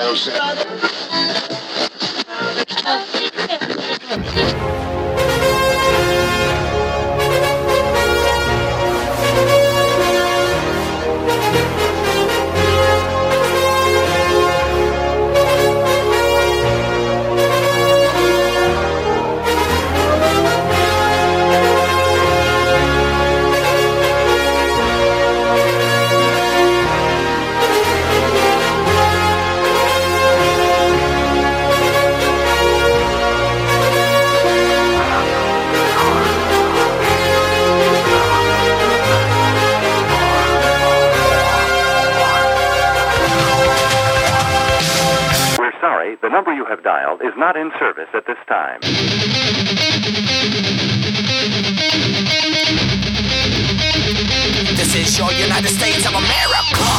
We're 0.00 0.16
is 47.30 47.38
not 47.38 47.56
in 47.56 47.70
service 47.78 48.08
at 48.12 48.26
this 48.26 48.38
time. 48.48 48.80
This 54.76 54.94
is 54.96 55.18
your 55.18 55.30
United 55.32 55.68
States 55.68 56.06
of 56.06 56.14
America. 56.14 56.89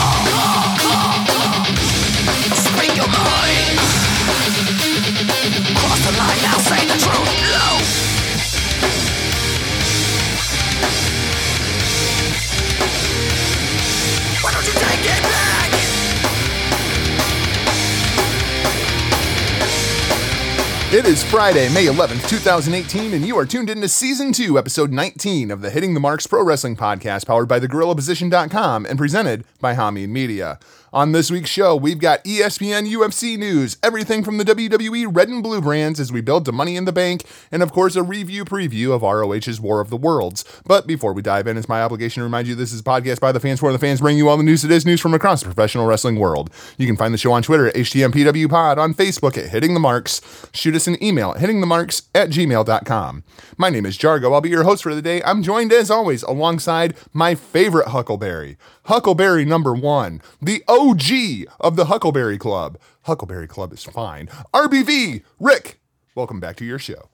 It 20.94 21.06
is 21.06 21.24
Friday, 21.24 21.74
May 21.74 21.86
11th, 21.86 22.28
2018, 22.28 23.14
and 23.14 23.26
you 23.26 23.38
are 23.38 23.46
tuned 23.46 23.70
into 23.70 23.88
Season 23.88 24.34
2, 24.34 24.58
Episode 24.58 24.92
19 24.92 25.50
of 25.50 25.62
the 25.62 25.70
Hitting 25.70 25.94
the 25.94 26.02
Marks 26.02 26.28
Pro 26.28 26.44
Wrestling 26.44 26.76
Podcast, 26.76 27.26
powered 27.26 27.48
by 27.48 27.62
TheGorillaPosition.com 27.62 28.86
and 28.86 28.98
presented 28.98 29.46
by 29.62 29.74
Hami 29.74 30.10
Media. 30.10 30.60
On 30.94 31.14
this 31.14 31.32
week's 31.32 31.50
show, 31.50 31.74
we've 31.74 32.00
got 32.00 32.22
ESPN 32.26 32.86
UFC 32.86 33.38
news, 33.38 33.78
everything 33.82 34.26
from 34.26 34.38
the 34.38 34.44
WWE 34.44 35.08
Red 35.10 35.30
and 35.30 35.42
Blue 35.42 35.62
brands 35.62 36.02
as 36.02 36.12
we 36.12 36.20
build 36.20 36.44
to 36.44 36.52
Money 36.52 36.76
in 36.76 36.84
the 36.84 36.92
Bank, 36.92 37.24
and 37.50 37.64
of 37.64 37.72
course, 37.72 37.96
a 37.96 38.04
review 38.04 38.44
preview 38.44 38.92
of 38.92 39.02
ROH's 39.02 39.62
War 39.62 39.80
of 39.80 39.90
the 39.90 39.96
Worlds. 39.96 40.44
But 40.66 40.88
before 40.88 41.14
we 41.14 41.22
dive 41.22 41.48
in, 41.48 41.56
it's 41.56 41.70
my 41.70 41.82
obligation 41.82 42.20
to 42.20 42.26
remind 42.26 42.50
you 42.50 42.56
this 42.56 42.74
is 42.74 42.82
a 42.82 42.84
podcast 42.84 43.22
by 43.22 43.32
the 43.32 43.40
fans 43.40 43.62
for 43.62 43.72
the 43.72 43.80
fans, 43.80 44.02
bringing 44.02 44.18
you 44.18 44.28
all 44.28 44.36
the 44.36 44.44
news 44.44 44.64
that 44.64 44.72
is 44.72 44.86
news 44.86 45.00
from 45.00 45.14
across 45.14 45.40
the 45.40 45.46
professional 45.46 45.86
wrestling 45.86 46.18
world. 46.18 46.50
You 46.78 46.88
can 46.88 46.98
find 46.98 47.14
the 47.14 47.18
show 47.18 47.32
on 47.32 47.42
Twitter 47.42 47.68
at 47.68 47.76
HTMPWPod, 47.76 48.76
on 48.76 48.94
Facebook 48.94 49.38
at 49.38 49.50
Hitting 49.50 49.74
the 49.74 49.80
Marks. 49.80 50.20
Shoot 50.54 50.76
us 50.76 50.88
an 50.88 51.02
email 51.02 51.32
at 51.32 51.38
hittingthemarks 51.38 52.08
at 52.14 52.32
gmail.com. 52.32 53.24
My 53.58 53.70
name 53.70 53.86
is 53.86 53.98
Jargo. 53.98 54.34
I'll 54.34 54.42
be 54.42 54.50
your 54.50 54.64
host 54.64 54.84
for 54.84 54.94
the 54.94 55.02
day. 55.02 55.24
I'm 55.24 55.42
joined, 55.42 55.72
as 55.72 55.90
always, 55.90 56.22
alongside 56.24 56.98
my 57.14 57.34
favorite 57.34 57.88
Huckleberry, 57.88 58.58
Huckleberry 58.86 59.46
number 59.46 59.74
one, 59.74 60.22
the 60.42 60.62
OG 60.82 61.46
of 61.60 61.76
the 61.76 61.86
Huckleberry 61.86 62.40
Club. 62.40 62.80
Huckleberry 63.04 63.48
Club 63.48 63.72
is 63.72 63.84
fine. 63.84 64.26
RBV, 64.52 65.22
Rick, 65.40 65.80
welcome 66.16 66.40
back 66.40 66.56
to 66.56 66.66
your 66.66 66.80
show. 66.80 67.08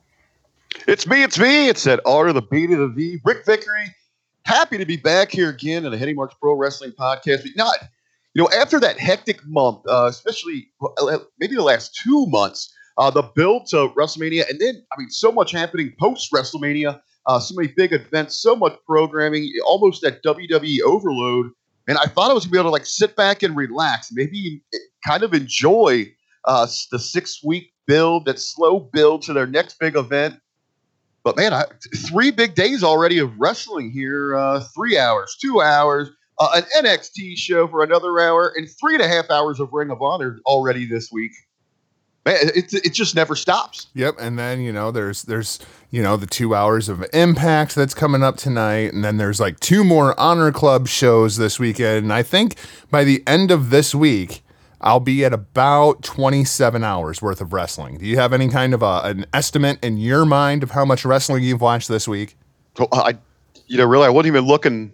It's 0.88 1.06
me, 1.06 1.22
it's 1.22 1.38
me. 1.38 1.68
It's 1.68 1.84
that 1.84 2.00
R 2.06 2.28
to 2.28 2.34
the 2.34 2.42
B 2.42 2.66
to 2.66 2.78
the 2.78 2.88
V. 2.88 3.20
Rick 3.26 3.46
Vickery. 3.46 3.94
Happy 4.46 4.78
to 4.78 4.86
be 4.86 4.96
back 4.96 5.32
here 5.32 5.50
again 5.50 5.84
in 5.84 5.92
the 5.92 5.98
Heading 5.98 6.16
Marks 6.16 6.34
Pro 6.40 6.54
Wrestling 6.54 6.94
Podcast. 6.94 7.44
But 7.44 7.58
not, 7.58 7.78
you 8.34 8.42
know, 8.42 8.50
after 8.58 8.80
that 8.80 8.98
hectic 8.98 9.46
month, 9.46 9.80
uh, 9.86 10.06
especially 10.10 10.70
uh, 11.02 11.18
maybe 11.38 11.58
the 11.58 11.62
last 11.62 11.94
two 11.94 12.26
months, 12.28 12.74
uh, 12.98 13.12
the 13.12 13.24
build 13.36 13.66
to 13.72 13.90
WrestleMania, 13.98 14.50
and 14.50 14.62
then, 14.62 14.82
I 14.94 14.96
mean, 14.98 15.10
so 15.10 15.30
much 15.30 15.52
happening 15.52 15.94
post 16.00 16.32
WrestleMania, 16.32 17.02
uh, 17.26 17.40
so 17.42 17.54
many 17.54 17.74
big 17.76 17.92
events, 17.92 18.42
so 18.42 18.56
much 18.56 18.78
programming, 18.86 19.52
almost 19.66 20.04
that 20.04 20.24
WWE 20.24 20.80
overload. 20.86 21.52
And 21.88 21.98
I 21.98 22.06
thought 22.06 22.30
I 22.30 22.34
was 22.34 22.44
to 22.44 22.50
be 22.50 22.58
able 22.58 22.70
to 22.70 22.72
like 22.72 22.86
sit 22.86 23.16
back 23.16 23.44
and 23.44 23.56
relax, 23.56 24.10
maybe 24.12 24.62
kind 25.06 25.24
of 25.24 25.34
enjoy 25.34 26.12
uh, 26.46 26.68
the 26.92 27.00
six 27.00 27.44
week 27.44 27.74
build, 27.86 28.26
that 28.26 28.40
slow 28.40 28.80
build 28.80 29.22
to 29.24 29.34
their 29.34 29.48
next 29.48 29.80
big 29.80 29.96
event. 29.96 30.40
But 31.24 31.38
man, 31.38 31.54
I, 31.54 31.66
three 32.10 32.32
big 32.32 32.56
days 32.56 32.84
already 32.84 33.20
of 33.20 33.38
wrestling 33.40 33.92
here. 33.92 34.36
Uh, 34.36 34.62
three 34.76 34.98
hours, 34.98 35.36
two 35.42 35.62
hours, 35.62 36.10
uh, 36.40 36.62
an 36.78 36.86
NXT 36.86 37.38
show 37.38 37.68
for 37.68 37.84
another 37.84 38.20
hour, 38.20 38.54
and 38.56 38.68
three 38.80 38.94
and 38.94 39.04
a 39.04 39.08
half 39.08 39.30
hours 39.30 39.60
of 39.60 39.70
Ring 39.74 39.90
of 39.90 40.02
Honor 40.02 40.40
already 40.46 40.86
this 40.86 41.12
week. 41.12 41.32
Man, 42.28 42.36
it, 42.56 42.74
it 42.74 42.94
just 42.94 43.16
never 43.16 43.38
stops. 43.38 43.88
Yep, 43.94 44.16
and 44.20 44.38
then 44.38 44.60
you 44.60 44.74
know 44.74 44.92
there's 44.92 45.22
there's 45.22 45.60
you 45.92 46.04
know 46.04 46.18
the 46.18 46.26
two 46.26 46.54
hours 46.54 46.90
of 46.90 47.06
Impact 47.14 47.74
that's 47.74 47.94
coming 47.94 48.22
up 48.22 48.36
tonight, 48.36 48.92
and 48.92 49.02
then 49.02 49.16
there's 49.16 49.40
like 49.40 49.62
two 49.62 49.86
more 49.86 50.14
Honor 50.20 50.52
Club 50.52 50.90
shows 50.90 51.38
this 51.38 51.58
weekend. 51.58 52.04
And 52.04 52.12
I 52.12 52.24
think 52.24 52.56
by 52.92 53.06
the 53.06 53.24
end 53.26 53.50
of 53.50 53.70
this 53.70 53.96
week, 53.96 54.44
I'll 54.82 55.00
be 55.00 55.24
at 55.24 55.32
about 55.32 56.04
27 56.04 56.84
hours 56.84 57.22
worth 57.22 57.40
of 57.40 57.54
wrestling. 57.54 57.98
Do 57.98 58.06
you 58.06 58.18
have 58.18 58.34
any 58.34 58.50
kind 58.50 58.74
of 58.74 58.84
a, 58.84 59.04
an 59.06 59.26
estimate 59.34 59.82
in 59.82 59.96
your 59.96 60.26
mind 60.26 60.64
of 60.64 60.72
how 60.72 60.84
much 60.84 61.06
wrestling 61.06 61.44
you've 61.44 61.62
watched 61.62 61.88
this 61.88 62.10
week? 62.10 62.36
So 62.78 62.90
uh, 62.92 63.04
I, 63.06 63.18
you 63.68 63.78
know, 63.78 63.86
really, 63.86 64.06
I 64.06 64.10
wasn't 64.10 64.36
even 64.36 64.44
looking 64.44 64.92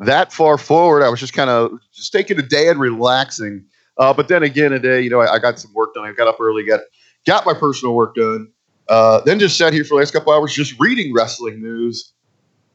that 0.00 0.32
far 0.32 0.58
forward. 0.58 1.04
I 1.04 1.10
was 1.10 1.20
just 1.20 1.32
kind 1.32 1.48
of 1.48 1.78
just 1.92 2.10
taking 2.10 2.40
a 2.40 2.42
day 2.42 2.70
and 2.70 2.80
relaxing. 2.80 3.66
Uh, 3.96 4.12
but 4.12 4.28
then 4.28 4.42
again, 4.42 4.72
a 4.72 4.78
day, 4.78 5.00
you 5.00 5.10
know, 5.10 5.20
I, 5.20 5.34
I 5.34 5.38
got 5.38 5.58
some 5.58 5.72
work 5.72 5.94
done. 5.94 6.04
I 6.04 6.12
got 6.12 6.26
up 6.26 6.40
early, 6.40 6.64
got 6.64 6.80
got 7.26 7.46
my 7.46 7.54
personal 7.54 7.94
work 7.94 8.14
done. 8.14 8.50
Uh, 8.88 9.20
then 9.22 9.38
just 9.38 9.56
sat 9.56 9.72
here 9.72 9.84
for 9.84 9.94
the 9.94 10.00
last 10.00 10.12
couple 10.12 10.32
hours, 10.32 10.52
just 10.52 10.78
reading 10.78 11.14
wrestling 11.14 11.62
news. 11.62 12.12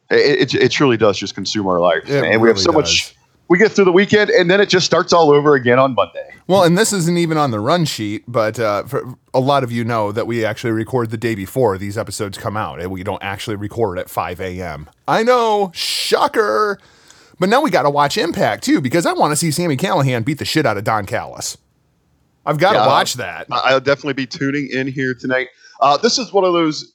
It, 0.09 0.53
it, 0.53 0.55
it 0.55 0.69
truly 0.71 0.97
does 0.97 1.19
just 1.19 1.35
consume 1.35 1.67
our 1.67 1.79
life, 1.79 2.09
It 2.09 2.23
and 2.23 2.41
we 2.41 2.47
have 2.47 2.57
so 2.59 2.71
does. 2.71 2.75
much. 2.75 3.15
We 3.47 3.57
get 3.57 3.71
through 3.71 3.85
the 3.85 3.91
weekend, 3.91 4.29
and 4.29 4.49
then 4.49 4.61
it 4.61 4.69
just 4.69 4.85
starts 4.85 5.11
all 5.11 5.31
over 5.31 5.55
again 5.55 5.79
on 5.79 5.95
Monday. 5.95 6.29
Well, 6.47 6.63
and 6.63 6.77
this 6.77 6.93
isn't 6.93 7.17
even 7.17 7.37
on 7.37 7.51
the 7.51 7.59
run 7.59 7.85
sheet, 7.85 8.23
but 8.27 8.59
uh, 8.59 8.83
for, 8.83 9.15
a 9.33 9.39
lot 9.39 9.63
of 9.63 9.71
you 9.71 9.83
know 9.83 10.11
that 10.11 10.27
we 10.27 10.45
actually 10.45 10.71
record 10.71 11.09
the 11.09 11.17
day 11.17 11.35
before 11.35 11.77
these 11.77 11.97
episodes 11.97 12.37
come 12.37 12.57
out, 12.57 12.79
and 12.79 12.91
we 12.91 13.03
don't 13.03 13.21
actually 13.23 13.55
record 13.55 13.97
at 13.99 14.09
5 14.09 14.39
a.m. 14.39 14.89
I 15.07 15.23
know, 15.23 15.71
shocker. 15.73 16.79
But 17.39 17.49
now 17.49 17.61
we 17.61 17.69
got 17.69 17.83
to 17.83 17.89
watch 17.89 18.17
Impact 18.17 18.63
too, 18.63 18.81
because 18.81 19.05
I 19.05 19.13
want 19.13 19.31
to 19.31 19.35
see 19.35 19.51
Sami 19.51 19.77
Callihan 19.77 20.25
beat 20.25 20.39
the 20.39 20.45
shit 20.45 20.65
out 20.65 20.77
of 20.77 20.83
Don 20.83 21.05
Callis. 21.05 21.57
I've 22.45 22.57
got 22.57 22.73
to 22.73 22.79
Yeah. 22.79 22.87
watch 22.87 23.13
that. 23.15 23.47
I'll 23.51 23.79
definitely 23.79 24.13
be 24.13 24.25
tuning 24.27 24.69
in 24.71 24.87
here 24.87 25.13
tonight. 25.13 25.49
Uh, 25.79 25.97
this 25.97 26.17
is 26.17 26.33
one 26.33 26.43
of 26.43 26.53
those 26.53 26.93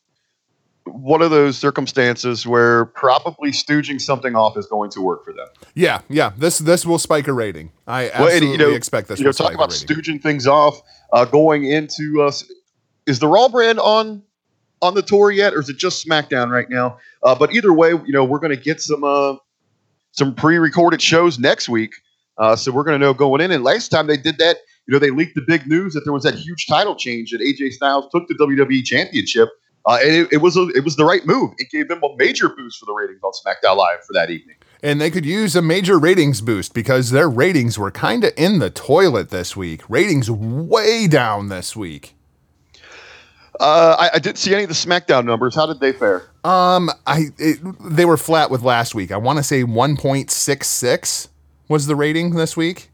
one 0.87 1.23
of 1.23 1.31
those 1.31 1.57
circumstances 1.57 2.47
where 2.47 2.85
probably 2.85 3.51
stooging 3.51 3.99
something 3.99 4.37
off 4.37 4.55
is 4.59 4.67
going 4.67 4.91
to 4.91 5.01
work 5.01 5.25
for 5.25 5.33
them. 5.33 5.47
Yeah, 5.75 6.03
yeah. 6.11 6.33
This 6.37 6.59
this 6.59 6.85
will 6.85 6.99
spike 6.99 7.27
a 7.27 7.33
rating. 7.33 7.73
I 7.87 8.11
Well, 8.19 8.25
absolutely 8.27 8.37
and, 8.51 8.61
you 8.61 8.69
know, 8.69 8.75
expect 8.75 9.09
this 9.09 9.19
you 9.19 9.25
know, 9.25 9.33
talk 9.33 9.55
about 9.55 9.71
stooging 9.71 10.23
things 10.23 10.47
off, 10.47 10.83
uh, 11.13 11.25
going 11.25 11.65
into 11.65 12.21
us. 12.23 12.45
Is 13.07 13.19
the 13.19 13.29
Raw 13.29 13.49
brand 13.49 13.81
on 13.81 14.23
on 14.83 14.93
the 14.95 15.01
tour 15.03 15.31
yet, 15.31 15.55
or 15.55 15.61
is 15.61 15.71
it 15.71 15.79
just 15.79 16.07
SmackDown 16.07 16.51
right 16.51 16.69
now? 16.69 16.99
Uh, 17.23 17.35
but 17.35 17.55
either 17.55 17.73
way, 17.73 17.91
you 17.93 18.13
know, 18.13 18.23
we're 18.25 18.39
going 18.39 18.55
to 18.55 18.63
get 18.63 18.83
some 18.83 19.05
uh, 19.05 19.37
some 20.15 20.35
pre-recorded 20.35 21.03
shows 21.03 21.39
next 21.39 21.69
week, 21.69 21.93
uh, 22.39 22.57
so 22.57 22.73
we're 22.73 22.85
going 22.85 22.99
to 22.99 23.05
know 23.05 23.13
going 23.13 23.41
in. 23.41 23.51
And 23.51 23.65
last 23.65 23.89
time 23.89 24.07
they 24.07 24.17
did 24.17 24.39
that, 24.39 24.59
you 24.87 24.93
know, 24.93 24.99
they 24.99 25.11
leaked 25.11 25.35
the 25.35 25.43
big 25.47 25.67
news 25.67 25.93
that 25.95 26.03
there 26.05 26.13
was 26.13 26.23
that 26.23 26.35
huge 26.35 26.67
title 26.67 26.95
change 26.95 27.33
that 27.33 27.41
AJ 27.41 27.73
Styles 27.73 28.07
took 28.13 28.29
the 28.29 28.35
WWE 28.35 28.85
Championship. 28.85 29.49
Uh, 29.87 29.99
and 30.03 30.15
it, 30.15 30.33
it 30.33 30.37
was 30.39 30.57
a, 30.57 30.69
it 30.69 30.85
was 30.85 30.97
the 30.97 31.05
right 31.05 31.27
move. 31.27 31.53
It 31.59 31.71
gave 31.71 31.89
them 31.89 32.03
a 32.03 32.09
major 32.17 32.49
boost 32.49 32.79
for 32.79 32.87
the 32.87 32.93
ratings 32.93 33.21
on 33.23 33.33
SmackDown 33.33 33.77
Live 33.77 34.05
for 34.07 34.13
that 34.15 34.31
evening. 34.31 34.57
And 34.83 35.01
they 35.01 35.11
could 35.11 35.27
use 35.27 35.57
a 35.57 35.63
major 35.63 35.99
ratings 35.99 36.41
boost 36.41 36.75
because 36.75 37.11
their 37.11 37.29
ratings 37.29 37.79
were 37.79 37.91
kind 37.91 38.25
of 38.25 38.33
in 38.37 38.61
the 38.61 38.71
toilet 38.71 39.31
this 39.31 39.57
week. 39.57 39.83
Ratings 39.89 40.31
way 40.31 41.07
down 41.07 41.49
this 41.49 41.75
week. 41.75 42.15
Uh, 43.61 43.97
I, 43.99 44.17
I 44.17 44.19
didn't 44.19 44.39
see 44.39 44.53
any 44.53 44.65
of 44.65 44.69
the 44.69 44.75
SmackDown 44.75 45.25
numbers. 45.25 45.55
How 45.55 45.67
did 45.67 45.81
they 45.81 45.93
fare? 45.93 46.23
Um, 46.43 46.91
I 47.07 47.27
it, 47.39 47.59
they 47.81 48.05
were 48.05 48.17
flat 48.17 48.51
with 48.51 48.63
last 48.63 48.95
week. 48.95 49.13
I 49.13 49.17
want 49.17 49.39
to 49.39 49.43
say 49.43 49.63
1.66 49.63 51.29
was 51.69 51.87
the 51.87 51.97
rating 51.97 52.35
this 52.35 52.57
week. 52.57 52.91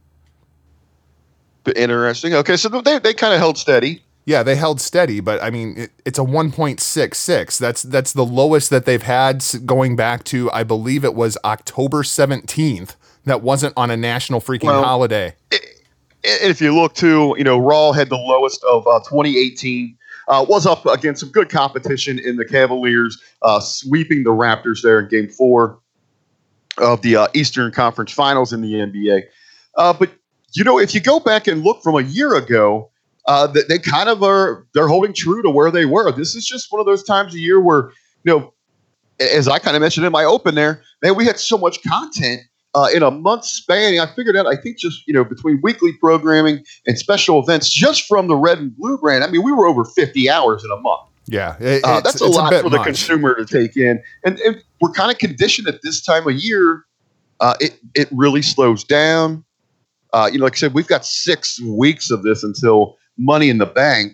Interesting. 1.77 2.35
Okay, 2.35 2.57
so 2.57 2.69
they 2.69 2.99
they 2.99 3.15
kind 3.15 3.33
of 3.33 3.41
held 3.41 3.57
steady. 3.57 4.03
Yeah, 4.27 4.43
they 4.43 4.55
held 4.55 4.81
steady, 4.81 5.21
but 5.21 5.43
I 5.43 5.51
mean, 5.51 5.75
it, 5.77 5.91
it's 6.05 6.19
a 6.19 6.23
1.66. 6.23 7.59
That's 7.59 7.83
that's 7.83 8.13
the 8.13 8.25
lowest 8.25 8.71
that 8.71 8.85
they've 8.85 9.03
had 9.03 9.45
going 9.65 9.97
back 9.97 10.25
to 10.25 10.51
I 10.53 10.63
believe 10.63 11.05
it 11.05 11.15
was 11.15 11.39
October 11.45 12.03
17th. 12.03 12.97
That 13.25 13.43
wasn't 13.43 13.75
on 13.77 13.91
a 13.91 13.97
national 13.97 14.41
freaking 14.41 14.65
Well, 14.65 14.83
holiday. 14.83 15.35
And 15.53 15.61
if 16.23 16.61
you 16.61 16.75
look 16.75 16.95
to, 16.97 17.35
you 17.37 17.45
know, 17.45 17.59
Raw 17.59 17.93
had 17.93 18.09
the 18.09 18.17
lowest 18.17 18.63
of 18.65 18.87
uh, 18.87 19.01
2018. 19.01 19.97
Uh, 20.31 20.47
was 20.49 20.65
up 20.65 20.87
against 20.87 21.21
some 21.21 21.31
good 21.31 21.51
competition 21.51 22.19
in 22.19 22.37
the 22.37 22.45
Cavaliers, 22.45 23.21
uh, 23.43 23.59
sweeping 23.59 24.23
the 24.23 24.31
Raptors 24.31 24.81
there 24.81 25.01
in 25.01 25.09
Game 25.09 25.29
Four 25.29 25.81
of 26.79 27.03
the 27.03 27.17
uh, 27.17 27.29
Eastern 27.35 27.73
Conference 27.73 28.13
Finals 28.13 28.53
in 28.53 28.61
the 28.61 28.75
NBA. 28.75 29.25
Uh, 29.77 29.93
but 29.93 30.11
you 30.55 30.65
know, 30.65 30.79
if 30.79 30.95
you 30.95 31.01
go 31.01 31.21
back 31.21 31.47
and 31.47 31.63
look 31.63 31.83
from 31.83 31.97
a 31.97 32.03
year 32.03 32.35
ago, 32.35 32.91
uh, 33.27 33.47
they, 33.47 33.63
they 33.69 33.79
kind 33.79 34.09
of 34.09 34.23
are 34.23 34.67
they're 34.75 34.89
holding 34.89 35.13
true 35.13 35.43
to 35.43 35.51
where 35.51 35.71
they 35.71 35.85
were. 35.85 36.11
This 36.13 36.35
is 36.35 36.47
just 36.47 36.73
one 36.73 36.81
of 36.81 36.87
those 36.87 37.03
times 37.03 37.35
a 37.35 37.39
year 37.39 37.61
where 37.61 37.91
you 38.25 38.33
know, 38.33 38.55
as 39.19 39.49
I 39.49 39.59
kind 39.59 39.77
of 39.77 39.81
mentioned 39.81 40.07
in 40.07 40.13
my 40.13 40.25
open 40.25 40.55
there, 40.55 40.83
man, 41.03 41.17
we 41.17 41.25
had 41.27 41.39
so 41.39 41.59
much 41.59 41.83
content 41.83 42.43
uh, 42.75 42.89
in 42.95 43.03
a 43.03 43.11
month 43.11 43.45
span. 43.45 43.99
I 43.99 44.07
figured 44.15 44.37
out, 44.37 44.47
I 44.47 44.57
think, 44.57 44.79
just 44.79 45.07
you 45.07 45.15
know, 45.15 45.25
between 45.25 45.61
weekly 45.63 45.93
programming 45.95 46.65
and 46.87 46.99
special 46.99 47.41
events, 47.43 47.71
just 47.71 48.07
from 48.07 48.29
the 48.29 48.37
red 48.37 48.59
and 48.59 48.77
blue 48.77 48.99
brand. 48.99 49.25
I 49.25 49.31
mean, 49.31 49.43
we 49.43 49.53
were 49.53 49.67
over 49.67 49.85
50 49.85 50.31
hours 50.31 50.65
in 50.65 50.71
a 50.71 50.77
month. 50.77 51.01
Yeah, 51.27 51.57
it- 51.61 51.85
Uh, 51.85 52.01
that's 52.01 52.21
a 52.21 52.27
lot 52.27 52.51
bit 52.51 52.63
for 52.63 52.71
the 52.71 52.79
much. 52.79 52.87
consumer 52.87 53.35
to 53.35 53.45
take 53.45 53.77
in, 53.77 54.03
and, 54.25 54.39
and 54.41 54.63
we're 54.81 54.91
kind 54.93 55.11
of 55.13 55.19
conditioned 55.19 55.69
at 55.69 55.81
this 55.83 56.03
time 56.03 56.27
of 56.27 56.35
year. 56.35 56.85
Uh, 57.41 57.55
it 57.61 57.79
it 57.95 58.09
really 58.13 58.43
slows 58.43 58.85
down. 58.85 59.45
Uh, 60.13 60.29
you 60.33 60.39
know, 60.39 60.45
like 60.45 60.55
I 60.55 60.57
said, 60.57 60.75
we've 60.75 60.89
got 60.89 61.07
six 61.07 61.61
weeks 61.63 62.11
of 62.11 62.23
this 62.25 62.43
until 62.43 62.97
Money 63.17 63.49
in 63.49 63.59
the 63.59 63.67
Bank. 63.67 64.13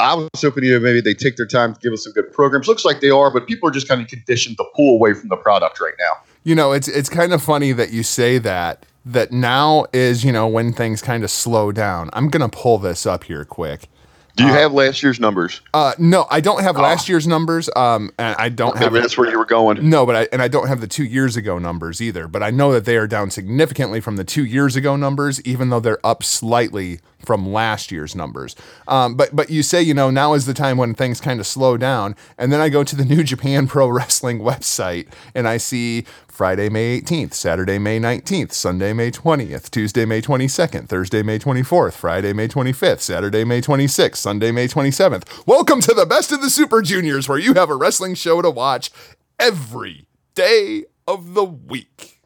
I 0.00 0.14
was 0.14 0.28
hoping 0.38 0.64
you 0.64 0.72
know 0.72 0.80
maybe 0.80 1.00
they 1.00 1.14
take 1.14 1.36
their 1.36 1.46
time 1.46 1.74
to 1.74 1.80
give 1.80 1.92
us 1.92 2.02
some 2.04 2.12
good 2.12 2.32
programs. 2.32 2.66
Looks 2.66 2.84
like 2.84 3.00
they 3.00 3.10
are, 3.10 3.30
but 3.30 3.46
people 3.46 3.68
are 3.68 3.72
just 3.72 3.86
kind 3.88 4.00
of 4.02 4.08
conditioned 4.08 4.56
to 4.56 4.64
pull 4.74 4.96
away 4.96 5.14
from 5.14 5.28
the 5.28 5.36
product 5.36 5.80
right 5.80 5.94
now. 5.98 6.12
You 6.44 6.54
know, 6.54 6.72
it's 6.72 6.88
it's 6.88 7.08
kind 7.08 7.32
of 7.32 7.42
funny 7.42 7.72
that 7.72 7.92
you 7.92 8.02
say 8.02 8.38
that. 8.38 8.86
That 9.06 9.32
now 9.32 9.84
is 9.92 10.24
you 10.24 10.32
know 10.32 10.46
when 10.46 10.72
things 10.72 11.02
kind 11.02 11.24
of 11.24 11.30
slow 11.30 11.72
down. 11.72 12.08
I'm 12.12 12.28
gonna 12.28 12.48
pull 12.48 12.78
this 12.78 13.04
up 13.04 13.24
here 13.24 13.44
quick. 13.44 13.88
Do 14.36 14.44
you 14.44 14.50
have 14.50 14.72
last 14.72 15.00
year's 15.02 15.20
numbers? 15.20 15.60
Uh, 15.72 15.92
no, 15.96 16.26
I 16.28 16.40
don't 16.40 16.60
have 16.60 16.76
last 16.76 17.08
year's 17.08 17.26
numbers. 17.26 17.70
Um, 17.76 18.10
and 18.18 18.34
I 18.36 18.48
don't 18.48 18.76
have 18.76 18.92
that's 18.92 19.16
where 19.16 19.30
you 19.30 19.38
were 19.38 19.44
going. 19.44 19.88
No, 19.88 20.04
but 20.04 20.16
I 20.16 20.28
and 20.32 20.42
I 20.42 20.48
don't 20.48 20.66
have 20.66 20.80
the 20.80 20.88
two 20.88 21.04
years 21.04 21.36
ago 21.36 21.58
numbers 21.58 22.02
either. 22.02 22.26
But 22.26 22.42
I 22.42 22.50
know 22.50 22.72
that 22.72 22.84
they 22.84 22.96
are 22.96 23.06
down 23.06 23.30
significantly 23.30 24.00
from 24.00 24.16
the 24.16 24.24
two 24.24 24.44
years 24.44 24.74
ago 24.74 24.96
numbers, 24.96 25.40
even 25.42 25.70
though 25.70 25.78
they're 25.78 26.04
up 26.04 26.24
slightly 26.24 26.98
from 27.24 27.52
last 27.52 27.90
year's 27.90 28.14
numbers. 28.14 28.54
Um, 28.88 29.14
but 29.14 29.34
but 29.34 29.50
you 29.50 29.62
say 29.62 29.82
you 29.82 29.94
know 29.94 30.10
now 30.10 30.34
is 30.34 30.46
the 30.46 30.54
time 30.54 30.76
when 30.76 30.94
things 30.94 31.20
kind 31.20 31.40
of 31.40 31.46
slow 31.46 31.76
down, 31.76 32.16
and 32.38 32.52
then 32.52 32.60
I 32.60 32.68
go 32.68 32.84
to 32.84 32.96
the 32.96 33.04
New 33.14 33.22
Japan 33.22 33.66
Pro 33.66 33.88
Wrestling 33.88 34.40
website 34.40 35.08
and 35.34 35.48
I 35.48 35.56
see 35.56 36.04
Friday, 36.34 36.68
May 36.68 37.00
18th, 37.00 37.32
Saturday, 37.32 37.78
May 37.78 38.00
19th, 38.00 38.52
Sunday, 38.52 38.92
May 38.92 39.12
20th, 39.12 39.70
Tuesday, 39.70 40.04
May 40.04 40.20
22nd, 40.20 40.88
Thursday, 40.88 41.22
May 41.22 41.38
24th, 41.38 41.92
Friday, 41.92 42.32
May 42.32 42.48
25th, 42.48 42.98
Saturday, 42.98 43.44
May 43.44 43.60
26th, 43.60 44.16
Sunday, 44.16 44.50
May 44.50 44.66
27th. 44.66 45.46
Welcome 45.46 45.80
to 45.82 45.94
the 45.94 46.06
best 46.06 46.32
of 46.32 46.42
the 46.42 46.50
Super 46.50 46.82
Juniors, 46.82 47.28
where 47.28 47.38
you 47.38 47.54
have 47.54 47.70
a 47.70 47.76
wrestling 47.76 48.16
show 48.16 48.42
to 48.42 48.50
watch 48.50 48.90
every 49.38 50.08
day 50.34 50.86
of 51.06 51.34
the 51.34 51.44
week. 51.44 52.20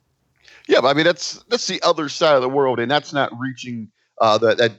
Yeah, 0.67 0.81
but 0.81 0.89
I 0.89 0.95
mean 0.95 1.05
that's 1.05 1.45
that's 1.49 1.67
the 1.67 1.83
other 1.83 2.09
side 2.09 2.37
of 2.37 2.43
the 2.43 2.49
world, 2.49 2.79
and 2.81 2.91
that's 2.91 3.13
not 3.13 3.31
reaching 3.39 3.91
uh, 4.21 4.39
that 4.39 4.59
that 4.59 4.73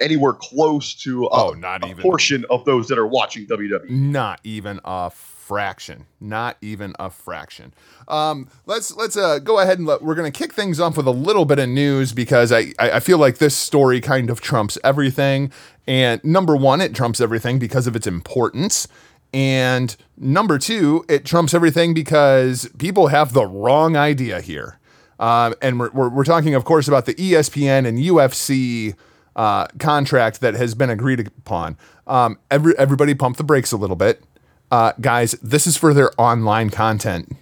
anywhere 0.00 0.32
close 0.32 0.94
to 0.94 1.26
uh, 1.28 1.48
Oh, 1.48 1.50
not 1.52 1.84
a 1.84 1.88
even. 1.88 2.02
portion 2.02 2.44
of 2.50 2.64
those 2.64 2.88
that 2.88 2.98
are 2.98 3.06
watching. 3.06 3.46
WWE. 3.46 3.88
Not 3.90 4.40
even 4.44 4.80
a 4.84 5.10
fraction. 5.10 6.06
Not 6.20 6.56
even 6.60 6.94
a 6.98 7.10
fraction. 7.10 7.74
Um, 8.08 8.48
let's 8.66 8.94
let's 8.96 9.16
uh, 9.16 9.38
go 9.40 9.58
ahead 9.58 9.78
and 9.78 9.86
let, 9.86 10.02
we're 10.02 10.14
gonna 10.14 10.30
kick 10.30 10.52
things 10.52 10.78
off 10.80 10.96
with 10.96 11.06
a 11.06 11.10
little 11.12 11.44
bit 11.44 11.58
of 11.58 11.68
news 11.68 12.12
because 12.12 12.52
I, 12.52 12.72
I 12.78 13.00
feel 13.00 13.18
like 13.18 13.38
this 13.38 13.56
story 13.56 14.00
kind 14.00 14.30
of 14.30 14.40
trumps 14.40 14.78
everything. 14.84 15.50
And 15.86 16.22
number 16.24 16.54
one, 16.56 16.80
it 16.80 16.94
trumps 16.94 17.20
everything 17.20 17.58
because 17.58 17.86
of 17.86 17.96
its 17.96 18.06
importance. 18.06 18.86
And 19.32 19.96
number 20.16 20.58
two, 20.58 21.04
it 21.08 21.24
trumps 21.24 21.54
everything 21.54 21.94
because 21.94 22.68
people 22.78 23.08
have 23.08 23.32
the 23.32 23.44
wrong 23.46 23.96
idea 23.96 24.40
here. 24.40 24.78
Um, 25.20 25.54
and 25.60 25.78
we're, 25.78 25.90
we're, 25.90 26.08
we're 26.08 26.24
talking, 26.24 26.54
of 26.54 26.64
course, 26.64 26.88
about 26.88 27.06
the 27.06 27.14
ESPN 27.14 27.86
and 27.86 27.98
UFC 27.98 28.94
uh, 29.36 29.66
contract 29.78 30.40
that 30.40 30.54
has 30.54 30.74
been 30.74 30.90
agreed 30.90 31.20
upon. 31.20 31.76
Um, 32.06 32.38
every, 32.50 32.76
everybody 32.78 33.14
pump 33.14 33.36
the 33.36 33.44
brakes 33.44 33.72
a 33.72 33.76
little 33.76 33.96
bit. 33.96 34.22
Uh, 34.70 34.92
guys, 35.00 35.32
this 35.42 35.66
is 35.66 35.76
for 35.76 35.92
their 35.92 36.10
online 36.18 36.70
content. 36.70 37.36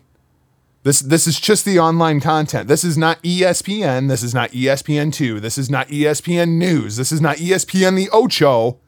This 0.84 1.00
this 1.00 1.26
is 1.26 1.38
just 1.38 1.64
the 1.64 1.78
online 1.78 2.20
content. 2.20 2.68
This 2.68 2.84
is 2.84 2.96
not 2.96 3.22
ESPN. 3.22 4.08
This 4.08 4.22
is 4.22 4.32
not 4.32 4.54
E 4.54 4.64
ESPN2. 4.64 5.40
This 5.40 5.58
is 5.58 5.68
not 5.68 5.88
ESPN 5.88 6.56
News. 6.56 6.96
This 6.96 7.12
is 7.12 7.20
not 7.20 7.36
ESPN 7.36 7.96
the 7.96 8.08
Ocho. 8.10 8.78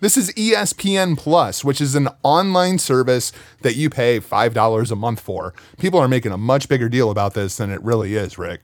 This 0.00 0.16
is 0.16 0.32
ESPN 0.32 1.16
Plus, 1.16 1.64
which 1.64 1.80
is 1.80 1.94
an 1.94 2.08
online 2.24 2.78
service 2.78 3.32
that 3.60 3.76
you 3.76 3.88
pay 3.88 4.18
$5 4.18 4.90
a 4.90 4.96
month 4.96 5.20
for. 5.20 5.54
People 5.78 6.00
are 6.00 6.08
making 6.08 6.32
a 6.32 6.38
much 6.38 6.68
bigger 6.68 6.88
deal 6.88 7.08
about 7.08 7.34
this 7.34 7.56
than 7.56 7.70
it 7.70 7.80
really 7.82 8.16
is, 8.16 8.36
Rick. 8.36 8.62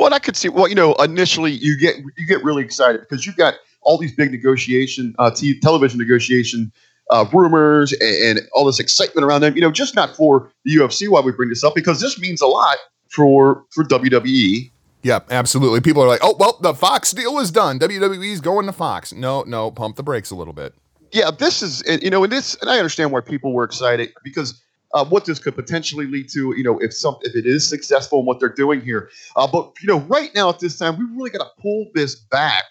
Well, 0.00 0.06
and 0.06 0.14
I 0.14 0.18
could 0.18 0.34
see. 0.34 0.48
Well, 0.48 0.66
you 0.66 0.74
know, 0.74 0.94
initially 0.94 1.52
you 1.52 1.76
get 1.76 1.96
you 2.16 2.26
get 2.26 2.42
really 2.42 2.64
excited 2.64 3.02
because 3.02 3.26
you've 3.26 3.36
got 3.36 3.56
all 3.82 3.98
these 3.98 4.14
big 4.16 4.30
negotiation, 4.30 5.14
uh, 5.18 5.30
t- 5.30 5.60
television 5.60 5.98
negotiation 5.98 6.72
uh, 7.10 7.26
rumors 7.30 7.92
and, 7.92 8.38
and 8.38 8.48
all 8.54 8.64
this 8.64 8.80
excitement 8.80 9.26
around 9.26 9.42
them. 9.42 9.54
You 9.54 9.60
know, 9.60 9.70
just 9.70 9.94
not 9.94 10.16
for 10.16 10.50
the 10.64 10.74
UFC. 10.74 11.06
Why 11.06 11.20
we 11.20 11.32
bring 11.32 11.50
this 11.50 11.62
up 11.62 11.74
because 11.74 12.00
this 12.00 12.18
means 12.18 12.40
a 12.40 12.46
lot 12.46 12.78
for 13.10 13.66
for 13.72 13.84
WWE. 13.84 14.70
Yep, 15.02 15.26
absolutely. 15.30 15.82
People 15.82 16.02
are 16.02 16.08
like, 16.08 16.20
oh, 16.22 16.34
well, 16.38 16.56
the 16.62 16.72
Fox 16.72 17.10
deal 17.10 17.38
is 17.38 17.50
done. 17.50 17.78
WWE's 17.78 18.40
going 18.40 18.64
to 18.64 18.72
Fox. 18.72 19.12
No, 19.12 19.42
no, 19.42 19.70
pump 19.70 19.96
the 19.96 20.02
brakes 20.02 20.30
a 20.30 20.34
little 20.34 20.54
bit. 20.54 20.74
yeah, 21.12 21.30
this 21.30 21.60
is 21.60 21.82
and, 21.82 22.02
you 22.02 22.08
know, 22.08 22.24
and 22.24 22.32
this, 22.32 22.56
and 22.62 22.70
I 22.70 22.78
understand 22.78 23.12
why 23.12 23.20
people 23.20 23.52
were 23.52 23.64
excited 23.64 24.14
because 24.24 24.62
uh, 24.92 25.04
what 25.04 25.24
this 25.24 25.38
could 25.38 25.54
potentially 25.54 26.06
lead 26.06 26.28
to, 26.30 26.54
you 26.56 26.64
know, 26.64 26.78
if 26.78 26.92
some 26.92 27.16
if 27.22 27.34
it 27.34 27.46
is 27.46 27.68
successful 27.68 28.20
in 28.20 28.26
what 28.26 28.40
they're 28.40 28.48
doing 28.48 28.80
here. 28.80 29.10
Uh, 29.36 29.46
but 29.46 29.72
you 29.82 29.86
know, 29.86 30.00
right 30.00 30.34
now 30.34 30.48
at 30.48 30.58
this 30.58 30.78
time, 30.78 30.98
we 30.98 31.04
really 31.16 31.30
got 31.30 31.44
to 31.44 31.62
pull 31.62 31.86
this 31.94 32.16
back, 32.16 32.64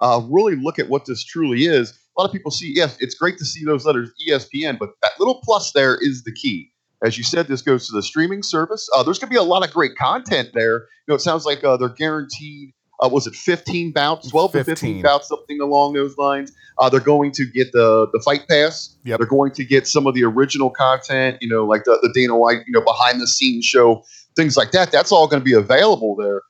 uh, 0.00 0.20
really 0.28 0.56
look 0.56 0.78
at 0.78 0.88
what 0.88 1.06
this 1.06 1.24
truly 1.24 1.64
is. 1.64 1.90
A 2.16 2.20
lot 2.20 2.26
of 2.26 2.32
people 2.32 2.50
see, 2.50 2.72
yes, 2.74 2.96
it's 3.00 3.14
great 3.14 3.38
to 3.38 3.44
see 3.44 3.64
those 3.64 3.84
letters 3.84 4.12
ESPN, 4.28 4.78
but 4.78 4.90
that 5.02 5.12
little 5.18 5.40
plus 5.42 5.72
there 5.72 5.96
is 6.00 6.22
the 6.24 6.32
key. 6.32 6.70
As 7.02 7.18
you 7.18 7.24
said, 7.24 7.48
this 7.48 7.60
goes 7.60 7.86
to 7.88 7.92
the 7.92 8.02
streaming 8.02 8.42
service. 8.42 8.88
Uh, 8.94 9.02
there's 9.02 9.18
going 9.18 9.28
to 9.28 9.34
be 9.34 9.38
a 9.38 9.42
lot 9.42 9.66
of 9.66 9.72
great 9.72 9.96
content 9.96 10.50
there. 10.54 10.80
You 10.80 11.08
know, 11.08 11.14
it 11.16 11.20
sounds 11.20 11.44
like 11.44 11.62
uh, 11.64 11.76
they're 11.76 11.88
guaranteed. 11.88 12.72
Uh, 13.00 13.08
was 13.08 13.26
it 13.26 13.34
15 13.34 13.92
bouts, 13.92 14.30
12 14.30 14.52
to 14.52 14.58
15 14.58 14.74
15. 14.74 15.02
bouts, 15.02 15.28
something 15.28 15.60
along 15.60 15.94
those 15.94 16.16
lines? 16.16 16.52
Uh, 16.78 16.88
they're 16.88 17.00
going 17.00 17.32
to 17.32 17.44
get 17.44 17.72
the 17.72 18.08
the 18.12 18.20
fight 18.20 18.46
pass. 18.48 18.96
Yep. 19.04 19.18
They're 19.18 19.28
going 19.28 19.52
to 19.52 19.64
get 19.64 19.86
some 19.86 20.06
of 20.06 20.14
the 20.14 20.24
original 20.24 20.70
content. 20.70 21.38
You 21.40 21.48
know, 21.48 21.64
like 21.64 21.84
the, 21.84 21.98
the 22.02 22.12
Dana 22.14 22.36
White, 22.36 22.60
you 22.66 22.72
know, 22.72 22.82
behind 22.82 23.20
the 23.20 23.26
scenes 23.26 23.64
show, 23.64 24.04
things 24.36 24.56
like 24.56 24.70
that. 24.72 24.92
That's 24.92 25.12
all 25.12 25.26
going 25.26 25.40
to 25.40 25.44
be 25.44 25.54
available 25.54 26.16
there. 26.16 26.42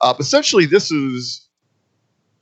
Uh, 0.00 0.14
essentially, 0.18 0.66
this 0.66 0.90
is 0.90 1.48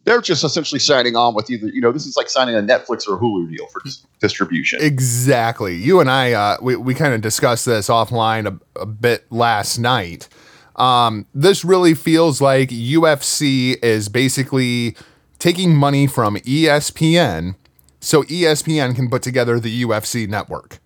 they're 0.04 0.20
just 0.20 0.44
essentially 0.44 0.78
signing 0.78 1.14
on 1.16 1.34
with 1.34 1.50
either. 1.50 1.68
You 1.68 1.80
know, 1.80 1.92
this 1.92 2.06
is 2.06 2.16
like 2.16 2.28
signing 2.28 2.54
a 2.54 2.60
Netflix 2.60 3.06
or 3.06 3.16
a 3.16 3.18
Hulu 3.18 3.50
deal 3.54 3.66
for 3.66 3.80
dis- 3.84 4.06
distribution. 4.20 4.80
Exactly. 4.82 5.76
You 5.76 6.00
and 6.00 6.10
I, 6.10 6.32
uh, 6.32 6.56
we, 6.62 6.76
we 6.76 6.94
kind 6.94 7.14
of 7.14 7.20
discussed 7.20 7.66
this 7.66 7.88
offline 7.88 8.46
a, 8.46 8.80
a 8.80 8.86
bit 8.86 9.30
last 9.30 9.78
night. 9.78 10.28
Um, 10.76 11.26
this 11.34 11.64
really 11.64 11.94
feels 11.94 12.40
like 12.40 12.70
UFC 12.70 13.76
is 13.82 14.08
basically 14.08 14.96
taking 15.38 15.74
money 15.74 16.06
from 16.06 16.36
ESPN 16.36 17.54
so 18.00 18.22
ESPN 18.24 18.94
can 18.94 19.10
put 19.10 19.22
together 19.22 19.60
the 19.60 19.84
UFC 19.84 20.28
network. 20.28 20.78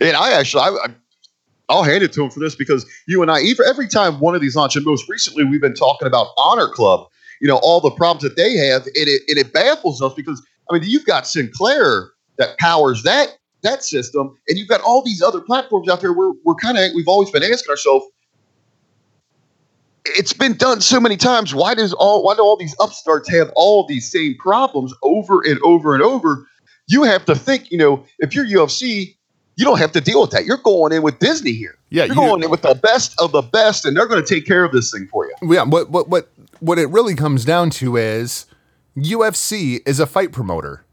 And 0.00 0.16
I 0.16 0.32
actually, 0.32 0.62
I, 0.62 0.88
I'll 1.68 1.82
hand 1.82 2.02
it 2.02 2.12
to 2.14 2.24
him 2.24 2.30
for 2.30 2.40
this 2.40 2.54
because 2.54 2.86
you 3.06 3.22
and 3.22 3.30
I, 3.30 3.40
every, 3.40 3.66
every 3.66 3.88
time 3.88 4.18
one 4.20 4.34
of 4.34 4.40
these 4.40 4.56
launch, 4.56 4.76
and 4.76 4.84
most 4.84 5.08
recently 5.08 5.44
we've 5.44 5.60
been 5.60 5.74
talking 5.74 6.06
about 6.06 6.28
Honor 6.38 6.68
Club, 6.68 7.06
you 7.40 7.48
know, 7.48 7.58
all 7.58 7.80
the 7.80 7.90
problems 7.90 8.22
that 8.22 8.36
they 8.36 8.56
have, 8.56 8.82
and 8.82 8.92
it, 8.94 9.22
and 9.28 9.38
it 9.38 9.52
baffles 9.52 10.00
us 10.00 10.12
because, 10.14 10.44
I 10.70 10.74
mean, 10.74 10.82
you've 10.84 11.06
got 11.06 11.26
Sinclair 11.26 12.10
that 12.38 12.58
powers 12.58 13.02
that 13.02 13.36
that 13.62 13.84
system, 13.84 14.34
and 14.48 14.58
you've 14.58 14.68
got 14.68 14.80
all 14.80 15.02
these 15.04 15.20
other 15.20 15.40
platforms 15.40 15.86
out 15.88 16.00
there 16.00 16.14
where 16.14 16.32
we're 16.44 16.54
kind 16.54 16.78
of, 16.78 16.92
we've 16.94 17.08
always 17.08 17.30
been 17.30 17.42
asking 17.42 17.70
ourselves, 17.70 18.06
it's 20.04 20.32
been 20.32 20.54
done 20.56 20.80
so 20.80 21.00
many 21.00 21.16
times. 21.16 21.54
Why 21.54 21.74
does 21.74 21.92
all 21.92 22.22
why 22.22 22.34
do 22.34 22.42
all 22.42 22.56
these 22.56 22.74
upstarts 22.80 23.28
have 23.30 23.50
all 23.54 23.86
these 23.86 24.10
same 24.10 24.36
problems 24.38 24.92
over 25.02 25.42
and 25.44 25.60
over 25.62 25.94
and 25.94 26.02
over? 26.02 26.46
You 26.86 27.04
have 27.04 27.24
to 27.26 27.34
think, 27.34 27.70
you 27.70 27.78
know, 27.78 28.04
if 28.18 28.34
you're 28.34 28.46
UFC, 28.46 29.14
you 29.56 29.64
don't 29.64 29.78
have 29.78 29.92
to 29.92 30.00
deal 30.00 30.20
with 30.20 30.30
that. 30.30 30.44
You're 30.44 30.56
going 30.56 30.92
in 30.92 31.02
with 31.02 31.18
Disney 31.18 31.52
here. 31.52 31.76
Yeah, 31.90 32.04
you're 32.04 32.14
you- 32.14 32.20
going 32.20 32.42
in 32.42 32.50
with 32.50 32.62
the 32.62 32.74
best 32.74 33.20
of 33.20 33.32
the 33.32 33.42
best, 33.42 33.84
and 33.84 33.96
they're 33.96 34.06
going 34.06 34.24
to 34.24 34.34
take 34.34 34.46
care 34.46 34.64
of 34.64 34.72
this 34.72 34.90
thing 34.90 35.06
for 35.06 35.26
you. 35.26 35.54
Yeah, 35.54 35.64
what 35.64 35.90
what 35.90 36.08
what 36.08 36.30
what 36.60 36.78
it 36.78 36.86
really 36.86 37.14
comes 37.14 37.44
down 37.44 37.70
to 37.70 37.96
is 37.96 38.46
UFC 38.96 39.80
is 39.86 40.00
a 40.00 40.06
fight 40.06 40.32
promoter. 40.32 40.84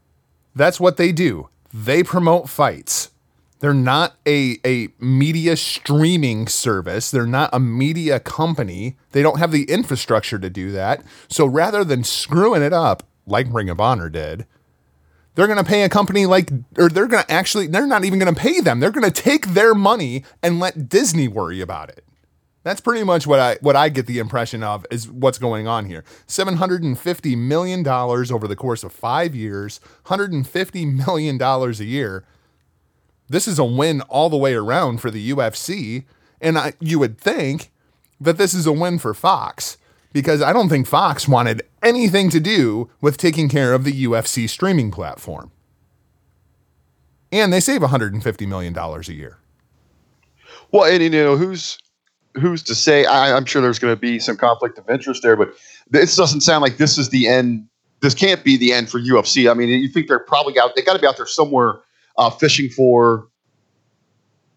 That's 0.55 0.79
what 0.79 0.97
they 0.97 1.11
do. 1.11 1.49
They 1.73 2.03
promote 2.03 2.49
fights. 2.49 3.11
They're 3.59 3.73
not 3.73 4.15
a, 4.27 4.59
a 4.65 4.89
media 4.99 5.57
streaming 5.57 6.47
service. 6.47 7.09
They're 7.09 7.25
not 7.25 7.49
a 7.51 7.59
media 7.59 8.19
company. 8.19 8.97
They 9.13 9.23
don't 9.23 9.39
have 9.39 9.51
the 9.51 9.63
infrastructure 9.63 10.37
to 10.37 10.49
do 10.49 10.71
that. 10.71 11.03
So 11.27 11.45
rather 11.45 11.83
than 11.83 12.03
screwing 12.03 12.61
it 12.61 12.73
up 12.73 13.03
like 13.25 13.47
Ring 13.51 13.69
of 13.69 13.81
Honor 13.81 14.09
did, 14.09 14.45
they're 15.33 15.47
going 15.47 15.57
to 15.57 15.63
pay 15.63 15.83
a 15.83 15.89
company 15.89 16.25
like, 16.25 16.51
or 16.77 16.89
they're 16.89 17.07
going 17.07 17.23
to 17.23 17.31
actually, 17.31 17.67
they're 17.67 17.87
not 17.87 18.05
even 18.05 18.19
going 18.19 18.33
to 18.33 18.39
pay 18.39 18.59
them. 18.59 18.79
They're 18.79 18.91
going 18.91 19.11
to 19.11 19.21
take 19.21 19.47
their 19.47 19.73
money 19.73 20.23
and 20.43 20.59
let 20.59 20.87
Disney 20.89 21.27
worry 21.27 21.61
about 21.61 21.89
it. 21.89 22.03
That's 22.63 22.81
pretty 22.81 23.05
much 23.05 23.25
what 23.25 23.39
I 23.39 23.57
what 23.61 23.77
I 23.77 23.87
get 23.87 24.07
the 24.07 24.19
impression 24.19 24.61
of 24.61 24.85
is 24.91 25.09
what's 25.09 25.37
going 25.37 25.69
on 25.69 25.85
here. 25.85 26.03
Seven 26.25 26.57
hundred 26.57 26.83
and 26.83 26.99
fifty 26.99 27.33
million 27.33 27.81
dollars 27.81 28.29
over 28.29 28.45
the 28.45 28.57
course 28.57 28.83
of 28.83 28.91
five 28.91 29.33
years, 29.33 29.79
hundred 30.07 30.33
and 30.33 30.45
fifty 30.45 30.85
million 30.85 31.37
dollars 31.37 31.79
a 31.79 31.85
year. 31.85 32.25
This 33.29 33.47
is 33.47 33.59
a 33.59 33.65
win 33.65 34.01
all 34.01 34.29
the 34.29 34.37
way 34.37 34.53
around 34.53 35.01
for 35.01 35.11
the 35.11 35.31
UFC, 35.31 36.05
and 36.39 36.57
I, 36.57 36.73
you 36.79 36.99
would 36.99 37.17
think 37.19 37.71
that 38.19 38.37
this 38.37 38.53
is 38.53 38.65
a 38.65 38.71
win 38.71 38.99
for 38.99 39.13
Fox 39.13 39.77
because 40.13 40.41
I 40.41 40.53
don't 40.53 40.69
think 40.69 40.87
Fox 40.87 41.27
wanted 41.27 41.63
anything 41.83 42.29
to 42.31 42.39
do 42.39 42.89
with 43.01 43.17
taking 43.17 43.49
care 43.49 43.73
of 43.73 43.83
the 43.83 44.05
UFC 44.05 44.49
streaming 44.49 44.91
platform. 44.91 45.51
And 47.31 47.51
they 47.51 47.59
save 47.59 47.81
$150 47.81 48.47
million 48.47 48.75
a 48.77 49.01
year. 49.11 49.37
Well, 50.71 50.85
and 50.85 51.03
you 51.03 51.09
know 51.09 51.37
who's 51.37 51.77
who's 52.35 52.63
to 52.63 52.75
say? 52.75 53.05
I, 53.05 53.35
I'm 53.35 53.45
sure 53.45 53.61
there's 53.61 53.79
going 53.79 53.93
to 53.93 53.99
be 53.99 54.19
some 54.19 54.37
conflict 54.37 54.77
of 54.77 54.89
interest 54.89 55.23
there, 55.23 55.35
but 55.35 55.53
this 55.89 56.15
doesn't 56.15 56.41
sound 56.41 56.61
like 56.61 56.77
this 56.77 56.97
is 56.97 57.09
the 57.09 57.27
end. 57.27 57.67
This 58.01 58.13
can't 58.13 58.43
be 58.43 58.57
the 58.57 58.73
end 58.73 58.89
for 58.89 58.99
UFC. 58.99 59.49
I 59.49 59.53
mean, 59.53 59.69
you 59.69 59.87
think 59.87 60.07
they're 60.07 60.19
probably 60.19 60.59
out? 60.59 60.75
They 60.75 60.81
got 60.81 60.93
to 60.93 60.99
be 60.99 61.07
out 61.07 61.17
there 61.17 61.25
somewhere 61.25 61.79
uh, 62.17 62.29
fishing 62.29 62.69
for 62.69 63.27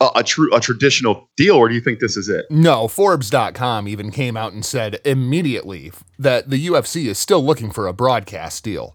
a, 0.00 0.10
a 0.16 0.24
true 0.24 0.52
a 0.54 0.60
traditional 0.60 1.28
deal, 1.36 1.56
or 1.56 1.68
do 1.68 1.74
you 1.74 1.80
think 1.80 2.00
this 2.00 2.16
is 2.16 2.28
it? 2.28 2.46
No, 2.50 2.88
Forbes.com 2.88 3.86
even 3.86 4.10
came 4.10 4.36
out 4.36 4.52
and 4.52 4.64
said 4.64 5.00
immediately 5.04 5.92
that 6.18 6.50
the 6.50 6.66
UFC 6.66 7.06
is 7.06 7.18
still 7.18 7.44
looking 7.44 7.70
for 7.70 7.86
a 7.86 7.92
broadcast 7.92 8.64
deal. 8.64 8.94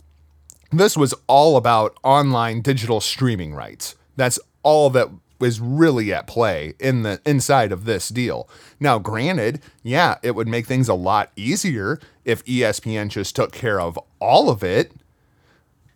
This 0.72 0.98
was 0.98 1.14
all 1.28 1.58
about 1.58 1.98
online 2.04 2.62
digital 2.62 3.00
streaming 3.00 3.54
rights. 3.54 3.96
That's 4.16 4.40
all 4.64 4.90
that 4.92 5.10
was 5.40 5.60
really 5.60 6.14
at 6.14 6.28
play 6.28 6.74
in 6.80 7.04
the 7.04 7.22
inside 7.26 7.72
of 7.72 7.86
this 7.86 8.10
deal. 8.10 8.50
Now, 8.80 9.00
granted, 9.00 9.62
yeah, 9.84 10.16
it 10.24 10.34
would 10.34 10.48
make 10.48 10.66
things 10.66 10.88
a 10.88 10.94
lot 10.94 11.32
easier 11.36 12.00
if 12.24 12.44
ESPN 12.46 13.10
just 13.10 13.36
took 13.36 13.52
care 13.52 13.80
of 13.80 14.00
all 14.20 14.50
of 14.50 14.64
it. 14.64 14.94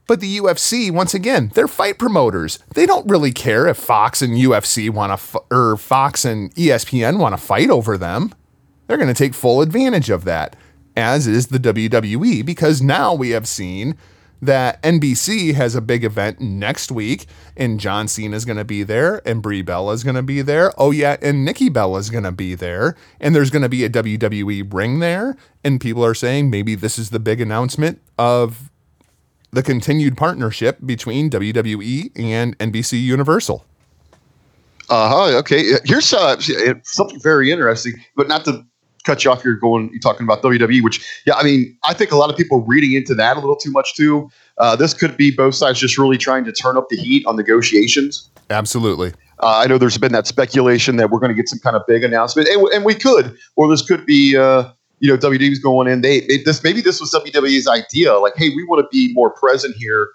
But 0.09 0.21
the 0.21 0.39
UFC, 0.39 0.89
once 0.89 1.13
again, 1.13 1.51
they're 1.53 1.67
fight 1.67 1.99
promoters. 1.99 2.57
They 2.73 2.87
don't 2.87 3.07
really 3.07 3.31
care 3.31 3.67
if 3.67 3.77
Fox 3.77 4.23
and 4.23 4.33
UFC 4.33 4.89
want 4.89 5.11
to, 5.11 5.13
f- 5.13 5.35
or 5.51 5.73
er, 5.73 5.77
Fox 5.77 6.25
and 6.25 6.51
ESPN 6.55 7.19
want 7.19 7.33
to 7.33 7.37
fight 7.37 7.69
over 7.69 7.95
them. 7.95 8.33
They're 8.87 8.97
going 8.97 9.07
to 9.07 9.13
take 9.13 9.35
full 9.35 9.61
advantage 9.61 10.09
of 10.09 10.25
that, 10.25 10.55
as 10.97 11.27
is 11.27 11.49
the 11.49 11.59
WWE, 11.59 12.43
because 12.43 12.81
now 12.81 13.13
we 13.13 13.29
have 13.29 13.47
seen 13.47 13.95
that 14.41 14.81
NBC 14.81 15.53
has 15.53 15.75
a 15.75 15.81
big 15.81 16.03
event 16.03 16.41
next 16.41 16.91
week, 16.91 17.27
and 17.55 17.79
John 17.79 18.07
Cena 18.07 18.35
is 18.35 18.45
going 18.45 18.57
to 18.57 18.65
be 18.65 18.81
there, 18.81 19.21
and 19.27 19.43
Brie 19.43 19.61
Bella 19.61 19.93
is 19.93 20.03
going 20.03 20.15
to 20.15 20.23
be 20.23 20.41
there. 20.41 20.73
Oh 20.75 20.89
yeah, 20.89 21.17
and 21.21 21.45
Nikki 21.45 21.69
Bella 21.69 21.99
is 21.99 22.09
going 22.09 22.23
to 22.23 22.31
be 22.31 22.55
there, 22.55 22.95
and 23.19 23.35
there's 23.35 23.51
going 23.51 23.61
to 23.61 23.69
be 23.69 23.83
a 23.83 23.89
WWE 23.91 24.73
ring 24.73 24.97
there, 25.01 25.37
and 25.63 25.79
people 25.79 26.03
are 26.03 26.15
saying 26.15 26.49
maybe 26.49 26.73
this 26.73 26.97
is 26.97 27.11
the 27.11 27.19
big 27.19 27.39
announcement 27.39 28.01
of 28.17 28.68
the 29.51 29.63
continued 29.63 30.17
partnership 30.17 30.77
between 30.85 31.29
WWE 31.29 32.11
and 32.15 32.57
NBC 32.59 33.01
Universal. 33.01 33.65
Uh 34.89 35.09
huh. 35.09 35.37
Okay. 35.37 35.63
Here's 35.85 36.13
uh, 36.13 36.39
something 36.83 37.19
very 37.19 37.51
interesting, 37.51 37.93
but 38.15 38.27
not 38.27 38.45
to 38.45 38.65
cut 39.03 39.23
you 39.23 39.31
off. 39.31 39.43
You're 39.43 39.55
going. 39.55 39.89
You're 39.91 39.99
talking 39.99 40.25
about 40.25 40.41
WWE, 40.41 40.83
which 40.83 41.05
yeah, 41.25 41.35
I 41.35 41.43
mean, 41.43 41.77
I 41.83 41.93
think 41.93 42.11
a 42.11 42.15
lot 42.15 42.29
of 42.29 42.37
people 42.37 42.61
reading 42.61 42.93
into 42.93 43.13
that 43.15 43.37
a 43.37 43.39
little 43.39 43.55
too 43.55 43.71
much 43.71 43.95
too. 43.95 44.29
Uh, 44.57 44.75
this 44.75 44.93
could 44.93 45.15
be 45.15 45.31
both 45.31 45.55
sides 45.55 45.79
just 45.79 45.97
really 45.97 46.17
trying 46.17 46.43
to 46.45 46.51
turn 46.51 46.75
up 46.75 46.89
the 46.89 46.97
heat 46.97 47.25
on 47.25 47.35
negotiations. 47.35 48.29
Absolutely. 48.49 49.13
Uh, 49.41 49.59
I 49.63 49.67
know 49.67 49.77
there's 49.77 49.97
been 49.97 50.11
that 50.11 50.27
speculation 50.27 50.97
that 50.97 51.11
we're 51.11 51.19
going 51.19 51.29
to 51.29 51.35
get 51.35 51.47
some 51.47 51.59
kind 51.59 51.75
of 51.75 51.83
big 51.87 52.03
announcement, 52.03 52.49
and, 52.49 52.67
and 52.69 52.83
we 52.83 52.93
could, 52.93 53.37
or 53.55 53.69
this 53.69 53.81
could 53.81 54.05
be, 54.05 54.35
uh, 54.35 54.69
you 54.99 55.09
know, 55.09 55.17
WWE's 55.17 55.59
going 55.59 55.87
in. 55.87 56.01
They, 56.01 56.21
they 56.21 56.37
this 56.43 56.63
maybe 56.63 56.81
this 56.81 56.99
was 56.99 57.11
WWE's 57.13 57.67
idea, 57.67 58.17
like, 58.17 58.33
hey, 58.35 58.49
we 58.49 58.65
want 58.65 58.81
to 58.81 58.87
be 58.91 59.13
more 59.13 59.29
present 59.29 59.75
here, 59.75 60.09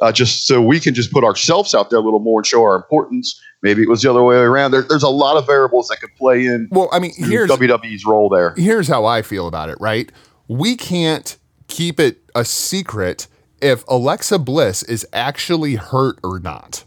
uh, 0.00 0.12
just 0.12 0.46
so 0.46 0.60
we 0.62 0.80
can 0.80 0.94
just 0.94 1.12
put 1.12 1.24
ourselves 1.24 1.74
out 1.74 1.90
there 1.90 1.98
a 1.98 2.02
little 2.02 2.20
more 2.20 2.40
and 2.40 2.46
show 2.46 2.62
our 2.62 2.76
importance. 2.76 3.40
Maybe 3.62 3.82
it 3.82 3.88
was 3.88 4.02
the 4.02 4.10
other 4.10 4.22
way 4.22 4.36
around. 4.36 4.70
There, 4.70 4.82
there's 4.82 5.02
a 5.02 5.08
lot 5.08 5.36
of 5.36 5.46
variables 5.46 5.88
that 5.88 6.00
could 6.00 6.14
play 6.16 6.46
in. 6.46 6.68
Well, 6.70 6.88
I 6.92 7.00
mean, 7.00 7.12
here's 7.16 7.50
WWE's 7.50 8.06
role 8.06 8.28
there. 8.28 8.54
here's 8.56 8.88
how 8.88 9.04
I 9.04 9.22
feel 9.22 9.48
about 9.48 9.68
it, 9.68 9.78
right? 9.80 10.10
We 10.46 10.76
can't 10.76 11.36
keep 11.66 11.98
it 11.98 12.22
a 12.34 12.44
secret 12.44 13.26
if 13.60 13.84
Alexa 13.88 14.38
Bliss 14.38 14.82
is 14.84 15.06
actually 15.12 15.74
hurt 15.74 16.18
or 16.22 16.38
not. 16.38 16.84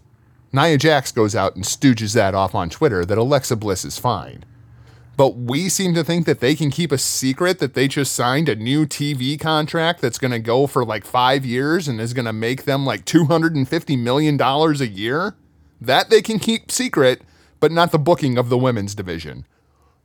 Nia 0.53 0.77
Jax 0.77 1.11
goes 1.11 1.35
out 1.35 1.55
and 1.55 1.63
stooges 1.63 2.13
that 2.13 2.33
off 2.33 2.55
on 2.55 2.69
Twitter 2.69 3.05
that 3.05 3.17
Alexa 3.17 3.55
Bliss 3.55 3.85
is 3.85 3.97
fine. 3.97 4.43
But 5.21 5.35
we 5.37 5.69
seem 5.69 5.93
to 5.93 6.03
think 6.03 6.25
that 6.25 6.39
they 6.39 6.55
can 6.55 6.71
keep 6.71 6.91
a 6.91 6.97
secret 6.97 7.59
that 7.59 7.75
they 7.75 7.87
just 7.87 8.11
signed 8.13 8.49
a 8.49 8.55
new 8.55 8.87
TV 8.87 9.39
contract 9.39 10.01
that's 10.01 10.17
going 10.17 10.31
to 10.31 10.39
go 10.39 10.65
for 10.65 10.83
like 10.83 11.05
five 11.05 11.45
years 11.45 11.87
and 11.87 12.01
is 12.01 12.15
going 12.15 12.25
to 12.25 12.33
make 12.33 12.63
them 12.63 12.87
like 12.87 13.05
$250 13.05 13.99
million 13.99 14.41
a 14.41 14.73
year. 14.83 15.35
That 15.79 16.09
they 16.09 16.23
can 16.23 16.39
keep 16.39 16.71
secret, 16.71 17.21
but 17.59 17.71
not 17.71 17.91
the 17.91 17.99
booking 17.99 18.39
of 18.39 18.49
the 18.49 18.57
women's 18.57 18.95
division. 18.95 19.45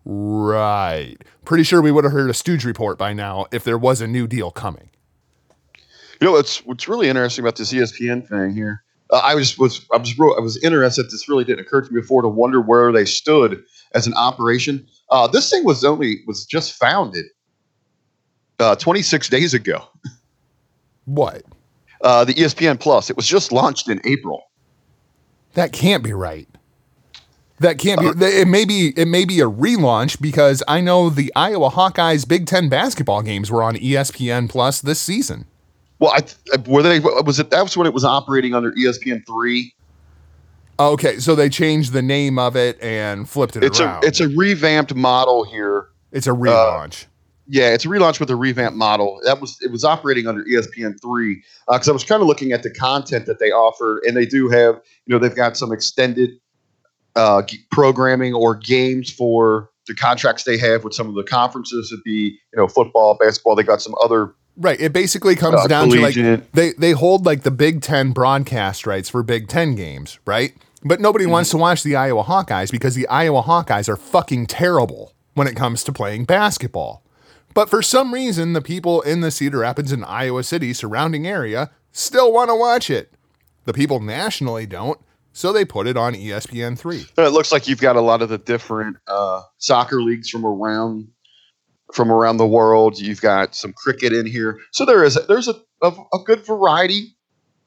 Right. 0.05 1.17
Pretty 1.47 1.65
sure 1.65 1.81
we 1.81 1.93
would 1.93 2.05
have 2.05 2.13
heard 2.13 2.29
a 2.29 2.35
Stooge 2.35 2.67
report 2.67 2.99
by 2.99 3.15
now 3.15 3.47
if 3.51 3.65
there 3.65 3.79
was 3.79 4.03
a 4.03 4.07
new 4.07 4.27
deal 4.27 4.51
coming. 4.51 4.91
You 6.21 6.27
know 6.27 6.33
what's 6.33 6.59
what's 6.67 6.89
really 6.89 7.09
interesting 7.09 7.43
about 7.43 7.57
this 7.57 7.73
ESPN 7.73 8.29
thing 8.29 8.53
here. 8.53 8.85
Uh, 9.11 9.23
I 9.25 9.35
was 9.35 9.57
was 9.57 9.87
I 9.91 9.97
was 9.97 10.15
I 10.21 10.41
was 10.41 10.63
interested. 10.63 11.07
This 11.07 11.27
really 11.27 11.45
didn't 11.45 11.61
occur 11.61 11.81
to 11.81 11.91
me 11.91 12.03
before 12.03 12.21
to 12.21 12.29
wonder 12.29 12.61
where 12.61 12.93
they 12.93 13.07
stood 13.07 13.65
as 13.95 14.07
an 14.07 14.13
operation. 14.13 14.87
Uh, 15.11 15.27
this 15.27 15.51
thing 15.51 15.65
was 15.65 15.85
only 15.85 16.23
was 16.27 16.45
just 16.45 16.75
founded 16.75 17.27
uh, 18.59 18.77
26 18.77 19.29
days 19.29 19.55
ago. 19.55 19.83
What? 21.05 21.45
Uh, 22.01 22.25
the 22.25 22.35
ESPN 22.35 22.81
Plus. 22.81 23.11
It 23.11 23.17
was 23.17 23.27
just 23.27 23.53
launched 23.53 23.89
in 23.89 24.01
April. 24.05 24.51
That 25.55 25.73
can't 25.73 26.03
be 26.03 26.13
right. 26.13 26.49
That 27.61 27.79
can't 27.79 28.01
be. 28.01 28.27
It 28.27 28.49
may 28.49 28.65
be. 28.65 28.93
It 28.97 29.09
may 29.09 29.25
be 29.25 29.41
a 29.41 29.49
relaunch 29.49 30.21
because 30.21 30.63
I 30.69 30.83
know 30.83 31.09
the 31.09 31.33
Iowa 31.35 31.71
Hawkeyes 31.71 32.29
Big 32.29 32.47
Ten 32.47 32.69
basketball 32.69 33.23
games 33.23 33.51
were 33.51 33.63
on 33.63 33.77
ESPN 33.77 34.51
Plus 34.51 34.83
this 34.83 35.01
season. 35.01 35.47
Well, 35.99 36.13
I 36.13 36.23
were 36.67 36.83
they 36.83 37.01
was 37.01 37.39
it 37.39 37.51
that 37.51 37.63
was 37.63 37.75
when 37.77 37.87
it 37.87 37.95
was 37.95 38.05
operating 38.05 38.55
under 38.55 38.73
ESPN 38.73 39.27
three. 39.27 39.75
Okay, 40.78 41.18
so 41.18 41.35
they 41.35 41.49
changed 41.49 41.92
the 41.92 42.02
name 42.02 42.38
of 42.38 42.54
it 42.56 42.80
and 42.83 43.28
flipped 43.28 43.56
it 43.56 43.64
It's 43.64 43.80
around. 43.80 44.04
a 44.04 44.06
it's 44.06 44.21
a 44.21 44.28
revamped 44.28 44.95
model 44.95 45.45
here. 45.45 45.88
it's 46.12 46.26
a 46.26 46.30
relaunch. 46.30 47.06
Yeah, 47.49 47.73
it's 47.73 47.85
a 47.85 47.88
relaunch 47.88 48.18
with 48.21 48.28
a 48.30 48.37
revamped 48.37 48.76
model. 48.76 49.21
That 49.25 49.40
was 49.40 49.56
it 49.62 49.71
was 49.71 49.85
operating 49.85 50.26
under 50.26 50.45
ESPN 50.45 51.00
three 51.00 51.42
because 51.68 51.88
I 51.88 51.92
was 51.92 52.04
kind 52.04 52.21
of 52.21 52.26
looking 52.28 52.52
at 52.52 52.62
the 52.62 52.71
content 52.71 53.26
that 53.26 53.38
they 53.38 53.50
offer, 53.52 54.00
and 54.04 54.16
they 54.16 54.26
do 54.26 54.49
have 54.49 54.80
you 55.06 55.14
know 55.14 55.18
they've 55.18 55.35
got 55.35 55.56
some 55.56 55.73
extended 55.73 56.30
uh, 57.14 57.42
g- 57.42 57.59
programming 57.71 58.35
or 58.35 58.54
games 58.54 59.11
for 59.11 59.71
the 59.87 59.95
contracts 59.95 60.42
they 60.45 60.59
have 60.59 60.83
with 60.85 60.92
some 60.92 61.09
of 61.09 61.14
the 61.14 61.23
conferences. 61.23 61.90
It'd 61.92 62.02
be 62.04 62.37
you 62.52 62.56
know 62.56 62.66
football, 62.68 63.16
basketball. 63.18 63.54
They 63.54 63.62
got 63.62 63.80
some 63.80 63.95
other 64.02 64.35
Right. 64.59 64.80
It 64.80 64.92
basically 64.95 65.37
comes 65.37 65.61
Uh, 65.61 65.66
down 65.68 65.90
to 65.90 66.00
like 66.00 66.14
they 66.52 66.73
they 66.73 66.92
hold 66.92 67.25
like 67.26 67.42
the 67.42 67.50
Big 67.50 67.80
Ten 67.83 68.11
broadcast 68.12 68.87
rights 68.87 69.09
for 69.09 69.23
Big 69.23 69.49
Ten 69.49 69.75
games, 69.76 70.18
right? 70.26 70.54
But 70.87 71.00
nobody 71.00 71.25
Mm-hmm. 71.25 71.33
wants 71.33 71.50
to 71.50 71.57
watch 71.57 71.83
the 71.83 71.97
Iowa 71.97 72.23
Hawkeyes 72.25 72.71
because 72.71 72.95
the 72.95 73.09
Iowa 73.09 73.43
Hawkeyes 73.43 73.88
are 73.88 73.97
fucking 73.97 74.47
terrible 74.47 75.12
when 75.35 75.47
it 75.47 75.57
comes 75.57 75.83
to 75.85 75.93
playing 75.93 76.25
basketball. 76.26 77.02
But 77.55 77.69
for 77.71 77.83
some 77.83 78.12
reason, 78.14 78.52
the 78.52 78.61
people 78.62 79.00
in 79.02 79.21
the 79.21 79.31
Cedar 79.31 79.59
Rapids 79.61 79.90
and 79.93 80.05
Iowa 80.05 80.43
City 80.45 80.73
surrounding 80.73 81.26
area 81.26 81.71
still 81.93 82.33
want 82.33 82.50
to 82.50 82.55
watch 82.55 82.90
it. 82.90 83.12
The 83.64 83.73
people 83.73 83.99
nationally 84.00 84.66
don't, 84.66 85.00
so 85.33 85.52
they 85.52 85.64
put 85.64 85.87
it 85.87 85.97
on 85.97 86.14
E 86.14 86.28
ESPN 86.28 86.78
three. 86.78 87.07
It 87.16 87.28
looks 87.31 87.50
like 87.50 87.66
you've 87.66 87.81
got 87.81 87.97
a 87.97 88.00
lot 88.00 88.23
of 88.23 88.28
the 88.28 88.38
different 88.38 88.99
uh, 89.09 89.43
soccer 89.59 90.00
leagues 90.02 90.28
from 90.31 90.45
around 90.47 91.09
from 91.95 92.12
around 92.12 92.37
the 92.37 92.47
world. 92.47 92.99
You've 92.99 93.21
got 93.23 93.55
some 93.57 93.73
cricket 93.73 94.12
in 94.12 94.26
here, 94.26 94.59
so 94.73 94.85
there 94.85 95.02
is 95.02 95.19
there's 95.26 95.49
a, 95.49 95.55
a, 95.83 95.93
a 96.12 96.19
good 96.25 96.45
variety 96.47 97.16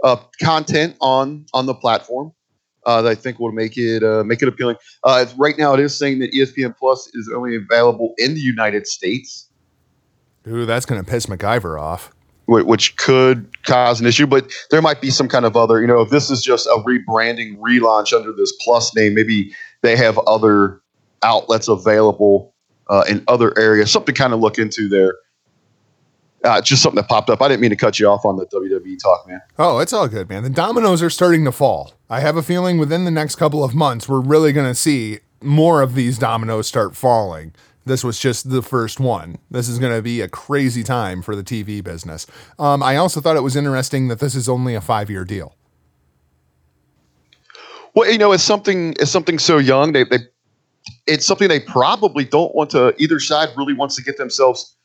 of 0.04 0.26
content 0.42 0.96
on 1.02 1.46
on 1.54 1.66
the 1.66 1.74
platform 1.76 2.32
uh, 2.90 3.04
that 3.04 3.10
I 3.12 3.16
think 3.16 3.40
will 3.40 3.52
make 3.52 3.78
it 3.78 4.04
uh, 4.04 4.24
make 4.24 4.42
it 4.42 4.48
appealing. 4.48 4.76
Uh, 5.04 5.28
right 5.38 5.56
now, 5.60 5.76
it 5.76 5.80
is 5.80 5.96
saying 5.96 6.20
that 6.20 6.34
ESPN 6.34 6.76
Plus 6.76 7.08
is 7.14 7.32
only 7.34 7.56
available 7.56 8.16
in 8.18 8.34
the 8.34 8.40
United 8.40 8.88
States. 8.88 9.48
Ooh, 10.48 10.66
that's 10.66 10.88
gonna 10.88 11.04
piss 11.04 11.28
MacGyver 11.28 11.80
off. 11.80 12.12
which 12.48 12.98
could 12.98 13.48
cause 13.64 14.02
an 14.02 14.08
issue. 14.08 14.26
But 14.26 14.52
there 14.72 14.82
might 14.82 15.02
be 15.02 15.12
some 15.12 15.28
kind 15.28 15.46
of 15.46 15.56
other, 15.56 15.80
you 15.80 15.86
know, 15.86 16.02
if 16.02 16.10
this 16.10 16.32
is 16.32 16.42
just 16.42 16.66
a 16.66 16.84
rebranding 16.84 17.60
relaunch 17.60 18.12
under 18.12 18.34
this 18.34 18.52
Plus 18.64 18.96
name, 18.96 19.14
maybe 19.14 19.54
they 19.84 19.96
have 19.96 20.18
other 20.26 20.82
outlets 21.22 21.68
available 21.68 22.56
uh, 22.90 23.04
in 23.08 23.24
other 23.28 23.56
areas. 23.56 23.92
Something 23.92 24.16
to 24.16 24.20
kind 24.20 24.34
of 24.34 24.40
look 24.40 24.58
into 24.58 24.90
there. 24.90 25.14
Uh, 26.44 26.60
just 26.60 26.82
something 26.82 26.96
that 26.96 27.08
popped 27.08 27.30
up. 27.30 27.40
I 27.40 27.50
didn't 27.50 27.62
mean 27.62 27.70
to 27.70 27.76
cut 27.76 28.00
you 28.00 28.08
off 28.08 28.26
on 28.26 28.38
the 28.38 28.48
WWE 28.48 28.98
talk, 28.98 29.28
man. 29.28 29.42
Oh, 29.60 29.78
it's 29.78 29.94
all 29.94 30.08
good, 30.08 30.28
man. 30.28 30.42
The 30.42 30.50
dominoes 30.50 31.04
are 31.04 31.12
starting 31.12 31.46
to 31.46 31.52
fall. 31.52 31.99
I 32.10 32.22
have 32.22 32.36
a 32.36 32.42
feeling 32.42 32.80
within 32.80 33.06
the 33.06 33.12
next 33.12 33.36
couple 33.36 33.64
of 33.64 33.76
months, 33.76 34.10
we're 34.10 34.20
really 34.20 34.52
going 34.52 34.68
to 34.68 34.74
see 34.74 35.20
more 35.42 35.84
of 35.84 35.94
these 35.94 36.18
dominoes 36.18 36.68
start 36.68 36.96
falling. 36.96 37.54
This 37.86 38.04
was 38.04 38.20
just 38.20 38.50
the 38.50 38.64
first 38.64 39.00
one. 39.00 39.38
This 39.52 39.70
is 39.70 39.78
going 39.78 39.96
to 39.96 40.02
be 40.02 40.22
a 40.22 40.28
crazy 40.28 40.84
time 40.84 41.22
for 41.22 41.36
the 41.36 41.44
TV 41.44 41.84
business. 41.84 42.26
Um, 42.58 42.82
I 42.82 42.96
also 42.96 43.22
thought 43.22 43.36
it 43.36 43.44
was 43.44 43.56
interesting 43.56 44.08
that 44.08 44.20
this 44.20 44.34
is 44.34 44.50
only 44.50 44.74
a 44.74 44.82
five 44.82 45.10
year 45.10 45.24
deal. 45.24 45.56
Well, 47.96 48.12
you 48.12 48.18
know, 48.18 48.32
it's 48.32 48.44
something. 48.44 48.96
It's 49.00 49.12
something 49.12 49.40
so 49.40 49.58
young. 49.58 49.94
They, 49.94 50.04
they, 50.04 50.20
it's 51.08 51.26
something 51.26 51.48
they 51.48 51.60
probably 51.60 52.24
don't 52.24 52.54
want 52.54 52.70
to. 52.72 52.94
Either 53.02 53.20
side 53.20 53.50
really 53.56 53.74
wants 53.74 53.96
to 53.96 54.04
get 54.04 54.18
themselves 54.18 54.76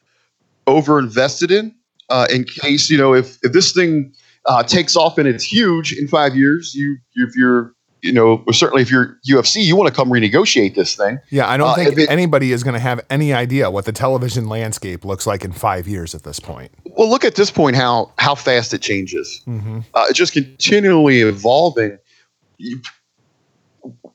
over 0.67 0.99
invested 0.99 1.51
in, 1.51 1.75
uh, 2.09 2.27
in 2.31 2.45
case 2.45 2.89
you 2.89 2.97
know 2.97 3.15
if 3.15 3.39
if 3.43 3.53
this 3.53 3.73
thing 3.73 4.15
uh, 4.47 4.63
takes 4.63 4.97
off 4.97 5.19
and 5.19 5.27
it's 5.29 5.45
huge 5.45 5.93
in 5.93 6.07
five 6.09 6.37
years. 6.37 6.75
You, 6.75 6.97
if 7.15 7.35
you're, 7.37 7.73
you 8.03 8.13
know, 8.13 8.45
certainly 8.53 8.83
if 8.83 8.91
you're 8.91 9.17
UFC, 9.27 9.65
you 9.65 9.77
want 9.77 9.89
to 9.89 9.95
come 9.95 10.11
renegotiate 10.11 10.75
this 10.75 10.95
thing. 10.95 11.19
Yeah, 11.31 11.49
I 11.49 11.57
don't 11.57 11.69
Uh, 11.71 11.75
think 11.77 11.99
it- 11.99 12.11
anybody 12.11 12.53
is 12.53 12.63
going 12.63 12.75
to 12.75 12.81
have 12.81 13.01
any 13.09 13.33
idea 13.33 13.71
what 13.71 13.87
the 13.87 13.93
television 13.93 14.47
landscape 14.49 15.05
looks 15.07 15.27
like 15.27 15.43
in 15.45 15.53
five 15.53 15.89
years 15.89 16.15
at 16.15 16.23
this 16.25 16.39
point. 16.39 16.71
Well, 16.85 17.09
look 17.09 17.25
at 17.25 17.35
this 17.37 17.51
point 17.51 17.77
how 17.77 18.13
how 18.19 18.35
fast 18.35 18.75
it 18.75 18.83
changes. 18.83 19.41
Mm-hmm. 19.47 19.79
Uh, 19.95 20.05
it's 20.11 20.19
just 20.19 20.35
continually 20.35 21.21
evolving. 21.23 21.97
You, 22.59 22.81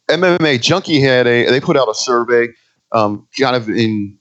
MMA 0.09 0.61
Junkie 0.61 1.01
had 1.01 1.25
a 1.27 1.49
they 1.49 1.59
put 1.59 1.75
out 1.77 1.87
a 1.89 1.93
survey, 1.95 2.49
um, 2.91 3.27
kind 3.39 3.55
of 3.55 3.69
in 3.69 4.17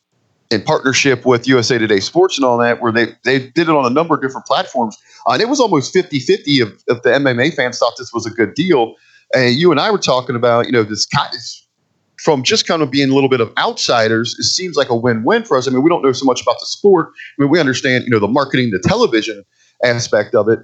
in 0.50 0.62
partnership 0.62 1.26
with 1.26 1.46
USA 1.46 1.78
Today 1.78 2.00
Sports 2.00 2.38
and 2.38 2.44
all 2.44 2.58
that, 2.58 2.80
where 2.80 2.92
they 2.92 3.06
they 3.24 3.38
did 3.38 3.68
it 3.68 3.70
on 3.70 3.84
a 3.84 3.90
number 3.90 4.14
of 4.14 4.22
different 4.22 4.46
platforms, 4.46 4.96
uh, 5.26 5.32
and 5.32 5.42
it 5.42 5.48
was 5.48 5.60
almost 5.60 5.94
50-50 5.94 6.62
of, 6.62 6.68
of 6.88 7.02
the 7.02 7.10
MMA 7.10 7.54
fans 7.54 7.78
thought 7.78 7.94
this 7.98 8.12
was 8.12 8.26
a 8.26 8.30
good 8.30 8.54
deal. 8.54 8.94
And 9.34 9.54
you 9.56 9.70
and 9.70 9.78
I 9.78 9.90
were 9.90 9.98
talking 9.98 10.36
about, 10.36 10.66
you 10.66 10.72
know, 10.72 10.82
this 10.82 11.06
from 12.18 12.42
just 12.42 12.66
kind 12.66 12.82
of 12.82 12.90
being 12.90 13.10
a 13.10 13.14
little 13.14 13.28
bit 13.28 13.40
of 13.40 13.52
outsiders, 13.58 14.36
it 14.38 14.44
seems 14.44 14.76
like 14.76 14.88
a 14.88 14.96
win-win 14.96 15.44
for 15.44 15.56
us. 15.56 15.68
I 15.68 15.70
mean, 15.70 15.82
we 15.82 15.88
don't 15.88 16.02
know 16.02 16.12
so 16.12 16.24
much 16.24 16.42
about 16.42 16.56
the 16.60 16.66
sport. 16.66 17.10
I 17.38 17.42
mean, 17.42 17.50
we 17.50 17.60
understand, 17.60 18.04
you 18.04 18.10
know, 18.10 18.18
the 18.18 18.28
marketing, 18.28 18.70
the 18.70 18.80
television 18.80 19.44
aspect 19.84 20.34
of 20.34 20.48
it. 20.48 20.58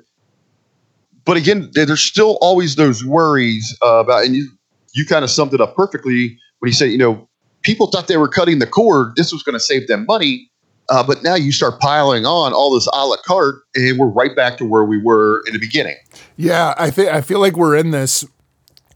But 1.24 1.36
again, 1.36 1.70
there's 1.72 2.02
still 2.02 2.38
always 2.40 2.74
those 2.74 3.04
worries 3.04 3.76
uh, 3.82 3.94
about, 3.96 4.24
and 4.24 4.34
you, 4.34 4.50
you 4.94 5.06
kind 5.06 5.24
of 5.24 5.30
summed 5.30 5.54
it 5.54 5.60
up 5.60 5.76
perfectly 5.76 6.36
when 6.58 6.68
you 6.68 6.74
said, 6.74 6.90
you 6.90 6.98
know, 6.98 7.28
people 7.64 7.88
thought 7.88 8.06
they 8.06 8.16
were 8.16 8.28
cutting 8.28 8.60
the 8.60 8.66
cord. 8.66 9.16
This 9.16 9.32
was 9.32 9.42
going 9.42 9.54
to 9.54 9.60
save 9.60 9.88
them 9.88 10.06
money. 10.06 10.50
Uh, 10.90 11.02
but 11.02 11.22
now 11.22 11.34
you 11.34 11.50
start 11.50 11.80
piling 11.80 12.26
on 12.26 12.52
all 12.52 12.74
this 12.74 12.86
a 12.92 13.06
la 13.06 13.16
carte, 13.24 13.62
and 13.74 13.98
we're 13.98 14.06
right 14.06 14.36
back 14.36 14.58
to 14.58 14.66
where 14.66 14.84
we 14.84 15.00
were 15.02 15.42
in 15.46 15.54
the 15.54 15.58
beginning. 15.58 15.96
Yeah, 16.36 16.74
I 16.76 16.90
think 16.90 17.08
I 17.08 17.22
feel 17.22 17.40
like 17.40 17.56
we're 17.56 17.74
in 17.74 17.90
this 17.90 18.24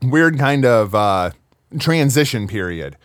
weird 0.02 0.38
kind 0.38 0.66
of 0.66 0.94
uh, 0.94 1.30
transition 1.78 2.46
period 2.46 2.96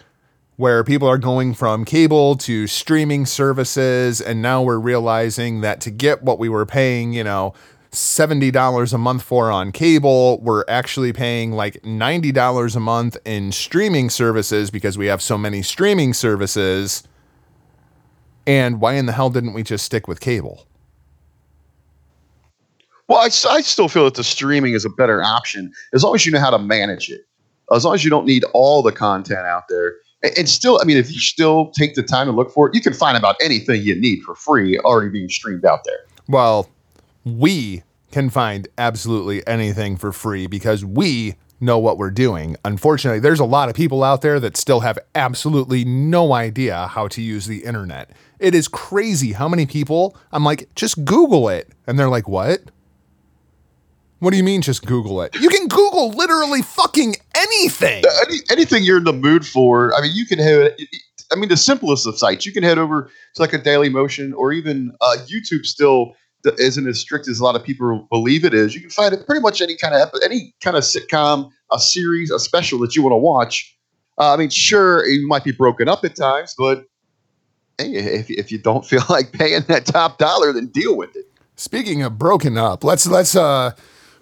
where 0.58 0.84
people 0.84 1.08
are 1.08 1.18
going 1.18 1.54
from 1.54 1.86
cable 1.86 2.36
to 2.36 2.68
streaming 2.68 3.26
services, 3.26 4.20
and 4.20 4.42
now 4.42 4.62
we're 4.62 4.78
realizing 4.78 5.62
that 5.62 5.80
to 5.82 5.90
get 5.90 6.22
what 6.22 6.38
we 6.38 6.50
were 6.50 6.66
paying, 6.66 7.14
you 7.14 7.24
know, 7.24 7.54
seventy 7.94 8.52
dollars 8.52 8.94
a 8.94 8.98
month 8.98 9.24
for 9.24 9.52
on 9.52 9.72
cable, 9.72 10.40
we're 10.42 10.64
actually 10.68 11.14
paying 11.14 11.52
like 11.52 11.84
ninety 11.86 12.32
dollars 12.32 12.76
a 12.76 12.80
month 12.80 13.18
in 13.26 13.52
streaming 13.52 14.10
services 14.10 14.72
because 14.72 14.98
we 14.98 15.08
have 15.08 15.22
so 15.22 15.38
many 15.38 15.62
streaming 15.62 16.14
services. 16.14 17.04
And 18.46 18.82
why 18.82 18.94
in 18.96 19.06
the 19.06 19.14
hell 19.14 19.30
didn't 19.30 19.54
we 19.54 19.64
just 19.64 19.86
stick 19.86 20.08
with 20.08 20.20
cable? 20.20 20.66
Well, 23.08 23.20
I 23.20 23.30
still 23.30 23.88
feel 23.88 24.06
that 24.06 24.16
the 24.16 24.24
streaming 24.24 24.74
is 24.74 24.86
a 24.86 24.90
better 24.90 25.24
option 25.24 25.72
as 25.94 26.04
long 26.04 26.16
as 26.16 26.26
you 26.26 26.32
know 26.32 26.40
how 26.40 26.50
to 26.50 26.60
manage 26.60 27.10
it. 27.10 27.22
As 27.72 27.86
long 27.86 27.96
as 27.96 28.04
you 28.04 28.10
don't 28.10 28.26
need 28.26 28.44
all 28.54 28.82
the 28.82 28.92
content 28.92 29.46
out 29.46 29.64
there. 29.70 29.94
And, 30.24 30.38
and 30.38 30.50
still, 30.50 30.80
I 30.82 30.86
mean, 30.86 30.98
if 30.98 31.12
you 31.12 31.20
still 31.20 31.72
take 31.72 31.96
the 31.96 32.04
time 32.04 32.28
to 32.28 32.34
look 32.34 32.52
for 32.52 32.68
it, 32.68 32.76
you 32.76 32.82
can 32.82 32.94
find 32.94 33.18
about 33.18 33.36
anything 33.42 33.82
you 33.82 33.96
need 34.00 34.22
for 34.22 34.36
free 34.36 34.78
already 34.80 35.10
being 35.10 35.30
streamed 35.30 35.66
out 35.66 35.84
there. 35.86 36.00
Well, 36.28 36.70
we 37.24 37.84
can 38.12 38.30
find 38.30 38.68
absolutely 38.78 39.46
anything 39.48 39.98
for 39.98 40.12
free 40.12 40.48
because 40.48 40.86
we 40.86 41.36
know 41.60 41.80
what 41.80 41.98
we're 41.98 42.12
doing. 42.12 42.56
Unfortunately, 42.64 43.20
there's 43.20 43.40
a 43.40 43.46
lot 43.46 43.70
of 43.70 43.76
people 43.76 44.04
out 44.04 44.22
there 44.22 44.40
that 44.40 44.58
still 44.58 44.82
have 44.82 45.00
absolutely 45.16 45.86
no 45.86 46.34
idea 46.34 46.88
how 46.88 47.08
to 47.08 47.22
use 47.22 47.48
the 47.48 47.64
internet. 47.64 48.12
It 48.40 48.54
is 48.54 48.68
crazy 48.68 49.32
how 49.32 49.48
many 49.48 49.66
people 49.66 50.16
I'm 50.32 50.44
like, 50.44 50.70
just 50.76 51.04
Google 51.06 51.50
it. 51.50 51.72
And 51.88 51.98
they're 51.98 52.10
like, 52.10 52.28
what? 52.28 52.62
What 54.20 54.32
do 54.32 54.38
you 54.38 54.44
mean 54.44 54.62
just 54.62 54.86
Google 54.86 55.22
it? 55.22 55.36
You 55.36 55.50
can 55.50 55.68
Google 55.68 56.12
literally 56.12 56.62
fucking 56.62 57.16
anything. 57.36 58.04
Any, 58.26 58.38
anything 58.52 58.84
you're 58.84 59.00
in 59.00 59.04
the 59.04 59.14
mood 59.14 59.46
for, 59.46 59.94
I 59.96 60.02
mean, 60.02 60.12
you 60.14 60.26
can 60.26 60.40
head. 60.40 60.78
I 61.32 61.36
mean, 61.36 61.50
the 61.50 61.58
simplest 61.58 62.08
of 62.08 62.18
sites. 62.18 62.46
You 62.46 62.54
can 62.54 62.64
head 62.64 62.78
over 62.78 63.10
to 63.36 63.42
like 63.42 63.54
a 63.54 63.58
Daily 63.58 63.90
Motion 63.90 64.34
or 64.34 64.54
even 64.54 64.96
uh, 65.02 65.18
YouTube. 65.26 65.66
Still 65.66 66.16
isn't 66.58 66.88
as 66.88 67.00
strict 67.00 67.28
as 67.28 67.40
a 67.40 67.44
lot 67.44 67.56
of 67.56 67.64
people 67.64 68.08
believe 68.12 68.46
it 68.46 68.54
is. 68.54 68.76
You 68.76 68.82
can 68.82 68.90
find 68.90 69.14
it 69.14 69.26
pretty 69.26 69.42
much 69.42 69.62
any 69.62 69.76
kind 69.76 69.96
of 69.96 70.10
any 70.24 70.54
kind 70.62 70.78
of 70.78 70.84
sitcom, 70.84 71.50
a 71.72 71.80
series, 71.80 72.32
a 72.32 72.40
special 72.40 72.80
that 72.80 72.96
you 72.96 73.04
want 73.04 73.14
to 73.14 73.18
watch. 73.18 73.76
Uh, 74.18 74.34
I 74.34 74.38
mean, 74.38 74.50
sure, 74.50 75.04
it 75.06 75.22
might 75.24 75.44
be 75.44 75.52
broken 75.52 75.88
up 75.90 76.04
at 76.06 76.16
times, 76.16 76.54
but 76.58 76.86
hey, 77.78 77.94
if 77.94 78.30
if 78.30 78.52
you 78.52 78.58
don't 78.58 78.86
feel 78.86 79.04
like 79.10 79.32
paying 79.32 79.64
that 79.68 79.86
top 79.86 80.18
dollar, 80.18 80.54
then 80.54 80.68
deal 80.68 80.96
with 80.96 81.16
it. 81.16 81.26
Speaking 81.56 82.02
of 82.02 82.18
broken 82.18 82.58
up, 82.58 82.84
let's 82.84 83.08
let's 83.08 83.36
uh 83.36 83.72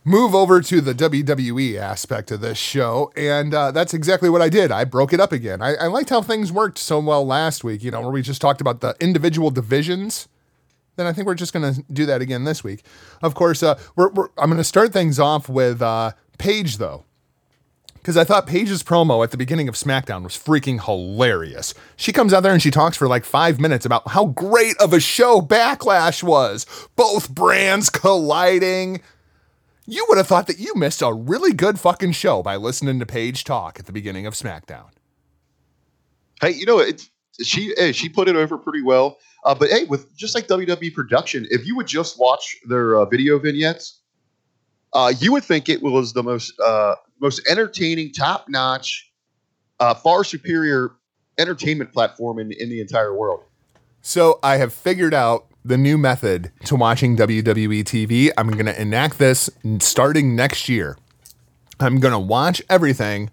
move 0.04 0.34
over 0.34 0.62
to 0.62 0.82
the 0.82 0.94
WWE 0.94 1.78
aspect 1.78 2.32
of 2.32 2.42
this 2.42 2.58
show, 2.58 3.12
and 3.16 3.54
uh, 3.54 3.72
that's 3.72 3.94
exactly 3.94 4.30
what 4.30 4.42
I 4.42 4.50
did. 4.50 4.72
I 4.72 4.84
broke 4.84 5.14
it 5.14 5.20
up 5.20 5.32
again. 5.32 5.62
I, 5.62 5.76
I 5.76 5.88
liked 5.88 6.10
how 6.10 6.22
things 6.22 6.52
worked 6.52 6.78
so 6.78 7.00
well 7.00 7.26
last 7.26 7.64
week. 7.64 7.84
You 7.84 7.92
know, 7.92 8.02
where 8.02 8.12
we 8.12 8.22
just 8.22 8.42
talked 8.42 8.62
about 8.62 8.82
the 8.82 8.96
individual 9.00 9.52
divisions. 9.52 10.28
Then 10.96 11.08
I 11.08 11.14
think 11.14 11.28
we're 11.28 11.36
just 11.36 11.54
going 11.54 11.74
to 11.74 11.84
do 11.92 12.06
that 12.06 12.22
again 12.22 12.44
this 12.44 12.64
week. 12.64 12.84
Of 13.22 13.34
course, 13.34 13.64
uh, 13.64 13.80
we're, 13.96 14.10
we're 14.12 14.30
I'm 14.38 14.50
going 14.50 14.58
to 14.58 14.64
start 14.64 14.94
things 14.94 15.20
off 15.20 15.48
with 15.50 15.82
uh, 15.82 16.12
Paige 16.38 16.78
though 16.78 17.06
because 18.02 18.18
I 18.18 18.24
thought 18.24 18.48
Paige's 18.48 18.82
promo 18.82 19.24
at 19.24 19.30
the 19.30 19.38
beginning 19.38 19.70
of 19.70 19.76
SmackDown 19.76 20.24
was 20.24 20.34
freaking 20.34 20.84
hilarious. 20.84 21.74
She 21.96 22.12
comes 22.12 22.34
out 22.34 22.42
there 22.42 22.52
and 22.52 22.62
she 22.62 22.72
talks 22.72 22.98
for 22.98 23.08
like 23.08 23.24
five 23.24 23.60
minutes 23.60 23.86
about 23.86 24.08
how 24.10 24.26
great 24.26 24.76
of 24.78 24.92
a 24.92 25.00
show 25.00 25.40
Backlash 25.40 26.24
was, 26.24 26.66
both 26.96 27.30
brands 27.30 27.90
colliding. 27.92 29.02
You 29.86 30.06
would 30.10 30.18
have 30.18 30.28
thought 30.28 30.48
that 30.48 30.60
you 30.60 30.74
missed 30.76 31.02
a 31.04 31.14
really 31.14 31.54
good 31.54 31.80
fucking 31.80 32.14
show 32.14 32.42
by 32.42 32.56
listening 32.56 33.00
to 33.00 33.06
Paige 33.06 33.44
talk 33.44 33.80
at 33.80 33.86
the 33.86 33.94
beginning 33.94 34.26
of 34.26 34.34
SmackDown. 34.34 34.90
Hey, 36.42 36.52
you 36.52 36.66
know, 36.66 36.80
it's 36.80 37.10
she 37.44 37.74
she 37.94 38.10
put 38.10 38.28
it 38.28 38.36
over 38.36 38.58
pretty 38.58 38.82
well. 38.82 39.18
Uh, 39.44 39.56
but 39.56 39.70
hey, 39.70 39.86
with 39.86 40.16
just 40.16 40.36
like 40.36 40.48
WWE 40.48 40.94
production, 40.94 41.48
if 41.50 41.66
you 41.66 41.76
would 41.76 41.88
just 41.88 42.20
watch 42.20 42.58
their 42.68 42.96
uh, 42.96 43.06
video 43.06 43.40
vignettes, 43.40 44.00
uh, 44.94 45.12
you 45.20 45.32
would 45.32 45.44
think 45.44 45.70
it 45.70 45.82
was 45.82 46.14
the 46.14 46.24
most 46.24 46.60
uh, 46.60 46.96
most 47.20 47.42
entertaining, 47.50 48.12
top 48.12 48.46
notch, 48.50 49.12
uh, 49.80 49.94
far 49.94 50.24
superior 50.24 50.92
entertainment 51.38 51.92
platform 51.92 52.40
in 52.40 52.52
in 52.52 52.70
the 52.70 52.82
entire 52.82 53.16
world. 53.16 53.44
So 54.02 54.40
I 54.44 54.58
have 54.58 54.74
figured 54.74 55.14
out 55.14 55.48
the 55.64 55.78
new 55.78 55.98
method 55.98 56.52
to 56.66 56.76
watching 56.76 57.16
WWE 57.16 57.84
TV. 57.84 58.32
I'm 58.38 58.50
going 58.50 58.66
to 58.66 58.80
enact 58.82 59.20
this 59.20 59.50
starting 59.80 60.36
next 60.36 60.68
year. 60.68 60.98
I'm 61.80 62.00
going 62.00 62.14
to 62.14 62.20
watch 62.20 62.62
everything 62.70 63.30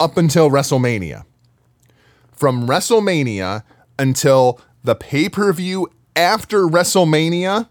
up 0.00 0.16
until 0.16 0.50
WrestleMania. 0.50 1.24
From 2.32 2.66
WrestleMania 2.66 3.62
until 3.98 4.60
the 4.86 4.94
pay 4.94 5.28
per 5.28 5.52
view 5.52 5.88
after 6.14 6.62
WrestleMania, 6.62 7.68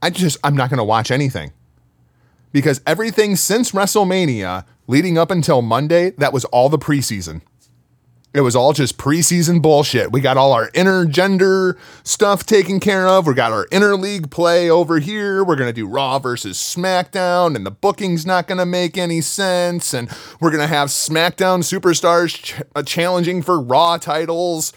I 0.00 0.10
just, 0.10 0.38
I'm 0.44 0.56
not 0.56 0.70
going 0.70 0.78
to 0.78 0.84
watch 0.84 1.10
anything. 1.10 1.52
Because 2.52 2.80
everything 2.86 3.36
since 3.36 3.72
WrestleMania 3.72 4.64
leading 4.86 5.18
up 5.18 5.30
until 5.30 5.62
Monday, 5.62 6.10
that 6.10 6.32
was 6.32 6.44
all 6.46 6.68
the 6.68 6.78
preseason. 6.78 7.42
It 8.32 8.42
was 8.42 8.54
all 8.54 8.72
just 8.72 8.96
preseason 8.96 9.60
bullshit. 9.60 10.12
We 10.12 10.20
got 10.20 10.36
all 10.36 10.52
our 10.52 10.70
intergender 10.70 11.76
stuff 12.04 12.46
taken 12.46 12.78
care 12.78 13.08
of. 13.08 13.26
We 13.26 13.34
got 13.34 13.50
our 13.50 13.66
interleague 13.68 14.30
play 14.30 14.70
over 14.70 15.00
here. 15.00 15.42
We're 15.42 15.56
going 15.56 15.68
to 15.68 15.72
do 15.72 15.88
Raw 15.88 16.20
versus 16.20 16.56
SmackDown, 16.56 17.56
and 17.56 17.66
the 17.66 17.72
booking's 17.72 18.24
not 18.24 18.46
going 18.46 18.58
to 18.58 18.66
make 18.66 18.96
any 18.96 19.20
sense. 19.20 19.92
And 19.92 20.08
we're 20.40 20.50
going 20.50 20.60
to 20.60 20.68
have 20.68 20.90
SmackDown 20.90 21.64
superstars 21.64 22.40
ch- 22.40 22.62
uh, 22.76 22.84
challenging 22.84 23.42
for 23.42 23.60
Raw 23.60 23.96
titles. 23.96 24.72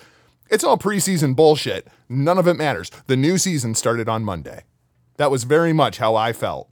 It's 0.54 0.64
all 0.64 0.78
preseason 0.78 1.36
bullshit. 1.36 1.88
None 2.08 2.38
of 2.38 2.48
it 2.48 2.54
matters. 2.54 2.92
The 3.08 3.18
new 3.18 3.40
season 3.40 3.74
started 3.74 4.08
on 4.08 4.24
Monday. 4.24 4.66
That 5.18 5.32
was 5.32 5.46
very 5.46 5.74
much 5.74 5.98
how 5.98 6.16
I 6.16 6.32
felt. 6.32 6.70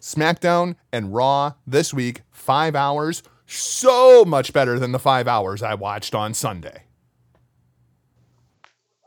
SmackDown 0.00 0.76
and 0.92 1.12
Raw 1.12 1.54
this 1.66 1.92
week, 1.92 2.22
five 2.30 2.76
hours, 2.76 3.24
so 3.46 4.24
much 4.24 4.52
better 4.52 4.78
than 4.78 4.92
the 4.92 5.00
five 5.00 5.26
hours 5.26 5.60
I 5.60 5.74
watched 5.74 6.14
on 6.14 6.34
Sunday. 6.34 6.84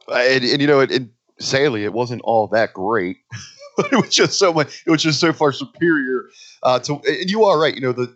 Uh, 0.06 0.15
and, 0.15 0.43
and 0.43 0.60
you 0.60 0.67
know, 0.67 0.82
it, 0.82 0.91
it, 0.91 1.04
sadly, 1.39 1.86
it 1.86 1.93
wasn't 1.93 2.21
all 2.26 2.47
that 2.47 2.73
great. 2.73 3.19
it 3.78 3.95
was 3.95 4.10
just 4.10 4.38
so 4.38 4.52
much. 4.52 4.84
It 4.86 4.91
was 4.91 5.02
just 5.02 5.21
so 5.21 5.32
far 5.32 5.54
superior 5.54 6.26
uh, 6.62 6.80
to. 6.80 6.95
And 7.08 7.32
you 7.32 7.45
are 7.45 7.58
right. 7.58 7.73
You 7.73 7.80
know, 7.80 7.93
the 7.93 8.13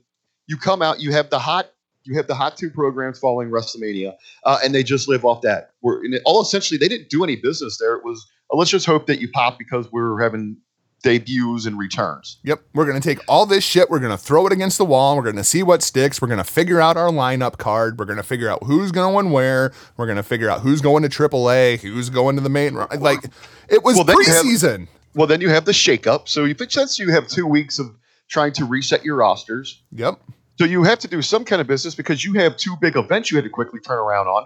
you 0.47 0.57
come 0.57 0.81
out, 0.81 0.99
you 0.99 1.13
have 1.13 1.29
the 1.29 1.39
hot, 1.39 1.71
you 2.03 2.15
have 2.15 2.27
the 2.27 2.35
hot 2.35 2.57
two 2.57 2.69
programs 2.69 3.19
following 3.19 3.49
WrestleMania, 3.49 4.13
uh, 4.43 4.59
and 4.63 4.73
they 4.73 4.83
just 4.83 5.07
live 5.07 5.23
off 5.25 5.41
that. 5.41 5.71
We're 5.81 6.01
all 6.25 6.41
essentially 6.41 6.77
they 6.77 6.87
didn't 6.87 7.09
do 7.09 7.23
any 7.23 7.35
business 7.35 7.77
there. 7.77 7.95
It 7.95 8.03
was 8.03 8.25
uh, 8.51 8.57
let's 8.57 8.71
just 8.71 8.85
hope 8.85 9.07
that 9.07 9.19
you 9.19 9.29
pop 9.29 9.57
because 9.59 9.91
we're 9.91 10.19
having 10.21 10.57
debuts 11.03 11.65
and 11.65 11.77
returns. 11.79 12.37
Yep. 12.43 12.61
We're 12.73 12.85
going 12.85 12.99
to 13.01 13.07
take 13.07 13.19
all 13.27 13.45
this 13.45 13.63
shit. 13.63 13.89
We're 13.89 13.99
going 13.99 14.11
to 14.11 14.17
throw 14.17 14.45
it 14.45 14.53
against 14.53 14.77
the 14.77 14.85
wall. 14.85 15.15
We're 15.15 15.23
going 15.23 15.35
to 15.35 15.43
see 15.43 15.63
what 15.63 15.81
sticks. 15.81 16.21
We're 16.21 16.27
going 16.27 16.37
to 16.37 16.43
figure 16.43 16.79
out 16.79 16.95
our 16.97 17.09
lineup 17.09 17.57
card. 17.57 17.97
We're 17.97 18.05
going 18.05 18.17
to 18.17 18.23
figure 18.23 18.49
out 18.49 18.63
who's 18.63 18.91
going 18.91 19.31
where. 19.31 19.71
We're 19.97 20.05
going 20.05 20.17
to 20.17 20.23
figure 20.23 20.49
out 20.49 20.61
who's 20.61 20.81
going 20.81 21.01
to 21.03 21.09
AAA, 21.09 21.79
who's 21.79 22.09
going 22.09 22.35
to 22.35 22.41
the 22.41 22.49
main. 22.49 22.75
Like, 22.75 23.25
it 23.67 23.83
was 23.83 23.95
Well, 23.97 24.05
you 24.05 24.31
have- 24.31 24.45
preseason. 24.45 24.87
Well, 25.13 25.27
then 25.27 25.41
you 25.41 25.49
have 25.49 25.65
the 25.65 25.71
shakeup. 25.73 26.29
So 26.29 26.45
you 26.45 26.55
since 26.69 26.97
you 26.97 27.09
have 27.11 27.27
two 27.27 27.45
weeks 27.45 27.79
of 27.79 27.93
trying 28.29 28.53
to 28.53 28.65
reset 28.65 29.03
your 29.03 29.17
rosters, 29.17 29.81
Yep. 29.91 30.21
So 30.57 30.65
you 30.65 30.83
have 30.83 30.99
to 30.99 31.07
do 31.07 31.21
some 31.21 31.45
kind 31.45 31.61
of 31.61 31.67
business 31.67 31.95
because 31.95 32.23
you 32.23 32.33
have 32.33 32.57
two 32.57 32.75
big 32.79 32.95
events 32.95 33.31
you 33.31 33.37
had 33.37 33.43
to 33.43 33.49
quickly 33.49 33.79
turn 33.79 33.97
around 33.97 34.27
on. 34.27 34.45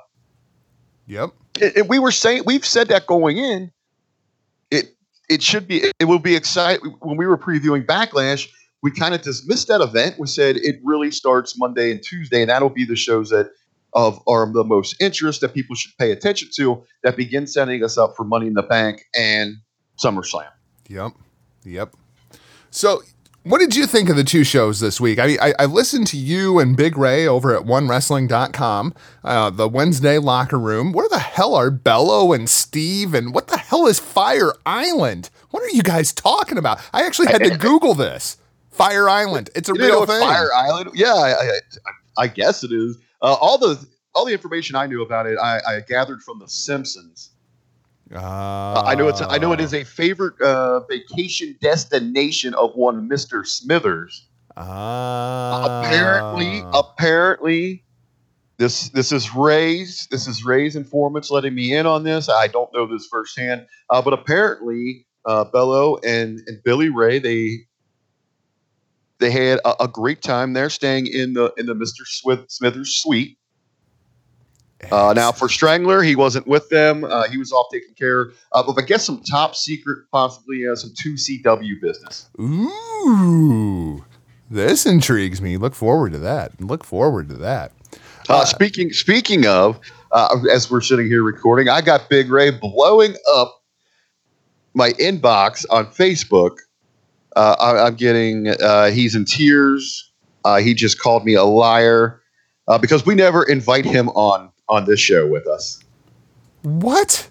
Yep. 1.07 1.31
And- 1.61 1.89
we 1.89 1.99
were 1.99 2.11
saying 2.11 2.43
we've 2.45 2.65
said 2.65 2.89
that 2.89 3.07
going 3.07 3.37
in. 3.37 3.71
It 4.71 4.95
it 5.29 5.41
should 5.41 5.67
be 5.67 5.83
it 5.99 6.05
will 6.05 6.19
be 6.19 6.35
exciting 6.35 6.95
when 7.01 7.17
we 7.17 7.27
were 7.27 7.37
previewing 7.37 7.85
Backlash. 7.85 8.47
We 8.81 8.91
kind 8.91 9.15
of 9.15 9.21
dismissed 9.21 9.67
that 9.69 9.81
event. 9.81 10.19
We 10.19 10.27
said 10.27 10.57
it 10.57 10.79
really 10.83 11.11
starts 11.11 11.57
Monday 11.57 11.91
and 11.91 12.01
Tuesday, 12.03 12.41
and 12.41 12.49
that'll 12.49 12.69
be 12.69 12.85
the 12.85 12.95
shows 12.95 13.29
that 13.29 13.51
of 13.93 14.21
are 14.27 14.51
the 14.51 14.63
most 14.63 15.01
interest 15.01 15.41
that 15.41 15.53
people 15.53 15.75
should 15.75 15.97
pay 15.97 16.11
attention 16.11 16.49
to. 16.57 16.83
That 17.03 17.15
begin 17.15 17.47
setting 17.47 17.83
us 17.83 17.97
up 17.97 18.15
for 18.15 18.23
Money 18.23 18.47
in 18.47 18.53
the 18.53 18.63
Bank 18.63 19.03
and 19.17 19.55
SummerSlam. 20.03 20.49
Yep. 20.89 21.13
Yep. 21.63 21.95
So, 22.69 23.01
what 23.45 23.59
did 23.59 23.75
you 23.75 23.85
think 23.85 24.09
of 24.09 24.15
the 24.15 24.23
two 24.23 24.43
shows 24.43 24.79
this 24.79 24.99
week? 24.99 25.19
I 25.19 25.27
mean, 25.27 25.37
I, 25.41 25.53
I 25.59 25.65
listened 25.65 26.07
to 26.07 26.17
you 26.17 26.59
and 26.59 26.75
Big 26.75 26.97
Ray 26.97 27.27
over 27.27 27.55
at 27.55 27.63
OneWrestling.com, 27.63 28.93
uh, 29.23 29.49
the 29.51 29.67
Wednesday 29.69 30.17
locker 30.17 30.59
room. 30.59 30.91
Where 30.91 31.07
the 31.09 31.19
hell 31.19 31.55
are 31.55 31.69
Bello 31.71 32.33
and 32.33 32.49
Steve? 32.49 33.13
And 33.13 33.33
what 33.33 33.47
the 33.47 33.57
hell 33.57 33.85
is 33.87 33.99
Fire 33.99 34.53
Island? 34.65 35.29
What 35.51 35.63
are 35.63 35.69
you 35.69 35.83
guys 35.83 36.11
talking 36.11 36.57
about? 36.57 36.79
I 36.91 37.05
actually 37.05 37.27
had 37.27 37.43
to 37.43 37.57
Google 37.57 37.93
this. 37.93 38.37
Fire 38.71 39.07
Island. 39.07 39.49
It's 39.55 39.69
a 39.69 39.73
You 39.73 39.81
real 39.81 40.05
thing. 40.05 40.19
Fire 40.19 40.49
Island. 40.53 40.91
Yeah, 40.95 41.13
I, 41.13 41.31
I, 41.31 42.23
I 42.23 42.27
guess 42.27 42.63
it 42.63 42.71
is. 42.73 42.97
Uh, 43.21 43.35
all 43.39 43.57
the 43.57 43.79
all 44.13 44.25
the 44.25 44.33
information 44.33 44.75
I 44.75 44.87
knew 44.87 45.01
about 45.01 45.27
it, 45.27 45.37
I, 45.37 45.59
I 45.67 45.79
gathered 45.81 46.21
from 46.21 46.39
The 46.39 46.47
Simpsons. 46.47 47.31
Uh, 48.13 48.83
I 48.85 48.93
know 48.93 49.07
it's 49.07 49.21
I 49.21 49.39
know 49.39 49.51
it 49.51 49.59
is 49.59 49.73
a 49.73 49.83
favorite 49.83 50.39
uh, 50.39 50.81
vacation 50.81 51.57
destination 51.59 52.53
of 52.53 52.75
one 52.75 53.07
Mister 53.07 53.43
Smithers. 53.43 54.27
Uh, 54.55 55.81
apparently, 55.83 56.63
apparently, 56.73 57.83
this 58.57 58.89
this 58.89 59.11
is 59.11 59.33
Ray's 59.33 60.07
this 60.11 60.27
is 60.27 60.45
Ray's 60.45 60.75
informants 60.75 61.31
letting 61.31 61.55
me 61.55 61.73
in 61.73 61.87
on 61.87 62.03
this. 62.03 62.29
I 62.29 62.47
don't 62.47 62.71
know 62.73 62.85
this 62.85 63.07
firsthand, 63.07 63.65
uh, 63.89 64.01
but 64.03 64.13
apparently, 64.13 65.07
uh, 65.25 65.45
Bello 65.45 65.97
and 66.05 66.41
and 66.45 66.63
Billy 66.63 66.89
Ray 66.89 67.17
they 67.17 67.65
they 69.17 69.31
had 69.31 69.59
a, 69.65 69.83
a 69.85 69.87
great 69.87 70.21
time 70.21 70.53
there, 70.53 70.69
staying 70.69 71.07
in 71.07 71.33
the 71.33 71.51
in 71.57 71.65
the 71.65 71.73
Mister 71.73 72.03
Smithers 72.05 72.95
suite. 73.01 73.39
Uh, 74.91 75.13
now 75.13 75.31
for 75.31 75.49
Strangler, 75.49 76.01
he 76.01 76.15
wasn't 76.15 76.47
with 76.47 76.69
them. 76.69 77.03
Uh, 77.03 77.27
he 77.29 77.37
was 77.37 77.51
off 77.51 77.67
taking 77.71 77.93
care 77.95 78.31
of, 78.51 78.77
I 78.77 78.81
guess, 78.81 79.05
some 79.05 79.21
top 79.23 79.55
secret, 79.55 80.05
possibly 80.11 80.67
uh, 80.67 80.75
some 80.75 80.93
two 80.97 81.13
CW 81.13 81.81
business. 81.81 82.29
Ooh, 82.39 84.03
this 84.49 84.85
intrigues 84.85 85.41
me. 85.41 85.57
Look 85.57 85.75
forward 85.75 86.13
to 86.13 86.19
that. 86.19 86.59
Look 86.61 86.83
forward 86.83 87.29
to 87.29 87.35
that. 87.35 87.71
Uh, 88.27 88.45
speaking 88.45 88.91
speaking 88.91 89.45
of, 89.45 89.79
uh, 90.11 90.35
as 90.51 90.69
we're 90.71 90.81
sitting 90.81 91.07
here 91.07 91.23
recording, 91.23 91.69
I 91.69 91.81
got 91.81 92.09
Big 92.09 92.31
Ray 92.31 92.51
blowing 92.51 93.15
up 93.33 93.61
my 94.73 94.91
inbox 94.93 95.65
on 95.69 95.87
Facebook. 95.87 96.57
Uh, 97.35 97.55
I, 97.59 97.85
I'm 97.85 97.95
getting 97.95 98.49
uh, 98.49 98.91
he's 98.91 99.15
in 99.15 99.25
tears. 99.25 100.11
Uh, 100.43 100.57
he 100.57 100.73
just 100.73 100.99
called 100.99 101.25
me 101.25 101.33
a 101.33 101.43
liar 101.43 102.21
uh, 102.67 102.77
because 102.77 103.05
we 103.05 103.15
never 103.15 103.43
invite 103.43 103.85
him 103.85 104.09
on 104.09 104.51
on 104.69 104.85
this 104.85 104.99
show 104.99 105.27
with 105.27 105.47
us. 105.47 105.83
What? 106.63 107.29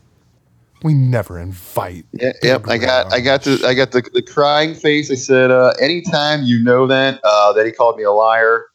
We 0.82 0.92
never 0.92 1.38
invite. 1.38 2.04
Yeah, 2.12 2.32
yep. 2.42 2.68
I 2.68 2.76
got 2.76 3.12
I 3.12 3.20
got 3.20 3.42
the 3.42 3.64
I 3.66 3.72
got 3.72 3.92
the, 3.92 4.02
the 4.12 4.20
crying 4.20 4.74
face. 4.74 5.10
I 5.10 5.14
said, 5.14 5.50
uh, 5.50 5.72
anytime 5.80 6.42
you 6.42 6.62
know 6.62 6.86
that 6.86 7.20
uh, 7.24 7.54
that 7.54 7.64
he 7.64 7.72
called 7.72 7.96
me 7.96 8.02
a 8.02 8.12
liar. 8.12 8.66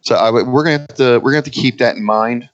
So 0.00 0.14
I, 0.14 0.30
we're 0.30 0.64
gonna 0.64 0.78
have 0.78 0.88
to 0.96 1.18
we're 1.18 1.32
gonna 1.32 1.36
have 1.36 1.44
to 1.44 1.50
keep 1.50 1.78
that 1.78 1.96
in 1.96 2.04
mind. 2.04 2.48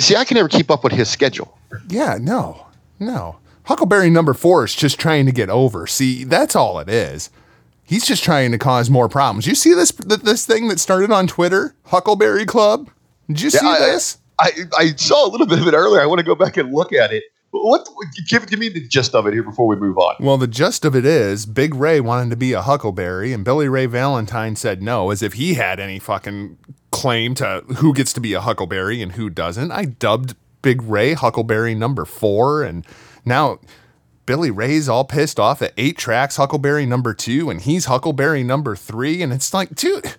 See, 0.00 0.16
I 0.16 0.24
can 0.24 0.36
never 0.36 0.48
keep 0.48 0.70
up 0.70 0.82
with 0.82 0.94
his 0.94 1.10
schedule. 1.10 1.58
Yeah, 1.88 2.16
no, 2.18 2.66
no. 2.98 3.36
Huckleberry 3.64 4.08
number 4.08 4.32
four 4.32 4.64
is 4.64 4.74
just 4.74 4.98
trying 4.98 5.26
to 5.26 5.32
get 5.32 5.50
over. 5.50 5.86
See, 5.86 6.24
that's 6.24 6.56
all 6.56 6.78
it 6.78 6.88
is. 6.88 7.28
He's 7.84 8.06
just 8.06 8.24
trying 8.24 8.50
to 8.52 8.58
cause 8.58 8.88
more 8.88 9.08
problems. 9.08 9.46
You 9.46 9.54
see 9.54 9.74
this 9.74 9.90
this 9.90 10.46
thing 10.46 10.68
that 10.68 10.80
started 10.80 11.10
on 11.10 11.26
Twitter, 11.26 11.74
Huckleberry 11.86 12.46
Club? 12.46 12.88
Did 13.32 13.42
you 13.42 13.50
see 13.50 13.66
I- 13.66 13.78
this? 13.78 14.18
I, 14.38 14.50
I 14.78 14.86
saw 14.96 15.26
a 15.26 15.28
little 15.28 15.46
bit 15.46 15.58
of 15.60 15.66
it 15.68 15.74
earlier. 15.74 16.00
I 16.00 16.06
want 16.06 16.18
to 16.20 16.24
go 16.24 16.34
back 16.34 16.56
and 16.56 16.72
look 16.72 16.94
at 16.94 17.12
it. 17.12 17.24
What? 17.50 17.86
Give 18.28 18.46
give 18.46 18.58
me 18.58 18.68
the 18.70 18.80
gist 18.88 19.14
of 19.14 19.26
it 19.26 19.34
here 19.34 19.42
before 19.42 19.66
we 19.66 19.76
move 19.76 19.98
on. 19.98 20.14
Well, 20.18 20.38
the 20.38 20.46
gist 20.46 20.84
of 20.86 20.96
it 20.96 21.04
is 21.04 21.44
Big 21.44 21.74
Ray 21.74 22.00
wanted 22.00 22.30
to 22.30 22.36
be 22.36 22.52
a 22.54 22.62
Huckleberry, 22.62 23.32
and 23.34 23.44
Billy 23.44 23.68
Ray 23.68 23.84
Valentine 23.86 24.56
said 24.56 24.82
no, 24.82 25.10
as 25.10 25.22
if 25.22 25.34
he 25.34 25.54
had 25.54 25.78
any 25.80 25.98
fucking 25.98 26.56
claim 26.90 27.34
to 27.34 27.64
who 27.78 27.92
gets 27.92 28.12
to 28.14 28.20
be 28.20 28.32
a 28.32 28.40
Huckleberry 28.40 29.02
and 29.02 29.12
who 29.12 29.28
doesn't. 29.28 29.72
I 29.72 29.84
dubbed 29.84 30.36
Big 30.62 30.80
Ray 30.82 31.12
Huckleberry 31.12 31.74
number 31.74 32.04
four, 32.06 32.62
and 32.62 32.86
now 33.26 33.58
Billy 34.26 34.50
Ray's 34.50 34.88
all 34.88 35.04
pissed 35.04 35.38
off 35.40 35.60
at 35.60 35.72
eight 35.76 35.98
tracks 35.98 36.36
Huckleberry 36.36 36.86
number 36.86 37.12
two, 37.12 37.50
and 37.50 37.60
he's 37.60 37.86
Huckleberry 37.86 38.42
number 38.44 38.74
three, 38.76 39.20
and 39.22 39.32
it's 39.34 39.52
like, 39.52 39.74
dude, 39.74 40.14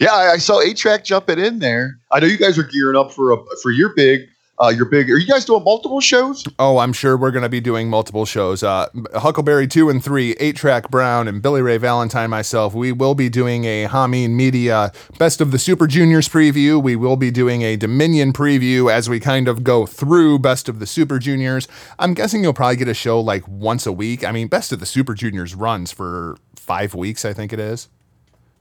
Yeah, 0.00 0.12
I, 0.12 0.32
I 0.32 0.36
saw 0.38 0.60
8 0.60 0.76
Track 0.76 1.04
jumping 1.04 1.38
in 1.38 1.58
there. 1.58 1.98
I 2.10 2.20
know 2.20 2.26
you 2.26 2.38
guys 2.38 2.58
are 2.58 2.64
gearing 2.64 2.96
up 2.96 3.12
for 3.12 3.32
a 3.32 3.36
for 3.62 3.70
your 3.70 3.94
big 3.94 4.28
uh, 4.62 4.68
your 4.68 4.84
big. 4.84 5.10
Are 5.10 5.18
you 5.18 5.26
guys 5.26 5.44
doing 5.44 5.64
multiple 5.64 6.00
shows? 6.00 6.44
Oh, 6.58 6.78
I'm 6.78 6.92
sure 6.92 7.16
we're 7.16 7.30
going 7.30 7.42
to 7.42 7.48
be 7.48 7.60
doing 7.60 7.88
multiple 7.88 8.24
shows. 8.24 8.62
Uh, 8.62 8.86
Huckleberry 9.14 9.66
2 9.66 9.88
and 9.90 10.02
3, 10.02 10.36
8 10.38 10.56
Track 10.56 10.90
Brown, 10.90 11.26
and 11.26 11.42
Billy 11.42 11.62
Ray 11.62 11.78
Valentine, 11.78 12.30
myself. 12.30 12.74
We 12.74 12.92
will 12.92 13.14
be 13.14 13.28
doing 13.28 13.64
a 13.64 13.86
Hameen 13.86 14.30
Media 14.30 14.92
Best 15.18 15.40
of 15.40 15.50
the 15.50 15.58
Super 15.58 15.86
Juniors 15.86 16.28
preview. 16.28 16.80
We 16.80 16.96
will 16.96 17.16
be 17.16 17.30
doing 17.30 17.62
a 17.62 17.76
Dominion 17.76 18.32
preview 18.32 18.92
as 18.92 19.08
we 19.08 19.18
kind 19.18 19.48
of 19.48 19.64
go 19.64 19.86
through 19.86 20.38
Best 20.38 20.68
of 20.68 20.78
the 20.78 20.86
Super 20.86 21.18
Juniors. 21.18 21.66
I'm 21.98 22.14
guessing 22.14 22.42
you'll 22.42 22.52
probably 22.52 22.76
get 22.76 22.88
a 22.88 22.94
show 22.94 23.20
like 23.20 23.46
once 23.48 23.86
a 23.86 23.92
week. 23.92 24.24
I 24.24 24.30
mean, 24.32 24.48
Best 24.48 24.70
of 24.70 24.80
the 24.80 24.86
Super 24.86 25.14
Juniors 25.14 25.54
runs 25.54 25.90
for 25.90 26.36
five 26.54 26.94
weeks, 26.94 27.24
I 27.24 27.32
think 27.32 27.52
it 27.52 27.58
is. 27.58 27.88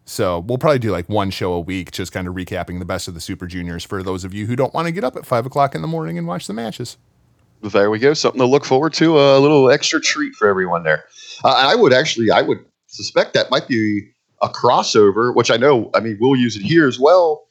So 0.05 0.39
we'll 0.39 0.57
probably 0.57 0.79
do 0.79 0.91
like 0.91 1.07
one 1.07 1.29
show 1.29 1.53
a 1.53 1.59
week, 1.59 1.91
just 1.91 2.11
kind 2.11 2.27
of 2.27 2.33
recapping 2.33 2.79
the 2.79 2.85
best 2.85 3.07
of 3.07 3.13
the 3.13 3.21
Super 3.21 3.47
Juniors 3.47 3.83
for 3.83 4.03
those 4.03 4.23
of 4.23 4.33
you 4.33 4.45
who 4.45 4.55
don't 4.55 4.73
want 4.73 4.87
to 4.87 4.91
get 4.91 5.03
up 5.03 5.15
at 5.15 5.25
five 5.25 5.45
o'clock 5.45 5.75
in 5.75 5.81
the 5.81 5.87
morning 5.87 6.17
and 6.17 6.27
watch 6.27 6.47
the 6.47 6.53
matches. 6.53 6.97
There 7.61 7.91
we 7.91 7.99
go. 7.99 8.13
Something 8.13 8.39
to 8.39 8.45
look 8.45 8.65
forward 8.65 8.93
to. 8.93 9.19
A 9.19 9.37
little 9.39 9.69
extra 9.69 10.01
treat 10.01 10.33
for 10.33 10.47
everyone 10.47 10.83
there. 10.83 11.05
Uh, 11.43 11.53
I 11.55 11.75
would 11.75 11.93
actually, 11.93 12.31
I 12.31 12.41
would 12.41 12.57
suspect 12.87 13.33
that 13.35 13.51
might 13.51 13.67
be 13.67 14.09
a 14.41 14.49
crossover, 14.49 15.35
which 15.35 15.51
I 15.51 15.57
know. 15.57 15.91
I 15.93 15.99
mean, 15.99 16.17
we'll 16.19 16.35
use 16.35 16.55
it 16.55 16.63
here 16.63 16.87
as 16.87 16.99
well. 16.99 17.43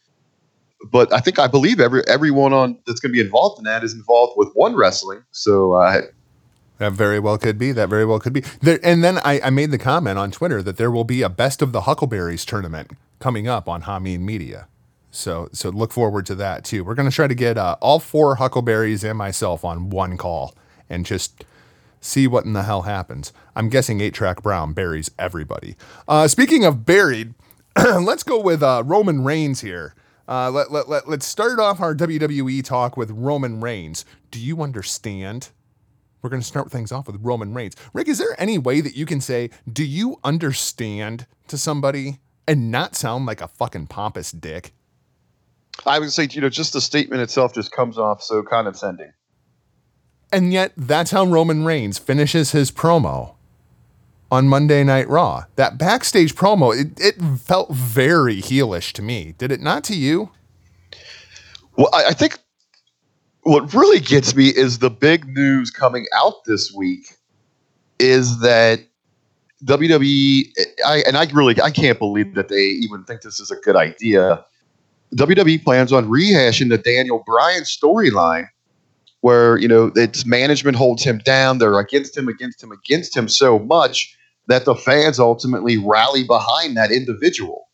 But 0.91 1.13
I 1.13 1.21
think 1.21 1.39
I 1.39 1.47
believe 1.47 1.79
every 1.79 2.03
everyone 2.09 2.53
on 2.53 2.79
that's 2.87 3.01
going 3.01 3.11
to 3.11 3.13
be 3.13 3.21
involved 3.21 3.59
in 3.59 3.65
that 3.65 3.85
is 3.85 3.93
involved 3.93 4.33
with 4.37 4.49
one 4.55 4.75
wrestling. 4.75 5.23
So 5.31 5.75
uh, 5.75 6.01
That 6.81 6.93
very 6.93 7.19
well 7.21 7.37
could 7.37 7.59
be. 7.59 7.73
That 7.73 7.90
very 7.90 8.07
well 8.07 8.19
could 8.19 8.33
be. 8.33 8.40
There, 8.62 8.81
and 8.83 9.05
then 9.05 9.19
I, 9.19 9.38
I 9.43 9.51
made 9.51 9.71
the 9.71 9.77
comment 9.77 10.19
on 10.19 10.31
Twitter 10.31 10.62
that 10.62 10.79
there 10.79 10.90
will 10.90 11.05
be 11.05 11.21
a 11.21 11.29
best 11.29 11.61
of 11.61 11.73
the 11.73 11.83
Huckleberries 11.83 12.47
tournament 12.47 12.93
coming 13.19 13.47
up 13.47 13.69
on 13.69 13.83
Hameen 13.83 14.21
Media. 14.21 14.66
So 15.11 15.51
so 15.53 15.69
look 15.69 15.93
forward 15.93 16.25
to 16.27 16.35
that 16.37 16.64
too. 16.64 16.83
We're 16.83 16.95
gonna 16.95 17.11
try 17.11 17.27
to 17.27 17.35
get 17.35 17.59
uh, 17.59 17.77
all 17.83 18.01
four 18.01 18.37
Huckleberries 18.37 19.05
and 19.05 19.19
myself 19.19 19.62
on 19.62 19.90
one 19.90 20.16
call 20.16 20.55
and 20.88 21.05
just 21.05 21.45
see 22.01 22.27
what 22.27 22.47
in 22.47 22.55
the 22.55 22.62
hell 22.62 22.83
happens. 22.83 23.31
I'm 23.55 23.69
guessing 23.69 24.01
eight 24.01 24.14
track 24.14 24.43
Brown 24.43 24.73
buries 24.73 25.11
everybody. 25.19 25.77
Uh, 26.09 26.29
speaking 26.29 26.64
of 26.64 26.87
buried, 26.87 27.35
let's 27.77 28.23
go 28.23 28.40
with 28.40 28.62
uh, 28.62 28.85
Roman 28.87 29.23
Reigns 29.23 29.61
here. 29.61 29.95
Uh, 30.27 30.51
let, 30.51 30.73
let, 30.73 30.88
let, 30.88 31.07
let's 31.07 31.27
start 31.27 31.59
off 31.59 31.81
our 31.81 31.95
WWE 31.95 32.64
talk 32.64 32.97
with 32.97 33.11
Roman 33.11 33.61
Reigns. 33.61 34.07
Do 34.31 34.40
you 34.40 34.62
understand 34.62 35.51
We're 36.23 36.31
going 36.31 36.43
to 36.43 36.47
start 36.47 36.71
things 36.71 36.93
off 36.93 37.07
with 37.07 37.17
Roman 37.21 37.55
Reigns. 37.55 37.77
Rick, 37.93 38.09
is 38.09 38.19
there 38.19 38.35
any 38.39 38.59
way 38.59 38.81
that 38.81 38.97
you 38.97 39.07
can 39.07 39.21
say, 39.21 39.51
do 39.71 39.85
you 39.85 40.19
understand 40.23 41.27
to 41.49 41.57
somebody 41.57 42.19
and 42.47 42.71
not 42.71 42.95
sound 42.95 43.27
like 43.27 43.41
a 43.41 43.49
fucking 43.49 43.87
pompous 43.87 44.33
dick? 44.33 44.73
I 45.87 45.99
would 45.99 46.13
say, 46.13 46.29
you 46.31 46.41
know, 46.41 46.51
just 46.51 46.73
the 46.73 46.81
statement 46.81 47.23
itself 47.23 47.55
just 47.55 47.73
comes 47.73 47.97
off 47.97 48.23
so 48.23 48.43
condescending. 48.43 49.13
And 50.33 50.53
yet, 50.53 50.73
that's 50.77 51.11
how 51.11 51.25
Roman 51.25 51.65
Reigns 51.65 51.99
finishes 51.99 52.53
his 52.53 52.71
promo 52.71 53.35
on 54.31 54.47
Monday 54.47 54.85
Night 54.85 55.09
Raw. 55.09 55.45
That 55.57 55.79
backstage 55.79 56.35
promo, 56.35 56.79
it, 56.79 57.01
it 57.01 57.21
felt 57.41 57.71
very 57.73 58.37
heelish 58.37 58.93
to 58.93 59.03
me. 59.03 59.35
Did 59.39 59.51
it 59.51 59.61
not 59.61 59.83
to 59.85 59.97
you? 59.97 60.31
Well, 61.77 61.89
I, 61.93 62.07
I 62.09 62.13
think 62.13 62.39
what 63.42 63.72
really 63.72 64.00
gets 64.00 64.35
me 64.35 64.48
is 64.48 64.79
the 64.79 64.90
big 64.90 65.26
news 65.29 65.70
coming 65.70 66.07
out 66.14 66.44
this 66.44 66.72
week 66.72 67.16
is 67.98 68.40
that 68.40 68.81
WWE, 69.64 70.46
I, 70.87 71.03
and 71.07 71.16
I 71.16 71.26
really 71.33 71.61
I 71.61 71.70
can't 71.70 71.98
believe 71.98 72.35
that 72.35 72.48
they 72.48 72.62
even 72.62 73.05
think 73.05 73.22
this 73.22 73.40
is 73.40 73.50
a 73.50 73.57
good 73.57 73.76
idea. 73.76 74.44
WWE 75.14 75.62
plans 75.62 75.92
on 75.92 76.09
rehashing 76.09 76.68
the 76.68 76.79
Daniel 76.79 77.22
Bryan 77.26 77.62
storyline, 77.62 78.48
where 79.20 79.59
you 79.59 79.68
know 79.68 79.92
its 79.96 80.24
management 80.24 80.76
holds 80.76 81.05
him 81.05 81.18
down. 81.18 81.59
They're 81.59 81.79
against 81.79 82.16
him, 82.16 82.29
against 82.29 82.62
him, 82.62 82.72
against 82.72 83.16
him 83.16 83.29
so 83.29 83.59
much 83.59 84.16
that 84.46 84.64
the 84.64 84.74
fans 84.74 85.18
ultimately 85.18 85.76
rally 85.76 86.24
behind 86.24 86.76
that 86.76 86.90
individual. 86.90 87.68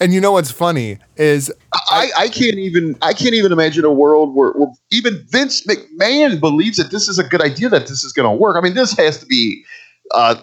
And 0.00 0.12
you 0.12 0.20
know 0.20 0.32
what's 0.32 0.50
funny 0.50 0.98
is 1.16 1.52
I, 1.90 2.10
I 2.16 2.28
can't 2.28 2.56
even 2.56 2.96
I 3.02 3.12
can't 3.12 3.34
even 3.34 3.50
imagine 3.50 3.84
a 3.84 3.92
world 3.92 4.34
where, 4.34 4.52
where 4.52 4.70
even 4.92 5.24
Vince 5.28 5.66
McMahon 5.66 6.38
believes 6.38 6.76
that 6.76 6.90
this 6.92 7.08
is 7.08 7.18
a 7.18 7.24
good 7.24 7.42
idea 7.42 7.68
that 7.68 7.88
this 7.88 8.04
is 8.04 8.12
going 8.12 8.30
to 8.30 8.36
work. 8.36 8.56
I 8.56 8.60
mean, 8.60 8.74
this 8.74 8.96
has 8.96 9.18
to 9.18 9.26
be 9.26 9.64
uh, 10.12 10.36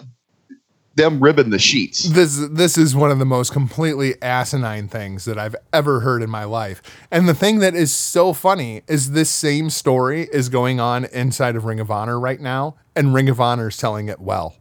them 0.95 1.21
ribbing 1.21 1.51
the 1.51 1.59
sheets. 1.59 2.09
this 2.09 2.37
this 2.51 2.77
is 2.77 2.95
one 2.95 3.11
of 3.11 3.19
the 3.19 3.25
most 3.25 3.53
completely 3.53 4.21
asinine 4.21 4.89
things 4.89 5.25
that 5.25 5.37
I've 5.37 5.55
ever 5.71 6.01
heard 6.01 6.21
in 6.21 6.29
my 6.29 6.43
life. 6.43 6.81
And 7.11 7.29
the 7.29 7.33
thing 7.33 7.59
that 7.59 7.75
is 7.75 7.93
so 7.93 8.33
funny 8.33 8.81
is 8.87 9.11
this 9.11 9.29
same 9.29 9.69
story 9.69 10.27
is 10.33 10.49
going 10.49 10.79
on 10.79 11.05
inside 11.05 11.55
of 11.55 11.63
Ring 11.65 11.79
of 11.79 11.89
Honor 11.89 12.19
right 12.19 12.41
now, 12.41 12.75
and 12.95 13.13
Ring 13.13 13.29
of 13.29 13.39
Honor 13.39 13.69
is 13.69 13.77
telling 13.77 14.09
it 14.09 14.19
well. 14.19 14.55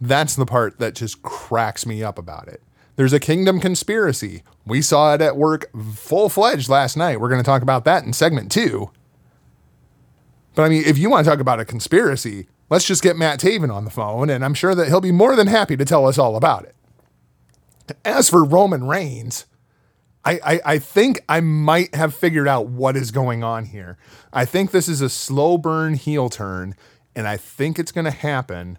That's 0.00 0.36
the 0.36 0.46
part 0.46 0.78
that 0.78 0.94
just 0.94 1.22
cracks 1.22 1.86
me 1.86 2.04
up 2.04 2.18
about 2.18 2.48
it. 2.48 2.62
There's 2.96 3.14
a 3.14 3.20
kingdom 3.20 3.58
conspiracy. 3.58 4.42
We 4.66 4.82
saw 4.82 5.14
it 5.14 5.20
at 5.20 5.36
work 5.36 5.70
full 5.94 6.28
fledged 6.28 6.68
last 6.68 6.96
night. 6.96 7.20
We're 7.20 7.28
going 7.28 7.40
to 7.40 7.46
talk 7.46 7.62
about 7.62 7.84
that 7.84 8.04
in 8.04 8.12
segment 8.12 8.50
two. 8.50 8.90
But 10.54 10.64
I 10.64 10.68
mean, 10.68 10.82
if 10.84 10.98
you 10.98 11.08
want 11.08 11.24
to 11.24 11.30
talk 11.30 11.40
about 11.40 11.60
a 11.60 11.64
conspiracy, 11.64 12.48
let's 12.68 12.84
just 12.84 13.02
get 13.02 13.16
Matt 13.16 13.38
Taven 13.38 13.72
on 13.72 13.84
the 13.84 13.90
phone, 13.90 14.28
and 14.28 14.44
I'm 14.44 14.54
sure 14.54 14.74
that 14.74 14.88
he'll 14.88 15.00
be 15.00 15.12
more 15.12 15.36
than 15.36 15.46
happy 15.46 15.76
to 15.76 15.84
tell 15.84 16.06
us 16.06 16.18
all 16.18 16.34
about 16.34 16.64
it. 16.64 16.74
As 18.04 18.28
for 18.28 18.44
Roman 18.44 18.84
Reigns, 18.84 19.46
I, 20.24 20.40
I, 20.44 20.60
I 20.64 20.78
think 20.78 21.20
I 21.28 21.40
might 21.40 21.94
have 21.94 22.14
figured 22.14 22.48
out 22.48 22.66
what 22.66 22.96
is 22.96 23.12
going 23.12 23.44
on 23.44 23.66
here. 23.66 23.96
I 24.32 24.44
think 24.44 24.72
this 24.72 24.88
is 24.88 25.00
a 25.00 25.08
slow 25.08 25.56
burn 25.56 25.94
heel 25.94 26.28
turn, 26.28 26.74
and 27.14 27.28
I 27.28 27.36
think 27.36 27.78
it's 27.78 27.92
going 27.92 28.06
to 28.06 28.10
happen 28.10 28.78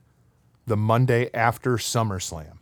the 0.65 0.75
Monday 0.75 1.29
after 1.33 1.77
SummerSlam. 1.77 2.56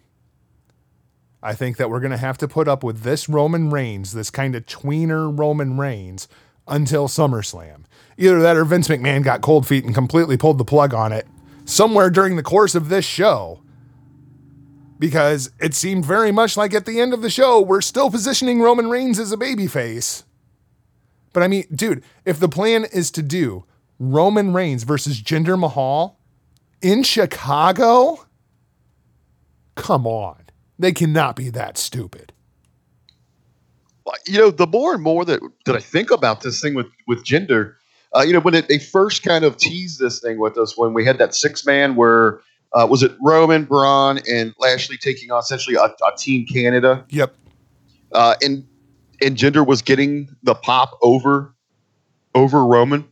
I 1.45 1.53
think 1.53 1.77
that 1.77 1.91
we're 1.91 1.99
going 1.99 2.09
to 2.09 2.17
have 2.17 2.39
to 2.39 2.47
put 2.47 2.67
up 2.67 2.83
with 2.83 3.01
this 3.01 3.29
Roman 3.29 3.69
Reigns, 3.69 4.13
this 4.13 4.31
kind 4.31 4.55
of 4.55 4.65
tweener 4.65 5.37
Roman 5.37 5.77
Reigns, 5.77 6.27
until 6.67 7.07
SummerSlam. 7.07 7.83
Either 8.17 8.41
that 8.41 8.57
or 8.57 8.65
Vince 8.65 8.87
McMahon 8.87 9.23
got 9.23 9.41
cold 9.41 9.67
feet 9.67 9.85
and 9.85 9.93
completely 9.93 10.37
pulled 10.37 10.57
the 10.57 10.65
plug 10.65 10.95
on 10.95 11.11
it 11.11 11.27
somewhere 11.63 12.09
during 12.09 12.35
the 12.35 12.41
course 12.41 12.73
of 12.73 12.89
this 12.89 13.05
show. 13.05 13.61
Because 14.97 15.51
it 15.59 15.75
seemed 15.75 16.03
very 16.03 16.31
much 16.31 16.57
like 16.57 16.73
at 16.73 16.87
the 16.87 16.99
end 16.99 17.13
of 17.13 17.21
the 17.21 17.29
show, 17.29 17.61
we're 17.61 17.81
still 17.81 18.09
positioning 18.09 18.59
Roman 18.59 18.89
Reigns 18.89 19.19
as 19.19 19.31
a 19.31 19.37
babyface. 19.37 20.23
But 21.31 21.43
I 21.43 21.47
mean, 21.47 21.65
dude, 21.71 22.03
if 22.25 22.39
the 22.39 22.49
plan 22.49 22.85
is 22.85 23.11
to 23.11 23.21
do 23.21 23.65
Roman 23.99 24.51
Reigns 24.51 24.81
versus 24.81 25.21
Jinder 25.21 25.59
Mahal 25.59 26.17
in 26.81 27.03
Chicago, 27.03 28.25
come 29.75 30.07
on. 30.07 30.44
They 30.77 30.91
cannot 30.91 31.35
be 31.35 31.49
that 31.49 31.77
stupid. 31.77 32.33
you 34.27 34.37
know, 34.37 34.51
the 34.51 34.67
more 34.67 34.93
and 34.93 35.01
more 35.01 35.25
that 35.25 35.39
that 35.65 35.75
I 35.75 35.79
think 35.79 36.11
about 36.11 36.41
this 36.41 36.61
thing 36.61 36.73
with 36.73 36.87
with 37.07 37.23
Jinder, 37.23 37.73
uh, 38.15 38.21
you 38.21 38.33
know, 38.33 38.39
when 38.39 38.53
it, 38.53 38.67
they 38.67 38.79
first 38.79 39.23
kind 39.23 39.43
of 39.45 39.57
teased 39.57 39.99
this 39.99 40.19
thing 40.19 40.37
with 40.39 40.57
us, 40.57 40.77
when 40.77 40.93
we 40.93 41.05
had 41.05 41.17
that 41.17 41.33
six 41.33 41.65
man 41.65 41.95
where 41.95 42.39
uh, 42.73 42.85
was 42.89 43.03
it 43.03 43.13
Roman, 43.21 43.63
Braun, 43.65 44.19
and 44.29 44.53
Lashley 44.59 44.97
taking 44.97 45.31
on 45.31 45.39
essentially 45.39 45.75
a, 45.75 45.83
a 45.85 46.17
Team 46.17 46.45
Canada, 46.45 47.05
Yep. 47.09 47.35
uh, 48.11 48.35
and 48.41 48.65
and 49.21 49.37
Jinder 49.37 49.65
was 49.65 49.81
getting 49.81 50.29
the 50.43 50.55
pop 50.55 50.97
over 51.01 51.53
over 52.33 52.65
Roman. 52.65 53.07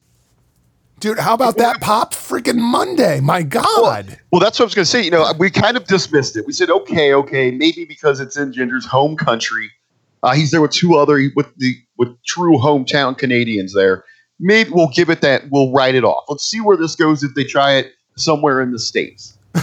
Dude, 1.03 1.19
how 1.19 1.33
about 1.33 1.57
that 1.57 1.81
pop 1.81 2.13
freaking 2.13 2.59
Monday? 2.59 3.19
My 3.19 3.43
God. 3.43 4.17
Well, 4.31 4.39
that's 4.39 4.57
what 4.57 4.63
I 4.63 4.67
was 4.67 4.73
going 4.73 4.85
to 4.85 4.89
say. 4.89 5.01
You 5.03 5.11
know, 5.11 5.33
we 5.37 5.49
kind 5.49 5.75
of 5.75 5.83
dismissed 5.85 6.37
it. 6.37 6.45
We 6.47 6.53
said, 6.53 6.69
okay, 6.69 7.13
okay, 7.13 7.51
maybe 7.51 7.83
because 7.83 8.21
it's 8.21 8.37
in 8.37 8.53
Jinder's 8.53 8.85
home 8.85 9.17
country. 9.17 9.69
Uh, 10.23 10.33
he's 10.33 10.51
there 10.51 10.61
with 10.61 10.71
two 10.71 10.95
other 10.95 11.19
with 11.35 11.53
the 11.57 11.75
with 11.97 12.15
true 12.25 12.57
hometown 12.57 13.17
Canadians 13.17 13.73
there. 13.73 14.05
Maybe 14.39 14.69
we'll 14.69 14.87
give 14.95 15.09
it 15.09 15.19
that. 15.19 15.43
We'll 15.51 15.73
write 15.73 15.95
it 15.95 16.05
off. 16.05 16.23
Let's 16.29 16.45
see 16.49 16.61
where 16.61 16.77
this 16.77 16.95
goes 16.95 17.21
if 17.21 17.33
they 17.35 17.43
try 17.43 17.73
it 17.73 17.91
somewhere 18.15 18.61
in 18.61 18.71
the 18.71 18.79
states. 18.79 19.37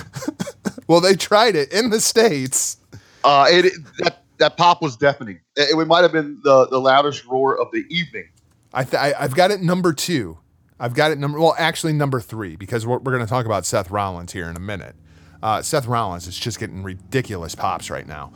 Well, 0.88 1.00
they 1.00 1.14
tried 1.14 1.55
it 1.57 1.72
in 1.72 1.88
the 1.90 2.00
States. 2.00 2.76
Uh, 3.24 3.46
it, 3.48 3.64
it- 3.64 3.72
that 4.00 4.24
that 4.38 4.57
pop 4.59 4.83
was 4.83 4.96
deafening. 4.96 5.40
It, 5.57 5.79
it 5.79 5.87
might 5.87 6.03
have 6.03 6.12
been 6.12 6.38
the 6.44 6.66
the 6.66 6.81
loudest 6.81 7.24
roar 7.24 7.59
of 7.59 7.68
the 7.72 7.87
evening. 7.88 8.29
I 8.74 8.85
th- 8.85 9.00
I, 9.00 9.14
I've 9.18 9.35
got 9.35 9.50
it 9.53 9.62
number 9.62 9.94
two. 9.94 10.37
I've 10.80 10.94
got 10.94 11.12
it 11.12 11.18
number, 11.18 11.38
well, 11.38 11.54
actually 11.58 11.92
number 11.92 12.20
three, 12.20 12.56
because 12.56 12.86
we're, 12.86 12.98
we're 12.98 13.12
going 13.12 13.24
to 13.24 13.28
talk 13.28 13.44
about 13.46 13.66
Seth 13.66 13.90
Rollins 13.90 14.32
here 14.32 14.48
in 14.48 14.56
a 14.56 14.60
minute. 14.60 14.96
Uh, 15.42 15.62
Seth 15.62 15.86
Rollins 15.86 16.26
is 16.26 16.36
just 16.38 16.58
getting 16.58 16.82
ridiculous 16.82 17.54
pops 17.54 17.90
right 17.90 18.06
now. 18.06 18.32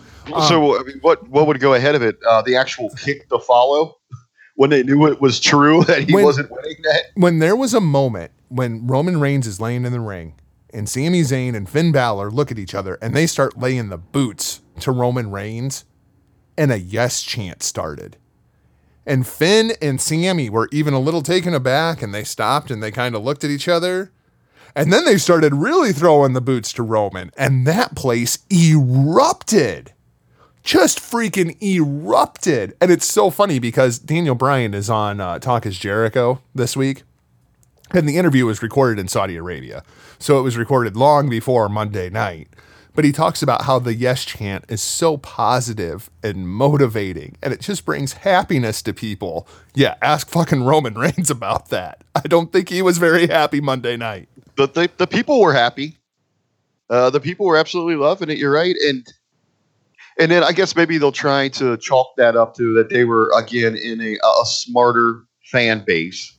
so, 0.48 0.78
I 0.78 0.83
mean, 0.85 0.98
what 1.02 1.28
what 1.28 1.46
would 1.46 1.59
go 1.61 1.74
ahead 1.74 1.94
of 1.94 2.02
it? 2.02 2.16
Uh, 2.26 2.40
the 2.42 2.57
actual 2.57 2.88
kick 2.90 3.28
to 3.30 3.38
follow 3.38 3.96
when 4.57 4.70
they 4.70 4.83
knew 4.83 5.07
it 5.07 5.20
was 5.20 5.40
true 5.40 5.83
that 5.85 6.04
he 6.09 6.14
When- 6.14 6.24
wasn't 6.24 6.50
winning 6.50 6.76
that. 6.85 7.02
when 7.14 7.40
there 7.40 7.57
was 7.57 7.74
a 7.74 7.80
moment 7.80 8.30
when 8.48 8.87
Roman 8.87 9.18
Reigns 9.20 9.46
is 9.46 9.61
laying 9.61 9.85
in 9.85 9.92
the 9.92 10.00
ring 10.00 10.35
and 10.72 10.88
Sami 10.88 11.22
Zayn 11.22 11.54
and 11.54 11.68
Finn 11.68 11.92
Balor 11.92 12.30
look 12.30 12.50
at 12.50 12.59
each 12.59 12.74
other 12.74 12.94
and 13.02 13.14
they 13.16 13.26
start 13.26 13.59
laying 13.59 13.88
the 13.90 13.98
boots 13.98 14.61
to 14.80 14.90
Roman 14.92 15.30
Reigns, 15.30 15.85
and 16.57 16.72
a 16.72 16.78
yes 16.78 17.22
chant 17.22 17.62
started. 17.62 18.16
And 19.07 19.27
Finn 19.27 19.73
and 19.83 20.01
Sami 20.01 20.49
were 20.49 20.69
even 20.73 20.95
a 20.95 20.99
little 20.99 21.23
taken 21.23 21.53
aback 21.53 22.03
and 22.03 22.14
they 22.14 22.25
stopped 22.25 22.71
and 22.71 22.83
they 22.83 22.90
kind 22.90 23.14
of 23.14 23.23
looked 23.23 23.45
at 23.45 23.51
each 23.51 23.69
other. 23.69 24.11
And 24.77 24.93
then 24.93 25.05
they 25.05 25.19
started 25.19 25.55
really 25.55 25.93
throwing 25.93 26.33
the 26.33 26.40
boots 26.40 26.73
to 26.73 26.83
Roman, 26.83 27.31
and 27.37 27.64
that 27.64 27.95
place 27.95 28.40
erupted. 28.51 29.93
Just 30.64 30.99
freaking 30.99 31.61
erupted. 31.62 32.75
And 32.81 32.90
it's 32.90 33.07
so 33.07 33.31
funny 33.31 33.59
because 33.59 33.99
Daniel 33.99 34.35
Bryan 34.35 34.75
is 34.75 34.90
on 34.90 35.21
uh, 35.21 35.38
Talk 35.38 35.64
is 35.67 35.79
Jericho 35.79 36.40
this 36.55 36.77
week. 36.77 37.03
And 37.93 38.09
the 38.09 38.17
interview 38.17 38.47
was 38.47 38.62
recorded 38.62 38.99
in 38.99 39.07
Saudi 39.07 39.37
Arabia. 39.37 39.85
So 40.19 40.40
it 40.40 40.43
was 40.43 40.57
recorded 40.57 40.97
long 40.97 41.29
before 41.29 41.69
Monday 41.69 42.11
night. 42.11 42.49
But 42.94 43.04
he 43.04 43.12
talks 43.12 43.42
about 43.42 43.62
how 43.62 43.78
the 43.80 43.94
yes 43.94 44.24
chant 44.24 44.64
is 44.68 44.80
so 44.80 45.16
positive 45.16 46.11
and 46.22 46.48
motivating 46.48 47.37
and 47.42 47.52
it 47.52 47.61
just 47.61 47.85
brings 47.85 48.12
happiness 48.12 48.83
to 48.83 48.92
people. 48.92 49.48
Yeah, 49.74 49.96
ask 50.00 50.28
fucking 50.28 50.62
Roman 50.62 50.94
Reigns 50.94 51.30
about 51.30 51.70
that. 51.70 52.04
I 52.14 52.20
don't 52.20 52.52
think 52.52 52.68
he 52.68 52.83
was 52.83 52.98
very 52.98 53.26
happy 53.26 53.61
Monday 53.61 53.96
night. 53.96 54.28
the, 54.57 54.68
the, 54.68 54.90
the 54.96 55.07
people 55.07 55.40
were 55.40 55.52
happy. 55.52 55.98
Uh, 56.90 57.11
the 57.11 57.20
people 57.20 57.46
were 57.46 57.57
absolutely 57.57 57.96
loving 57.96 58.30
it. 58.30 58.38
You're 58.38 58.52
right, 58.52 58.76
and 58.87 59.07
and 60.18 60.30
then 60.30 60.44
I 60.44 60.52
guess 60.52 60.76
maybe 60.76 60.98
they'll 60.98 61.12
try 61.12 61.48
to 61.48 61.76
chalk 61.78 62.09
that 62.18 62.37
up 62.37 62.54
to 62.57 62.74
that 62.74 62.90
they 62.90 63.04
were 63.04 63.33
again 63.37 63.74
in 63.74 64.00
a, 64.00 64.12
a 64.14 64.44
smarter 64.44 65.24
fan 65.46 65.83
base. 65.87 66.37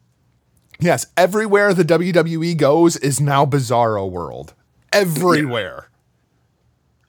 Yes, 0.79 1.07
everywhere 1.17 1.73
the 1.73 1.83
WWE 1.83 2.55
goes 2.57 2.95
is 2.97 3.19
now 3.19 3.45
Bizarro 3.45 4.09
World. 4.09 4.53
Everywhere. 4.93 5.89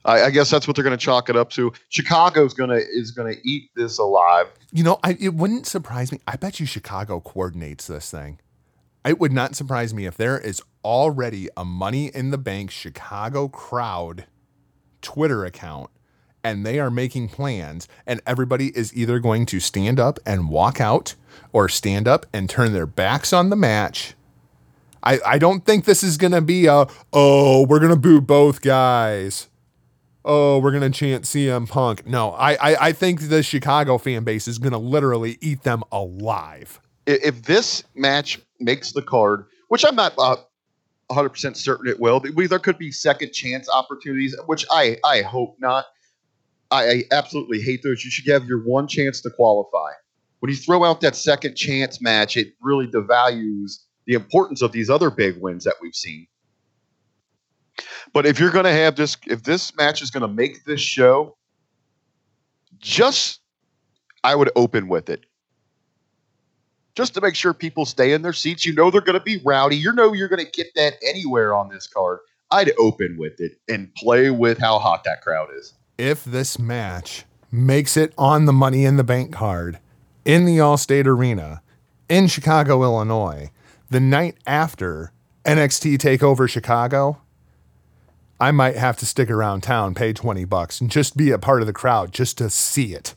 I, 0.07 0.25
I 0.25 0.31
guess 0.31 0.51
that's 0.51 0.67
what 0.67 0.77
they're 0.77 0.85
going 0.85 0.97
to 0.97 1.05
chalk 1.05 1.29
it 1.29 1.37
up 1.37 1.51
to. 1.51 1.73
Chicago's 1.89 2.55
gonna 2.55 2.81
is 2.91 3.11
gonna 3.11 3.35
eat 3.45 3.71
this 3.77 3.99
alive. 3.99 4.47
You 4.73 4.85
know, 4.85 4.99
I, 5.05 5.17
it 5.21 5.35
wouldn't 5.35 5.67
surprise 5.67 6.13
me. 6.13 6.21
I 6.27 6.37
bet 6.37 6.59
you 6.61 6.67
Chicago 6.67 7.21
coordinates 7.21 7.87
this 7.87 8.11
thing. 8.11 8.39
It 9.05 9.21
would 9.21 9.33
not 9.33 9.55
surprise 9.55 9.93
me 9.95 10.07
if 10.07 10.17
there 10.17 10.39
is 10.39 10.63
already 10.85 11.49
a 11.57 11.65
Money 11.65 12.07
in 12.09 12.31
the 12.31 12.39
Bank 12.39 12.71
Chicago 12.71 13.49
crowd 13.49 14.27
Twitter 15.03 15.45
account 15.45 15.91
and 16.43 16.65
they 16.65 16.79
are 16.79 16.91
making 16.91 17.29
plans, 17.29 17.89
and 18.07 18.21
everybody 18.25 18.69
is 18.69 18.97
either 18.97 19.19
going 19.19 19.47
to 19.47 19.59
stand 19.59 19.99
up 19.99 20.21
and 20.25 20.49
walk 20.49 20.81
out 20.81 21.17
or 21.53 21.69
stand 21.69 22.07
up 22.07 22.25
and 22.33 22.49
turn 22.49 22.73
their 22.73 22.87
backs 22.87 23.33
on 23.33 23.51
the 23.51 23.57
match 23.57 24.15
I, 25.07 25.21
I 25.25 25.39
don't 25.39 25.65
think 25.65 25.85
this 25.85 26.03
is 26.03 26.17
gonna 26.17 26.41
be 26.41 26.67
a 26.67 26.89
oh 27.13 27.65
we're 27.67 27.79
gonna 27.79 27.97
boo 27.97 28.21
both 28.21 28.61
guys. 28.61 29.49
Oh, 30.29 30.59
we're 30.59 30.73
gonna 30.73 30.91
chant 30.91 31.23
CM 31.23 31.69
Punk. 31.69 32.05
No, 32.05 32.33
I 32.33 32.55
I, 32.55 32.77
I 32.89 32.93
think 32.93 33.29
the 33.29 33.45
Chicago 33.45 33.97
fan 33.97 34.25
base 34.25 34.49
is 34.49 34.59
gonna 34.59 34.79
literally 34.79 35.39
eat 35.41 35.63
them 35.63 35.85
alive. 35.93 36.81
If 37.07 37.43
this 37.43 37.85
match 37.95 38.41
makes 38.59 38.91
the 38.91 39.03
card, 39.03 39.45
which 39.69 39.85
I'm 39.85 39.95
not 39.95 40.15
uh, 40.19 40.37
100% 41.11 41.57
certain 41.57 41.87
it 41.87 42.01
will, 42.01 42.19
there 42.21 42.59
could 42.59 42.79
be 42.79 42.91
second 42.91 43.33
chance 43.33 43.69
opportunities, 43.71 44.35
which 44.47 44.67
I, 44.73 44.97
I 45.05 45.23
hope 45.23 45.57
not. 45.61 45.87
I, 46.73 46.89
I 46.89 47.03
absolutely 47.13 47.61
hate 47.61 47.85
those. 47.85 48.05
You 48.05 48.11
should 48.11 48.27
have 48.33 48.47
your 48.47 48.59
one 48.65 48.89
chance 48.89 49.21
to 49.21 49.31
qualify. 49.31 49.93
When 50.41 50.51
you 50.51 50.57
throw 50.57 50.83
out 50.83 51.01
that 51.03 51.15
second 51.15 51.55
chance 51.55 52.03
match, 52.03 52.37
it 52.37 52.55
really 52.61 52.89
devalues 52.89 53.85
the 54.07 54.15
importance 54.15 54.63
of 54.63 54.73
these 54.73 54.91
other 54.91 55.11
big 55.11 55.41
wins 55.41 55.63
that 55.63 55.75
we've 55.81 55.95
seen. 55.95 56.27
But 58.17 58.25
if 58.25 58.41
you're 58.41 58.51
going 58.51 58.65
to 58.65 58.73
have 58.73 58.97
this, 58.97 59.15
if 59.27 59.43
this 59.43 59.77
match 59.77 60.01
is 60.01 60.11
going 60.11 60.23
to 60.23 60.27
make 60.27 60.65
this 60.65 60.81
show, 60.81 61.37
just 62.79 63.41
I 64.25 64.35
would 64.35 64.51
open 64.57 64.89
with 64.89 65.11
it. 65.11 65.27
Just 66.95 67.13
to 67.13 67.21
make 67.21 67.35
sure 67.35 67.53
people 67.53 67.85
stay 67.85 68.15
in 68.15 68.23
their 68.23 68.33
seats. 68.33 68.65
You 68.65 68.73
know 68.73 68.91
they're 68.91 69.03
going 69.03 69.19
to 69.19 69.23
be 69.23 69.43
rowdy. 69.45 69.77
You 69.77 69.93
know 69.93 70.15
you're 70.15 70.29
going 70.29 70.43
to 70.43 70.51
get 70.51 70.69
that 70.77 70.95
anywhere 71.07 71.55
on 71.55 71.69
this 71.69 71.87
card. 71.87 72.21
I'd 72.51 72.73
open 72.79 73.19
with 73.19 73.39
it 73.39 73.59
and 73.69 73.95
play 73.97 74.31
with 74.31 74.57
how 74.57 74.79
hot 74.79 75.05
that 75.05 75.21
crowd 75.21 75.51
is. 75.55 75.75
If 75.99 76.25
this 76.25 76.59
match 76.59 77.27
makes 77.53 77.99
it 77.99 78.15
on 78.17 78.47
the 78.47 78.53
Money 78.55 78.87
in 78.87 78.97
the 78.97 79.05
Bank 79.05 79.31
card 79.35 79.79
in 80.25 80.47
the 80.47 80.57
Allstate 80.57 81.05
Arena 81.05 81.61
in 82.09 82.29
Chicago, 82.29 82.83
Illinois, 82.83 83.51
the 83.91 84.01
night 84.01 84.39
after 84.47 85.13
NXT 85.45 85.99
Takeover 85.99 86.49
Chicago, 86.49 87.21
I 88.39 88.51
might 88.51 88.77
have 88.77 88.97
to 88.99 89.07
stick 89.07 89.31
around 89.31 89.63
town, 89.63 89.95
pay 89.95 90.13
20 90.13 90.45
bucks, 90.45 90.81
and 90.81 90.91
just 90.91 91.17
be 91.17 91.31
a 91.31 91.39
part 91.39 91.63
of 91.63 91.67
the 91.67 91.73
crowd 91.73 92.13
just 92.13 92.39
to 92.39 92.51
see 92.51 92.95
it. 92.95 93.15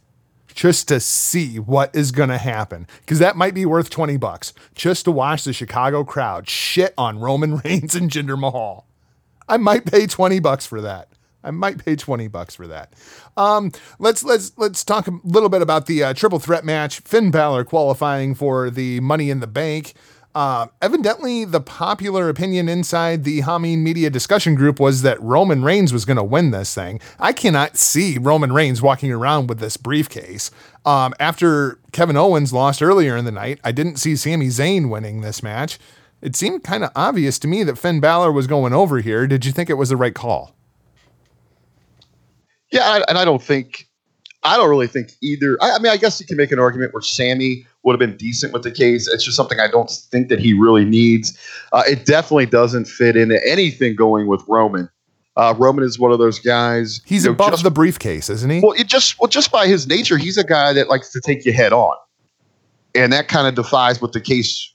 Just 0.54 0.88
to 0.88 1.00
see 1.00 1.60
what 1.60 1.94
is 1.96 2.12
going 2.12 2.30
to 2.30 2.38
happen. 2.38 2.88
Because 3.02 3.20
that 3.20 3.36
might 3.38 3.54
be 3.54 3.66
worth 3.66 3.90
20 3.90 4.18
bucks 4.18 4.54
just 4.76 5.06
to 5.06 5.12
watch 5.12 5.44
the 5.44 5.54
Chicago 5.54 6.04
crowd 6.04 6.50
shit 6.50 6.94
on 6.98 7.20
Roman 7.20 7.58
Reigns 7.64 7.96
and 7.96 8.10
Jinder 8.10 8.38
Mahal. 8.38 8.86
I 9.48 9.58
might 9.58 9.86
pay 9.86 10.06
20 10.08 10.40
bucks 10.40 10.66
for 10.66 10.82
that. 10.82 11.10
I 11.44 11.52
might 11.52 11.84
pay 11.84 11.96
20 11.96 12.28
bucks 12.28 12.56
for 12.56 12.68
that. 12.68 12.94
Um, 13.38 13.72
let's 13.98 14.24
let's 14.24 14.52
let's 14.58 14.84
talk 14.84 15.08
a 15.08 15.20
little 15.24 15.48
bit 15.48 15.62
about 15.62 15.86
the 15.86 16.04
uh, 16.04 16.14
triple 16.14 16.40
threat 16.40 16.66
match. 16.66 17.00
Finn 17.00 17.32
Balor 17.32 17.64
qualifying 17.64 18.36
for 18.36 18.70
the 18.70 19.00
Money 19.00 19.30
in 19.30 19.40
the 19.40 19.48
Bank. 19.48 19.94
Uh, 20.36 20.68
evidently, 20.82 21.44
the 21.44 21.60
popular 21.60 22.30
opinion 22.30 22.70
inside 22.70 23.24
the 23.24 23.42
Hameen 23.42 23.80
Media 23.80 24.12
discussion 24.12 24.54
group 24.54 24.80
was 24.80 25.02
that 25.02 25.20
Roman 25.22 25.64
Reigns 25.64 25.92
was 25.92 26.06
going 26.06 26.18
to 26.18 26.24
win 26.24 26.52
this 26.52 26.74
thing. 26.74 27.02
I 27.20 27.34
cannot 27.34 27.78
see 27.78 28.18
Roman 28.20 28.54
Reigns 28.54 28.82
walking 28.82 29.12
around 29.12 29.48
with 29.48 29.60
this 29.60 29.76
briefcase. 29.76 30.52
Um, 30.86 31.16
after 31.20 31.80
Kevin 31.92 32.16
Owens 32.16 32.54
lost 32.54 32.82
earlier 32.82 33.18
in 33.18 33.26
the 33.26 33.32
night, 33.32 33.60
I 33.64 33.72
didn't 33.72 33.98
see 33.98 34.16
Sami 34.16 34.48
Zayn 34.48 34.90
winning 34.90 35.22
this 35.22 35.42
match. 35.42 35.80
It 36.22 36.36
seemed 36.36 36.64
kind 36.64 36.84
of 36.84 36.92
obvious 36.96 37.40
to 37.40 37.48
me 37.48 37.64
that 37.64 37.78
Finn 37.78 38.00
Balor 38.00 38.32
was 38.32 38.46
going 38.46 38.74
over 38.74 39.00
here. 39.00 39.26
Did 39.26 39.46
you 39.46 39.52
think 39.52 39.70
it 39.70 39.76
was 39.76 39.90
the 39.90 39.98
right 39.98 40.14
call? 40.14 40.54
Yeah, 42.72 43.02
and 43.08 43.18
I 43.18 43.26
don't 43.26 43.42
think, 43.42 43.88
I 44.44 44.58
don't 44.58 44.70
really 44.70 44.88
think 44.88 45.14
either. 45.24 45.58
I, 45.60 45.72
I 45.72 45.80
mean, 45.80 45.92
I 45.92 45.98
guess 45.98 46.20
you 46.20 46.28
can 46.28 46.38
make 46.38 46.52
an 46.52 46.60
argument 46.60 46.94
where 46.94 47.02
Sami 47.02 47.66
would 47.90 48.00
have 48.00 48.10
been 48.10 48.18
decent 48.18 48.54
with 48.54 48.62
the 48.62 48.72
case. 48.72 49.08
It's 49.08 49.24
just 49.24 49.36
something 49.36 49.60
I 49.60 49.68
don't 49.68 49.90
think 49.90 50.30
that 50.30 50.40
he 50.40 50.54
really 50.54 50.86
needs. 50.86 51.36
Uh, 51.74 51.82
it 51.88 52.06
definitely 52.06 52.46
doesn't 52.46 52.86
fit 52.86 53.16
into 53.18 53.40
anything 53.50 53.96
going 53.96 54.28
with 54.28 54.44
Roman. 54.48 54.88
Uh, 55.36 55.56
Roman 55.58 55.84
is 55.84 55.98
one 55.98 56.12
of 56.12 56.20
those 56.20 56.38
guys. 56.38 57.02
He's 57.06 57.24
you 57.24 57.30
know, 57.30 57.34
above 57.34 57.52
just- 57.52 57.64
the 57.64 57.72
briefcase, 57.72 58.30
isn't 58.30 58.50
he? 58.50 58.60
Well, 58.60 58.74
it 58.74 58.86
just 58.88 59.20
well, 59.20 59.28
just 59.28 59.52
by 59.52 59.66
his 59.68 59.88
nature, 59.88 60.18
he's 60.18 60.38
a 60.38 60.44
guy 60.44 60.72
that 60.74 60.88
likes 60.88 61.12
to 61.14 61.22
take 61.22 61.46
you 61.46 61.54
head 61.54 61.74
on, 61.74 61.96
and 62.94 63.12
that 63.12 63.28
kind 63.28 63.48
of 63.48 63.56
defies 63.56 64.02
what 64.02 64.14
the 64.14 64.22
case 64.22 64.72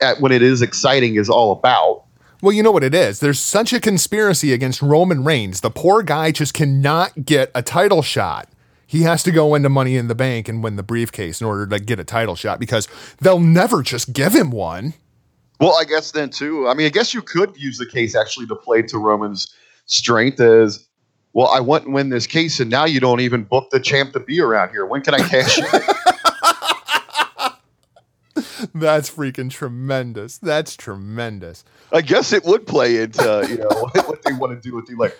at 0.00 0.20
when 0.20 0.32
it 0.32 0.40
is 0.42 0.62
exciting 0.62 1.16
is 1.16 1.28
all 1.28 1.52
about. 1.52 2.04
Well, 2.42 2.52
you 2.52 2.62
know 2.62 2.72
what 2.72 2.84
it 2.84 2.94
is. 2.94 3.20
There's 3.20 3.40
such 3.40 3.72
a 3.72 3.80
conspiracy 3.80 4.52
against 4.52 4.82
Roman 4.82 5.24
Reigns. 5.24 5.60
The 5.62 5.70
poor 5.70 6.02
guy 6.02 6.30
just 6.30 6.54
cannot 6.54 7.24
get 7.24 7.50
a 7.54 7.62
title 7.62 8.02
shot. 8.02 8.48
He 8.94 9.02
has 9.02 9.24
to 9.24 9.32
go 9.32 9.56
into 9.56 9.68
Money 9.68 9.96
in 9.96 10.06
the 10.06 10.14
Bank 10.14 10.48
and 10.48 10.62
win 10.62 10.76
the 10.76 10.84
briefcase 10.84 11.40
in 11.40 11.48
order 11.48 11.66
to 11.66 11.80
get 11.80 11.98
a 11.98 12.04
title 12.04 12.36
shot 12.36 12.60
because 12.60 12.86
they'll 13.20 13.40
never 13.40 13.82
just 13.82 14.12
give 14.12 14.32
him 14.32 14.52
one. 14.52 14.94
Well, 15.58 15.76
I 15.76 15.82
guess 15.82 16.12
then 16.12 16.30
too. 16.30 16.68
I 16.68 16.74
mean, 16.74 16.86
I 16.86 16.90
guess 16.90 17.12
you 17.12 17.20
could 17.20 17.56
use 17.56 17.76
the 17.76 17.86
case 17.86 18.14
actually 18.14 18.46
to 18.46 18.54
play 18.54 18.82
to 18.82 18.98
Roman's 18.98 19.52
strength 19.86 20.38
as 20.38 20.86
well. 21.32 21.48
I 21.48 21.58
went 21.58 21.86
and 21.86 21.92
win 21.92 22.10
this 22.10 22.28
case, 22.28 22.60
and 22.60 22.70
now 22.70 22.84
you 22.84 23.00
don't 23.00 23.18
even 23.18 23.42
book 23.42 23.70
the 23.70 23.80
champ 23.80 24.12
to 24.12 24.20
be 24.20 24.40
around 24.40 24.70
here. 24.70 24.86
When 24.86 25.02
can 25.02 25.14
I 25.14 25.28
cash 25.28 25.58
in? 25.58 25.64
That's 28.76 29.10
freaking 29.10 29.50
tremendous. 29.50 30.38
That's 30.38 30.76
tremendous. 30.76 31.64
I 31.92 32.00
guess 32.00 32.32
it 32.32 32.44
would 32.44 32.64
play 32.64 33.02
into 33.02 33.44
you 33.50 33.56
know 33.56 33.66
what, 33.70 33.96
what 34.08 34.22
they 34.22 34.34
want 34.34 34.52
to 34.52 34.60
do 34.60 34.76
with 34.76 34.88
you. 34.88 34.96
Like, 34.96 35.18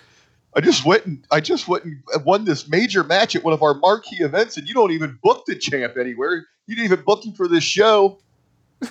I 0.56 0.60
just 0.60 0.84
went 0.86 1.04
and 1.04 1.26
I 1.30 1.40
just 1.40 1.66
went 1.68 1.84
and 1.84 2.02
won 2.24 2.44
this 2.44 2.68
major 2.68 3.02
match 3.02 3.34
at 3.34 3.42
one 3.42 3.54
of 3.54 3.62
our 3.62 3.74
marquee 3.74 4.22
events, 4.22 4.56
and 4.56 4.68
you 4.68 4.74
don't 4.74 4.92
even 4.92 5.18
book 5.22 5.44
the 5.46 5.56
champ 5.56 5.96
anywhere. 5.98 6.46
You 6.66 6.76
didn't 6.76 6.92
even 6.92 7.04
book 7.04 7.24
him 7.24 7.32
for 7.32 7.48
this 7.48 7.64
show. 7.64 8.18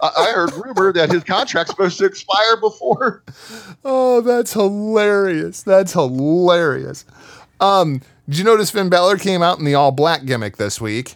I, 0.02 0.12
I 0.18 0.32
heard 0.32 0.54
rumor 0.54 0.92
that 0.94 1.12
his 1.12 1.24
contract's 1.24 1.72
supposed 1.72 1.98
to 2.00 2.06
expire 2.06 2.58
before. 2.58 3.24
Oh, 3.86 4.22
that's 4.22 4.54
hilarious. 4.54 5.64
That's 5.64 5.94
hilarious. 5.94 7.06
Um, 7.60 8.02
did 8.28 8.40
you 8.40 8.44
notice 8.44 8.72
Finn 8.72 8.90
Balor 8.90 9.18
came 9.18 9.42
out 9.42 9.60
in 9.60 9.66
the 9.66 9.76
all 9.76 9.92
black 9.92 10.26
gimmick 10.26 10.58
this 10.58 10.80
week? 10.82 11.16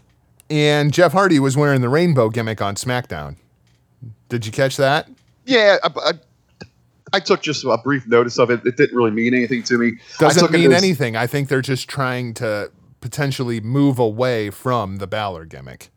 And 0.50 0.94
Jeff 0.94 1.12
Hardy 1.12 1.40
was 1.40 1.58
wearing 1.58 1.82
the 1.82 1.90
rainbow 1.90 2.30
gimmick 2.30 2.62
on 2.62 2.76
SmackDown. 2.76 3.36
Did 4.30 4.46
you 4.46 4.52
catch 4.52 4.78
that? 4.78 5.10
Yeah, 5.46 5.78
I, 5.84 5.90
I, 5.96 6.12
I 7.14 7.20
took 7.20 7.42
just 7.42 7.64
a 7.64 7.78
brief 7.84 8.06
notice 8.08 8.38
of 8.38 8.50
it. 8.50 8.66
It 8.66 8.78
didn't 8.78 8.96
really 8.96 9.12
mean 9.12 9.34
anything 9.34 9.64
to 9.64 9.78
me. 9.78 9.94
I 10.20 10.24
Doesn't 10.24 10.52
mean 10.52 10.72
as- 10.72 10.84
anything. 10.84 11.16
I 11.16 11.28
think 11.28 11.50
they're 11.50 11.62
just 11.62 11.88
trying 11.88 12.34
to 12.36 12.72
potentially 13.00 13.62
move 13.62 14.00
away 14.00 14.50
from 14.50 14.98
the 14.98 15.08
Balor 15.08 15.46
gimmick. 15.46 15.90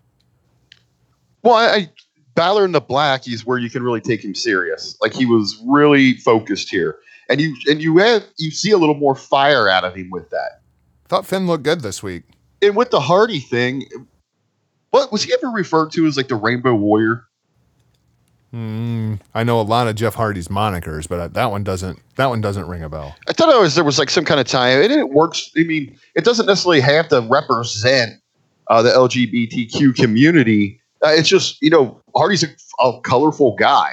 Well, 1.42 1.55
I, 1.55 1.66
I 1.66 1.90
Balor 2.35 2.64
in 2.64 2.73
the 2.73 2.81
black 2.81 3.27
is 3.27 3.44
where 3.44 3.59
you 3.59 3.70
can 3.70 3.83
really 3.83 4.01
take 4.01 4.25
him 4.25 4.35
serious. 4.35 4.96
Like 5.01 5.12
he 5.12 5.27
was 5.27 5.61
really 5.66 6.14
focused 6.14 6.70
here, 6.70 6.99
and 7.29 7.40
you 7.40 7.57
and 7.68 7.83
you 7.83 7.99
have 7.99 8.25
you 8.38 8.51
see 8.51 8.70
a 8.70 8.79
little 8.79 8.94
more 8.94 9.14
fire 9.14 9.68
out 9.68 9.85
of 9.85 9.94
him 9.94 10.11
with 10.11 10.31
that. 10.31 10.62
Thought 11.09 11.27
Finn 11.27 11.46
looked 11.46 11.64
good 11.64 11.81
this 11.81 12.03
week. 12.03 12.23
And 12.62 12.77
with 12.77 12.90
the 12.90 13.01
Hardy 13.01 13.40
thing, 13.40 13.85
what 14.90 15.11
was 15.11 15.25
he 15.25 15.33
ever 15.33 15.49
referred 15.49 15.90
to 15.92 16.07
as 16.07 16.16
like 16.16 16.29
the 16.29 16.37
Rainbow 16.37 16.75
Warrior? 16.75 17.25
Mm, 18.52 19.20
I 19.32 19.44
know 19.44 19.60
a 19.60 19.62
lot 19.62 19.86
of 19.86 19.94
Jeff 19.94 20.14
Hardy's 20.14 20.48
monikers, 20.48 21.08
but 21.08 21.20
uh, 21.20 21.28
that 21.28 21.50
one 21.52 21.62
doesn't. 21.62 22.00
That 22.16 22.26
one 22.26 22.40
doesn't 22.40 22.66
ring 22.66 22.82
a 22.82 22.88
bell. 22.88 23.14
I 23.28 23.32
thought 23.32 23.54
it 23.54 23.60
was 23.60 23.76
there 23.76 23.84
was 23.84 23.98
like 23.98 24.10
some 24.10 24.24
kind 24.24 24.40
of 24.40 24.46
tie, 24.46 24.70
and 24.70 24.92
it 24.92 25.10
works. 25.10 25.52
I 25.56 25.62
mean, 25.62 25.96
it 26.16 26.24
doesn't 26.24 26.46
necessarily 26.46 26.80
have 26.80 27.08
to 27.08 27.20
represent 27.30 28.20
uh, 28.66 28.82
the 28.82 28.90
LGBTQ 28.90 29.94
community. 29.94 30.80
Uh, 31.04 31.10
it's 31.10 31.28
just 31.28 31.62
you 31.62 31.70
know 31.70 32.02
Hardy's 32.16 32.42
a, 32.42 32.48
a 32.84 33.00
colorful 33.02 33.54
guy. 33.54 33.92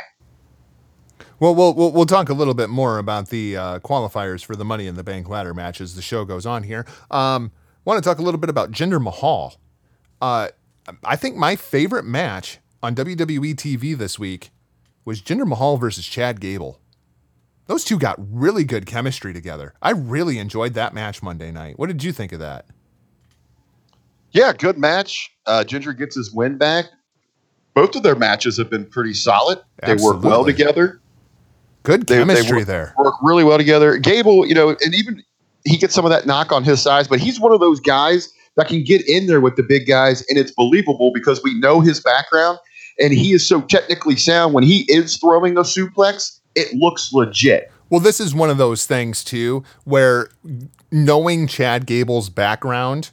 Well, 1.39 1.53
we'll 1.53 1.75
we'll 1.75 1.91
we'll 1.91 2.07
talk 2.07 2.29
a 2.29 2.33
little 2.33 2.55
bit 2.55 2.69
more 2.69 2.97
about 2.97 3.29
the 3.29 3.57
uh, 3.57 3.79
qualifiers 3.79 4.43
for 4.43 4.55
the 4.55 4.65
Money 4.65 4.87
in 4.87 4.95
the 4.95 5.03
Bank 5.03 5.29
ladder 5.29 5.53
match 5.53 5.81
as 5.81 5.93
the 5.93 6.01
show 6.01 6.25
goes 6.25 6.47
on 6.47 6.63
here. 6.63 6.83
Um, 7.11 7.51
want 7.85 8.03
to 8.03 8.07
talk 8.07 8.17
a 8.17 8.23
little 8.23 8.39
bit 8.39 8.49
about 8.49 8.71
Jinder 8.71 8.99
Mahal. 8.99 9.55
Uh, 10.19 10.49
I 11.03 11.15
think 11.15 11.35
my 11.35 11.55
favorite 11.55 12.05
match 12.05 12.57
on 12.81 12.95
WWE 12.95 13.55
TV 13.55 13.97
this 13.97 14.19
week 14.19 14.51
was 15.05 15.21
Jinder 15.21 15.47
Mahal 15.47 15.77
versus 15.77 16.05
Chad 16.05 16.39
Gable. 16.39 16.79
Those 17.65 17.83
two 17.83 17.97
got 17.99 18.15
really 18.19 18.63
good 18.63 18.85
chemistry 18.85 19.33
together. 19.33 19.73
I 19.81 19.91
really 19.91 20.37
enjoyed 20.39 20.73
that 20.75 20.93
match 20.93 21.21
Monday 21.21 21.51
night. 21.51 21.77
What 21.77 21.87
did 21.87 22.03
you 22.03 22.11
think 22.11 22.31
of 22.31 22.39
that? 22.39 22.65
Yeah, 24.31 24.53
good 24.53 24.77
match. 24.77 25.31
Uh, 25.45 25.63
Jinder 25.67 25.97
gets 25.97 26.15
his 26.15 26.33
win 26.33 26.57
back. 26.57 26.85
Both 27.73 27.95
of 27.95 28.03
their 28.03 28.15
matches 28.15 28.57
have 28.57 28.69
been 28.69 28.85
pretty 28.85 29.13
solid. 29.13 29.59
They 29.83 29.95
work 29.95 30.23
well 30.23 30.45
together. 30.45 30.99
Good 31.83 32.07
They- 32.07 32.15
they 32.15 32.21
chemistry 32.21 32.59
work- 32.59 32.67
there. 32.67 32.93
Work 32.97 33.15
really 33.21 33.43
well 33.43 33.57
together. 33.57 33.97
Gable, 33.97 34.45
you 34.45 34.53
know, 34.55 34.69
and 34.69 34.93
even 34.95 35.23
he 35.65 35.77
gets 35.77 35.93
some 35.93 36.05
of 36.05 36.11
that 36.11 36.25
knock 36.25 36.51
on 36.51 36.63
his 36.63 36.81
size, 36.81 37.07
but 37.07 37.19
he's 37.19 37.39
one 37.39 37.51
of 37.51 37.59
those 37.59 37.79
guys 37.79 38.29
that 38.55 38.67
can 38.67 38.83
get 38.83 39.07
in 39.07 39.27
there 39.27 39.39
with 39.41 39.55
the 39.55 39.63
big 39.63 39.85
guys, 39.87 40.23
and 40.29 40.37
it's 40.37 40.51
believable 40.51 41.11
because 41.13 41.41
we 41.43 41.53
know 41.59 41.79
his 41.81 41.99
background, 41.99 42.57
and 42.99 43.13
he 43.13 43.33
is 43.33 43.47
so 43.47 43.61
technically 43.61 44.15
sound. 44.15 44.53
When 44.53 44.63
he 44.63 44.85
is 44.87 45.17
throwing 45.17 45.57
a 45.57 45.61
suplex, 45.61 46.39
it 46.55 46.73
looks 46.73 47.11
legit. 47.13 47.71
Well, 47.89 48.01
this 48.01 48.19
is 48.19 48.35
one 48.35 48.49
of 48.49 48.57
those 48.57 48.85
things 48.85 49.23
too, 49.23 49.63
where 49.85 50.29
knowing 50.91 51.47
Chad 51.47 51.85
Gable's 51.85 52.29
background, 52.29 53.11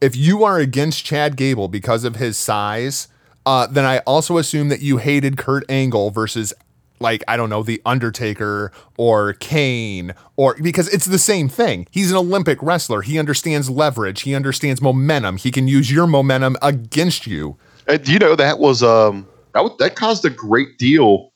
if 0.00 0.16
you 0.16 0.44
are 0.44 0.58
against 0.58 1.04
Chad 1.04 1.36
Gable 1.36 1.68
because 1.68 2.04
of 2.04 2.16
his 2.16 2.38
size, 2.38 3.08
uh, 3.44 3.66
then 3.66 3.84
I 3.84 3.98
also 4.00 4.38
assume 4.38 4.68
that 4.70 4.80
you 4.80 4.96
hated 4.96 5.36
Kurt 5.36 5.64
Angle 5.68 6.10
versus 6.10 6.52
like 6.98 7.22
I 7.28 7.36
don't 7.36 7.50
know, 7.50 7.62
the 7.62 7.80
Undertaker 7.84 8.72
or 8.96 9.34
Kane 9.34 10.14
or 10.36 10.56
because 10.62 10.88
it's 10.88 11.04
the 11.04 11.18
same 11.18 11.48
thing. 11.48 11.86
He's 11.90 12.10
an 12.10 12.16
Olympic 12.16 12.62
wrestler. 12.62 13.02
He 13.02 13.18
understands 13.18 13.68
leverage. 13.68 14.22
He 14.22 14.34
understands 14.34 14.80
momentum. 14.80 15.36
He 15.36 15.50
can 15.50 15.68
use 15.68 15.90
your 15.90 16.06
momentum 16.06 16.56
against 16.62 17.26
you. 17.26 17.56
And 17.86 18.06
you 18.08 18.18
know 18.18 18.36
that 18.36 18.58
was 18.58 18.82
um 18.82 19.26
that 19.54 19.62
was, 19.62 19.72
that 19.78 19.96
caused 19.96 20.24
a 20.24 20.30
great 20.30 20.78
deal 20.78 21.32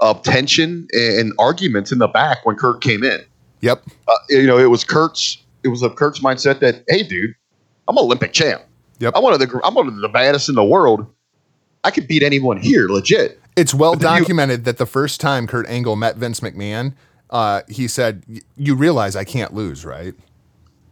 of 0.00 0.22
tension 0.22 0.88
and 0.92 1.32
arguments 1.38 1.92
in 1.92 1.98
the 1.98 2.08
back 2.08 2.44
when 2.44 2.56
Kurt 2.56 2.82
came 2.82 3.04
in. 3.04 3.20
Yep. 3.60 3.82
Uh, 4.08 4.12
you 4.28 4.46
know, 4.46 4.58
it 4.58 4.70
was 4.70 4.84
Kurt's 4.84 5.38
it 5.62 5.68
was 5.68 5.82
a 5.82 5.90
Kurt's 5.90 6.20
mindset 6.20 6.60
that 6.60 6.84
hey, 6.88 7.02
dude, 7.02 7.34
I'm 7.88 7.98
Olympic 7.98 8.32
champ. 8.32 8.62
Yep. 8.98 9.14
I'm 9.16 9.22
one 9.22 9.32
of 9.32 9.38
the 9.38 9.60
I'm 9.64 9.74
one 9.74 9.88
of 9.88 9.96
the 9.96 10.08
baddest 10.08 10.48
in 10.48 10.54
the 10.54 10.64
world. 10.64 11.06
I 11.84 11.90
could 11.90 12.08
beat 12.08 12.22
anyone 12.22 12.56
here, 12.56 12.88
legit. 12.88 13.40
It's 13.56 13.74
well 13.74 13.94
then 13.94 14.12
you- 14.14 14.20
documented 14.20 14.64
that 14.64 14.78
the 14.78 14.86
first 14.86 15.20
time 15.20 15.46
Kurt 15.46 15.66
Angle 15.68 15.96
met 15.96 16.16
Vince 16.16 16.40
McMahon, 16.40 16.94
uh, 17.30 17.62
he 17.68 17.88
said, 17.88 18.24
"You 18.56 18.74
realize 18.74 19.16
I 19.16 19.24
can't 19.24 19.54
lose, 19.54 19.84
right?" 19.84 20.14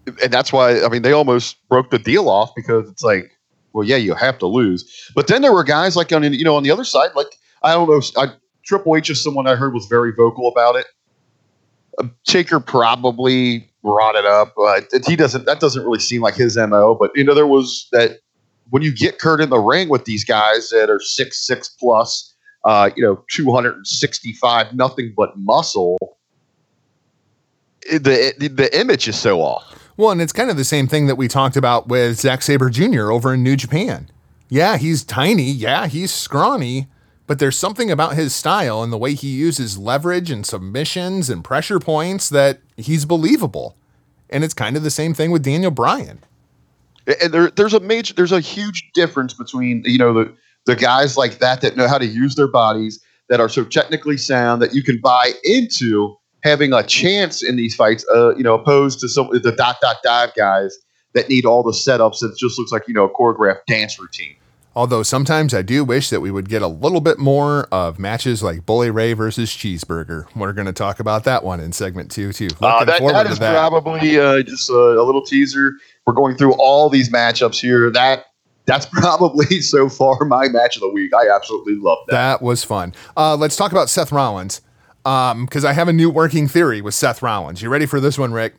and 0.06 0.32
that's 0.32 0.52
why 0.52 0.82
I 0.82 0.88
mean 0.88 1.02
they 1.02 1.12
almost 1.12 1.56
broke 1.68 1.90
the 1.90 1.98
deal 1.98 2.28
off 2.28 2.54
because 2.54 2.88
it's 2.88 3.02
like, 3.02 3.36
well, 3.72 3.86
yeah, 3.86 3.96
you 3.96 4.14
have 4.14 4.38
to 4.38 4.46
lose. 4.46 5.10
But 5.14 5.26
then 5.26 5.42
there 5.42 5.52
were 5.52 5.64
guys 5.64 5.96
like 5.96 6.12
on 6.12 6.22
you 6.32 6.44
know 6.44 6.56
on 6.56 6.62
the 6.62 6.70
other 6.70 6.84
side, 6.84 7.10
like 7.14 7.38
I 7.62 7.72
don't 7.72 7.88
know, 7.88 8.02
I, 8.20 8.32
Triple 8.64 8.96
H 8.96 9.10
is 9.10 9.22
someone 9.22 9.46
I 9.46 9.54
heard 9.54 9.74
was 9.74 9.86
very 9.86 10.12
vocal 10.12 10.48
about 10.48 10.76
it. 10.76 10.86
Uh, 11.98 12.08
Taker 12.24 12.60
probably 12.60 13.70
brought 13.82 14.14
it 14.14 14.24
up, 14.24 14.54
he 15.06 15.16
doesn't. 15.16 15.46
That 15.46 15.60
doesn't 15.60 15.82
really 15.82 15.98
seem 15.98 16.22
like 16.22 16.34
his 16.34 16.56
mo. 16.56 16.96
But 16.98 17.10
you 17.14 17.24
know, 17.24 17.34
there 17.34 17.46
was 17.46 17.88
that 17.92 18.18
when 18.70 18.82
you 18.82 18.94
get 18.94 19.18
Kurt 19.18 19.40
in 19.40 19.50
the 19.50 19.58
ring 19.58 19.88
with 19.88 20.04
these 20.04 20.24
guys 20.24 20.70
that 20.70 20.88
are 20.88 21.00
six 21.00 21.46
six 21.46 21.68
plus, 21.68 22.34
uh, 22.64 22.90
you 22.96 23.02
know, 23.02 23.24
two 23.30 23.52
hundred 23.52 23.76
and 23.76 23.86
sixty 23.86 24.32
five, 24.32 24.74
nothing 24.74 25.12
but 25.16 25.36
muscle. 25.36 25.98
the, 27.90 28.34
the 28.38 28.48
the 28.48 28.78
image 28.78 29.08
is 29.08 29.18
so 29.18 29.40
off. 29.40 29.81
Well, 29.96 30.10
and 30.10 30.20
it's 30.20 30.32
kind 30.32 30.50
of 30.50 30.56
the 30.56 30.64
same 30.64 30.88
thing 30.88 31.06
that 31.06 31.16
we 31.16 31.28
talked 31.28 31.56
about 31.56 31.88
with 31.88 32.18
Zack 32.18 32.42
Sabre 32.42 32.70
Jr. 32.70 33.10
over 33.10 33.34
in 33.34 33.42
New 33.42 33.56
Japan. 33.56 34.10
Yeah, 34.48 34.76
he's 34.76 35.04
tiny. 35.04 35.50
Yeah, 35.50 35.86
he's 35.86 36.12
scrawny. 36.12 36.88
But 37.26 37.38
there's 37.38 37.56
something 37.56 37.90
about 37.90 38.14
his 38.14 38.34
style 38.34 38.82
and 38.82 38.92
the 38.92 38.98
way 38.98 39.14
he 39.14 39.28
uses 39.28 39.78
leverage 39.78 40.30
and 40.30 40.44
submissions 40.44 41.30
and 41.30 41.44
pressure 41.44 41.78
points 41.78 42.28
that 42.28 42.60
he's 42.76 43.04
believable. 43.04 43.76
And 44.28 44.44
it's 44.44 44.54
kind 44.54 44.76
of 44.76 44.82
the 44.82 44.90
same 44.90 45.14
thing 45.14 45.30
with 45.30 45.42
Daniel 45.42 45.70
Bryan. 45.70 46.18
and 47.06 47.32
there, 47.32 47.50
there's 47.50 47.74
a 47.74 47.80
major 47.80 48.14
there's 48.14 48.32
a 48.32 48.40
huge 48.40 48.90
difference 48.92 49.34
between 49.34 49.82
you 49.84 49.98
know 49.98 50.12
the 50.12 50.32
the 50.66 50.76
guys 50.76 51.16
like 51.16 51.38
that 51.38 51.60
that 51.60 51.76
know 51.76 51.88
how 51.88 51.98
to 51.98 52.06
use 52.06 52.34
their 52.34 52.48
bodies 52.48 53.02
that 53.28 53.40
are 53.40 53.48
so 53.48 53.64
technically 53.64 54.16
sound 54.16 54.60
that 54.62 54.74
you 54.74 54.82
can 54.82 55.00
buy 55.00 55.32
into 55.44 56.14
having 56.42 56.72
a 56.72 56.82
chance 56.82 57.42
in 57.42 57.56
these 57.56 57.74
fights 57.74 58.04
uh, 58.14 58.34
you 58.36 58.42
know 58.42 58.54
opposed 58.54 59.00
to 59.00 59.08
some 59.08 59.28
the 59.32 59.52
dot 59.52 59.76
dot 59.80 59.96
dive 60.02 60.34
guys 60.34 60.76
that 61.14 61.28
need 61.28 61.44
all 61.44 61.62
the 61.62 61.72
setups 61.72 62.20
that 62.20 62.36
just 62.38 62.58
looks 62.58 62.72
like 62.72 62.86
you 62.88 62.94
know 62.94 63.04
a 63.04 63.10
choreographed 63.10 63.64
dance 63.66 63.98
routine. 63.98 64.36
Although 64.74 65.02
sometimes 65.02 65.52
I 65.52 65.60
do 65.60 65.84
wish 65.84 66.08
that 66.08 66.20
we 66.20 66.30
would 66.30 66.48
get 66.48 66.62
a 66.62 66.66
little 66.66 67.02
bit 67.02 67.18
more 67.18 67.68
of 67.70 67.98
matches 67.98 68.42
like 68.42 68.64
Bully 68.64 68.90
Ray 68.90 69.12
versus 69.12 69.50
Cheeseburger. 69.50 70.24
We're 70.34 70.54
going 70.54 70.66
to 70.66 70.72
talk 70.72 70.98
about 70.98 71.24
that 71.24 71.44
one 71.44 71.60
in 71.60 71.72
segment 71.72 72.10
two, 72.10 72.32
too. 72.32 72.48
uh, 72.62 72.82
that, 72.86 72.98
forward 72.98 73.26
that. 73.26 73.52
probably 73.52 74.18
uh, 74.18 74.42
just 74.42 74.70
a, 74.70 74.72
a 74.72 75.04
little 75.04 75.22
teaser. 75.22 75.72
We're 76.06 76.14
going 76.14 76.38
through 76.38 76.54
all 76.54 76.88
these 76.88 77.10
matchups 77.10 77.60
here. 77.60 77.90
That 77.90 78.24
that's 78.64 78.86
probably 78.92 79.60
so 79.60 79.90
far 79.90 80.24
my 80.24 80.48
match 80.48 80.76
of 80.76 80.80
the 80.80 80.88
week. 80.88 81.12
I 81.14 81.28
absolutely 81.28 81.74
love 81.74 81.98
that. 82.06 82.12
That 82.12 82.42
was 82.42 82.64
fun. 82.64 82.94
Uh, 83.14 83.36
let's 83.36 83.56
talk 83.56 83.72
about 83.72 83.90
Seth 83.90 84.10
Rollins 84.10 84.62
Um, 85.04 85.46
because 85.46 85.64
I 85.64 85.72
have 85.72 85.88
a 85.88 85.92
new 85.92 86.08
working 86.10 86.46
theory 86.46 86.80
with 86.80 86.94
Seth 86.94 87.22
Rollins. 87.22 87.60
You 87.60 87.68
ready 87.68 87.86
for 87.86 88.00
this 88.00 88.18
one, 88.18 88.32
Rick? 88.32 88.54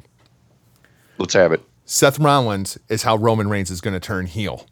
let's 1.19 1.33
have 1.35 1.51
it 1.51 1.61
Seth 1.85 2.17
Rollins 2.19 2.77
is 2.89 3.03
how 3.03 3.15
Roman 3.15 3.49
Reigns 3.49 3.69
is 3.69 3.81
going 3.81 3.93
to 3.93 3.99
turn 3.99 4.25
heel. 4.25 4.65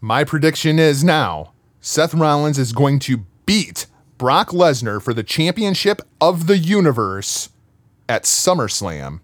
My 0.00 0.24
prediction 0.24 0.78
is 0.78 1.04
now 1.04 1.52
Seth 1.80 2.14
Rollins 2.14 2.58
is 2.58 2.72
going 2.72 2.98
to 3.00 3.18
beat 3.46 3.86
Brock 4.16 4.50
Lesnar 4.50 5.00
for 5.00 5.14
the 5.14 5.22
championship 5.22 6.00
of 6.20 6.46
the 6.46 6.58
universe 6.58 7.50
at 8.08 8.24
SummerSlam. 8.24 9.20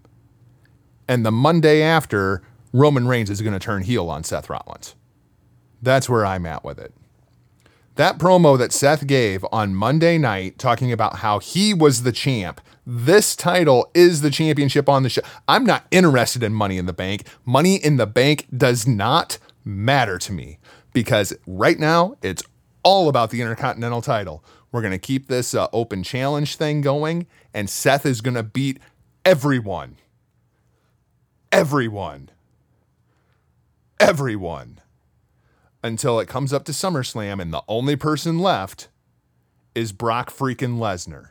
And 1.07 1.25
the 1.25 1.31
Monday 1.31 1.81
after, 1.81 2.41
Roman 2.71 3.07
Reigns 3.07 3.29
is 3.29 3.41
going 3.41 3.53
to 3.53 3.59
turn 3.59 3.83
heel 3.83 4.09
on 4.09 4.23
Seth 4.23 4.49
Rollins. 4.49 4.95
That's 5.81 6.09
where 6.09 6.25
I'm 6.25 6.45
at 6.45 6.63
with 6.63 6.79
it. 6.79 6.93
That 7.95 8.17
promo 8.17 8.57
that 8.57 8.73
Seth 8.73 9.07
gave 9.07 9.45
on 9.53 9.73
Monday 9.73 10.17
night 10.17 10.59
talking 10.59 10.91
about 10.91 11.17
how 11.17 11.39
he 11.39 11.73
was 11.73 12.03
the 12.03 12.11
champ. 12.11 12.59
This 12.85 13.37
title 13.37 13.89
is 13.93 14.19
the 14.19 14.29
championship 14.29 14.89
on 14.89 15.03
the 15.03 15.09
show. 15.09 15.21
I'm 15.47 15.65
not 15.65 15.85
interested 15.91 16.43
in 16.43 16.53
Money 16.53 16.77
in 16.77 16.87
the 16.87 16.93
Bank. 16.93 17.25
Money 17.45 17.75
in 17.77 17.95
the 17.95 18.05
Bank 18.05 18.47
does 18.55 18.85
not 18.85 19.37
matter 19.63 20.17
to 20.17 20.33
me 20.33 20.59
because 20.91 21.33
right 21.47 21.79
now 21.79 22.15
it's 22.21 22.43
all 22.83 23.07
about 23.07 23.29
the 23.29 23.39
Intercontinental 23.41 24.01
title. 24.01 24.43
We're 24.73 24.81
going 24.81 24.91
to 24.91 24.99
keep 24.99 25.27
this 25.27 25.55
uh, 25.55 25.69
open 25.71 26.03
challenge 26.03 26.57
thing 26.57 26.81
going, 26.81 27.27
and 27.53 27.69
Seth 27.69 28.05
is 28.05 28.19
going 28.19 28.35
to 28.35 28.43
beat 28.43 28.77
everyone. 29.23 29.95
Everyone. 31.49 32.29
Everyone 34.01 34.81
until 35.85 36.19
it 36.19 36.27
comes 36.27 36.51
up 36.51 36.65
to 36.65 36.71
SummerSlam, 36.71 37.39
and 37.39 37.53
the 37.53 37.63
only 37.67 37.95
person 37.95 38.39
left 38.39 38.89
is 39.75 39.91
Brock 39.91 40.31
freaking 40.31 40.79
Lesnar. 40.79 41.29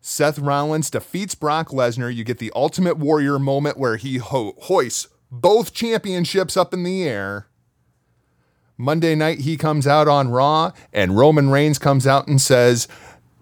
Seth 0.00 0.38
Rollins 0.38 0.90
defeats 0.90 1.34
Brock 1.34 1.70
Lesnar. 1.70 2.14
You 2.14 2.24
get 2.24 2.38
the 2.38 2.52
Ultimate 2.54 2.98
Warrior 2.98 3.38
moment 3.38 3.78
where 3.78 3.96
he 3.96 4.18
ho- 4.18 4.54
hoists 4.58 5.08
both 5.30 5.72
championships 5.72 6.56
up 6.56 6.74
in 6.74 6.82
the 6.82 7.04
air. 7.04 7.48
Monday 8.76 9.14
night, 9.14 9.40
he 9.40 9.56
comes 9.56 9.86
out 9.86 10.06
on 10.06 10.28
Raw, 10.28 10.72
and 10.92 11.16
Roman 11.16 11.48
Reigns 11.48 11.78
comes 11.78 12.06
out 12.06 12.28
and 12.28 12.40
says, 12.40 12.86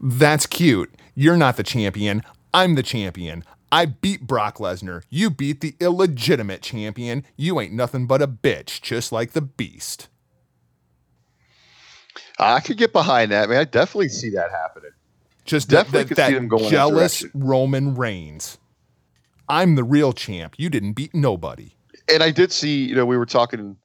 That's 0.00 0.46
cute. 0.46 0.94
You're 1.14 1.36
not 1.36 1.56
the 1.56 1.64
champion. 1.64 2.22
I'm 2.54 2.76
the 2.76 2.82
champion. 2.82 3.42
I 3.72 3.86
beat 3.86 4.26
Brock 4.26 4.58
Lesnar. 4.58 5.02
You 5.08 5.30
beat 5.30 5.62
the 5.62 5.74
illegitimate 5.80 6.62
champion. 6.62 7.24
You 7.36 7.58
ain't 7.60 7.72
nothing 7.72 8.06
but 8.06 8.22
a 8.22 8.28
bitch, 8.28 8.82
just 8.82 9.10
like 9.10 9.32
the 9.32 9.40
beast. 9.40 10.08
I 12.44 12.60
could 12.60 12.76
get 12.76 12.92
behind 12.92 13.32
that, 13.32 13.48
man. 13.48 13.58
I 13.58 13.64
definitely 13.64 14.08
see 14.08 14.30
that 14.30 14.50
happening. 14.50 14.90
Just 15.44 15.68
Definitely 15.68 16.04
that, 16.04 16.16
that, 16.16 16.28
see 16.28 16.34
them 16.34 16.48
going 16.48 16.70
jealous. 16.70 17.24
Roman 17.34 17.94
Reigns. 17.94 18.58
I'm 19.48 19.74
the 19.74 19.84
real 19.84 20.12
champ. 20.12 20.54
You 20.56 20.70
didn't 20.70 20.92
beat 20.92 21.14
nobody. 21.14 21.72
And 22.08 22.22
I 22.22 22.30
did 22.30 22.52
see, 22.52 22.84
you 22.84 22.94
know, 22.94 23.04
we 23.04 23.16
were 23.16 23.26
talking 23.26 23.76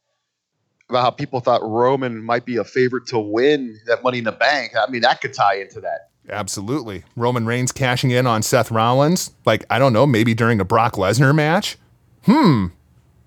about 0.89 1.01
how 1.01 1.09
people 1.09 1.39
thought 1.39 1.61
Roman 1.63 2.23
might 2.23 2.45
be 2.45 2.57
a 2.57 2.63
favorite 2.63 3.07
to 3.07 3.19
win 3.19 3.77
that 3.87 4.03
Money 4.03 4.19
in 4.19 4.23
the 4.23 4.31
Bank. 4.31 4.73
I 4.77 4.89
mean, 4.89 5.01
that 5.01 5.19
could 5.19 5.33
tie 5.33 5.55
into 5.55 5.81
that. 5.81 6.09
Absolutely. 6.29 7.03
Roman 7.15 7.45
Reigns 7.45 7.71
cashing 7.71 8.11
in 8.11 8.27
on 8.27 8.43
Seth 8.43 8.69
Rollins, 8.69 9.31
like 9.45 9.65
I 9.69 9.79
don't 9.79 9.93
know, 9.93 10.05
maybe 10.05 10.33
during 10.33 10.59
a 10.59 10.65
Brock 10.65 10.93
Lesnar 10.93 11.33
match. 11.33 11.77
Hmm. 12.23 12.67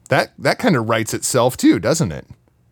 That 0.09 0.33
that 0.39 0.59
kind 0.59 0.77
of 0.77 0.89
writes 0.89 1.15
itself 1.15 1.57
too, 1.57 1.79
doesn't 1.79 2.13
it? 2.13 2.27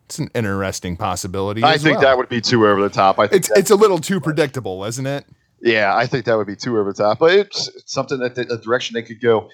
It's 0.09 0.17
an 0.17 0.31
interesting 0.33 0.97
possibility. 0.97 1.63
I 1.63 1.77
think 1.77 1.97
well. 1.97 2.01
that 2.01 2.17
would 2.17 2.29
be 2.29 2.41
too 2.41 2.67
over 2.67 2.81
the 2.81 2.89
top. 2.89 3.19
I 3.19 3.27
think 3.27 3.41
it's 3.41 3.51
it's 3.51 3.69
a 3.69 3.75
little 3.75 3.99
too 3.99 4.19
predictable, 4.19 4.83
isn't 4.83 5.05
it? 5.05 5.23
yeah, 5.61 5.95
I 5.95 6.07
think 6.07 6.25
that 6.25 6.35
would 6.35 6.47
be 6.47 6.55
too 6.55 6.79
over 6.79 6.91
the 6.91 7.03
top. 7.03 7.19
But 7.19 7.33
it's, 7.33 7.67
it's 7.75 7.93
something 7.93 8.17
that 8.17 8.33
the, 8.33 8.45
direction 8.57 8.95
they 8.95 9.03
could 9.03 9.21
go. 9.21 9.51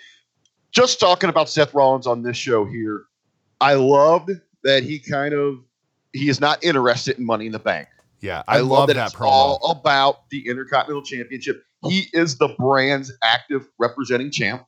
Just 0.71 1.01
talking 1.01 1.29
about 1.29 1.49
Seth 1.49 1.73
Rollins 1.73 2.07
on 2.07 2.23
this 2.23 2.37
show 2.37 2.63
here, 2.63 3.03
I 3.59 3.73
loved 3.73 4.31
that 4.63 4.83
he 4.83 4.97
kind 4.99 5.33
of 5.33 5.57
he 6.13 6.29
is 6.29 6.39
not 6.39 6.63
interested 6.63 7.19
in 7.19 7.25
Money 7.25 7.47
in 7.47 7.51
the 7.51 7.59
Bank. 7.59 7.89
Yeah, 8.21 8.43
I, 8.47 8.59
love, 8.59 8.69
love 8.69 8.87
that, 8.87 9.07
it's 9.07 9.15
promo. 9.15 9.25
all 9.25 9.71
about 9.71 10.29
the 10.29 10.47
Intercontinental 10.47 11.03
Championship. 11.03 11.65
He 11.83 12.07
is 12.13 12.37
the 12.37 12.47
brand's 12.57 13.11
active 13.21 13.67
representing 13.77 14.31
champ. 14.31 14.65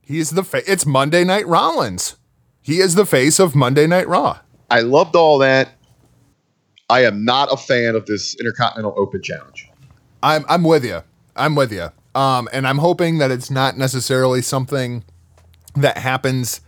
He's 0.00 0.30
the 0.30 0.42
fa- 0.42 0.62
it's 0.66 0.86
Monday 0.86 1.24
Night 1.24 1.46
Rollins. 1.46 2.16
He 2.62 2.78
is 2.78 2.94
the 2.94 3.04
face 3.04 3.38
of 3.38 3.54
Monday 3.54 3.86
Night 3.86 4.08
Raw. 4.08 4.40
I 4.72 4.80
loved 4.80 5.16
all 5.16 5.36
that. 5.40 5.74
I 6.88 7.04
am 7.04 7.26
not 7.26 7.52
a 7.52 7.58
fan 7.58 7.94
of 7.94 8.06
this 8.06 8.34
Intercontinental 8.40 8.94
Open 8.96 9.22
Challenge. 9.22 9.68
I'm 10.22 10.46
I'm 10.48 10.64
with 10.64 10.82
you. 10.82 11.02
I'm 11.36 11.54
with 11.54 11.72
you. 11.72 11.88
Um, 12.14 12.48
and 12.54 12.66
I'm 12.66 12.78
hoping 12.78 13.18
that 13.18 13.30
it's 13.30 13.50
not 13.50 13.76
necessarily 13.76 14.40
something 14.40 15.04
that 15.74 15.98
happens 15.98 16.62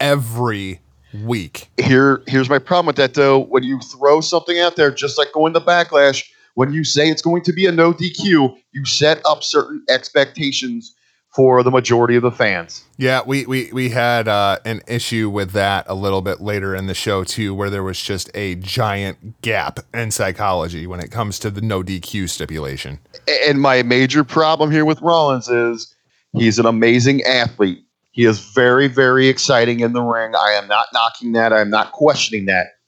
every 0.00 0.80
week. 1.22 1.70
Here, 1.80 2.24
here's 2.26 2.50
my 2.50 2.58
problem 2.58 2.86
with 2.86 2.96
that 2.96 3.14
though. 3.14 3.38
When 3.38 3.62
you 3.62 3.78
throw 3.78 4.20
something 4.20 4.58
out 4.58 4.74
there, 4.74 4.90
just 4.90 5.16
like 5.16 5.32
going 5.32 5.52
to 5.54 5.60
backlash, 5.60 6.28
when 6.54 6.72
you 6.72 6.82
say 6.82 7.08
it's 7.08 7.22
going 7.22 7.42
to 7.42 7.52
be 7.52 7.66
a 7.66 7.72
no 7.72 7.92
DQ, 7.92 8.56
you 8.72 8.84
set 8.84 9.20
up 9.24 9.44
certain 9.44 9.84
expectations 9.88 10.92
for 11.34 11.64
the 11.64 11.70
majority 11.70 12.14
of 12.14 12.22
the 12.22 12.30
fans. 12.30 12.84
Yeah, 12.96 13.22
we 13.26 13.44
we 13.46 13.70
we 13.72 13.90
had 13.90 14.28
uh, 14.28 14.58
an 14.64 14.82
issue 14.86 15.28
with 15.28 15.50
that 15.52 15.84
a 15.88 15.94
little 15.94 16.22
bit 16.22 16.40
later 16.40 16.74
in 16.74 16.86
the 16.86 16.94
show 16.94 17.24
too, 17.24 17.54
where 17.54 17.70
there 17.70 17.82
was 17.82 18.00
just 18.00 18.30
a 18.34 18.54
giant 18.56 19.42
gap 19.42 19.80
in 19.92 20.12
psychology 20.12 20.86
when 20.86 21.00
it 21.00 21.10
comes 21.10 21.38
to 21.40 21.50
the 21.50 21.60
no 21.60 21.82
DQ 21.82 22.28
stipulation. 22.30 23.00
And 23.46 23.60
my 23.60 23.82
major 23.82 24.22
problem 24.22 24.70
here 24.70 24.84
with 24.84 25.00
Rollins 25.02 25.48
is 25.48 25.94
he's 26.32 26.58
an 26.58 26.66
amazing 26.66 27.22
athlete. 27.22 27.80
He 28.12 28.26
is 28.26 28.38
very, 28.38 28.86
very 28.86 29.26
exciting 29.26 29.80
in 29.80 29.92
the 29.92 30.02
ring. 30.02 30.34
I 30.36 30.52
am 30.52 30.68
not 30.68 30.86
knocking 30.92 31.32
that. 31.32 31.52
I 31.52 31.60
am 31.60 31.70
not 31.70 31.90
questioning 31.90 32.46
that. 32.46 32.78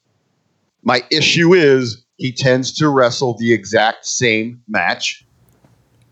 My 0.84 1.02
issue 1.10 1.52
is 1.52 2.04
he 2.16 2.30
tends 2.30 2.72
to 2.74 2.88
wrestle 2.88 3.36
the 3.36 3.52
exact 3.52 4.06
same 4.06 4.62
match. 4.68 5.25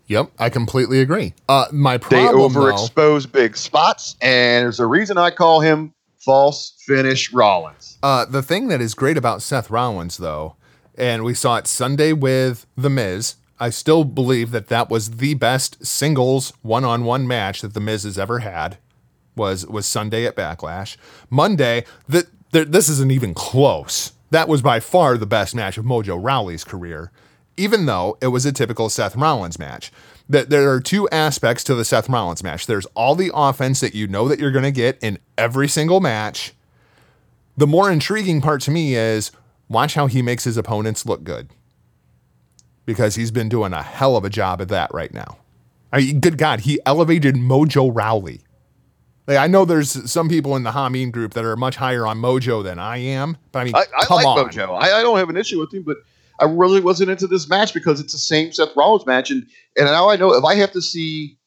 Yep, 0.07 0.31
I 0.37 0.49
completely 0.49 0.99
agree. 1.01 1.33
Uh, 1.49 1.65
my 1.71 1.97
They 1.97 2.25
problem 2.25 2.53
though, 2.53 2.59
overexpose 2.59 3.31
big 3.31 3.57
spots, 3.57 4.15
and 4.21 4.63
there's 4.63 4.79
a 4.79 4.85
reason 4.85 5.17
I 5.17 5.31
call 5.31 5.61
him 5.61 5.93
false 6.19 6.73
finish 6.85 7.33
Rollins. 7.33 7.97
Uh, 8.03 8.25
the 8.25 8.43
thing 8.43 8.67
that 8.67 8.81
is 8.81 8.93
great 8.93 9.17
about 9.17 9.41
Seth 9.41 9.69
Rollins, 9.69 10.17
though, 10.17 10.55
and 10.97 11.23
we 11.23 11.33
saw 11.33 11.57
it 11.57 11.67
Sunday 11.67 12.13
with 12.13 12.65
The 12.75 12.89
Miz. 12.89 13.35
I 13.59 13.69
still 13.69 14.03
believe 14.03 14.51
that 14.51 14.67
that 14.67 14.89
was 14.89 15.11
the 15.11 15.33
best 15.33 15.85
singles 15.85 16.51
one-on-one 16.61 17.27
match 17.27 17.61
that 17.61 17.73
The 17.73 17.79
Miz 17.79 18.03
has 18.03 18.17
ever 18.19 18.39
had. 18.39 18.77
Was 19.35 19.65
was 19.67 19.85
Sunday 19.85 20.25
at 20.25 20.35
Backlash. 20.35 20.95
Monday, 21.29 21.83
that 22.07 22.27
th- 22.53 22.69
this 22.69 22.87
isn't 22.87 23.11
even 23.11 23.33
close. 23.33 24.13
That 24.31 24.47
was 24.47 24.61
by 24.61 24.79
far 24.79 25.17
the 25.17 25.25
best 25.25 25.53
match 25.53 25.77
of 25.77 25.83
Mojo 25.83 26.17
Rawley's 26.21 26.63
career, 26.63 27.11
even 27.57 27.85
though 27.85 28.17
it 28.21 28.27
was 28.27 28.45
a 28.45 28.51
typical 28.51 28.89
Seth 28.89 29.15
Rollins 29.15 29.59
match. 29.59 29.91
That 30.27 30.49
there 30.49 30.71
are 30.71 30.79
two 30.79 31.07
aspects 31.09 31.63
to 31.65 31.75
the 31.75 31.85
Seth 31.85 32.09
Rollins 32.09 32.43
match. 32.43 32.65
There's 32.65 32.87
all 32.95 33.13
the 33.13 33.31
offense 33.33 33.79
that 33.81 33.93
you 33.93 34.07
know 34.07 34.27
that 34.27 34.39
you're 34.39 34.51
going 34.51 34.63
to 34.63 34.71
get 34.71 34.97
in 35.01 35.19
every 35.37 35.67
single 35.67 35.99
match, 35.99 36.53
the 37.55 37.67
more 37.67 37.91
intriguing 37.91 38.41
part 38.41 38.61
to 38.61 38.71
me 38.71 38.95
is 38.95 39.31
watch 39.69 39.93
how 39.93 40.07
he 40.07 40.21
makes 40.21 40.43
his 40.43 40.57
opponents 40.57 41.05
look 41.05 41.23
good. 41.23 41.49
Because 42.85 43.15
he's 43.15 43.31
been 43.31 43.49
doing 43.49 43.71
a 43.73 43.83
hell 43.83 44.17
of 44.17 44.25
a 44.25 44.29
job 44.29 44.61
at 44.61 44.69
that 44.69 44.93
right 44.93 45.13
now. 45.13 45.37
I 45.91 45.99
mean, 45.99 46.19
good 46.19 46.37
God, 46.37 46.61
he 46.61 46.79
elevated 46.85 47.35
Mojo 47.35 47.91
Rawley. 47.93 48.41
Like, 49.27 49.37
I 49.37 49.47
know 49.47 49.65
there's 49.65 50.11
some 50.11 50.29
people 50.29 50.55
in 50.55 50.63
the 50.63 50.71
Hameen 50.71 51.11
group 51.11 51.33
that 51.33 51.45
are 51.45 51.55
much 51.55 51.77
higher 51.77 52.05
on 52.05 52.19
Mojo 52.19 52.63
than 52.63 52.77
I 52.77 52.97
am, 52.97 53.37
but 53.51 53.59
I 53.59 53.63
mean, 53.63 53.75
I, 53.75 53.85
I 53.93 54.13
like 54.13 54.25
on. 54.25 54.49
Mojo. 54.49 54.77
I, 54.79 54.99
I 54.99 55.01
don't 55.01 55.17
have 55.17 55.29
an 55.29 55.37
issue 55.37 55.59
with 55.59 55.73
him, 55.73 55.83
but 55.83 55.97
I 56.39 56.45
really 56.45 56.81
wasn't 56.81 57.11
into 57.11 57.27
this 57.27 57.49
match 57.49 57.73
because 57.73 57.99
it's 57.99 58.13
the 58.13 58.19
same 58.19 58.51
Seth 58.51 58.75
Rollins 58.75 59.05
match, 59.05 59.31
and 59.31 59.45
and 59.77 59.85
now 59.85 60.09
I 60.09 60.15
know 60.15 60.33
if 60.33 60.43
I 60.43 60.55
have 60.55 60.71
to 60.73 60.81
see 60.81 61.37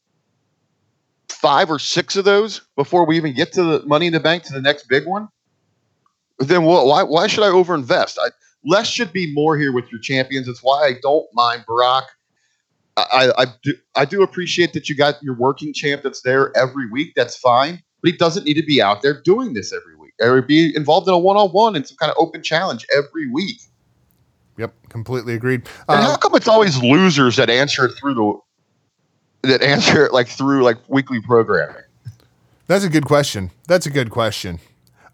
five 1.28 1.70
or 1.70 1.78
six 1.78 2.16
of 2.16 2.24
those 2.24 2.62
before 2.76 3.06
we 3.06 3.16
even 3.16 3.34
get 3.34 3.52
to 3.52 3.62
the 3.62 3.86
Money 3.86 4.06
in 4.06 4.12
the 4.12 4.20
Bank 4.20 4.44
to 4.44 4.52
the 4.52 4.62
next 4.62 4.88
big 4.88 5.06
one, 5.06 5.28
then? 6.38 6.64
Why 6.64 7.02
why 7.02 7.26
should 7.26 7.44
I 7.44 7.48
overinvest? 7.48 8.16
I, 8.18 8.30
less 8.64 8.88
should 8.88 9.12
be 9.12 9.32
more 9.34 9.56
here 9.56 9.72
with 9.72 9.90
your 9.90 10.00
champions. 10.00 10.46
That's 10.46 10.62
why 10.62 10.86
I 10.86 10.94
don't 11.02 11.26
mind 11.34 11.64
Brock. 11.66 12.08
I, 12.96 13.02
I, 13.12 13.42
I 13.42 13.46
do 13.62 13.74
I 13.94 14.04
do 14.04 14.22
appreciate 14.22 14.72
that 14.72 14.88
you 14.88 14.96
got 14.96 15.22
your 15.22 15.34
working 15.34 15.72
champ 15.72 16.02
that's 16.02 16.22
there 16.22 16.56
every 16.56 16.90
week. 16.90 17.12
That's 17.14 17.36
fine, 17.36 17.82
but 18.02 18.10
he 18.10 18.16
doesn't 18.16 18.44
need 18.44 18.54
to 18.54 18.64
be 18.64 18.82
out 18.82 19.02
there 19.02 19.20
doing 19.22 19.54
this 19.54 19.72
every 19.72 19.96
week 19.96 20.14
or 20.20 20.42
be 20.42 20.74
involved 20.74 21.06
in 21.08 21.14
a 21.14 21.18
one 21.18 21.36
on 21.36 21.50
one 21.50 21.76
and 21.76 21.86
some 21.86 21.96
kind 21.98 22.10
of 22.10 22.16
open 22.18 22.42
challenge 22.42 22.86
every 22.96 23.30
week. 23.30 23.60
Yep, 24.58 24.74
completely 24.88 25.34
agreed. 25.34 25.62
And 25.88 26.00
Uh, 26.00 26.02
how 26.02 26.16
come 26.16 26.34
it's 26.34 26.48
always 26.48 26.82
losers 26.82 27.36
that 27.36 27.48
answer 27.48 27.86
it 27.86 27.92
through 27.92 28.14
the 28.14 29.48
that 29.48 29.62
answer 29.62 30.04
it 30.04 30.12
like 30.12 30.28
through 30.28 30.64
like 30.64 30.76
weekly 30.88 31.20
programming? 31.20 31.82
That's 32.66 32.84
a 32.84 32.88
good 32.90 33.06
question. 33.06 33.50
That's 33.66 33.86
a 33.86 33.90
good 33.90 34.10
question. 34.10 34.58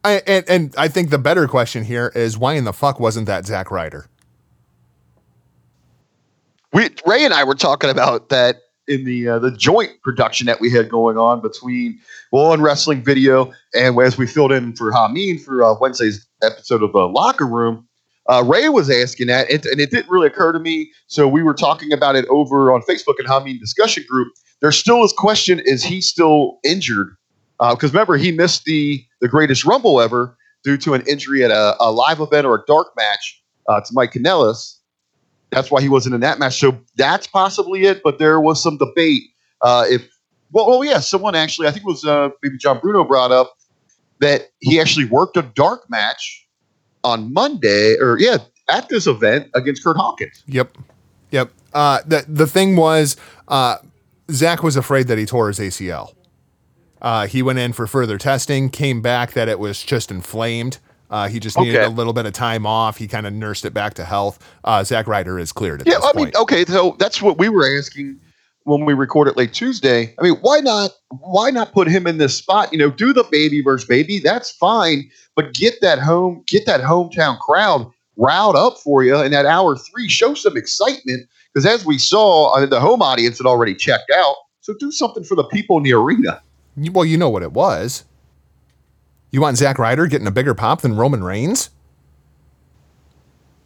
I, 0.03 0.22
and, 0.26 0.45
and 0.49 0.74
I 0.76 0.88
think 0.88 1.11
the 1.11 1.18
better 1.18 1.47
question 1.47 1.84
here 1.84 2.11
is 2.14 2.36
why 2.36 2.55
in 2.55 2.64
the 2.64 2.72
fuck 2.72 2.99
wasn't 3.01 3.26
that 3.26 3.47
Zack 3.47 3.70
Ryder? 3.70 4.07
We 6.72 6.90
Ray 7.07 7.24
and 7.24 7.32
I 7.32 7.45
were 7.45 7.55
talking 7.55 7.88
about 7.88 8.30
that 8.30 8.57
in 8.88 9.05
the 9.05 9.28
uh, 9.28 9.38
the 9.38 9.51
joint 9.51 9.92
production 10.03 10.47
that 10.47 10.61
we 10.61 10.70
had 10.70 10.88
going 10.88 11.16
on 11.16 11.40
between 11.40 11.99
well 12.32 12.47
on 12.47 12.61
wrestling 12.61 13.03
video 13.03 13.53
and 13.74 13.99
as 14.01 14.18
we 14.18 14.26
filled 14.26 14.53
in 14.53 14.74
for 14.74 14.90
Hameen 14.90 15.40
for 15.42 15.62
uh, 15.62 15.74
Wednesday's 15.80 16.26
episode 16.42 16.82
of 16.82 16.92
the 16.92 17.07
Locker 17.09 17.47
Room. 17.47 17.86
Uh, 18.31 18.43
Ray 18.47 18.68
was 18.68 18.91
asking 18.91 19.27
that, 19.27 19.51
and, 19.51 19.64
and 19.66 19.81
it 19.81 19.91
didn't 19.91 20.11
really 20.11 20.27
occur 20.27 20.53
to 20.53 20.59
me. 20.59 20.91
So 21.07 21.29
we 21.29 21.43
were 21.43 21.55
talking 21.55 21.93
about 21.93 22.16
it 22.16 22.25
over 22.29 22.72
on 22.72 22.81
Facebook 22.83 23.14
and 23.18 23.29
Hameen 23.29 23.61
discussion 23.61 24.05
group. 24.09 24.29
There 24.61 24.72
still 24.72 25.05
is 25.05 25.12
question: 25.12 25.61
Is 25.61 25.85
he 25.85 26.01
still 26.01 26.59
injured? 26.64 27.16
Because 27.59 27.93
remember, 27.93 28.16
he 28.16 28.33
missed 28.33 28.64
the 28.64 29.05
the 29.20 29.29
greatest 29.29 29.64
Rumble 29.64 30.01
ever 30.01 30.37
due 30.64 30.77
to 30.79 30.95
an 30.95 31.03
injury 31.07 31.45
at 31.45 31.51
a, 31.51 31.77
a 31.81 31.93
live 31.93 32.20
event 32.20 32.47
or 32.47 32.55
a 32.55 32.62
dark 32.66 32.89
match 32.97 33.43
uh, 33.68 33.81
to 33.81 33.91
Mike 33.93 34.12
Kanellis. 34.12 34.79
That's 35.51 35.70
why 35.70 35.83
he 35.83 35.89
wasn't 35.89 36.14
in 36.14 36.20
that 36.22 36.39
match. 36.39 36.59
So 36.59 36.79
that's 36.97 37.27
possibly 37.27 37.85
it. 37.85 38.03
But 38.03 38.18
there 38.18 38.41
was 38.41 38.62
some 38.62 38.79
debate 38.79 39.22
uh, 39.62 39.85
if 39.89 40.09
well, 40.53 40.66
oh 40.68 40.83
yeah, 40.83 41.01
someone 41.01 41.35
actually 41.35 41.66
I 41.66 41.72
think 41.72 41.85
it 41.85 41.89
was 41.89 42.05
uh, 42.05 42.31
maybe 42.43 42.57
John 42.59 42.79
Bruno 42.79 43.05
brought 43.05 43.33
up 43.33 43.57
that 44.20 44.51
he 44.61 44.81
actually 44.81 45.07
worked 45.07 45.37
a 45.37 45.43
dark 45.43 45.91
match 45.91 46.43
on 47.05 47.32
Monday 47.32 47.96
or 48.00 48.18
yeah 48.18 48.38
at 48.68 48.88
this 48.88 49.07
event 49.07 49.50
against 49.55 49.84
Kurt 49.84 49.96
Hawkins. 49.96 50.42
Yep. 50.46 50.76
Yep. 51.30 51.50
Uh, 51.74 52.00
the, 52.07 52.24
the 52.28 52.46
thing 52.46 52.76
was, 52.76 53.16
uh, 53.48 53.76
Zack 54.30 54.62
was 54.62 54.76
afraid 54.76 55.07
that 55.09 55.18
he 55.18 55.26
tore 55.26 55.48
his 55.48 55.59
ACL. 55.59 56.14
Uh, 57.02 57.26
he 57.26 57.42
went 57.42 57.59
in 57.59 57.72
for 57.74 57.86
further 57.86 58.16
testing, 58.16 58.70
came 58.70 59.02
back 59.02 59.32
that 59.34 59.48
it 59.48 59.59
was 59.59 59.82
just 59.82 60.11
inflamed. 60.11 60.78
Uh, 61.11 61.28
he 61.28 61.38
just 61.38 61.59
needed 61.59 61.76
Okay. 61.76 61.84
a 61.84 61.90
little 61.90 62.14
bit 62.14 62.24
of 62.24 62.32
time 62.32 62.64
off. 62.64 62.96
He 62.96 63.07
kind 63.07 63.26
of 63.26 63.32
nursed 63.34 63.66
it 63.66 63.74
back 63.74 63.94
to 63.94 64.05
health. 64.07 64.38
Uh, 64.64 64.82
Zack 64.82 65.07
Ryder 65.07 65.38
is 65.38 65.52
cleared 65.52 65.82
at 65.82 65.86
Yeah, 65.86 65.96
this 65.96 66.05
I 66.05 66.12
point. 66.12 66.34
mean, 66.34 66.42
okay, 66.42 66.64
so 66.64 66.96
that's 66.98 67.20
what 67.20 67.36
we 67.36 67.50
were 67.50 67.76
asking 67.78 68.18
when 68.65 68.85
we 68.85 68.95
record 68.95 69.29
it 69.29 69.37
late 69.37 69.53
Tuesday. 69.53 70.15
I 70.19 70.23
mean, 70.23 70.35
why 70.41 70.61
not? 70.61 70.91
Why 71.09 71.51
not 71.51 71.73
put 71.73 71.89
him 71.89 72.07
in 72.07 72.19
this 72.19 72.37
spot? 72.37 72.73
You 72.73 72.79
know, 72.79 72.91
do 72.91 73.12
the 73.12 73.25
baby 73.31 73.62
versus 73.62 73.87
baby. 73.87 74.19
That's 74.19 74.51
fine, 74.51 75.11
but 75.37 75.55
get 75.55 75.81
that 75.81 75.99
home, 75.99 76.43
get 76.47 76.67
that 76.67 76.81
hometown 76.81 77.39
crowd 77.39 77.91
riled 78.17 78.57
up 78.57 78.79
for 78.79 79.03
you 79.03 79.21
in 79.21 79.33
that 79.33 79.47
hour 79.47 79.77
three. 79.77 80.09
Show 80.09 80.35
some 80.35 80.57
excitement 80.57 81.29
because 81.53 81.67
as 81.67 81.85
we 81.85 81.99
saw, 81.99 82.55
I 82.55 82.61
mean, 82.61 82.71
the 82.71 82.81
home 82.81 83.03
audience 83.03 83.39
had 83.39 83.47
already 83.47 83.75
checked 83.75 84.11
out. 84.15 84.37
So 84.61 84.75
do 84.81 84.91
something 84.91 85.25
for 85.25 85.35
the 85.35 85.45
people 85.45 85.77
in 85.77 85.83
the 85.83 85.93
arena. 85.93 86.43
Well, 86.77 87.05
you 87.05 87.19
know 87.19 87.29
what 87.29 87.43
it 87.43 87.53
was. 87.53 88.05
You 89.31 89.41
want 89.41 89.59
Zack 89.59 89.79
Ryder 89.79 90.07
getting 90.07 90.27
a 90.27 90.33
bigger 90.33 90.55
pop 90.55 90.81
than 90.81 90.97
Roman 90.97 91.23
Reigns? 91.23 91.71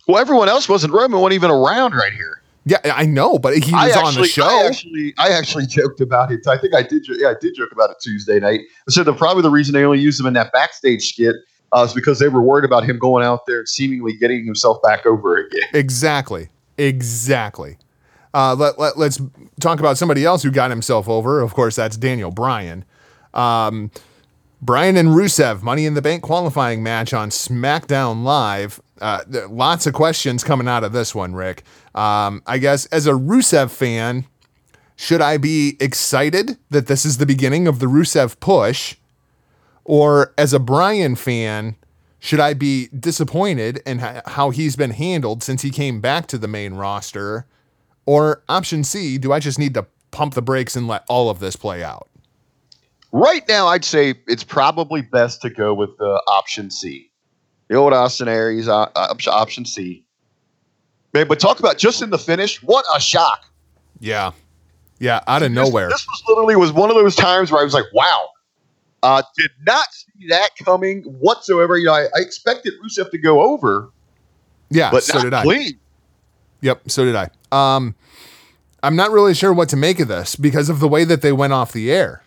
Well, 0.08 0.18
everyone 0.18 0.48
else 0.48 0.68
wasn't 0.68 0.92
Roman, 0.94 1.20
wasn't 1.20 1.34
even 1.34 1.50
around 1.50 1.92
right 1.92 2.12
here. 2.12 2.42
Yeah, 2.68 2.78
I 2.84 3.06
know, 3.06 3.38
but 3.38 3.54
he 3.54 3.72
was 3.72 3.96
I 3.96 3.98
on 3.98 4.06
actually, 4.08 4.22
the 4.22 4.28
show. 4.28 4.44
I 4.44 4.66
actually, 4.66 5.14
I 5.16 5.28
actually 5.30 5.66
joked 5.66 6.00
about 6.00 6.30
it. 6.30 6.46
I 6.46 6.58
think 6.58 6.74
I 6.74 6.82
did. 6.82 7.06
Yeah, 7.08 7.28
I 7.28 7.34
did 7.40 7.54
joke 7.54 7.72
about 7.72 7.90
it 7.90 7.96
Tuesday 8.00 8.38
night. 8.38 8.60
I 8.86 8.90
said 8.90 9.06
that 9.06 9.16
probably 9.16 9.42
the 9.42 9.50
reason 9.50 9.72
they 9.72 9.84
only 9.84 10.00
used 10.00 10.20
him 10.20 10.26
in 10.26 10.34
that 10.34 10.52
backstage 10.52 11.08
skit 11.08 11.36
uh, 11.72 11.84
is 11.88 11.94
because 11.94 12.18
they 12.18 12.28
were 12.28 12.42
worried 12.42 12.64
about 12.64 12.84
him 12.84 12.98
going 12.98 13.24
out 13.24 13.46
there 13.46 13.60
and 13.60 13.68
seemingly 13.68 14.16
getting 14.16 14.44
himself 14.44 14.82
back 14.82 15.06
over 15.06 15.36
again. 15.36 15.68
Exactly. 15.72 16.48
Exactly. 16.76 17.78
Uh, 18.34 18.54
let, 18.54 18.78
let, 18.78 18.98
let's 18.98 19.20
talk 19.60 19.80
about 19.80 19.96
somebody 19.96 20.24
else 20.24 20.42
who 20.42 20.50
got 20.50 20.70
himself 20.70 21.08
over. 21.08 21.40
Of 21.40 21.54
course, 21.54 21.76
that's 21.76 21.96
Daniel 21.96 22.30
Bryan. 22.30 22.84
Um, 23.32 23.90
Bryan 24.60 24.96
and 24.96 25.10
Rusev, 25.10 25.62
Money 25.62 25.86
in 25.86 25.94
the 25.94 26.02
Bank 26.02 26.22
qualifying 26.22 26.82
match 26.82 27.14
on 27.14 27.30
SmackDown 27.30 28.24
Live. 28.24 28.80
Uh, 29.00 29.22
lots 29.48 29.86
of 29.86 29.94
questions 29.94 30.44
coming 30.44 30.68
out 30.68 30.84
of 30.84 30.92
this 30.92 31.14
one, 31.14 31.34
Rick. 31.34 31.62
Um, 31.94 32.42
I 32.46 32.58
guess 32.58 32.86
as 32.86 33.06
a 33.06 33.12
Rusev 33.12 33.70
fan, 33.70 34.26
should 34.96 35.20
I 35.20 35.36
be 35.36 35.76
excited 35.80 36.58
that 36.70 36.86
this 36.86 37.04
is 37.04 37.18
the 37.18 37.26
beginning 37.26 37.68
of 37.68 37.78
the 37.78 37.86
Rusev 37.86 38.40
push? 38.40 38.96
Or 39.84 40.34
as 40.36 40.52
a 40.52 40.58
Bryan 40.58 41.16
fan, 41.16 41.76
should 42.18 42.40
I 42.40 42.52
be 42.54 42.88
disappointed 42.88 43.80
in 43.86 43.98
how 44.00 44.50
he's 44.50 44.76
been 44.76 44.90
handled 44.90 45.42
since 45.42 45.62
he 45.62 45.70
came 45.70 46.00
back 46.00 46.26
to 46.28 46.38
the 46.38 46.48
main 46.48 46.74
roster? 46.74 47.46
Or 48.04 48.42
option 48.48 48.84
C, 48.84 49.18
do 49.18 49.32
I 49.32 49.38
just 49.38 49.58
need 49.58 49.74
to 49.74 49.86
pump 50.10 50.34
the 50.34 50.42
brakes 50.42 50.74
and 50.76 50.88
let 50.88 51.04
all 51.08 51.30
of 51.30 51.38
this 51.38 51.56
play 51.56 51.82
out? 51.82 52.08
Right 53.12 53.46
now, 53.48 53.68
I'd 53.68 53.84
say 53.84 54.14
it's 54.26 54.44
probably 54.44 55.00
best 55.00 55.40
to 55.42 55.50
go 55.50 55.72
with 55.72 55.98
uh, 56.00 56.20
option 56.26 56.70
C, 56.70 57.07
the 57.68 57.76
old 57.76 57.92
Austin 57.92 58.28
Aries 58.28 58.68
uh, 58.68 58.88
option 58.94 59.64
C. 59.64 60.04
But 61.12 61.40
talk 61.40 61.58
about 61.58 61.78
just 61.78 62.00
in 62.02 62.10
the 62.10 62.18
finish, 62.18 62.62
what 62.62 62.84
a 62.94 63.00
shock! 63.00 63.44
Yeah. 63.98 64.32
Yeah, 65.00 65.20
out 65.26 65.42
of 65.42 65.52
This- 65.54 65.64
nowhere. 65.68 65.88
This, 65.88 66.06
was 66.06 66.22
literally 66.28 66.56
was 66.56 66.72
one 66.72 66.90
of 66.90 66.96
those 66.96 67.14
times 67.16 67.50
where 67.52 67.60
I 67.60 67.64
was 67.64 67.74
like, 67.74 67.84
"Wow, 67.92 68.28
uh, 69.02 69.22
did 69.36 69.50
not 69.66 69.86
see 69.92 70.28
that 70.28 70.50
coming 70.64 71.02
whatsoever." 71.04 71.76
You 71.76 71.86
know, 71.86 71.94
I, 71.94 72.02
I 72.04 72.20
expected 72.20 72.74
Rusev 72.84 73.10
to 73.12 73.18
go 73.18 73.40
over, 73.42 73.90
Yeah, 74.70 74.90
but 74.90 75.02
so 75.04 75.22
did 75.22 75.34
I. 75.34 75.42
clean. 75.44 75.78
Yep, 76.60 76.90
so 76.90 77.04
did 77.04 77.14
I. 77.16 77.30
Um, 77.52 77.94
I, 78.82 78.86
I'm 78.88 78.96
not 78.96 79.10
really 79.12 79.34
sure 79.34 79.52
what 79.52 79.68
to 79.70 79.76
make 79.76 79.98
of 80.00 80.08
this 80.08 80.34
because 80.36 80.68
of 80.68 80.80
the 80.80 80.88
way 80.88 81.04
that 81.04 81.22
they 81.22 81.32
went 81.32 81.52
off 81.52 81.72
the 81.72 81.90
air. 81.92 82.22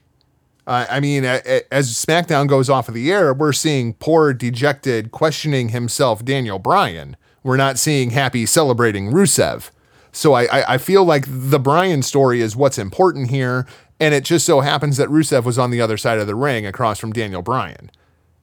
Uh, 0.68 0.86
I 0.89 0.99
mean, 0.99 1.26
a, 1.26 1.41
a, 1.45 1.74
as 1.74 1.93
SmackDown 1.93 2.47
goes 2.47 2.70
off 2.70 2.88
of 2.88 2.93
the 2.93 3.12
air, 3.12 3.34
we're 3.34 3.53
seeing 3.53 3.93
poor, 3.93 4.34
dejected, 4.34 5.12
questioning 5.12 5.70
himself 5.70 6.24
Daniel 6.24 6.59
Bryan. 6.59 7.18
We're 7.43 7.57
not 7.57 7.80
seeing 7.80 8.12
happy, 8.12 8.45
celebrating 8.45 9.12
Rusev. 9.12 9.72
So 10.12 10.34
I, 10.34 10.43
I, 10.45 10.74
I 10.74 10.78
feel 10.78 11.03
like 11.03 11.26
the 11.28 11.59
Bryan 11.59 12.03
story 12.03 12.41
is 12.41 12.55
what's 12.55 12.78
important 12.78 13.32
here, 13.32 13.66
and 13.99 14.14
it 14.14 14.24
just 14.24 14.45
so 14.45 14.59
happens 14.59 14.97
that 14.97 15.09
Rusev 15.09 15.45
was 15.45 15.57
on 15.57 15.72
the 15.72 15.82
other 15.82 15.97
side 15.97 16.20
of 16.20 16.28
the 16.28 16.36
ring 16.36 16.66
across 16.66 16.99
from 16.99 17.14
Daniel 17.14 17.41
Bryan. 17.41 17.89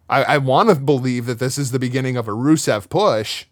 I, 0.09 0.25
I 0.25 0.39
want 0.39 0.71
to 0.71 0.75
believe 0.75 1.27
that 1.27 1.39
this 1.39 1.59
is 1.59 1.71
the 1.71 1.79
beginning 1.79 2.17
of 2.17 2.27
a 2.27 2.33
Rusev 2.33 2.89
push. 2.89 3.45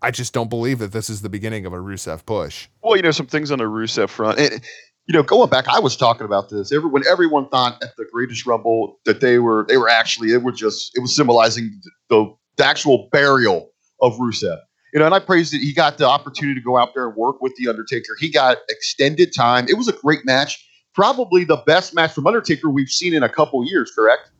I 0.00 0.10
just 0.10 0.32
don't 0.32 0.50
believe 0.50 0.78
that 0.78 0.92
this 0.92 1.10
is 1.10 1.22
the 1.22 1.28
beginning 1.28 1.66
of 1.66 1.72
a 1.72 1.78
Rusev 1.78 2.24
push. 2.24 2.68
Well, 2.82 2.96
you 2.96 3.02
know, 3.02 3.10
some 3.10 3.26
things 3.26 3.50
on 3.50 3.58
the 3.58 3.64
Rusev 3.64 4.08
front. 4.08 4.38
And, 4.38 4.62
you 5.06 5.14
know, 5.14 5.22
going 5.22 5.50
back, 5.50 5.66
I 5.68 5.80
was 5.80 5.96
talking 5.96 6.24
about 6.24 6.48
this. 6.48 6.72
Every, 6.72 6.88
when 6.88 7.02
everyone 7.10 7.48
thought 7.48 7.82
at 7.82 7.96
the 7.96 8.06
Greatest 8.12 8.46
Rumble 8.46 9.00
that 9.04 9.20
they 9.20 9.38
were 9.38 9.66
they 9.68 9.76
were 9.76 9.88
actually 9.88 10.32
it 10.32 10.42
was 10.42 10.58
just 10.58 10.96
it 10.96 11.00
was 11.00 11.14
symbolizing 11.14 11.72
the, 12.08 12.32
the 12.56 12.64
actual 12.64 13.08
burial 13.10 13.70
of 14.00 14.14
Rusev. 14.14 14.58
You 14.92 15.00
know, 15.00 15.06
and 15.06 15.14
I 15.14 15.20
praised 15.20 15.54
that 15.54 15.58
he 15.58 15.72
got 15.72 15.98
the 15.98 16.06
opportunity 16.06 16.60
to 16.60 16.64
go 16.64 16.76
out 16.76 16.94
there 16.94 17.08
and 17.08 17.16
work 17.16 17.40
with 17.40 17.54
the 17.56 17.68
Undertaker. 17.68 18.14
He 18.20 18.30
got 18.30 18.58
extended 18.68 19.34
time. 19.34 19.66
It 19.68 19.74
was 19.74 19.88
a 19.88 19.92
great 19.92 20.24
match. 20.26 20.68
Probably 20.94 21.44
the 21.44 21.56
best 21.66 21.94
match 21.94 22.12
from 22.12 22.26
Undertaker 22.26 22.68
we've 22.68 22.90
seen 22.90 23.14
in 23.14 23.22
a 23.22 23.28
couple 23.28 23.64
years. 23.66 23.90
Correct? 23.90 24.30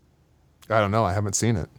I 0.68 0.78
don't 0.78 0.90
know. 0.90 1.04
I 1.04 1.14
haven't 1.14 1.34
seen 1.34 1.56
it. 1.56 1.70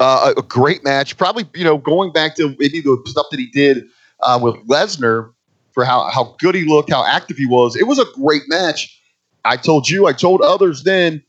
Uh, 0.00 0.34
a, 0.36 0.40
a 0.40 0.42
great 0.42 0.82
match. 0.84 1.16
Probably, 1.16 1.48
you 1.54 1.64
know, 1.64 1.78
going 1.78 2.12
back 2.12 2.34
to 2.36 2.54
maybe 2.58 2.80
the 2.80 3.00
stuff 3.06 3.26
that 3.30 3.38
he 3.38 3.46
did 3.46 3.84
uh, 4.20 4.38
with 4.42 4.56
Lesnar 4.66 5.32
for 5.76 5.84
how, 5.84 6.08
how 6.08 6.34
good 6.38 6.54
he 6.54 6.64
looked, 6.64 6.90
how 6.90 7.04
active 7.04 7.36
he 7.36 7.44
was. 7.44 7.76
It 7.76 7.86
was 7.86 7.98
a 7.98 8.06
great 8.14 8.44
match. 8.48 8.98
I 9.44 9.58
told 9.58 9.90
you, 9.90 10.06
I 10.06 10.14
told 10.14 10.40
others 10.40 10.84
then, 10.84 11.22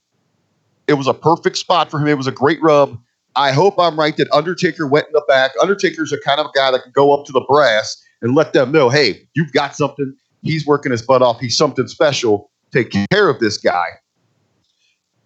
it 0.87 0.93
was 0.93 1.05
a 1.05 1.13
perfect 1.13 1.57
spot 1.57 1.91
for 1.91 1.99
him. 1.99 2.07
It 2.07 2.17
was 2.17 2.27
a 2.27 2.31
great 2.31 2.61
rub. 2.61 2.97
I 3.35 3.51
hope 3.51 3.77
I'm 3.77 3.99
right 3.99 4.15
that 4.15 4.31
Undertaker 4.31 4.87
went 4.87 5.07
in 5.07 5.11
the 5.11 5.23
back. 5.27 5.51
Undertaker's 5.61 6.13
a 6.13 6.19
kind 6.21 6.39
of 6.39 6.47
guy 6.55 6.71
that 6.71 6.81
can 6.81 6.93
go 6.93 7.13
up 7.13 7.25
to 7.25 7.33
the 7.33 7.41
brass 7.41 8.01
and 8.21 8.35
let 8.35 8.53
them 8.53 8.71
know, 8.71 8.87
hey, 8.87 9.27
you've 9.35 9.51
got 9.51 9.75
something. 9.75 10.15
He's 10.43 10.65
working 10.65 10.93
his 10.93 11.01
butt 11.01 11.21
off. 11.21 11.41
He's 11.41 11.57
something 11.57 11.89
special. 11.89 12.49
Take 12.71 12.95
care 13.11 13.27
of 13.27 13.41
this 13.41 13.57
guy. 13.57 13.87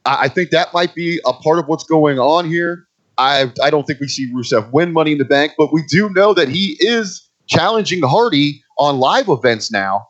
I, 0.03 0.23
I 0.23 0.27
think 0.29 0.49
that 0.49 0.73
might 0.73 0.95
be 0.95 1.21
a 1.27 1.33
part 1.33 1.59
of 1.59 1.67
what's 1.67 1.83
going 1.83 2.17
on 2.17 2.49
here. 2.49 2.87
I 3.19 3.51
I 3.61 3.69
don't 3.69 3.85
think 3.85 3.99
we 3.99 4.07
see 4.07 4.33
Rusev 4.33 4.71
win 4.71 4.93
Money 4.93 5.11
in 5.11 5.19
the 5.19 5.25
Bank, 5.25 5.51
but 5.59 5.71
we 5.71 5.83
do 5.87 6.09
know 6.09 6.33
that 6.33 6.49
he 6.49 6.75
is 6.79 7.29
challenging 7.45 8.01
Hardy 8.01 8.60
on 8.77 8.99
live 8.99 9.29
events 9.29 9.71
now 9.71 10.07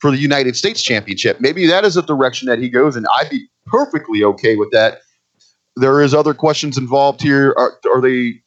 for 0.00 0.10
the 0.10 0.18
United 0.18 0.56
States 0.56 0.82
Championship. 0.82 1.40
Maybe 1.40 1.66
that 1.66 1.84
is 1.84 1.96
a 1.96 2.02
direction 2.02 2.48
that 2.48 2.58
he 2.58 2.68
goes, 2.68 2.96
and 2.96 3.06
I'd 3.16 3.30
be 3.30 3.48
perfectly 3.66 4.24
okay 4.24 4.56
with 4.56 4.70
that. 4.72 4.98
There 5.76 6.02
is 6.02 6.12
other 6.12 6.34
questions 6.34 6.76
involved 6.76 7.22
here. 7.22 7.54
Are, 7.56 7.78
are 7.92 8.00
they 8.00 8.42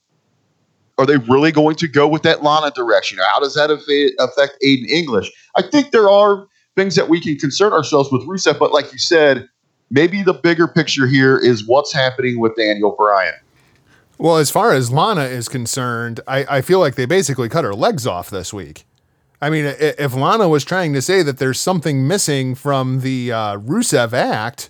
are 0.98 1.06
they 1.06 1.18
really 1.18 1.52
going 1.52 1.76
to 1.78 1.88
go 1.88 2.08
with 2.08 2.24
that 2.24 2.44
Lana 2.44 2.72
direction? 2.72 3.20
How 3.32 3.40
does 3.40 3.54
that 3.56 3.70
affect, 3.70 4.58
Aiden 4.64 4.88
English? 4.88 5.32
I 5.58 5.62
think 5.62 5.92
there 5.92 6.10
are 6.10 6.48
things 6.76 6.96
that 6.96 7.10
we 7.10 7.20
can 7.20 7.38
concern 7.38 7.74
ourselves 7.74 8.12
with 8.12 8.22
Rusev, 8.24 8.60
but 8.60 8.72
like 8.72 8.92
you 8.94 9.00
said, 9.00 9.48
maybe 9.90 10.24
the 10.24 10.34
bigger 10.34 10.68
picture 10.68 11.08
here 11.08 11.38
is 11.38 11.68
what's 11.68 11.92
happening 11.92 12.40
with 12.40 12.56
Daniel 12.56 12.96
Bryan. 12.98 13.34
Well, 14.18 14.38
as 14.38 14.50
far 14.50 14.72
as 14.72 14.92
Lana 14.92 15.24
is 15.24 15.50
concerned, 15.50 16.22
I, 16.28 16.46
I 16.58 16.62
feel 16.62 16.80
like 16.80 16.96
they 16.96 17.06
basically 17.06 17.50
cut 17.50 17.66
her 17.66 17.74
legs 17.74 18.08
off 18.08 18.30
this 18.30 18.54
week. 18.54 18.86
I 19.42 19.50
mean, 19.50 19.66
if 19.80 20.14
Lana 20.14 20.48
was 20.48 20.64
trying 20.64 20.94
to 20.94 21.02
say 21.02 21.22
that 21.22 21.38
there's 21.38 21.60
something 21.60 22.08
missing 22.08 22.56
from 22.56 23.02
the 23.02 23.32
uh, 23.32 23.58
Rusev 23.58 24.14
act 24.14 24.70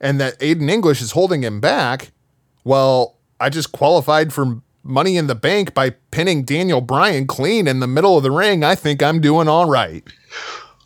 and 0.00 0.20
that 0.20 0.38
Aiden 0.40 0.70
English 0.70 1.00
is 1.00 1.12
holding 1.12 1.42
him 1.42 1.60
back, 1.60 2.12
well, 2.64 3.16
I 3.40 3.48
just 3.48 3.72
qualified 3.72 4.32
for 4.32 4.60
money 4.84 5.16
in 5.16 5.26
the 5.26 5.34
bank 5.34 5.74
by 5.74 5.90
pinning 6.10 6.44
Daniel 6.44 6.80
Bryan 6.80 7.26
clean 7.26 7.66
in 7.66 7.80
the 7.80 7.86
middle 7.86 8.16
of 8.16 8.22
the 8.22 8.30
ring. 8.30 8.62
I 8.62 8.74
think 8.74 9.02
I'm 9.02 9.20
doing 9.20 9.48
all 9.48 9.68
right. 9.68 10.04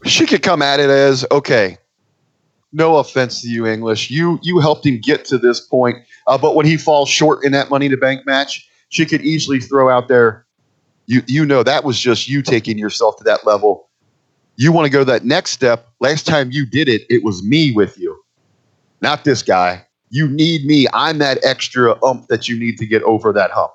she 0.04 0.26
could 0.26 0.42
come 0.42 0.62
at 0.62 0.80
it 0.80 0.90
as 0.90 1.24
okay 1.30 1.78
no 2.72 2.96
offense 2.96 3.42
to 3.42 3.48
you 3.48 3.66
english 3.66 4.10
you 4.10 4.38
you 4.42 4.58
helped 4.60 4.86
him 4.86 5.00
get 5.00 5.24
to 5.24 5.38
this 5.38 5.60
point 5.60 5.96
uh, 6.26 6.38
but 6.38 6.54
when 6.54 6.66
he 6.66 6.76
falls 6.76 7.08
short 7.08 7.44
in 7.44 7.52
that 7.52 7.70
money 7.70 7.88
to 7.88 7.96
bank 7.96 8.24
match 8.26 8.68
she 8.88 9.04
could 9.06 9.22
easily 9.22 9.60
throw 9.60 9.88
out 9.88 10.08
there 10.08 10.45
you 11.06 11.22
you 11.26 11.44
know 11.44 11.62
that 11.62 11.84
was 11.84 11.98
just 11.98 12.28
you 12.28 12.42
taking 12.42 12.78
yourself 12.78 13.16
to 13.16 13.24
that 13.24 13.44
level 13.46 13.88
you 14.56 14.72
want 14.72 14.86
to 14.86 14.90
go 14.90 15.04
that 15.04 15.24
next 15.24 15.50
step 15.50 15.88
last 16.00 16.26
time 16.26 16.50
you 16.50 16.66
did 16.66 16.88
it 16.88 17.02
it 17.08 17.24
was 17.24 17.42
me 17.42 17.72
with 17.72 17.98
you 17.98 18.16
not 19.00 19.24
this 19.24 19.42
guy 19.42 19.84
you 20.10 20.28
need 20.28 20.64
me 20.64 20.86
i'm 20.92 21.18
that 21.18 21.38
extra 21.44 22.02
ump 22.02 22.26
that 22.28 22.48
you 22.48 22.58
need 22.58 22.78
to 22.78 22.86
get 22.86 23.02
over 23.02 23.32
that 23.32 23.50
hump 23.50 23.72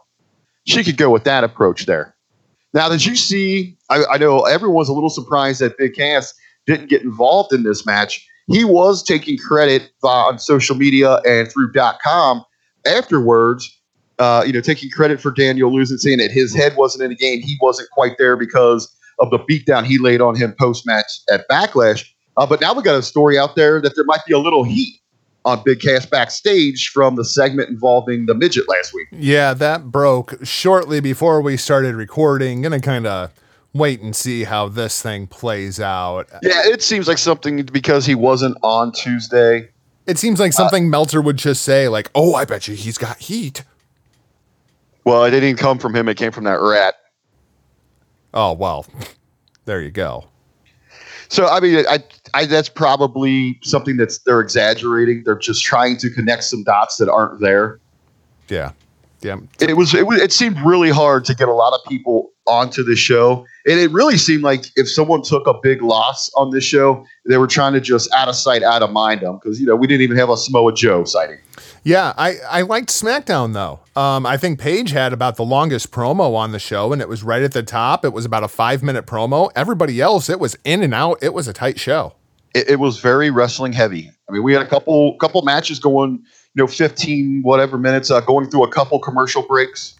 she 0.65 0.83
could 0.83 0.97
go 0.97 1.09
with 1.09 1.23
that 1.23 1.43
approach 1.43 1.85
there 1.85 2.15
now, 2.73 2.89
did 2.89 3.05
you 3.05 3.15
see? 3.15 3.77
I, 3.89 4.03
I 4.11 4.17
know 4.17 4.41
everyone's 4.41 4.89
a 4.89 4.93
little 4.93 5.09
surprised 5.09 5.61
that 5.61 5.77
Big 5.77 5.93
Cass 5.93 6.33
didn't 6.65 6.89
get 6.89 7.01
involved 7.01 7.53
in 7.53 7.63
this 7.63 7.85
match. 7.85 8.25
He 8.47 8.63
was 8.63 9.03
taking 9.03 9.37
credit 9.37 9.91
on 10.03 10.39
social 10.39 10.75
media 10.75 11.15
and 11.25 11.51
through 11.51 11.71
.com 12.03 12.43
afterwards. 12.85 13.69
Uh, 14.19 14.43
you 14.45 14.53
know, 14.53 14.61
taking 14.61 14.89
credit 14.91 15.19
for 15.19 15.31
Daniel 15.31 15.73
losing, 15.73 15.97
saying 15.97 16.19
that 16.19 16.29
his 16.29 16.53
head 16.53 16.75
wasn't 16.75 17.03
in 17.03 17.09
the 17.09 17.15
game. 17.15 17.41
He 17.41 17.57
wasn't 17.59 17.89
quite 17.89 18.17
there 18.19 18.37
because 18.37 18.95
of 19.19 19.31
the 19.31 19.39
beatdown 19.39 19.85
he 19.85 19.97
laid 19.97 20.21
on 20.21 20.35
him 20.35 20.53
post 20.59 20.85
match 20.85 21.21
at 21.31 21.47
Backlash. 21.49 22.05
Uh, 22.37 22.45
but 22.45 22.61
now 22.61 22.73
we 22.73 22.83
got 22.83 22.95
a 22.95 23.01
story 23.01 23.37
out 23.37 23.55
there 23.55 23.81
that 23.81 23.95
there 23.95 24.05
might 24.05 24.21
be 24.27 24.33
a 24.33 24.39
little 24.39 24.63
heat 24.63 25.01
on 25.45 25.61
Big 25.63 25.81
Cass 25.81 26.05
backstage 26.05 26.89
from 26.89 27.15
the 27.15 27.25
segment 27.25 27.69
involving 27.69 28.25
the 28.25 28.33
midget 28.33 28.69
last 28.69 28.93
week. 28.93 29.07
Yeah, 29.11 29.53
that 29.55 29.85
broke 29.91 30.37
shortly 30.43 30.99
before 30.99 31.41
we 31.41 31.57
started 31.57 31.95
recording. 31.95 32.61
Gonna 32.61 32.79
kind 32.79 33.07
of 33.07 33.31
wait 33.73 34.01
and 34.01 34.15
see 34.15 34.43
how 34.43 34.67
this 34.67 35.01
thing 35.01 35.27
plays 35.27 35.79
out. 35.79 36.29
Yeah, 36.43 36.61
it 36.65 36.83
seems 36.83 37.07
like 37.07 37.17
something 37.17 37.63
because 37.63 38.05
he 38.05 38.15
wasn't 38.15 38.57
on 38.61 38.91
Tuesday. 38.91 39.69
It 40.07 40.17
seems 40.17 40.39
like 40.39 40.51
something 40.51 40.89
Meltzer 40.89 41.21
would 41.21 41.37
just 41.37 41.61
say, 41.61 41.87
like, 41.87 42.09
"Oh, 42.13 42.35
I 42.35 42.45
bet 42.45 42.67
you 42.67 42.75
he's 42.75 42.97
got 42.97 43.17
heat." 43.17 43.63
Well, 45.03 45.23
it 45.23 45.31
didn't 45.31 45.57
come 45.57 45.79
from 45.79 45.95
him. 45.95 46.07
It 46.07 46.17
came 46.17 46.31
from 46.31 46.43
that 46.43 46.59
rat. 46.61 46.95
Oh 48.33 48.53
well, 48.53 48.85
there 49.65 49.81
you 49.81 49.91
go. 49.91 50.25
So 51.29 51.47
I 51.47 51.59
mean, 51.59 51.85
I, 51.89 52.03
I 52.33 52.45
that's 52.45 52.69
probably 52.69 53.59
something 53.63 53.97
that's 53.97 54.19
they're 54.19 54.41
exaggerating. 54.41 55.23
They're 55.23 55.37
just 55.37 55.63
trying 55.63 55.97
to 55.97 56.09
connect 56.09 56.43
some 56.43 56.63
dots 56.63 56.97
that 56.97 57.09
aren't 57.09 57.39
there. 57.39 57.79
Yeah, 58.49 58.71
yeah. 59.21 59.37
It 59.59 59.77
was 59.77 59.93
it, 59.93 60.07
was, 60.07 60.19
it 60.19 60.31
seemed 60.31 60.59
really 60.61 60.89
hard 60.89 61.25
to 61.25 61.35
get 61.35 61.47
a 61.47 61.53
lot 61.53 61.73
of 61.73 61.79
people 61.87 62.31
onto 62.47 62.83
the 62.83 62.95
show, 62.95 63.45
and 63.65 63.79
it 63.79 63.91
really 63.91 64.17
seemed 64.17 64.43
like 64.43 64.65
if 64.75 64.89
someone 64.89 65.21
took 65.21 65.47
a 65.47 65.53
big 65.61 65.81
loss 65.81 66.31
on 66.35 66.51
this 66.51 66.63
show, 66.63 67.05
they 67.25 67.37
were 67.37 67.47
trying 67.47 67.73
to 67.73 67.81
just 67.81 68.11
out 68.13 68.27
of 68.27 68.35
sight, 68.35 68.63
out 68.63 68.81
of 68.81 68.91
mind 68.91 69.21
them 69.21 69.39
because 69.41 69.59
you 69.59 69.65
know 69.65 69.75
we 69.75 69.87
didn't 69.87 70.01
even 70.01 70.17
have 70.17 70.29
a 70.29 70.37
Samoa 70.37 70.73
Joe 70.73 71.03
sighting. 71.03 71.37
Yeah, 71.83 72.13
I, 72.17 72.37
I 72.47 72.61
liked 72.61 72.89
SmackDown 72.89 73.53
though. 73.53 73.79
Um, 73.99 74.25
I 74.25 74.37
think 74.37 74.59
Paige 74.59 74.91
had 74.91 75.13
about 75.13 75.35
the 75.35 75.45
longest 75.45 75.91
promo 75.91 76.35
on 76.35 76.51
the 76.51 76.59
show, 76.59 76.93
and 76.93 77.01
it 77.01 77.09
was 77.09 77.23
right 77.23 77.41
at 77.41 77.53
the 77.53 77.63
top. 77.63 78.05
It 78.05 78.13
was 78.13 78.25
about 78.25 78.43
a 78.43 78.47
five 78.47 78.83
minute 78.83 79.05
promo. 79.05 79.51
Everybody 79.55 79.99
else, 79.99 80.29
it 80.29 80.39
was 80.39 80.55
in 80.63 80.83
and 80.83 80.93
out. 80.93 81.17
It 81.21 81.33
was 81.33 81.47
a 81.47 81.53
tight 81.53 81.79
show. 81.79 82.13
It, 82.53 82.69
it 82.69 82.79
was 82.79 82.99
very 82.99 83.31
wrestling 83.31 83.73
heavy. 83.73 84.11
I 84.29 84.33
mean, 84.33 84.43
we 84.43 84.53
had 84.53 84.61
a 84.61 84.67
couple 84.67 85.17
couple 85.17 85.41
matches 85.41 85.79
going, 85.79 86.23
you 86.55 86.63
know, 86.63 86.67
fifteen 86.67 87.41
whatever 87.43 87.77
minutes, 87.77 88.11
uh, 88.11 88.19
going 88.21 88.49
through 88.49 88.63
a 88.63 88.71
couple 88.71 88.99
commercial 88.99 89.41
breaks. 89.43 89.95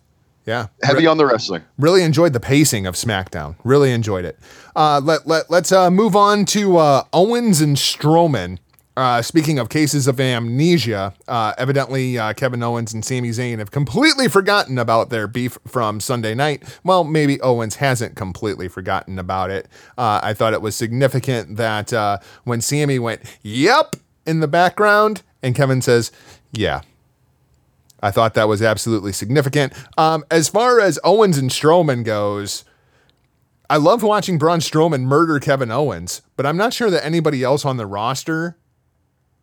Yeah, 0.46 0.68
Heavy 0.82 1.06
on 1.06 1.18
the 1.18 1.26
wrestling. 1.28 1.62
really 1.78 2.02
enjoyed 2.02 2.34
the 2.34 2.40
pacing 2.40 2.88
of 2.88 2.96
SmackDown. 2.96 3.56
Really 3.64 3.92
enjoyed 3.92 4.26
it. 4.26 4.40
Uh, 4.76 5.00
let 5.04 5.28
let 5.28 5.50
let's 5.52 5.72
uh, 5.72 5.92
move 5.92 6.16
on 6.16 6.46
to 6.46 6.78
uh, 6.78 7.04
Owens 7.14 7.62
and 7.62 7.78
Strowman. 7.78 8.58
Uh, 8.98 9.22
speaking 9.22 9.58
of 9.58 9.70
cases 9.70 10.06
of 10.08 10.20
amnesia, 10.20 11.14
uh, 11.28 11.54
evidently 11.58 12.18
uh, 12.18 12.34
Kevin 12.34 12.62
Owens 12.62 12.94
and 12.94 13.06
Sami 13.06 13.30
Zayn 13.30 13.60
have 13.60 13.72
completely 13.72 14.28
forgotten 14.28 14.78
about 14.78 15.10
their 15.10 15.28
beef 15.28 15.58
from 15.66 16.02
Sunday 16.02 16.36
night. 16.36 16.64
Well, 16.84 17.06
maybe 17.06 17.40
Owens 17.40 17.76
hasn't 17.76 18.16
completely 18.18 18.68
forgotten 18.68 19.18
about 19.18 19.50
it. 19.50 19.70
Uh, 19.98 20.20
I 20.22 20.34
thought 20.34 20.52
it 20.54 20.62
was 20.62 20.76
significant 20.76 21.56
that 21.56 21.94
uh, 21.94 22.18
when 22.44 22.60
Sami 22.62 23.00
went, 23.00 23.22
"Yep," 23.44 23.96
in 24.26 24.42
the 24.42 24.48
background, 24.48 25.22
and 25.42 25.56
Kevin 25.56 25.82
says, 25.82 26.12
"Yeah." 26.52 26.82
I 28.04 28.10
thought 28.10 28.34
that 28.34 28.48
was 28.48 28.62
absolutely 28.64 29.14
significant. 29.14 29.74
Um, 29.98 30.24
as 30.32 30.48
far 30.48 30.80
as 30.80 31.00
Owens 31.04 31.38
and 31.38 31.52
Strowman 31.52 32.04
goes, 32.04 32.66
I 33.70 33.78
love 33.78 34.02
watching 34.02 34.40
Braun 34.40 34.60
Strowman 34.60 35.02
murder 35.02 35.40
Kevin 35.40 35.70
Owens, 35.70 36.24
but 36.36 36.48
I'm 36.48 36.58
not 36.58 36.74
sure 36.74 36.90
that 36.90 37.06
anybody 37.06 37.44
else 37.44 37.64
on 37.64 37.78
the 37.78 37.86
roster 37.86 38.58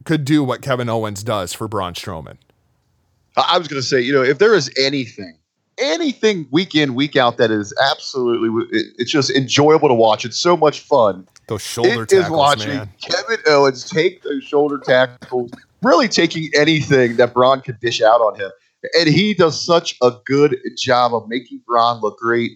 could 0.04 0.24
do 0.24 0.42
what 0.42 0.60
Kevin 0.60 0.88
Owens 0.88 1.22
does 1.22 1.52
for 1.52 1.68
Braun 1.68 1.94
Strowman. 1.94 2.36
I 3.36 3.58
was 3.58 3.68
going 3.68 3.80
to 3.80 3.86
say, 3.86 4.00
you 4.00 4.12
know, 4.12 4.22
if 4.22 4.38
there 4.38 4.54
is 4.54 4.70
anything 4.76 5.38
anything 5.78 6.46
week 6.50 6.74
in 6.74 6.94
week 6.94 7.16
out 7.16 7.36
that 7.38 7.50
is 7.50 7.72
absolutely 7.90 8.48
it, 8.76 8.86
it's 8.98 9.10
just 9.10 9.30
enjoyable 9.30 9.88
to 9.88 9.94
watch. 9.94 10.24
It's 10.24 10.36
so 10.36 10.56
much 10.56 10.80
fun. 10.80 11.26
Those 11.46 11.62
shoulder 11.62 12.02
It 12.02 12.12
is 12.12 12.22
tackles, 12.22 12.38
watching 12.38 12.74
man. 12.74 12.90
Kevin 13.00 13.38
Owens 13.46 13.88
take 13.88 14.22
those 14.22 14.44
shoulder 14.44 14.78
tackles, 14.78 15.50
really 15.82 16.08
taking 16.08 16.50
anything 16.54 17.16
that 17.16 17.34
Braun 17.34 17.60
could 17.60 17.80
dish 17.80 18.00
out 18.00 18.20
on 18.20 18.38
him, 18.38 18.50
and 18.98 19.08
he 19.08 19.34
does 19.34 19.64
such 19.64 19.96
a 20.02 20.12
good 20.24 20.56
job 20.76 21.14
of 21.14 21.28
making 21.28 21.60
Braun 21.66 22.00
look 22.00 22.18
great. 22.18 22.52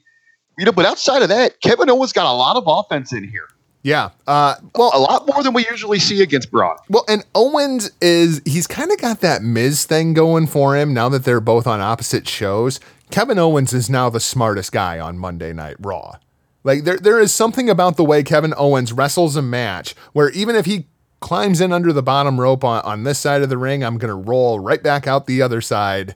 You 0.59 0.66
know, 0.66 0.73
but 0.73 0.85
outside 0.87 1.23
of 1.23 1.29
that, 1.31 1.61
Kevin 1.62 1.89
Owens 1.89 2.12
got 2.12 2.27
a 2.27 2.33
lot 2.37 2.57
of 2.57 2.64
offense 2.66 3.12
in 3.12 3.25
here. 3.29 3.49
Yeah. 3.83 4.11
Uh, 4.27 4.55
well, 4.77 4.93
A 4.95 4.99
lot 4.99 5.27
more 5.27 5.43
than 5.43 5.55
we 5.55 5.66
usually 5.68 5.99
see 5.99 6.23
against 6.23 6.51
Braun. 6.51 6.77
Well, 6.89 7.05
and 7.09 7.25
Owens 7.35 7.91
is 8.01 8.41
he's 8.45 8.66
kind 8.66 8.93
of 8.93 8.99
got 8.99 9.20
that 9.20 9.43
Miz 9.43 9.85
thing 9.85 10.14
going 10.14 10.47
for 10.47 10.77
him 10.77 10.95
now 10.95 11.09
that 11.09 11.25
they're 11.25 11.41
both 11.41 11.66
on 11.66 11.81
opposite 11.81 12.29
shows. 12.29 12.79
Kevin 13.11 13.39
Owens 13.39 13.73
is 13.73 13.91
now 13.91 14.09
the 14.09 14.20
smartest 14.20 14.73
guy 14.73 15.01
on 15.01 15.18
Monday 15.18 15.53
Night 15.53 15.77
Raw. 15.81 16.18
Like 16.64 16.85
there 16.85 16.99
there 16.99 17.18
is 17.18 17.35
something 17.35 17.68
about 17.68 17.97
the 17.97 18.05
way 18.05 18.23
Kevin 18.23 18.55
Owens 18.57 18.93
wrestles 18.93 19.35
a 19.35 19.43
match 19.43 19.97
where 20.12 20.31
even 20.31 20.55
if 20.55 20.64
he 20.64 20.87
climbs 21.23 21.61
in 21.62 21.73
under 21.73 21.93
the 21.93 22.03
bottom 22.03 22.39
rope 22.39 22.62
on, 22.64 22.83
on 22.83 23.05
this 23.05 23.18
side 23.18 23.41
of 23.41 23.49
the 23.49 23.57
ring, 23.57 23.83
I'm 23.83 23.97
gonna 23.97 24.14
roll 24.16 24.61
right 24.61 24.83
back 24.83 25.07
out 25.07 25.27
the 25.27 25.41
other 25.41 25.62
side 25.62 26.14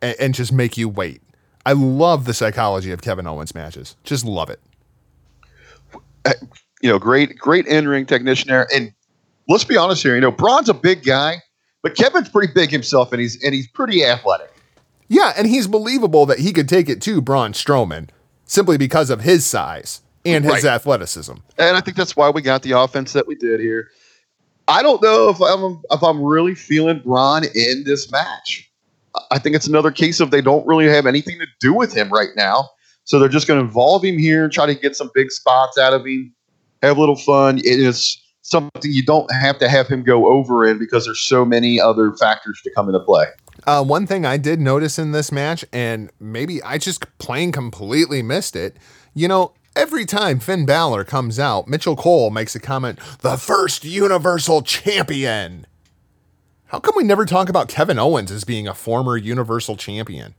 and, 0.00 0.16
and 0.18 0.34
just 0.34 0.52
make 0.52 0.78
you 0.78 0.88
wait. 0.88 1.20
I 1.66 1.72
love 1.72 2.24
the 2.24 2.32
psychology 2.32 2.90
of 2.92 3.02
Kevin 3.02 3.26
Owens 3.26 3.54
matches. 3.54 3.96
Just 4.04 4.24
love 4.24 4.48
it. 4.48 4.60
Uh, 6.24 6.32
you 6.80 6.88
know, 6.90 6.98
great, 6.98 7.38
great 7.38 7.66
in 7.66 7.86
ring 7.88 8.06
technician 8.06 8.48
there. 8.48 8.66
And 8.74 8.92
let's 9.48 9.64
be 9.64 9.76
honest 9.76 10.02
here. 10.02 10.14
You 10.14 10.20
know, 10.20 10.30
Braun's 10.30 10.68
a 10.68 10.74
big 10.74 11.04
guy, 11.04 11.36
but 11.82 11.94
Kevin's 11.96 12.28
pretty 12.28 12.52
big 12.54 12.70
himself, 12.70 13.12
and 13.12 13.20
he's 13.20 13.42
and 13.42 13.54
he's 13.54 13.66
pretty 13.68 14.04
athletic. 14.04 14.52
Yeah, 15.08 15.32
and 15.36 15.46
he's 15.46 15.66
believable 15.66 16.26
that 16.26 16.38
he 16.38 16.52
could 16.52 16.68
take 16.68 16.88
it 16.88 17.00
to 17.02 17.20
Braun 17.20 17.52
Strowman 17.52 18.08
simply 18.44 18.76
because 18.78 19.10
of 19.10 19.22
his 19.22 19.44
size 19.44 20.02
and 20.24 20.44
his 20.44 20.64
Right. 20.64 20.64
athleticism. 20.64 21.32
and 21.58 21.76
I 21.76 21.80
think 21.80 21.96
that's 21.96 22.14
why 22.16 22.28
we 22.30 22.42
got 22.42 22.62
the 22.62 22.72
offense 22.72 23.12
that 23.14 23.26
we 23.26 23.34
did 23.34 23.60
here. 23.60 23.88
I 24.68 24.82
don't 24.82 25.02
know 25.02 25.30
if 25.30 25.40
I'm 25.40 25.80
if 25.90 26.02
I'm 26.02 26.22
really 26.22 26.54
feeling 26.54 27.00
Braun 27.00 27.44
in 27.54 27.84
this 27.84 28.12
match. 28.12 28.70
I 29.30 29.38
think 29.38 29.56
it's 29.56 29.66
another 29.66 29.90
case 29.90 30.20
of 30.20 30.30
they 30.30 30.42
don't 30.42 30.66
really 30.66 30.86
have 30.86 31.06
anything 31.06 31.38
to 31.38 31.46
do 31.58 31.72
with 31.72 31.92
him 31.94 32.10
right 32.10 32.28
now, 32.36 32.68
so 33.04 33.18
they're 33.18 33.28
just 33.28 33.48
going 33.48 33.58
to 33.58 33.64
involve 33.64 34.04
him 34.04 34.18
here, 34.18 34.44
and 34.44 34.52
try 34.52 34.66
to 34.66 34.74
get 34.74 34.94
some 34.94 35.10
big 35.14 35.30
spots 35.30 35.78
out 35.78 35.94
of 35.94 36.04
him, 36.06 36.32
have 36.82 36.98
a 36.98 37.00
little 37.00 37.16
fun. 37.16 37.58
It 37.58 37.80
is 37.80 38.22
something 38.42 38.92
you 38.92 39.04
don't 39.04 39.30
have 39.32 39.58
to 39.58 39.68
have 39.68 39.88
him 39.88 40.02
go 40.02 40.28
over 40.28 40.66
in 40.66 40.78
because 40.78 41.06
there's 41.06 41.20
so 41.20 41.44
many 41.44 41.80
other 41.80 42.12
factors 42.12 42.60
to 42.62 42.70
come 42.70 42.88
into 42.88 43.00
play. 43.00 43.26
Uh, 43.66 43.82
one 43.82 44.06
thing 44.06 44.24
I 44.24 44.36
did 44.36 44.60
notice 44.60 44.98
in 44.98 45.12
this 45.12 45.32
match, 45.32 45.64
and 45.72 46.10
maybe 46.20 46.62
I 46.62 46.78
just 46.78 47.04
plain 47.18 47.52
completely 47.52 48.22
missed 48.22 48.54
it, 48.54 48.76
you 49.14 49.28
know, 49.28 49.52
every 49.78 50.04
time 50.04 50.40
Finn 50.40 50.66
Balor 50.66 51.04
comes 51.04 51.38
out, 51.38 51.68
Michael 51.68 51.96
Cole 51.96 52.30
makes 52.30 52.54
a 52.54 52.60
comment, 52.60 52.98
the 53.20 53.36
first 53.36 53.84
Universal 53.84 54.62
Champion. 54.62 55.66
How 56.66 56.80
come 56.80 56.94
we 56.96 57.04
never 57.04 57.24
talk 57.24 57.48
about 57.48 57.68
Kevin 57.68 57.98
Owens 57.98 58.30
as 58.30 58.44
being 58.44 58.68
a 58.68 58.74
former 58.74 59.16
Universal 59.16 59.76
Champion? 59.76 60.34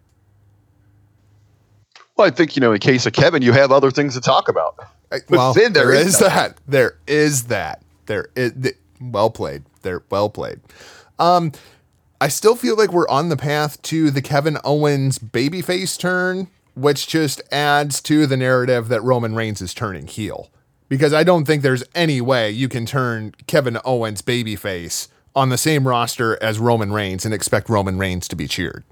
Well, 2.16 2.28
I 2.28 2.32
think 2.32 2.56
you 2.56 2.60
know, 2.60 2.74
in 2.74 2.80
case 2.80 3.06
of 3.06 3.14
Kevin, 3.14 3.42
you 3.42 3.54
have 3.54 3.72
other 3.72 3.90
things 3.90 4.14
to 4.14 4.22
talk 4.22 4.50
about. 4.50 4.76
But 5.10 5.22
Well, 5.30 5.54
Finn, 5.54 5.74
there 5.74 5.86
there 5.88 5.94
is 5.96 6.08
is 6.16 6.20
that. 6.20 6.58
There 6.68 6.98
is 7.08 7.46
that. 7.46 7.82
There 8.06 8.28
is 8.36 8.54
th- 8.62 8.76
well 9.02 9.30
played. 9.30 9.64
There 9.82 10.04
well 10.12 10.30
played. 10.30 10.60
Um, 11.18 11.54
I 12.22 12.28
still 12.28 12.56
feel 12.56 12.76
like 12.76 12.92
we're 12.92 13.08
on 13.08 13.30
the 13.30 13.38
path 13.38 13.82
to 13.84 14.12
the 14.12 14.22
Kevin 14.22 14.58
Owens 14.66 15.18
babyface 15.18 15.98
turn, 15.98 16.50
which 16.80 17.08
just 17.08 17.42
adds 17.52 18.02
to 18.02 18.26
the 18.26 18.38
narrative 18.38 18.88
that 18.88 19.04
Roman 19.04 19.36
Reigns 19.36 19.62
is 19.62 19.74
turning 19.74 20.08
heel. 20.08 20.50
Because 20.88 21.14
I 21.14 21.24
don't 21.24 21.46
think 21.46 21.62
there's 21.62 21.84
any 21.94 22.20
way 22.20 22.50
you 22.50 22.68
can 22.68 22.86
turn 22.86 23.34
Kevin 23.46 23.78
Owens 23.86 24.22
babyface 24.22 25.08
on 25.36 25.50
the 25.50 25.58
same 25.58 25.88
roster 25.88 26.42
as 26.42 26.58
Roman 26.58 26.92
Reigns 26.92 27.26
and 27.26 27.34
expect 27.34 27.70
Roman 27.70 27.98
Reigns 27.98 28.28
to 28.30 28.36
be 28.36 28.48
cheered. 28.48 28.84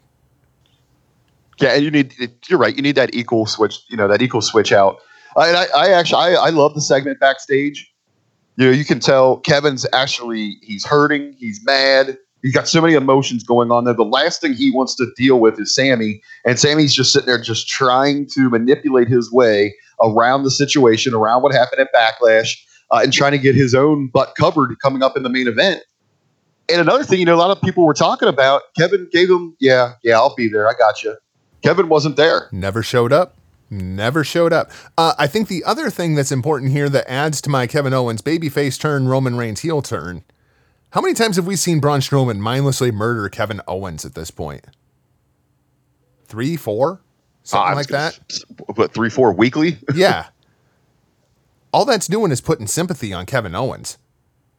Yeah, 1.60 1.74
and 1.74 1.84
you 1.84 1.90
need 1.90 2.14
you're 2.48 2.60
right. 2.60 2.76
You 2.76 2.84
need 2.84 2.96
that 2.96 3.16
equal 3.16 3.48
switch, 3.48 3.80
you 3.90 3.98
know, 3.98 4.08
that 4.08 4.22
equal 4.22 4.42
switch 4.42 4.72
out. 4.72 5.00
I, 5.36 5.54
I, 5.54 5.66
I 5.76 5.90
actually 5.90 6.20
I, 6.20 6.34
I 6.34 6.50
love 6.50 6.76
the 6.76 6.82
segment 6.82 7.20
backstage. 7.20 7.92
You 8.58 8.66
know, 8.66 8.72
you 8.72 8.86
can 8.86 9.00
tell 9.00 9.38
Kevin's 9.38 9.86
actually 9.94 10.58
he's 10.62 10.86
hurting, 10.86 11.34
he's 11.40 11.64
mad, 11.66 12.18
he's 12.48 12.54
got 12.54 12.68
so 12.68 12.80
many 12.80 12.94
emotions 12.94 13.44
going 13.44 13.72
on 13.72 13.84
there. 13.84 13.94
The 13.94 14.06
last 14.06 14.40
thing 14.40 14.54
he 14.54 14.72
wants 14.72 14.96
to 14.96 15.08
deal 15.18 15.42
with 15.42 15.60
is 15.60 15.76
Sami, 15.76 16.22
and 16.46 16.58
Sami's 16.58 16.96
just 16.96 17.12
sitting 17.12 17.28
there 17.28 17.42
just 17.42 17.68
trying 17.68 18.26
to 18.28 18.50
manipulate 18.50 19.10
his 19.10 19.30
way 19.34 19.76
around 20.02 20.44
the 20.44 20.52
situation, 20.52 21.14
around 21.14 21.44
what 21.44 21.54
happened 21.54 21.82
at 21.82 21.90
Backlash, 21.94 22.58
uh, 22.90 23.02
and 23.04 23.12
trying 23.12 23.34
to 23.34 23.38
get 23.38 23.54
his 23.54 23.76
own 23.76 24.08
butt 24.08 24.34
covered 24.38 24.80
coming 24.80 25.04
up 25.04 25.18
in 25.18 25.24
the 25.24 25.30
main 25.30 25.46
event. 25.46 25.82
And 26.70 26.80
another 26.80 27.04
thing, 27.04 27.20
you 27.20 27.26
know, 27.26 27.36
a 27.36 27.38
lot 27.38 27.52
of 27.52 27.62
people 27.62 27.86
were 27.86 27.94
talking 27.94 28.30
about 28.30 28.62
Kevin 28.78 29.10
gave 29.12 29.30
him, 29.30 29.54
yeah, 29.60 29.96
yeah, 30.04 30.16
I'll 30.16 30.36
be 30.36 30.48
there, 30.48 30.70
I 30.70 30.74
got 30.74 31.04
you. 31.04 31.18
Kevin 31.64 31.90
wasn't 31.90 32.16
there. 32.16 32.48
Never 32.54 32.82
showed 32.82 33.12
up. 33.12 33.36
Never 33.70 34.24
showed 34.24 34.54
up. 34.54 34.72
Uh, 34.98 35.14
I 35.20 35.28
think 35.28 35.50
the 35.50 35.66
other 35.66 35.90
thing 35.90 36.16
that's 36.16 36.32
important 36.32 36.72
here 36.72 36.88
that 36.88 37.12
adds 37.12 37.42
to 37.42 37.50
my 37.50 37.68
Kevin 37.68 37.94
Owens 37.94 38.22
babyface 38.22 38.80
turn, 38.80 39.10
Roman 39.10 39.36
Reigns 39.36 39.60
heel 39.60 39.82
turn. 39.82 40.24
How 40.92 41.02
many 41.02 41.14
times 41.14 41.36
have 41.36 41.48
we 41.48 41.56
seen 41.56 41.80
Braun 41.80 42.00
Strowman 42.00 42.38
mindlessly 42.40 42.92
murder 42.92 43.28
Kevin 43.30 43.62
Owens 43.68 44.06
at 44.06 44.16
this 44.16 44.32
point? 44.32 44.66
Three, 46.26 46.56
four, 46.58 47.02
something 47.44 47.74
Uh, 47.74 47.76
like 47.76 47.88
that. 47.88 48.20
What 48.76 48.94
three, 48.94 49.10
four 49.10 49.34
weekly? 49.34 49.78
Yeah. 49.94 50.28
All 51.74 51.86
that's 51.86 52.08
doing 52.08 52.32
is 52.32 52.42
putting 52.42 52.66
sympathy 52.68 53.14
on 53.14 53.26
Kevin 53.26 53.54
Owens. 53.54 53.98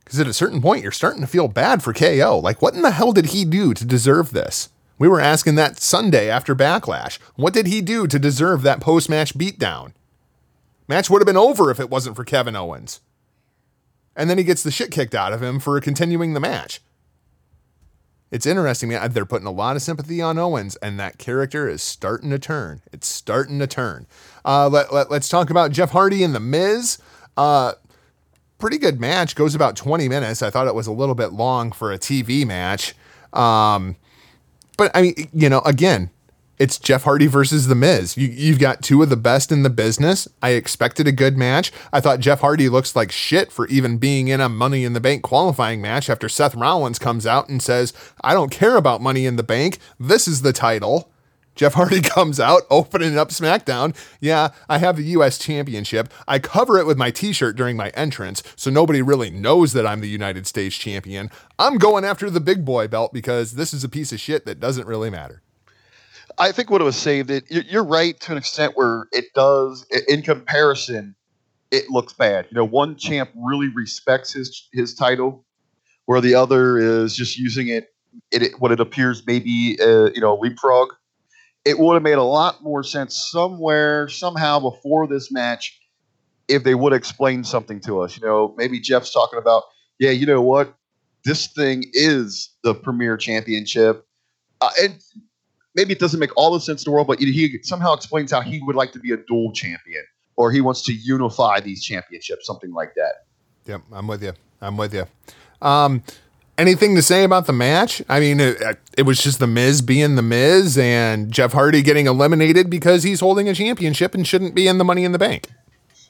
Because 0.05 0.21
at 0.21 0.27
a 0.27 0.33
certain 0.35 0.61
point, 0.63 0.83
you're 0.83 0.93
starting 0.93 1.21
to 1.23 1.27
feel 1.27 1.49
bad 1.49 1.83
for 1.83 1.93
KO. 1.93 2.39
Like, 2.43 2.63
what 2.63 2.75
in 2.75 2.83
the 2.83 2.91
hell 2.93 3.13
did 3.13 3.27
he 3.27 3.45
do 3.45 3.75
to 3.75 3.85
deserve 3.85 4.31
this? 4.31 4.69
We 4.99 5.09
were 5.09 5.21
asking 5.21 5.55
that 5.57 5.81
Sunday 5.81 6.29
after 6.31 6.55
Backlash. 6.55 7.19
What 7.35 7.55
did 7.55 7.67
he 7.67 7.81
do 7.81 8.07
to 8.07 8.19
deserve 8.19 8.63
that 8.63 8.81
post 8.81 9.09
match 9.09 9.35
beatdown? 9.37 9.93
Match 10.87 11.09
would 11.11 11.21
have 11.21 11.27
been 11.27 11.37
over 11.37 11.71
if 11.71 11.81
it 11.81 11.91
wasn't 11.91 12.17
for 12.17 12.25
Kevin 12.25 12.57
Owens. 12.57 13.01
And 14.19 14.29
then 14.29 14.37
he 14.37 14.45
gets 14.45 14.65
the 14.65 14.73
shit 14.73 14.91
kicked 14.91 15.15
out 15.15 15.33
of 15.33 15.43
him 15.43 15.61
for 15.61 15.81
continuing 15.81 16.35
the 16.35 16.41
match. 16.41 16.81
It's 18.31 18.45
interesting, 18.45 18.91
man. 18.91 19.11
They're 19.13 19.25
putting 19.25 19.47
a 19.47 19.53
lot 19.53 19.77
of 19.77 19.81
sympathy 19.83 20.21
on 20.21 20.37
Owens, 20.37 20.77
and 20.77 21.01
that 21.01 21.17
character 21.17 21.69
is 21.69 21.83
starting 21.83 22.29
to 22.31 22.39
turn. 22.39 22.83
It's 22.93 23.07
starting 23.07 23.59
to 23.61 23.67
turn. 23.67 24.07
Uh, 24.45 24.69
let, 24.69 24.93
let, 24.93 25.11
us 25.11 25.29
talk 25.29 25.49
about 25.49 25.73
Jeff 25.73 25.93
Hardy 25.93 26.23
and 26.25 26.35
The 26.35 26.41
Miz. 26.41 26.99
Uh, 27.37 27.73
pretty 28.59 28.77
good 28.77 29.01
match. 29.01 29.35
Goes 29.35 29.55
about 29.55 29.77
20 29.77 30.09
minutes. 30.09 30.43
I 30.43 30.51
thought 30.51 30.67
it 30.67 30.75
was 30.75 30.89
a 30.89 30.93
little 30.93 31.15
bit 31.15 31.33
long 31.33 31.73
for 31.73 31.93
a 31.93 31.99
TV 31.99 32.47
match. 32.47 32.95
Um, 33.33 33.97
but 34.77 34.91
I 34.95 35.03
mean, 35.03 35.29
you 35.33 35.49
know, 35.49 35.61
again, 35.61 36.11
it's 36.59 36.79
Jeff 36.79 37.05
Hardy 37.05 37.27
versus 37.27 37.69
The 37.69 37.75
Miz. 37.75 38.17
You, 38.17 38.29
you've 38.29 38.59
got 38.59 38.83
two 38.83 39.03
of 39.03 39.11
the 39.11 39.17
best 39.17 39.53
in 39.53 39.63
the 39.63 39.71
business. 39.71 40.27
I 40.43 40.51
expected 40.51 41.07
a 41.07 41.13
good 41.13 41.37
match. 41.37 41.73
I 41.93 42.01
thought 42.01 42.21
Jeff 42.21 42.41
Hardy 42.41 42.69
looks 42.69 42.97
like 42.97 43.13
shit 43.13 43.53
for 43.53 43.69
even 43.69 43.99
being 43.99 44.29
in 44.29 44.41
a 44.41 44.49
Money 44.49 44.85
in 44.85 44.93
the 44.93 45.01
Bank 45.01 45.23
qualifying 45.23 45.81
match 45.81 46.11
after 46.11 46.29
Seth 46.29 46.55
Rollins 46.55 46.99
comes 46.99 47.27
out 47.27 47.49
and 47.49 47.63
says, 47.63 47.93
I 48.23 48.35
don't 48.35 48.51
care 48.51 48.77
about 48.77 49.01
Money 49.01 49.25
in 49.25 49.37
the 49.37 49.43
Bank. 49.43 49.79
This 50.01 50.27
is 50.27 50.43
the 50.43 50.53
title. 50.53 51.11
Jeff 51.55 51.75
Hardy 51.75 52.01
comes 52.03 52.41
out 52.41 52.63
opening 52.71 53.19
up 53.19 53.29
SmackDown. 53.29 53.95
Yeah, 54.21 54.49
I 54.69 54.79
have 54.79 54.97
the 54.97 55.05
US 55.05 55.39
Championship. 55.39 56.13
I 56.27 56.39
cover 56.39 56.79
it 56.79 56.87
with 56.87 56.97
my 56.97 57.11
t 57.11 57.33
shirt 57.33 57.57
during 57.57 57.77
my 57.77 57.91
entrance, 57.91 58.43
so 58.57 58.71
nobody 58.71 59.03
really 59.03 59.31
knows 59.31 59.75
that 59.75 59.87
I'm 59.87 60.01
the 60.01 60.09
United 60.09 60.47
States 60.47 60.77
Champion. 60.77 61.31
I'm 61.59 61.79
going 61.79 62.05
after 62.05 62.31
the 62.31 62.41
big 62.41 62.65
boy 62.65 62.89
belt 62.89 63.13
because 63.13 63.53
this 63.53 63.75
is 63.75 63.85
a 63.85 63.89
piece 63.89 64.13
of 64.13 64.21
shit 64.21 64.47
that 64.47 64.61
doesn't 64.61 64.87
really 64.87 65.11
matter. 65.11 65.43
I 66.39 66.53
think 66.53 66.71
what 66.71 66.81
it 66.81 66.85
was 66.85 66.97
saved. 66.97 67.31
It 67.31 67.45
you're, 67.51 67.85
right 67.85 68.19
to 68.21 68.33
an 68.33 68.39
extent 68.39 68.75
where 68.77 69.07
it 69.13 69.27
does. 69.35 69.87
In 70.09 70.23
comparison, 70.23 71.15
it 71.71 71.91
looks 71.91 72.13
bad. 72.13 72.47
You 72.51 72.57
know, 72.57 72.65
one 72.65 72.97
champ 72.97 73.31
really 73.37 73.69
respects 73.69 74.33
his 74.33 74.69
his 74.73 74.95
title, 74.95 75.45
where 76.07 76.21
the 76.21 76.35
other 76.35 76.79
is 76.79 77.17
just 77.17 77.37
using 77.39 77.69
it. 77.69 77.89
It, 78.31 78.43
it 78.43 78.61
what 78.61 78.73
it 78.73 78.81
appears 78.81 79.27
maybe 79.27 79.79
uh, 79.81 80.11
you 80.15 80.21
know 80.21 80.37
leapfrog. 80.37 80.91
It 81.65 81.79
would 81.79 81.95
have 81.95 82.03
made 82.03 82.19
a 82.19 82.23
lot 82.23 82.63
more 82.63 82.83
sense 82.83 83.29
somewhere 83.31 84.09
somehow 84.09 84.61
before 84.61 85.07
this 85.07 85.31
match 85.31 85.79
if 86.47 86.65
they 86.65 86.75
would 86.75 86.93
explain 86.93 87.45
something 87.45 87.81
to 87.81 88.01
us. 88.01 88.17
You 88.17 88.27
know, 88.27 88.55
maybe 88.57 88.81
Jeff's 88.81 89.13
talking 89.13 89.39
about, 89.39 89.65
yeah, 89.99 90.11
you 90.11 90.25
know 90.25 90.41
what, 90.41 90.75
this 91.25 91.49
thing 91.53 91.85
is 91.93 92.51
the 92.63 92.75
premier 92.75 93.19
championship, 93.19 94.07
uh, 94.63 94.71
and 94.81 94.99
maybe 95.79 95.93
it 95.93 96.01
doesn't 96.01 96.19
make 96.21 96.37
all 96.37 96.53
the 96.53 96.61
sense 96.61 96.85
in 96.85 96.91
the 96.91 96.95
world, 96.95 97.07
but 97.07 97.21
he 97.21 97.59
somehow 97.63 97.93
explains 97.95 98.33
how 98.33 98.41
he 98.41 98.61
would 98.63 98.75
like 98.77 98.91
to 98.93 98.99
be 98.99 99.13
a 99.13 99.17
dual 99.17 99.53
champion 99.53 100.03
or 100.37 100.51
he 100.51 100.61
wants 100.61 100.83
to 100.83 100.93
unify 100.93 101.61
these 101.61 101.83
championships, 101.85 102.47
something 102.47 102.73
like 102.73 102.95
that. 102.97 103.25
Yep, 103.67 103.83
I'm 103.93 104.07
with 104.09 104.23
you. 104.23 104.33
I'm 104.61 104.77
with 104.77 104.93
you. 104.93 105.05
Um, 105.63 106.03
Anything 106.59 106.97
to 106.97 107.03
say 107.03 107.23
about 107.23 107.47
the 107.47 107.53
match? 107.53 108.03
I 108.09 108.19
mean, 108.19 108.41
it, 108.41 108.61
it 108.97 109.03
was 109.03 109.23
just 109.23 109.39
the 109.39 109.47
Miz 109.47 109.81
being 109.81 110.17
the 110.17 110.23
Miz 110.23 110.77
and 110.77 111.31
Jeff 111.31 111.53
Hardy 111.53 111.83
getting 111.83 112.09
eliminated 112.09 112.69
because 112.69 113.05
he's 113.05 113.21
holding 113.21 113.49
a 113.49 113.55
championship 113.55 114.13
and 114.13 114.27
shouldn't 114.27 114.57
be 114.57 114.67
in 114.67 114.79
the 114.79 114.85
Money 114.85 115.05
in 115.05 115.13
the 115.13 115.21
Bank. 115.21 115.47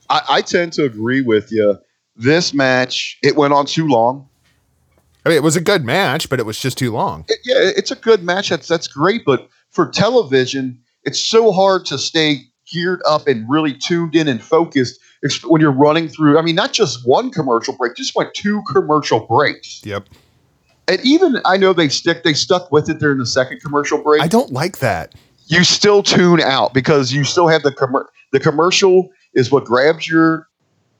I, 0.08 0.22
I 0.26 0.40
tend 0.40 0.72
to 0.74 0.84
agree 0.84 1.20
with 1.20 1.52
you. 1.52 1.76
This 2.16 2.54
match, 2.54 3.18
it 3.22 3.36
went 3.36 3.52
on 3.52 3.66
too 3.66 3.86
long. 3.88 4.26
I 5.26 5.28
mean, 5.28 5.36
it 5.36 5.42
was 5.42 5.56
a 5.56 5.60
good 5.60 5.84
match, 5.84 6.30
but 6.30 6.40
it 6.40 6.46
was 6.46 6.58
just 6.58 6.78
too 6.78 6.92
long. 6.92 7.26
It- 7.28 7.40
yeah, 7.44 7.56
it's 7.76 7.90
a 7.90 7.96
good 7.96 8.22
match. 8.22 8.48
That's 8.48 8.66
that's 8.66 8.88
great. 8.88 9.26
But 9.26 9.50
for 9.78 9.88
television, 9.88 10.76
it's 11.04 11.20
so 11.20 11.52
hard 11.52 11.86
to 11.86 11.96
stay 11.98 12.40
geared 12.68 13.00
up 13.08 13.28
and 13.28 13.48
really 13.48 13.72
tuned 13.72 14.16
in 14.16 14.26
and 14.26 14.42
focused 14.42 14.98
when 15.44 15.60
you're 15.60 15.70
running 15.70 16.08
through. 16.08 16.36
I 16.36 16.42
mean, 16.42 16.56
not 16.56 16.72
just 16.72 17.06
one 17.06 17.30
commercial 17.30 17.76
break, 17.76 17.94
just 17.94 18.16
went 18.16 18.34
two 18.34 18.60
commercial 18.72 19.20
breaks. 19.20 19.80
Yep. 19.84 20.08
And 20.88 20.98
even 21.04 21.40
I 21.44 21.58
know 21.58 21.72
they 21.72 21.88
stick 21.88 22.24
they 22.24 22.34
stuck 22.34 22.72
with 22.72 22.90
it 22.90 22.98
during 22.98 23.18
the 23.18 23.26
second 23.26 23.60
commercial 23.60 24.02
break. 24.02 24.20
I 24.20 24.26
don't 24.26 24.52
like 24.52 24.78
that. 24.78 25.14
you 25.46 25.62
still 25.62 26.02
tune 26.02 26.40
out 26.40 26.74
because 26.74 27.12
you 27.12 27.22
still 27.22 27.46
have 27.46 27.62
the 27.62 27.70
commer- 27.70 28.06
the 28.32 28.40
commercial 28.40 29.08
is 29.34 29.52
what 29.52 29.64
grabs 29.64 30.08
your 30.08 30.48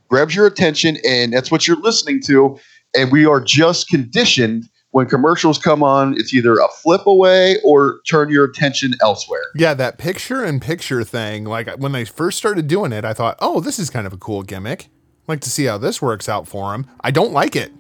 grabs 0.08 0.36
your 0.36 0.46
attention 0.46 0.98
and 1.04 1.32
that's 1.32 1.50
what 1.50 1.66
you're 1.66 1.80
listening 1.80 2.22
to 2.26 2.56
and 2.96 3.10
we 3.10 3.26
are 3.26 3.40
just 3.40 3.88
conditioned 3.88 4.68
when 4.99 5.07
commercials 5.07 5.57
come 5.59 5.82
on 5.82 6.14
it's 6.18 6.34
either 6.34 6.55
a 6.59 6.68
flip 6.82 7.07
away 7.07 7.57
or 7.64 8.01
turn 8.07 8.28
your 8.28 8.44
attention 8.44 8.94
elsewhere 9.01 9.44
Yeah, 9.55 9.74
that 9.74 9.96
picture 9.96 10.44
in 10.44 10.59
picture 10.61 11.05
thing, 11.05 11.44
like 11.44 11.68
when 11.78 11.92
they 11.92 12.05
first 12.05 12.36
started 12.38 12.66
doing 12.66 12.92
it, 12.92 13.05
I 13.05 13.12
thought, 13.14 13.36
oh, 13.40 13.61
this 13.61 13.78
is 13.78 13.88
kind 13.90 14.07
of 14.07 14.12
a 14.12 14.16
cool 14.18 14.42
gimmick. 14.42 14.84
I'd 14.84 15.28
like 15.28 15.40
to 15.42 15.51
see 15.51 15.64
how 15.66 15.78
this 15.78 16.03
works 16.03 16.28
out 16.28 16.49
for 16.49 16.74
him. 16.74 16.86
I 17.01 17.11
don't 17.11 17.32
like 17.32 17.55
it. 17.57 17.72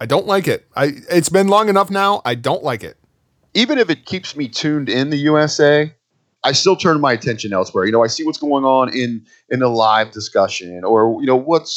I 0.00 0.06
don't 0.06 0.26
like 0.26 0.48
it. 0.48 0.66
I 0.74 0.92
it's 1.10 1.28
been 1.28 1.48
long 1.48 1.68
enough 1.68 1.90
now. 1.90 2.22
I 2.24 2.34
don't 2.34 2.62
like 2.64 2.82
it. 2.82 2.96
even 3.54 3.78
if 3.78 3.90
it 3.90 4.04
keeps 4.06 4.34
me 4.36 4.48
tuned 4.48 4.88
in 4.88 5.10
the 5.10 5.16
USA 5.30 5.92
I 6.44 6.52
still 6.52 6.76
turn 6.76 7.00
my 7.00 7.12
attention 7.12 7.52
elsewhere 7.52 7.84
you 7.84 7.92
know 7.92 8.04
I 8.04 8.06
see 8.08 8.24
what's 8.24 8.38
going 8.38 8.64
on 8.64 8.88
in 9.02 9.10
in 9.50 9.60
a 9.62 9.68
live 9.68 10.12
discussion 10.12 10.84
or 10.84 11.20
you 11.20 11.26
know 11.26 11.36
what's 11.50 11.72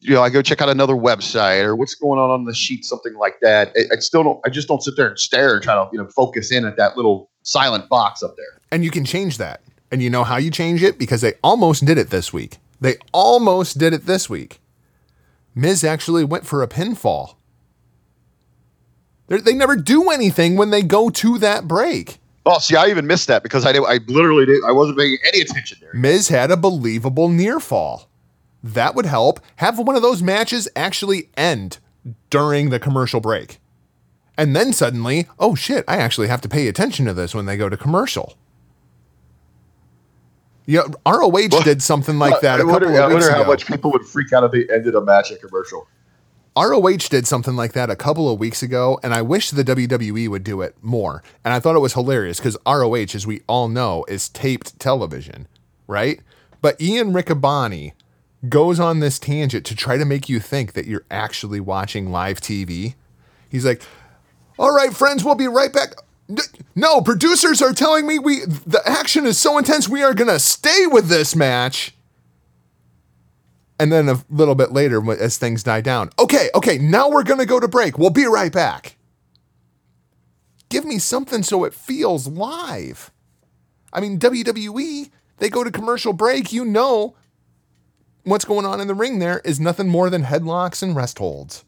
you 0.00 0.14
know, 0.14 0.22
I 0.22 0.30
go 0.30 0.42
check 0.42 0.62
out 0.62 0.68
another 0.68 0.94
website 0.94 1.64
or 1.64 1.74
what's 1.74 1.94
going 1.94 2.18
on 2.20 2.30
on 2.30 2.44
the 2.44 2.54
sheet, 2.54 2.84
something 2.84 3.14
like 3.14 3.40
that. 3.42 3.72
I, 3.76 3.94
I 3.94 3.98
still 3.98 4.22
don't. 4.22 4.40
I 4.46 4.50
just 4.50 4.68
don't 4.68 4.82
sit 4.82 4.96
there 4.96 5.08
and 5.08 5.18
stare 5.18 5.54
and 5.54 5.62
try 5.62 5.74
to 5.74 5.88
you 5.92 5.98
know 5.98 6.06
focus 6.08 6.52
in 6.52 6.64
at 6.64 6.76
that 6.76 6.96
little 6.96 7.30
silent 7.42 7.88
box 7.88 8.22
up 8.22 8.36
there. 8.36 8.60
And 8.70 8.84
you 8.84 8.90
can 8.90 9.04
change 9.04 9.38
that. 9.38 9.62
And 9.90 10.02
you 10.02 10.10
know 10.10 10.24
how 10.24 10.36
you 10.36 10.50
change 10.50 10.82
it? 10.82 10.98
Because 10.98 11.22
they 11.22 11.34
almost 11.42 11.84
did 11.84 11.98
it 11.98 12.10
this 12.10 12.32
week. 12.32 12.58
They 12.80 12.96
almost 13.12 13.78
did 13.78 13.92
it 13.92 14.06
this 14.06 14.28
week. 14.28 14.60
Miz 15.54 15.82
actually 15.82 16.24
went 16.24 16.46
for 16.46 16.62
a 16.62 16.68
pinfall. 16.68 17.36
They're, 19.26 19.40
they 19.40 19.54
never 19.54 19.76
do 19.76 20.10
anything 20.10 20.56
when 20.56 20.70
they 20.70 20.82
go 20.82 21.10
to 21.10 21.38
that 21.38 21.66
break. 21.66 22.18
Oh, 22.46 22.58
see, 22.58 22.76
I 22.76 22.86
even 22.86 23.06
missed 23.06 23.28
that 23.28 23.42
because 23.42 23.66
I 23.66 23.72
did, 23.72 23.82
I 23.84 23.98
literally 24.06 24.46
did. 24.46 24.62
I 24.66 24.72
wasn't 24.72 24.98
paying 24.98 25.18
any 25.26 25.40
attention 25.40 25.78
there. 25.80 25.92
Miz 25.94 26.28
had 26.28 26.50
a 26.50 26.56
believable 26.56 27.28
near 27.28 27.60
fall. 27.60 28.07
That 28.62 28.94
would 28.94 29.06
help. 29.06 29.40
Have 29.56 29.78
one 29.78 29.96
of 29.96 30.02
those 30.02 30.22
matches 30.22 30.68
actually 30.74 31.30
end 31.36 31.78
during 32.30 32.70
the 32.70 32.80
commercial 32.80 33.20
break. 33.20 33.60
And 34.36 34.54
then 34.54 34.72
suddenly, 34.72 35.26
oh 35.38 35.54
shit, 35.54 35.84
I 35.88 35.96
actually 35.96 36.28
have 36.28 36.40
to 36.42 36.48
pay 36.48 36.68
attention 36.68 37.06
to 37.06 37.14
this 37.14 37.34
when 37.34 37.46
they 37.46 37.56
go 37.56 37.68
to 37.68 37.76
commercial. 37.76 38.36
Yeah, 40.66 40.82
ROH 41.06 41.62
did 41.64 41.82
something 41.82 42.18
like 42.18 42.40
that 42.42 42.60
I 42.60 42.62
a 42.62 42.66
wonder, 42.66 42.86
couple 42.86 43.02
I 43.02 43.06
of 43.06 43.12
weeks 43.12 43.24
wonder 43.24 43.42
how 43.42 43.48
much 43.48 43.66
people 43.66 43.90
would 43.92 44.04
freak 44.04 44.32
out 44.34 44.44
if 44.44 44.52
they 44.52 44.72
ended 44.72 44.94
a 44.94 45.00
match 45.00 45.32
at 45.32 45.40
commercial. 45.40 45.88
ROH 46.56 47.08
did 47.08 47.26
something 47.26 47.56
like 47.56 47.72
that 47.72 47.88
a 47.88 47.96
couple 47.96 48.28
of 48.30 48.38
weeks 48.38 48.62
ago, 48.62 49.00
and 49.02 49.14
I 49.14 49.22
wish 49.22 49.50
the 49.50 49.64
WWE 49.64 50.28
would 50.28 50.44
do 50.44 50.60
it 50.60 50.76
more. 50.82 51.22
And 51.44 51.54
I 51.54 51.60
thought 51.60 51.74
it 51.74 51.80
was 51.80 51.94
hilarious 51.94 52.38
because 52.38 52.58
ROH, 52.66 53.14
as 53.14 53.26
we 53.26 53.40
all 53.46 53.68
know, 53.68 54.04
is 54.08 54.28
taped 54.28 54.78
television, 54.78 55.48
right? 55.86 56.20
But 56.60 56.80
Ian 56.80 57.12
Riccaboni 57.12 57.92
goes 58.48 58.78
on 58.78 59.00
this 59.00 59.18
tangent 59.18 59.64
to 59.66 59.74
try 59.74 59.96
to 59.96 60.04
make 60.04 60.28
you 60.28 60.38
think 60.40 60.72
that 60.74 60.86
you're 60.86 61.04
actually 61.10 61.60
watching 61.60 62.10
live 62.10 62.40
TV. 62.40 62.94
He's 63.48 63.64
like, 63.64 63.82
"All 64.58 64.72
right, 64.72 64.94
friends, 64.94 65.24
we'll 65.24 65.34
be 65.34 65.48
right 65.48 65.72
back." 65.72 65.94
No, 66.74 67.00
producers 67.00 67.62
are 67.62 67.72
telling 67.72 68.06
me 68.06 68.18
we 68.18 68.44
the 68.44 68.82
action 68.84 69.26
is 69.26 69.38
so 69.38 69.58
intense 69.58 69.88
we 69.88 70.02
are 70.02 70.14
gonna 70.14 70.38
stay 70.38 70.86
with 70.86 71.08
this 71.08 71.34
match. 71.34 71.94
And 73.80 73.92
then 73.92 74.08
a 74.08 74.24
little 74.28 74.56
bit 74.56 74.72
later, 74.72 75.02
as 75.12 75.38
things 75.38 75.62
die 75.62 75.80
down, 75.80 76.10
okay, 76.18 76.50
okay, 76.54 76.78
now 76.78 77.08
we're 77.08 77.22
gonna 77.22 77.46
go 77.46 77.60
to 77.60 77.68
break. 77.68 77.98
We'll 77.98 78.10
be 78.10 78.26
right 78.26 78.52
back. 78.52 78.96
Give 80.68 80.84
me 80.84 80.98
something 80.98 81.42
so 81.42 81.64
it 81.64 81.72
feels 81.72 82.26
live. 82.26 83.10
I 83.92 84.00
mean, 84.00 84.18
WWE, 84.18 85.10
they 85.38 85.48
go 85.48 85.64
to 85.64 85.70
commercial 85.70 86.12
break. 86.12 86.52
You 86.52 86.64
know 86.64 87.16
what's 88.24 88.44
going 88.44 88.66
on 88.66 88.80
in 88.80 88.88
the 88.88 88.94
ring 88.94 89.18
there 89.18 89.40
is 89.44 89.60
nothing 89.60 89.88
more 89.88 90.10
than 90.10 90.24
headlocks 90.24 90.82
and 90.82 90.94
rest 90.94 91.18
holds. 91.18 91.64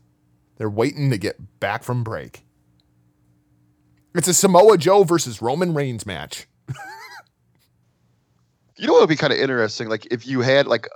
They're 0.56 0.70
waiting 0.70 1.10
to 1.10 1.18
get 1.18 1.60
back 1.60 1.82
from 1.82 2.04
break. 2.04 2.44
It's 4.14 4.28
a 4.28 4.34
Samoa 4.34 4.76
Joe 4.76 5.04
versus 5.04 5.40
Roman 5.40 5.72
Reigns 5.74 6.04
match. 6.06 6.46
You 8.80 8.86
know 8.86 8.94
what 8.94 9.00
would 9.00 9.08
be 9.10 9.16
kind 9.16 9.30
of 9.30 9.38
interesting? 9.38 9.90
Like 9.90 10.06
if 10.10 10.26
you 10.26 10.40
had 10.40 10.66
like 10.66 10.88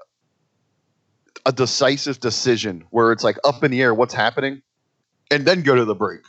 a 1.45 1.53
decisive 1.53 2.19
decision 2.19 2.83
where 2.89 3.13
it's 3.13 3.23
like 3.23 3.37
up 3.45 3.63
in 3.63 3.71
the 3.71 3.83
air, 3.83 3.93
what's 3.93 4.15
happening, 4.15 4.63
and 5.31 5.45
then 5.45 5.61
go 5.61 5.75
to 5.75 5.85
the 5.85 5.95
break, 5.95 6.23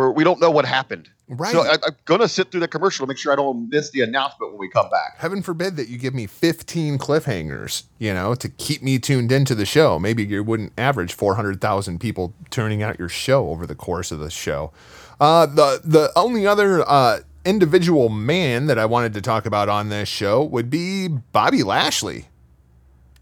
where 0.00 0.10
we 0.10 0.24
don't 0.24 0.40
know 0.40 0.50
what 0.50 0.64
happened. 0.64 1.10
Right. 1.28 1.52
So 1.52 1.60
I, 1.60 1.74
I'm 1.74 1.94
gonna 2.06 2.26
sit 2.26 2.50
through 2.50 2.60
the 2.60 2.68
commercial 2.68 3.06
to 3.06 3.08
make 3.08 3.18
sure 3.18 3.32
I 3.32 3.36
don't 3.36 3.68
miss 3.68 3.90
the 3.90 4.00
announcement 4.00 4.52
when 4.52 4.58
we 4.58 4.68
come 4.70 4.88
back. 4.88 5.18
Heaven 5.18 5.42
forbid 5.42 5.76
that 5.76 5.88
you 5.88 5.98
give 5.98 6.14
me 6.14 6.26
15 6.26 6.96
cliffhangers, 6.98 7.84
you 7.98 8.14
know, 8.14 8.34
to 8.34 8.48
keep 8.48 8.82
me 8.82 8.98
tuned 8.98 9.30
into 9.30 9.54
the 9.54 9.66
show. 9.66 9.98
Maybe 9.98 10.24
you 10.24 10.42
wouldn't 10.42 10.72
average 10.78 11.12
400,000 11.12 12.00
people 12.00 12.32
turning 12.48 12.82
out 12.82 12.98
your 12.98 13.10
show 13.10 13.50
over 13.50 13.66
the 13.66 13.74
course 13.74 14.10
of 14.10 14.18
the 14.20 14.30
show. 14.30 14.72
Uh, 15.20 15.44
the 15.44 15.82
the 15.84 16.10
only 16.16 16.46
other 16.46 16.82
uh, 16.88 17.20
individual 17.44 18.08
man 18.08 18.66
that 18.66 18.78
I 18.78 18.86
wanted 18.86 19.12
to 19.14 19.20
talk 19.20 19.44
about 19.44 19.68
on 19.68 19.90
this 19.90 20.08
show 20.08 20.42
would 20.42 20.70
be 20.70 21.08
Bobby 21.08 21.62
Lashley. 21.62 22.28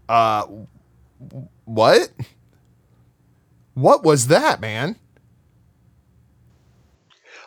Uh, 0.07 0.47
what? 1.65 2.09
What 3.73 4.03
was 4.03 4.27
that, 4.27 4.61
man? 4.61 4.95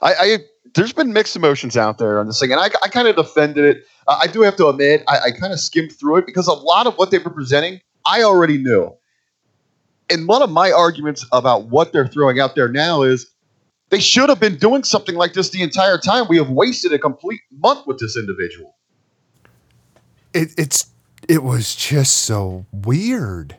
I, 0.02 0.14
I 0.14 0.38
there's 0.74 0.92
been 0.92 1.12
mixed 1.12 1.36
emotions 1.36 1.76
out 1.76 1.98
there 1.98 2.18
on 2.18 2.26
this 2.26 2.40
thing, 2.40 2.52
and 2.52 2.60
I, 2.60 2.66
I 2.82 2.88
kind 2.88 3.08
of 3.08 3.16
defended 3.16 3.64
it. 3.64 3.84
Uh, 4.08 4.18
I 4.20 4.26
do 4.26 4.42
have 4.42 4.56
to 4.56 4.68
admit, 4.68 5.04
I, 5.08 5.18
I 5.18 5.30
kind 5.30 5.52
of 5.52 5.60
skimmed 5.60 5.92
through 5.92 6.18
it 6.18 6.26
because 6.26 6.48
a 6.48 6.52
lot 6.52 6.86
of 6.86 6.94
what 6.96 7.10
they 7.10 7.18
were 7.18 7.30
presenting, 7.30 7.80
I 8.04 8.22
already 8.22 8.58
knew. 8.58 8.94
And 10.10 10.26
one 10.28 10.42
of 10.42 10.50
my 10.50 10.72
arguments 10.72 11.24
about 11.32 11.68
what 11.68 11.92
they're 11.92 12.08
throwing 12.08 12.40
out 12.40 12.54
there 12.54 12.68
now 12.68 13.02
is 13.02 13.30
they 13.90 14.00
should 14.00 14.28
have 14.28 14.40
been 14.40 14.56
doing 14.56 14.84
something 14.84 15.14
like 15.14 15.34
this 15.34 15.50
the 15.50 15.62
entire 15.62 15.98
time. 15.98 16.26
We 16.28 16.38
have 16.38 16.50
wasted 16.50 16.92
a 16.92 16.98
complete 16.98 17.40
month 17.52 17.86
with 17.86 17.98
this 17.98 18.16
individual. 18.16 18.74
it, 20.34 20.54
it's 20.58 20.86
it 21.28 21.42
was 21.42 21.74
just 21.74 22.16
so 22.16 22.66
weird. 22.72 23.56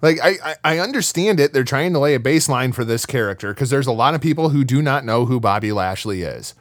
Like 0.00 0.18
I, 0.22 0.56
I 0.62 0.78
understand 0.78 1.40
it. 1.40 1.52
They're 1.52 1.64
trying 1.64 1.92
to 1.92 1.98
lay 1.98 2.14
a 2.14 2.20
baseline 2.20 2.72
for 2.74 2.84
this 2.84 3.04
character 3.04 3.52
because 3.52 3.70
there's 3.70 3.86
a 3.86 3.92
lot 3.92 4.14
of 4.14 4.20
people 4.20 4.50
who 4.50 4.64
do 4.64 4.80
not 4.80 5.04
know 5.04 5.26
who 5.26 5.40
Bobby 5.40 5.72
Lashley 5.72 6.22
is. 6.22 6.54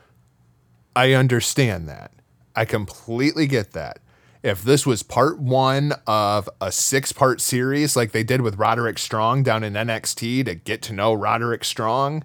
I 0.95 1.13
understand 1.13 1.87
that. 1.87 2.11
I 2.55 2.65
completely 2.65 3.45
get 3.45 3.73
that. 3.73 3.99
If 4.41 4.63
this 4.63 4.85
was 4.85 5.03
part 5.03 5.39
one 5.39 5.93
of 6.07 6.49
a 6.59 6.71
six 6.71 7.11
part 7.11 7.41
series 7.41 7.95
like 7.95 8.11
they 8.11 8.23
did 8.23 8.41
with 8.41 8.57
Roderick 8.57 8.97
Strong 8.97 9.43
down 9.43 9.63
in 9.63 9.73
NXT 9.73 10.45
to 10.45 10.55
get 10.55 10.81
to 10.83 10.93
know 10.93 11.13
Roderick 11.13 11.63
Strong, 11.63 12.23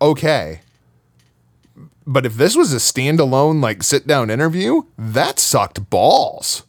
okay. 0.00 0.60
But 2.06 2.26
if 2.26 2.34
this 2.34 2.54
was 2.54 2.72
a 2.72 2.76
standalone, 2.76 3.60
like 3.60 3.82
sit 3.82 4.06
down 4.06 4.30
interview, 4.30 4.82
that 4.96 5.40
sucked 5.40 5.90
balls. 5.90 6.65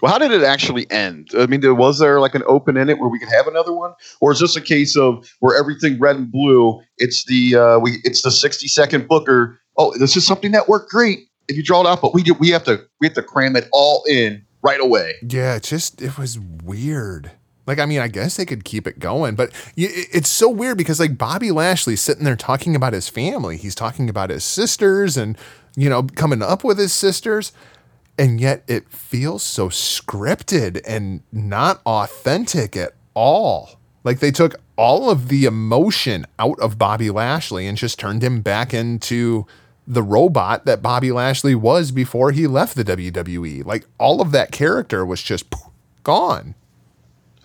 Well, 0.00 0.12
how 0.12 0.18
did 0.18 0.32
it 0.32 0.42
actually 0.42 0.90
end? 0.90 1.30
I 1.36 1.46
mean, 1.46 1.60
was 1.76 1.98
there 1.98 2.20
like 2.20 2.34
an 2.34 2.42
open 2.46 2.76
in 2.76 2.88
it 2.88 2.98
where 2.98 3.08
we 3.08 3.18
could 3.18 3.28
have 3.28 3.46
another 3.46 3.72
one, 3.72 3.92
or 4.20 4.32
is 4.32 4.40
this 4.40 4.56
a 4.56 4.60
case 4.60 4.96
of 4.96 5.28
where 5.40 5.58
everything 5.58 5.98
red 5.98 6.16
and 6.16 6.30
blue? 6.30 6.80
It's 6.98 7.24
the 7.24 7.56
uh, 7.56 7.78
we 7.78 7.98
it's 8.04 8.22
the 8.22 8.30
sixty 8.30 8.68
second 8.68 9.08
booker. 9.08 9.60
Oh, 9.76 9.96
this 9.98 10.16
is 10.16 10.26
something 10.26 10.52
that 10.52 10.68
worked 10.68 10.90
great 10.90 11.20
if 11.50 11.56
you 11.56 11.62
draw 11.62 11.80
it 11.80 11.86
out, 11.86 12.00
but 12.00 12.14
we 12.14 12.22
do, 12.22 12.34
we 12.34 12.48
have 12.50 12.64
to 12.64 12.86
we 13.00 13.06
have 13.08 13.14
to 13.14 13.22
cram 13.22 13.56
it 13.56 13.68
all 13.72 14.04
in 14.08 14.44
right 14.62 14.80
away. 14.80 15.14
Yeah, 15.22 15.56
it 15.56 15.64
just 15.64 16.00
it 16.00 16.16
was 16.16 16.38
weird. 16.38 17.32
Like, 17.66 17.78
I 17.78 17.86
mean, 17.86 18.00
I 18.00 18.08
guess 18.08 18.36
they 18.36 18.46
could 18.46 18.64
keep 18.64 18.86
it 18.86 18.98
going, 18.98 19.36
but 19.36 19.52
it's 19.76 20.28
so 20.28 20.48
weird 20.48 20.76
because 20.78 20.98
like 20.98 21.18
Bobby 21.18 21.52
Lashley's 21.52 22.00
sitting 22.00 22.24
there 22.24 22.34
talking 22.34 22.74
about 22.74 22.92
his 22.92 23.08
family. 23.08 23.56
He's 23.56 23.74
talking 23.74 24.08
about 24.08 24.30
his 24.30 24.44
sisters 24.44 25.16
and 25.16 25.36
you 25.76 25.88
know 25.88 26.04
coming 26.04 26.42
up 26.42 26.64
with 26.64 26.78
his 26.78 26.92
sisters, 26.92 27.52
and 28.20 28.38
yet 28.38 28.62
it 28.68 28.86
feels 28.90 29.42
so 29.42 29.70
scripted 29.70 30.82
and 30.86 31.22
not 31.32 31.80
authentic 31.86 32.76
at 32.76 32.92
all. 33.14 33.80
Like 34.04 34.20
they 34.20 34.30
took 34.30 34.56
all 34.76 35.08
of 35.08 35.28
the 35.28 35.46
emotion 35.46 36.26
out 36.38 36.60
of 36.60 36.76
Bobby 36.76 37.08
Lashley 37.08 37.66
and 37.66 37.78
just 37.78 37.98
turned 37.98 38.22
him 38.22 38.42
back 38.42 38.74
into 38.74 39.46
the 39.86 40.02
robot 40.02 40.66
that 40.66 40.82
Bobby 40.82 41.10
Lashley 41.10 41.54
was 41.54 41.92
before 41.92 42.30
he 42.30 42.46
left 42.46 42.76
the 42.76 42.84
WWE. 42.84 43.64
Like 43.64 43.86
all 43.98 44.20
of 44.20 44.32
that 44.32 44.52
character 44.52 45.06
was 45.06 45.22
just 45.22 45.46
gone. 46.02 46.54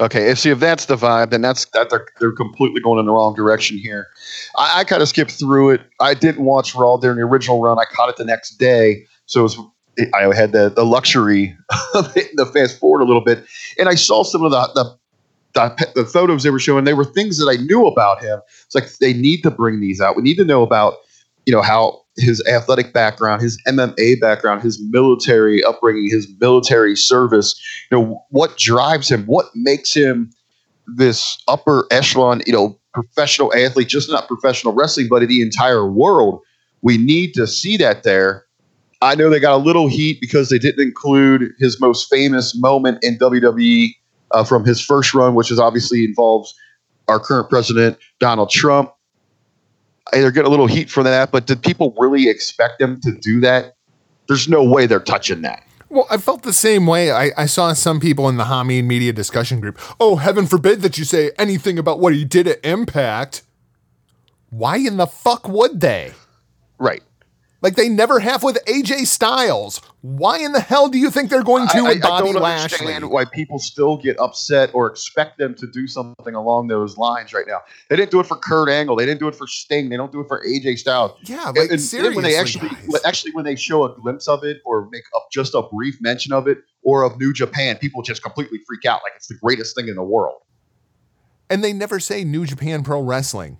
Okay, 0.02 0.36
see 0.36 0.50
if 0.50 0.60
that's 0.60 0.88
the 0.88 0.98
vibe, 0.98 1.30
then 1.30 1.40
that's 1.40 1.64
that 1.68 1.90
they're 1.90 2.06
they're 2.20 2.34
completely 2.34 2.82
going 2.82 3.00
in 3.00 3.06
the 3.06 3.14
wrong 3.14 3.34
direction 3.34 3.78
here. 3.78 4.08
I, 4.58 4.82
I 4.82 4.84
kind 4.84 5.02
of 5.02 5.08
skipped 5.08 5.32
through 5.32 5.70
it. 5.70 5.82
I 6.02 6.14
didn't 6.16 6.44
watch 6.44 6.76
Raw 6.76 6.98
during 6.98 7.18
the 7.18 7.24
original 7.24 7.62
run. 7.62 7.80
I 7.80 7.86
caught 7.86 8.10
it 8.10 8.18
the 8.18 8.26
next 8.26 8.58
day, 8.58 9.06
so 9.26 9.40
it 9.40 9.44
was 9.44 9.58
I 10.14 10.34
had 10.36 10.52
the 10.52 10.70
the 10.70 10.86
luxury 10.86 11.56
of 11.94 12.14
hitting 12.14 12.36
the 12.36 12.46
fast 12.46 12.80
forward 12.80 13.02
a 13.02 13.06
little 13.06 13.24
bit, 13.24 13.46
and 13.80 13.90
I 13.90 13.96
saw 13.96 14.24
some 14.24 14.44
of 14.44 14.52
the 14.52 14.70
the 14.76 14.98
the, 15.54 15.92
the 15.96 16.06
photos 16.06 16.44
they 16.44 16.50
were 16.50 16.60
showing. 16.60 16.84
They 16.84 16.94
were 16.94 17.06
things 17.06 17.38
that 17.38 17.48
I 17.48 17.62
knew 17.64 17.88
about 17.88 18.22
him. 18.22 18.40
It's 18.66 18.76
like 18.76 18.92
they 18.98 19.14
need 19.14 19.42
to 19.44 19.52
bring 19.52 19.80
these 19.80 20.02
out. 20.02 20.16
We 20.16 20.22
need 20.22 20.36
to 20.38 20.46
know 20.46 20.64
about 20.64 20.96
you 21.46 21.54
know 21.54 21.62
how 21.62 22.06
his 22.18 22.46
athletic 22.48 22.94
background, 22.94 23.42
his 23.42 23.62
MMA 23.68 24.20
background, 24.22 24.62
his 24.62 24.82
military 24.90 25.64
upbringing, 25.64 26.10
his 26.10 26.28
military 26.40 26.96
service, 26.96 27.60
you 27.92 27.98
know, 27.98 28.24
what 28.30 28.58
drives 28.58 29.12
him, 29.12 29.26
what 29.26 29.48
makes 29.54 29.94
him 29.94 30.32
this 30.88 31.38
upper 31.48 31.86
echelon, 31.92 32.42
you 32.46 32.54
know, 32.54 32.80
professional 32.94 33.54
athlete, 33.54 33.90
just 33.90 34.10
not 34.10 34.28
professional 34.28 34.74
wrestling, 34.74 35.08
but 35.10 35.24
in 35.24 35.30
the 35.30 35.42
entire 35.42 35.90
world. 35.90 36.42
We 36.82 36.98
need 36.98 37.34
to 37.34 37.48
see 37.48 37.78
that 37.78 38.04
there. 38.04 38.45
I 39.06 39.16
know 39.16 39.30
they 39.30 39.40
got 39.40 39.56
a 39.56 39.64
little 39.64 39.88
heat 39.88 40.20
because 40.20 40.50
they 40.50 40.60
didn't 40.60 40.84
include 40.84 41.54
his 41.60 41.80
most 41.80 42.10
famous 42.10 42.56
moment 42.56 43.04
in 43.04 43.18
WWE 43.18 43.96
uh, 44.32 44.44
from 44.44 44.66
his 44.66 44.82
first 44.82 45.14
run, 45.14 45.36
which 45.36 45.52
is 45.52 45.60
obviously 45.60 46.04
involves 46.04 46.54
our 47.08 47.20
current 47.20 47.50
president, 47.50 47.98
Donald 48.20 48.50
Trump 48.50 48.92
they're 50.12 50.32
getting 50.32 50.48
a 50.48 50.52
little 50.52 50.68
heat 50.68 50.90
for 50.90 51.04
that, 51.04 51.32
but 51.32 51.46
did 51.46 51.62
people 51.62 51.94
really 51.98 52.30
expect 52.30 52.80
them 52.80 53.00
to 53.02 53.12
do 53.12 53.40
that? 53.42 53.76
There's 54.28 54.48
no 54.48 54.64
way 54.64 54.86
they're 54.86 55.00
touching 55.00 55.42
that. 55.42 55.64
Well, 55.90 56.08
I 56.10 56.18
felt 56.18 56.44
the 56.44 56.54
same 56.54 56.88
way. 56.88 57.12
I, 57.12 57.32
I 57.38 57.46
saw 57.46 57.72
some 57.74 58.00
people 58.00 58.28
in 58.28 58.38
the 58.38 58.46
Hameen 58.46 58.86
Media 58.86 59.14
discussion 59.14 59.60
group. 59.60 59.80
Oh, 60.00 60.16
heaven 60.16 60.48
forbid 60.48 60.82
that 60.82 60.98
you 60.98 61.06
say 61.06 61.32
anything 61.38 61.78
about 61.78 62.00
what 62.00 62.14
he 62.14 62.26
did 62.26 62.48
at 62.48 62.64
Impact. 62.66 63.44
Why 64.50 64.78
in 64.78 64.98
the 64.98 65.08
fuck 65.08 65.48
would 65.48 65.80
they? 65.82 66.14
Right. 66.80 67.04
Like 67.66 67.76
they 67.78 67.90
never 67.90 68.20
have 68.20 68.44
with 68.44 68.60
AJ 68.68 69.08
Styles. 69.08 69.82
Why 70.02 70.38
in 70.38 70.52
the 70.52 70.60
hell 70.60 70.88
do 70.88 71.00
you 71.00 71.10
think 71.10 71.32
they're 71.32 71.42
going 71.44 71.68
to 71.70 71.78
I, 71.80 71.82
with 71.82 72.06
I 72.06 72.08
Bobby 72.08 72.32
don't 72.34 72.44
Lashley? 72.44 72.78
understand 72.78 73.10
why 73.10 73.26
people 73.26 73.58
still 73.58 73.98
get 73.98 74.20
upset 74.20 74.70
or 74.76 74.86
expect 74.86 75.40
them 75.40 75.56
to 75.56 75.66
do 75.66 75.88
something 75.88 76.36
along 76.36 76.68
those 76.68 76.96
lines 77.00 77.34
right 77.34 77.46
now. 77.48 77.62
They 77.90 77.96
didn't 77.96 78.12
do 78.12 78.20
it 78.20 78.28
for 78.28 78.38
Kurt 78.38 78.70
Angle. 78.70 78.96
They 78.96 79.08
didn't 79.08 79.20
do 79.20 79.28
it 79.28 79.34
for 79.34 79.48
Sting. 79.48 79.90
They 79.90 79.98
don't 79.98 80.12
do 80.12 80.20
it 80.22 80.28
for 80.28 80.46
AJ 80.46 80.78
Styles. 80.78 81.14
Yeah, 81.24 81.50
And- 81.56 81.72
and 81.72 81.82
seriously, 81.82 82.16
when 82.16 82.24
they 82.24 82.36
actually, 82.38 82.70
guys. 82.70 83.04
actually 83.04 83.32
when 83.32 83.46
they 83.46 83.56
show 83.56 83.84
a 83.86 83.96
glimpse 84.00 84.28
of 84.28 84.44
it 84.44 84.62
or 84.64 84.88
make 84.92 85.06
up 85.16 85.30
just 85.32 85.56
a 85.56 85.64
brief 85.64 85.98
mention 86.02 86.34
of 86.34 86.48
it 86.48 86.60
or 86.84 87.02
of 87.02 87.20
New 87.20 87.34
Japan, 87.34 87.78
people 87.78 88.04
just 88.04 88.22
completely 88.22 88.60
freak 88.68 88.86
out 88.86 89.02
like 89.04 89.14
it's 89.16 89.26
the 89.28 89.40
greatest 89.42 89.76
thing 89.76 89.88
in 89.88 89.96
the 89.96 90.04
world. 90.04 90.40
and 91.50 91.64
they 91.64 91.74
never 91.74 92.00
say 92.00 92.24
New 92.24 92.46
Japan 92.46 92.84
Pro 92.84 93.02
Wrestling. 93.02 93.58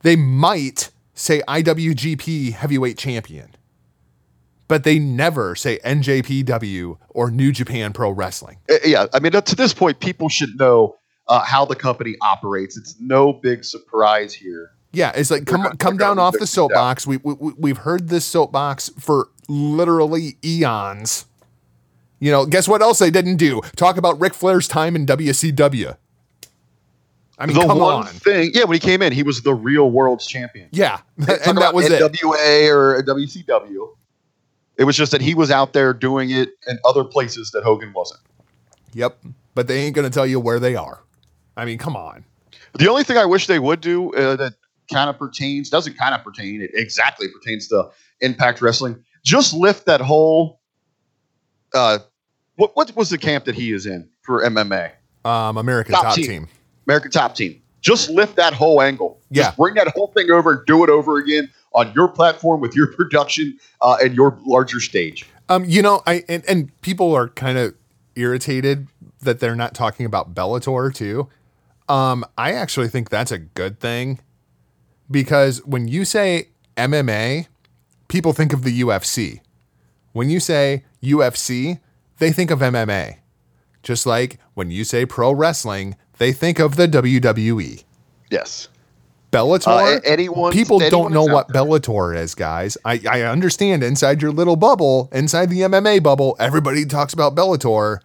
They 0.00 0.16
might 0.16 0.88
say 1.14 1.40
IWGP 1.48 2.52
Heavyweight 2.52 2.98
Champion, 2.98 3.54
but 4.68 4.84
they 4.84 4.98
never 4.98 5.54
say 5.54 5.78
NJPW 5.84 6.98
or 7.10 7.30
New 7.30 7.52
Japan 7.52 7.92
Pro 7.92 8.10
Wrestling. 8.10 8.58
Uh, 8.70 8.74
yeah, 8.84 9.06
I 9.12 9.20
mean, 9.20 9.32
to 9.32 9.56
this 9.56 9.72
point, 9.74 10.00
people 10.00 10.28
should 10.28 10.58
know 10.58 10.96
uh, 11.28 11.40
how 11.44 11.64
the 11.64 11.76
company 11.76 12.16
operates. 12.20 12.76
It's 12.76 12.96
no 13.00 13.32
big 13.32 13.64
surprise 13.64 14.34
here. 14.34 14.72
Yeah, 14.92 15.12
it's 15.14 15.30
like 15.30 15.46
come 15.46 15.62
gonna- 15.62 15.76
come 15.76 15.96
down 15.96 16.18
off 16.18 16.34
the 16.38 16.46
soapbox. 16.46 17.06
We, 17.06 17.16
we 17.18 17.34
we- 17.34 17.54
we've 17.58 17.78
heard 17.78 18.08
this 18.08 18.24
soapbox 18.24 18.90
for 18.98 19.28
literally 19.48 20.36
eons. 20.44 21.26
You 22.20 22.30
know, 22.30 22.46
guess 22.46 22.68
what 22.68 22.80
else 22.80 23.00
they 23.00 23.10
didn't 23.10 23.36
do? 23.36 23.60
Talk 23.76 23.96
about 23.96 24.18
Ric 24.20 24.34
Flair's 24.34 24.68
time 24.68 24.94
in 24.96 25.04
WCW. 25.04 25.96
I 27.38 27.46
mean, 27.46 27.56
the 27.56 27.66
come 27.66 27.78
one 27.78 27.94
on. 27.94 28.06
thing, 28.06 28.52
yeah, 28.54 28.64
when 28.64 28.74
he 28.74 28.78
came 28.78 29.02
in, 29.02 29.12
he 29.12 29.22
was 29.22 29.42
the 29.42 29.54
real 29.54 29.90
world's 29.90 30.26
champion. 30.26 30.68
Yeah, 30.70 31.00
and 31.18 31.58
that 31.58 31.74
was 31.74 31.90
it. 31.90 32.00
NWA 32.00 32.70
or 32.70 33.02
WCW. 33.02 33.88
It 34.76 34.84
was 34.84 34.96
just 34.96 35.12
that 35.12 35.20
he 35.20 35.34
was 35.34 35.50
out 35.50 35.72
there 35.72 35.92
doing 35.92 36.30
it 36.30 36.50
in 36.66 36.78
other 36.84 37.04
places 37.04 37.50
that 37.52 37.64
Hogan 37.64 37.92
wasn't. 37.92 38.20
Yep, 38.92 39.18
but 39.54 39.66
they 39.66 39.80
ain't 39.80 39.96
gonna 39.96 40.10
tell 40.10 40.26
you 40.26 40.38
where 40.38 40.60
they 40.60 40.76
are. 40.76 41.00
I 41.56 41.64
mean, 41.64 41.78
come 41.78 41.96
on. 41.96 42.24
The 42.74 42.88
only 42.88 43.04
thing 43.04 43.16
I 43.16 43.24
wish 43.24 43.46
they 43.46 43.58
would 43.58 43.80
do 43.80 44.12
uh, 44.14 44.36
that 44.36 44.54
kind 44.92 45.08
of 45.10 45.18
pertains 45.18 45.70
doesn't 45.70 45.96
kind 45.96 46.14
of 46.14 46.22
pertain. 46.22 46.60
It 46.60 46.70
exactly 46.74 47.28
pertains 47.28 47.68
to 47.68 47.90
Impact 48.20 48.60
Wrestling. 48.60 49.02
Just 49.24 49.54
lift 49.54 49.86
that 49.86 50.00
whole. 50.00 50.60
Uh, 51.72 51.98
what 52.56 52.76
what 52.76 52.94
was 52.94 53.10
the 53.10 53.18
camp 53.18 53.44
that 53.46 53.54
he 53.54 53.72
is 53.72 53.86
in 53.86 54.08
for 54.22 54.42
MMA? 54.42 54.92
Um, 55.24 55.56
American 55.56 55.94
Top 55.94 56.04
top, 56.04 56.14
team. 56.14 56.26
team. 56.26 56.48
American 56.86 57.10
Top 57.10 57.34
Team. 57.34 57.60
Just 57.80 58.08
lift 58.08 58.36
that 58.36 58.54
whole 58.54 58.80
angle. 58.80 59.20
Yeah. 59.30 59.44
Just 59.44 59.56
bring 59.58 59.74
that 59.74 59.88
whole 59.88 60.08
thing 60.08 60.30
over. 60.30 60.64
Do 60.66 60.84
it 60.84 60.90
over 60.90 61.18
again 61.18 61.50
on 61.74 61.92
your 61.94 62.08
platform 62.08 62.60
with 62.60 62.74
your 62.74 62.86
production 62.96 63.58
uh, 63.80 63.98
and 64.02 64.14
your 64.14 64.38
larger 64.46 64.80
stage. 64.80 65.26
Um, 65.48 65.64
you 65.66 65.82
know, 65.82 66.02
I 66.06 66.24
and, 66.28 66.42
and 66.48 66.80
people 66.80 67.14
are 67.14 67.28
kind 67.28 67.58
of 67.58 67.74
irritated 68.16 68.88
that 69.20 69.40
they're 69.40 69.56
not 69.56 69.74
talking 69.74 70.06
about 70.06 70.34
Bellator 70.34 70.94
too. 70.94 71.28
Um, 71.88 72.24
I 72.38 72.52
actually 72.52 72.88
think 72.88 73.10
that's 73.10 73.30
a 73.30 73.38
good 73.38 73.78
thing 73.80 74.20
because 75.10 75.64
when 75.66 75.88
you 75.88 76.04
say 76.04 76.48
MMA, 76.76 77.48
people 78.08 78.32
think 78.32 78.52
of 78.52 78.62
the 78.62 78.80
UFC. 78.80 79.40
When 80.12 80.30
you 80.30 80.40
say 80.40 80.84
UFC, 81.02 81.80
they 82.18 82.32
think 82.32 82.50
of 82.50 82.60
MMA. 82.60 83.18
Just 83.82 84.06
like 84.06 84.38
when 84.54 84.70
you 84.70 84.84
say 84.84 85.04
pro 85.04 85.32
wrestling, 85.32 85.96
they 86.18 86.32
think 86.32 86.58
of 86.58 86.76
the 86.76 86.86
WWE. 86.88 87.84
Yes. 88.30 88.68
Bellator. 89.30 89.96
Uh, 89.96 90.00
anyone- 90.04 90.52
people 90.52 90.78
don't 90.78 91.12
know 91.12 91.24
what 91.24 91.48
there. 91.48 91.62
Bellator 91.62 92.16
is, 92.16 92.34
guys. 92.34 92.78
I, 92.84 93.00
I 93.10 93.22
understand 93.22 93.82
inside 93.82 94.22
your 94.22 94.30
little 94.30 94.56
bubble, 94.56 95.08
inside 95.12 95.50
the 95.50 95.60
MMA 95.60 96.02
bubble, 96.02 96.36
everybody 96.38 96.84
talks 96.86 97.12
about 97.12 97.34
Bellator. 97.34 97.98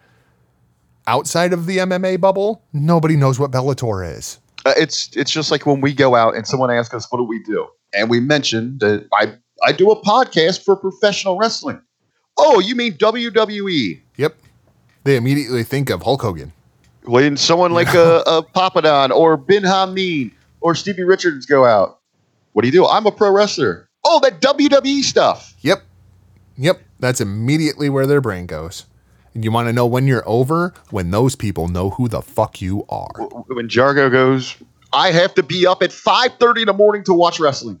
Outside 1.06 1.52
of 1.52 1.66
the 1.66 1.78
MMA 1.78 2.20
bubble, 2.20 2.62
nobody 2.72 3.16
knows 3.16 3.38
what 3.38 3.50
Bellator 3.50 4.16
is. 4.16 4.38
Uh, 4.66 4.74
it's 4.76 5.08
it's 5.16 5.30
just 5.30 5.50
like 5.50 5.64
when 5.66 5.80
we 5.80 5.94
go 5.94 6.14
out 6.14 6.36
and 6.36 6.46
someone 6.46 6.70
asks 6.70 6.94
us, 6.94 7.06
"What 7.10 7.18
do 7.18 7.24
we 7.24 7.42
do?" 7.42 7.66
and 7.94 8.10
we 8.10 8.20
mention 8.20 8.76
that 8.78 9.06
I 9.12 9.34
I 9.64 9.72
do 9.72 9.90
a 9.90 10.02
podcast 10.02 10.62
for 10.64 10.76
professional 10.76 11.38
wrestling. 11.38 11.80
Oh, 12.36 12.60
you 12.60 12.74
mean 12.74 12.94
WWE? 12.94 14.00
Yep. 14.16 14.36
They 15.04 15.16
immediately 15.16 15.64
think 15.64 15.90
of 15.90 16.02
Hulk 16.02 16.22
Hogan. 16.22 16.52
When 17.10 17.36
someone 17.36 17.72
like 17.72 17.92
a, 17.92 18.22
a 18.24 18.42
Papadon 18.42 19.10
or 19.10 19.36
Ben 19.36 19.64
Hameen 19.64 20.30
or 20.60 20.76
Stevie 20.76 21.02
Richards 21.02 21.44
go 21.44 21.64
out, 21.64 21.98
what 22.52 22.62
do 22.62 22.68
you 22.68 22.72
do? 22.72 22.86
I'm 22.86 23.04
a 23.04 23.10
pro 23.10 23.32
wrestler. 23.32 23.88
Oh, 24.04 24.20
that 24.20 24.40
WWE 24.40 25.02
stuff. 25.02 25.54
Yep. 25.60 25.82
Yep. 26.56 26.80
That's 27.00 27.20
immediately 27.20 27.88
where 27.88 28.06
their 28.06 28.20
brain 28.20 28.46
goes. 28.46 28.86
And 29.34 29.44
you 29.44 29.50
want 29.50 29.66
to 29.66 29.72
know 29.72 29.86
when 29.86 30.06
you're 30.06 30.22
over? 30.24 30.72
When 30.90 31.10
those 31.10 31.34
people 31.34 31.66
know 31.66 31.90
who 31.90 32.06
the 32.06 32.22
fuck 32.22 32.60
you 32.60 32.84
are. 32.88 33.10
When 33.48 33.68
Jargo 33.68 34.08
goes, 34.10 34.54
I 34.92 35.10
have 35.10 35.34
to 35.34 35.42
be 35.42 35.66
up 35.66 35.82
at 35.82 35.90
5:30 35.90 36.60
in 36.60 36.66
the 36.66 36.72
morning 36.72 37.02
to 37.04 37.14
watch 37.14 37.40
wrestling. 37.40 37.80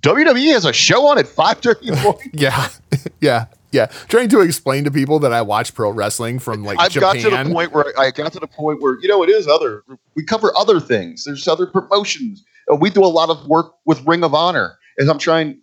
WWE 0.00 0.52
has 0.52 0.64
a 0.64 0.72
show 0.72 1.06
on 1.06 1.18
at 1.18 1.26
5:30 1.26 1.82
in 1.82 1.94
the 1.94 2.00
morning. 2.00 2.30
Yeah. 2.32 2.68
yeah. 3.20 3.46
Yeah. 3.72 3.86
Trying 4.08 4.28
to 4.30 4.40
explain 4.40 4.84
to 4.84 4.90
people 4.90 5.18
that 5.20 5.32
I 5.32 5.42
watch 5.42 5.74
pro 5.74 5.90
wrestling 5.90 6.38
from 6.38 6.62
like 6.64 6.78
I've 6.78 6.92
Japan. 6.92 7.14
got 7.22 7.30
to 7.30 7.30
the 7.44 7.52
point 7.52 7.72
where 7.72 7.98
I 7.98 8.10
got 8.10 8.32
to 8.34 8.40
the 8.40 8.46
point 8.46 8.80
where 8.82 8.98
you 9.00 9.08
know 9.08 9.22
it 9.22 9.30
is 9.30 9.48
other. 9.48 9.82
We 10.14 10.24
cover 10.24 10.52
other 10.56 10.78
things. 10.78 11.24
There's 11.24 11.48
other 11.48 11.66
promotions. 11.66 12.44
We 12.78 12.90
do 12.90 13.04
a 13.04 13.06
lot 13.06 13.30
of 13.30 13.46
work 13.48 13.72
with 13.86 14.06
Ring 14.06 14.22
of 14.22 14.34
Honor. 14.34 14.76
As 14.98 15.08
I'm 15.08 15.18
trying, 15.18 15.60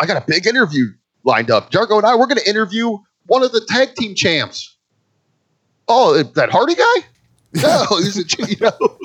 I 0.00 0.06
got 0.06 0.16
a 0.16 0.24
big 0.26 0.46
interview 0.46 0.86
lined 1.24 1.50
up. 1.50 1.70
Jargo 1.70 1.98
and 1.98 2.06
I 2.06 2.14
we're 2.14 2.26
going 2.26 2.38
to 2.38 2.48
interview 2.48 2.96
one 3.26 3.42
of 3.42 3.52
the 3.52 3.60
tag 3.68 3.94
team 3.96 4.14
champs. 4.14 4.76
Oh, 5.88 6.22
that 6.22 6.50
Hardy 6.50 6.74
guy? 6.74 6.84
No, 7.62 7.86
he's 7.96 8.18
a 8.18 8.46
you 8.46 8.56
know. 8.60 8.98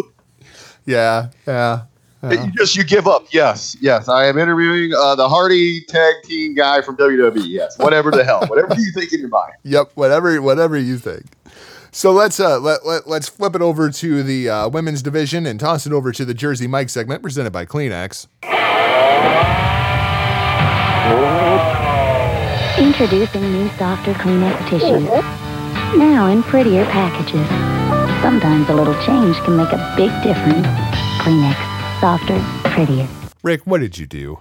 Yeah. 0.85 1.29
Yeah. 1.47 1.83
You 2.31 2.51
just 2.51 2.75
you 2.75 2.83
give 2.85 3.05
up. 3.07 3.25
Yes, 3.31 3.75
yes. 3.81 4.07
I 4.07 4.25
am 4.25 4.37
interviewing 4.37 4.93
uh, 4.97 5.15
the 5.15 5.27
Hardy 5.27 5.81
tag 5.89 6.15
team 6.23 6.53
guy 6.55 6.81
from 6.81 6.95
WWE. 6.95 7.43
Yes, 7.45 7.77
whatever 7.77 8.11
the 8.11 8.23
hell, 8.23 8.45
whatever 8.47 8.75
you 8.75 8.91
think 8.93 9.11
in 9.11 9.19
your 9.19 9.29
mind. 9.29 9.53
Yep, 9.63 9.91
whatever 9.95 10.41
whatever 10.41 10.77
you 10.77 10.97
think. 10.97 11.25
So 11.91 12.11
let's 12.11 12.39
uh 12.39 12.59
let, 12.59 12.85
let 12.85 13.07
let's 13.07 13.27
flip 13.29 13.55
it 13.55 13.61
over 13.61 13.89
to 13.89 14.23
the 14.23 14.49
uh, 14.49 14.69
women's 14.69 15.01
division 15.01 15.45
and 15.45 15.59
toss 15.59 15.85
it 15.85 15.93
over 15.93 16.11
to 16.11 16.25
the 16.25 16.33
Jersey 16.33 16.67
Mike 16.67 16.89
segment 16.89 17.21
presented 17.21 17.51
by 17.51 17.65
Kleenex. 17.65 18.27
Introducing 22.79 23.51
new 23.51 23.69
softer 23.77 24.13
Kleenex 24.13 24.69
tissues. 24.69 25.09
Now 25.97 26.27
in 26.27 26.41
prettier 26.43 26.85
packages. 26.85 27.47
Sometimes 28.21 28.67
a 28.69 28.73
little 28.73 28.95
change 29.05 29.35
can 29.45 29.57
make 29.57 29.71
a 29.71 29.93
big 29.95 30.09
difference. 30.23 30.65
Kleenex, 31.21 31.55
softer, 32.03 32.37
prettier. 32.65 33.07
Rick, 33.43 33.61
what 33.65 33.79
did 33.79 33.97
you 33.97 34.05
do? 34.05 34.39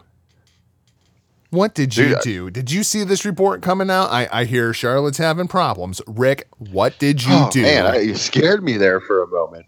What 1.51 1.75
did 1.77 1.97
you 1.97 2.07
Dude, 2.09 2.17
I- 2.17 2.21
do? 2.23 2.51
Did 2.51 2.73
you 2.73 2.83
see 2.83 3.05
this 3.05 3.25
report 3.25 3.63
coming 3.63 3.89
out? 3.89 4.11
I, 4.11 4.27
I 4.33 4.45
hear 4.47 4.75
Charlotte's 4.75 5.19
having 5.19 5.47
problems. 5.47 6.03
Rick, 6.09 6.49
what 6.59 6.99
did 6.99 7.23
you 7.23 7.31
Oh, 7.35 7.51
do? 7.53 7.63
man, 7.63 7.87
I, 7.87 7.99
you 8.01 8.17
scared 8.17 8.65
me 8.65 8.77
there 8.79 9.01
for 9.01 9.23
a 9.23 9.29
moment. 9.29 9.67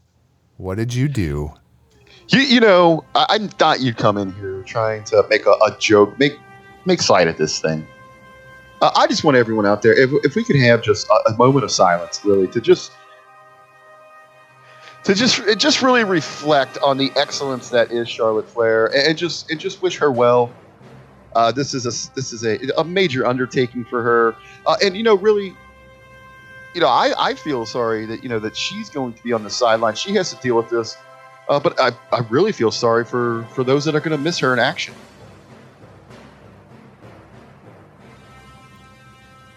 what 0.57 0.77
did 0.77 0.93
you 0.93 1.07
do? 1.07 1.53
You, 2.31 2.41
you 2.41 2.59
know, 2.59 3.05
I, 3.15 3.27
I 3.29 3.39
thought 3.47 3.81
you'd 3.81 3.97
come 3.97 4.17
in 4.19 4.33
here 4.33 4.65
trying 4.65 5.05
to 5.05 5.25
make 5.31 5.47
a, 5.47 5.51
a 5.51 5.77
joke, 5.79 6.19
make 6.19 6.33
make 6.87 7.09
light 7.09 7.29
of 7.29 7.37
this 7.37 7.61
thing. 7.61 7.87
Uh, 8.83 8.91
I 8.97 9.07
just 9.07 9.23
want 9.23 9.37
everyone 9.37 9.67
out 9.67 9.83
there, 9.83 9.93
if, 9.97 10.11
if 10.25 10.35
we 10.35 10.43
could 10.43 10.57
have 10.57 10.83
just 10.83 11.07
a, 11.09 11.31
a 11.31 11.37
moment 11.37 11.63
of 11.65 11.71
silence, 11.71 12.21
really, 12.25 12.49
to 12.49 12.61
just 12.61 12.91
to 15.05 15.15
just 15.15 15.39
it 15.41 15.59
just 15.59 15.83
really 15.83 16.05
reflect 16.05 16.79
on 16.79 16.97
the 16.97 17.13
excellence 17.17 17.69
that 17.71 17.93
is 17.93 18.09
Charlotte 18.09 18.49
Flair, 18.49 18.87
and, 18.95 19.17
just 19.17 19.51
and 19.51 19.61
just 19.61 19.83
wish 19.83 19.97
her 19.99 20.11
well. 20.11 20.53
Uh, 21.35 21.53
this 21.53 21.75
is 21.75 21.85
a 21.85 22.15
this 22.15 22.33
is 22.33 22.45
a, 22.45 22.59
a 22.79 22.85
major 22.85 23.27
undertaking 23.27 23.85
for 23.85 24.03
her, 24.03 24.37
uh, 24.67 24.77
and 24.83 24.97
you 24.97 25.03
know, 25.03 25.17
really, 25.17 25.55
you 26.75 26.81
know, 26.81 26.89
I, 26.89 27.13
I 27.19 27.35
feel 27.35 27.67
sorry 27.67 28.07
that 28.07 28.23
you 28.23 28.29
know 28.29 28.39
that 28.39 28.57
she's 28.57 28.89
going 28.91 29.13
to 29.15 29.23
be 29.23 29.33
on 29.33 29.43
the 29.43 29.51
sideline. 29.51 29.95
She 29.95 30.15
has 30.15 30.33
to 30.33 30.41
deal 30.41 30.57
with 30.57 30.71
this. 30.71 30.97
Uh, 31.49 31.61
but 31.61 31.79
I, 31.79 31.91
I 32.13 32.21
really 32.31 32.53
feel 32.53 32.71
sorry 32.71 33.05
for, 33.05 33.45
for 33.53 33.65
those 33.65 33.85
that 33.85 33.95
are 33.95 34.01
going 34.01 34.17
to 34.17 34.23
miss 34.23 34.39
her 34.39 34.53
in 34.53 34.59
action. 34.59 34.95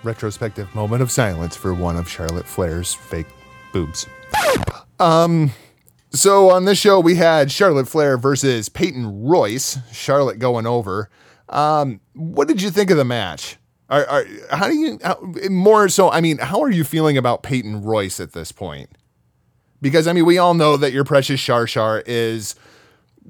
Retrospective 0.04 0.74
moment 0.76 1.02
of 1.02 1.12
silence 1.12 1.56
for 1.56 1.74
one 1.74 1.96
of 1.98 2.10
Charlotte 2.10 2.46
Flair's 2.46 2.94
fake 2.94 3.28
boobs. 3.74 4.06
Um, 5.00 5.52
so 6.12 6.50
on 6.50 6.66
this 6.66 6.78
show 6.78 7.00
we 7.00 7.16
had 7.16 7.52
Charlotte 7.52 7.88
Flair 7.88 8.18
versus 8.18 8.70
Peyton 8.70 9.24
Royce. 9.24 9.78
Charlotte 9.92 10.40
going 10.40 10.66
over. 10.66 11.10
Um, 11.50 12.02
what 12.14 12.48
did 12.48 12.62
you 12.62 12.72
think 12.72 12.92
of 12.92 12.98
the 12.98 13.06
match? 13.06 13.58
Are, 13.90 14.06
are 14.06 14.26
how 14.52 14.68
do 14.68 14.76
you 14.76 15.00
how, 15.04 15.18
more 15.50 15.88
so? 15.88 16.12
I 16.12 16.20
mean, 16.20 16.40
how 16.40 16.62
are 16.62 16.72
you 16.72 16.84
feeling 16.84 17.18
about 17.18 17.44
Peyton 17.44 17.82
Royce 17.82 18.20
at 18.20 18.34
this 18.34 18.52
point? 18.52 18.90
Because 19.82 20.08
I 20.08 20.14
mean, 20.14 20.26
we 20.26 20.38
all 20.38 20.54
know 20.54 20.76
that 20.76 20.92
your 20.92 21.06
precious 21.06 21.40
Shar 21.40 21.68
Shar 21.68 22.04
is, 22.06 22.56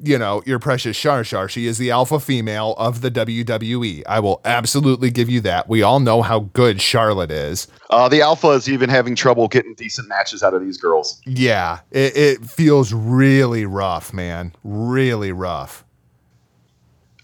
you 0.04 0.18
know, 0.18 0.44
your 0.46 0.60
precious 0.60 0.96
Shar 0.96 1.24
Shar. 1.24 1.48
She 1.48 1.66
is 1.66 1.78
the 1.78 1.92
alpha 1.92 2.20
female 2.20 2.74
of 2.78 3.02
the 3.02 3.10
WWE. 3.10 4.04
I 4.08 4.20
will 4.20 4.42
absolutely 4.46 5.10
give 5.10 5.30
you 5.30 5.42
that. 5.42 5.68
We 5.68 5.82
all 5.82 6.00
know 6.00 6.22
how 6.22 6.40
good 6.40 6.82
Charlotte 6.82 7.32
is. 7.32 7.68
Uh, 7.90 8.10
the 8.10 8.22
Alpha 8.22 8.50
is 8.50 8.70
even 8.70 8.90
having 8.90 9.16
trouble 9.16 9.48
getting 9.48 9.74
decent 9.76 10.08
matches 10.08 10.44
out 10.44 10.54
of 10.54 10.62
these 10.62 10.78
girls. 10.78 11.22
Yeah, 11.26 11.80
it, 11.92 12.16
it 12.18 12.46
feels 12.46 12.94
really 12.94 13.66
rough, 13.66 14.14
man. 14.14 14.54
Really 14.64 15.32
rough. 15.32 15.86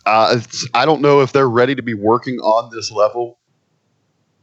Uh, 0.06 0.36
it's, 0.38 0.68
I 0.74 0.86
don't 0.86 1.02
know 1.02 1.22
if 1.22 1.32
they're 1.32 1.50
ready 1.50 1.76
to 1.76 1.82
be 1.82 1.94
working 1.94 2.40
on 2.40 2.70
this 2.74 2.92
level. 2.92 3.40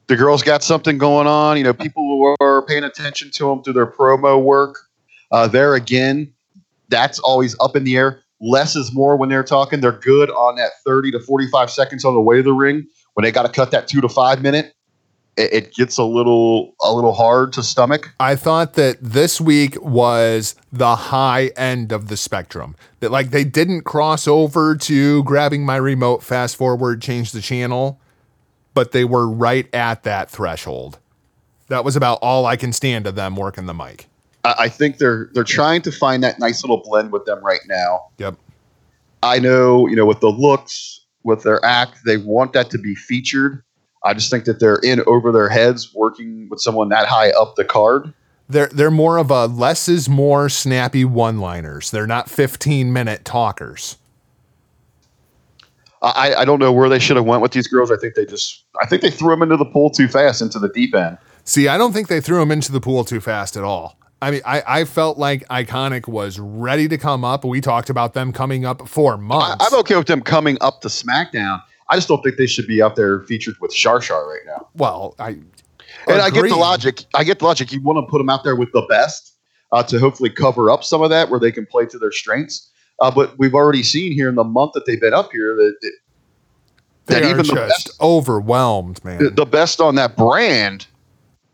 The 0.07 0.17
girls 0.17 0.43
got 0.43 0.63
something 0.63 0.99
going 0.99 1.27
on. 1.27 1.57
You 1.57 1.65
know, 1.65 1.73
people 1.73 2.03
who 2.03 2.45
are 2.45 2.63
paying 2.63 2.85
attention 2.85 3.31
to 3.33 3.49
them 3.49 3.63
through 3.63 3.75
their 3.75 3.87
promo 3.87 4.43
work. 4.43 4.79
Uh, 5.31 5.47
there 5.47 5.75
again, 5.75 6.33
that's 6.91 7.19
always 7.21 7.57
up 7.61 7.77
in 7.77 7.85
the 7.85 7.97
air. 7.97 8.21
Less 8.41 8.77
is 8.77 8.93
more 8.93 9.17
when 9.17 9.29
they're 9.29 9.45
talking. 9.45 9.81
They're 9.81 9.93
good 9.93 10.31
on 10.31 10.57
that 10.57 10.73
30 10.85 11.13
to 11.13 11.21
45 11.21 11.71
seconds 11.71 12.05
on 12.05 12.15
the 12.15 12.21
way 12.21 12.37
to 12.37 12.43
the 12.43 12.53
ring. 12.53 12.87
When 13.15 13.25
they 13.25 13.33
got 13.33 13.43
to 13.43 13.49
cut 13.49 13.71
that 13.71 13.89
two 13.89 14.01
to 14.01 14.09
five 14.09 14.43
minute, 14.43 14.75
it, 15.37 15.53
it 15.53 15.75
gets 15.75 15.99
a 15.99 16.05
little 16.05 16.75
a 16.83 16.93
little 16.93 17.13
hard 17.13 17.53
to 17.55 17.63
stomach. 17.63 18.15
I 18.21 18.37
thought 18.37 18.75
that 18.75 18.99
this 19.01 19.41
week 19.41 19.81
was 19.83 20.55
the 20.73 20.97
high 20.97 21.47
end 21.57 21.93
of 21.93 22.09
the 22.09 22.17
spectrum. 22.17 22.77
That 23.01 23.11
like 23.11 23.31
they 23.31 23.45
didn't 23.45 23.83
cross 23.83 24.27
over 24.27 24.77
to 24.77 25.23
grabbing 25.25 25.65
my 25.65 25.77
remote, 25.77 26.23
fast 26.23 26.57
forward, 26.57 27.03
change 27.03 27.33
the 27.33 27.41
channel, 27.41 28.01
but 28.75 28.93
they 28.93 29.05
were 29.05 29.29
right 29.29 29.73
at 29.75 30.03
that 30.05 30.31
threshold. 30.31 30.99
That 31.69 31.85
was 31.85 31.95
about 31.95 32.19
all 32.21 32.47
I 32.47 32.57
can 32.57 32.73
stand 32.73 33.07
of 33.07 33.15
them 33.15 33.37
working 33.37 33.67
the 33.67 33.75
mic. 33.75 34.10
I, 34.45 34.55
I 34.59 34.69
think 34.69 34.99
they're 34.99 35.31
they're 35.33 35.45
trying 35.45 35.83
to 35.83 35.93
find 35.93 36.23
that 36.23 36.39
nice 36.39 36.63
little 36.63 36.83
blend 36.83 37.13
with 37.13 37.25
them 37.25 37.45
right 37.45 37.61
now. 37.69 38.07
Yep. 38.19 38.37
I 39.23 39.39
know, 39.39 39.87
you 39.87 39.97
know, 39.97 40.07
with 40.07 40.21
the 40.21 40.31
looks, 40.31 41.05
with 41.25 41.43
their 41.43 41.63
act, 41.65 41.99
they 42.07 42.17
want 42.17 42.53
that 42.55 42.71
to 42.71 42.79
be 42.79 42.95
featured. 42.95 43.63
I 44.05 44.15
just 44.15 44.31
think 44.31 44.45
that 44.47 44.61
they're 44.61 44.81
in 44.83 45.03
over 45.07 45.31
their 45.31 45.49
heads 45.49 45.95
working 45.95 46.49
with 46.49 46.61
someone 46.61 46.89
that 46.89 47.07
high 47.07 47.31
up 47.31 47.57
the 47.57 47.65
card. 47.65 48.15
They're 48.49 48.69
they're 48.69 48.91
more 48.91 49.19
of 49.19 49.31
a 49.31 49.47
less 49.47 49.89
is 49.89 50.09
more 50.09 50.49
snappy 50.49 51.05
one-liners. 51.05 51.91
They're 51.91 52.07
not 52.07 52.27
15-minute 52.27 53.25
talkers. 53.25 53.97
I, 56.03 56.35
I 56.35 56.45
don't 56.47 56.59
know 56.59 56.73
where 56.73 56.89
they 56.89 56.99
should 56.99 57.17
have 57.17 57.27
went 57.27 57.43
with 57.43 57.53
these 57.53 57.69
girls. 57.69 57.91
I 57.91 57.97
think 57.97 58.15
they 58.15 58.25
just 58.25 58.65
I 58.81 58.87
think 58.87 59.03
they 59.03 59.11
threw 59.11 59.31
them 59.31 59.43
into 59.43 59.59
the 59.59 59.67
pool 59.67 59.91
too 59.91 60.09
fast 60.09 60.41
into 60.41 60.59
the 60.59 60.71
deep 60.71 60.95
end. 60.95 61.19
See, 61.45 61.69
I 61.69 61.77
don't 61.77 61.93
think 61.93 62.09
they 62.09 62.21
threw 62.21 62.39
them 62.39 62.51
into 62.51 62.73
the 62.73 62.81
pool 62.81 63.05
too 63.05 63.21
fast 63.21 63.57
at 63.57 63.65
all. 63.65 63.99
I 64.23 64.31
mean, 64.31 64.43
I, 64.45 64.63
I 64.67 64.85
felt 64.85 65.19
like 65.19 65.47
Iconic 65.49 66.07
was 66.07 66.39
ready 66.39 66.89
to 66.89 66.99
come 66.99 67.25
up. 67.25 67.45
We 67.45 67.61
talked 67.61 67.89
about 67.89 68.13
them 68.13 68.33
coming 68.33 68.65
up 68.65 68.87
for 68.87 69.17
months. 69.17 69.65
I'm 69.67 69.79
okay 69.81 69.97
with 69.97 70.07
them 70.07 70.21
coming 70.21 70.59
up 70.61 70.83
to 70.83 70.89
SmackDown. 70.89 71.63
I 71.89 71.97
just 71.97 72.09
don't 72.09 72.23
think 72.23 72.37
they 72.37 72.47
should 72.47 72.67
be 72.67 72.83
out 72.83 72.97
there 72.97 73.21
featured 73.21 73.57
with 73.61 73.73
Shar 73.73 74.01
Shar 74.01 74.29
right 74.29 74.43
now. 74.47 74.69
well, 74.77 75.15
I 75.19 75.31
And 76.07 76.21
I 76.21 76.31
get 76.31 76.49
the 76.49 76.57
logic. 76.57 77.05
I 77.15 77.25
get 77.25 77.39
the 77.39 77.47
logic. 77.47 77.73
You 77.73 77.81
want 77.81 77.97
to 77.99 78.09
put 78.11 78.19
them 78.19 78.29
out 78.29 78.45
there 78.45 78.57
with 78.57 78.71
the 78.73 78.83
best 78.89 79.37
uh, 79.73 79.83
to 79.85 79.99
hopefully 79.99 80.31
cover 80.31 80.71
up 80.71 80.85
some 80.85 81.03
of 81.03 81.11
that 81.11 81.31
where 81.31 81.41
they 81.41 81.51
can 81.51 81.67
play 81.67 81.87
to 81.87 81.99
their 81.99 82.13
strengths. 82.13 82.71
Uh, 83.01 83.11
but 83.11 83.39
we've 83.39 83.55
already 83.55 83.83
seen 83.83 84.13
here 84.13 84.29
in 84.29 84.35
the 84.35 84.45
month 84.45 84.73
that 84.75 84.85
they've 84.87 85.01
been 85.01 85.15
up 85.15 85.33
here 85.33 85.57
that, 85.57 85.75
that, 85.81 85.93
They 87.07 87.15
that 87.15 87.23
are 87.23 87.27
even 87.31 87.39
the 87.39 87.55
just 87.55 87.87
best, 87.87 88.01
overwhelmed, 88.01 89.03
man. 89.05 89.35
the 89.35 89.47
best 89.47 89.81
on 89.81 89.95
that 89.95 90.17
brand 90.17 90.87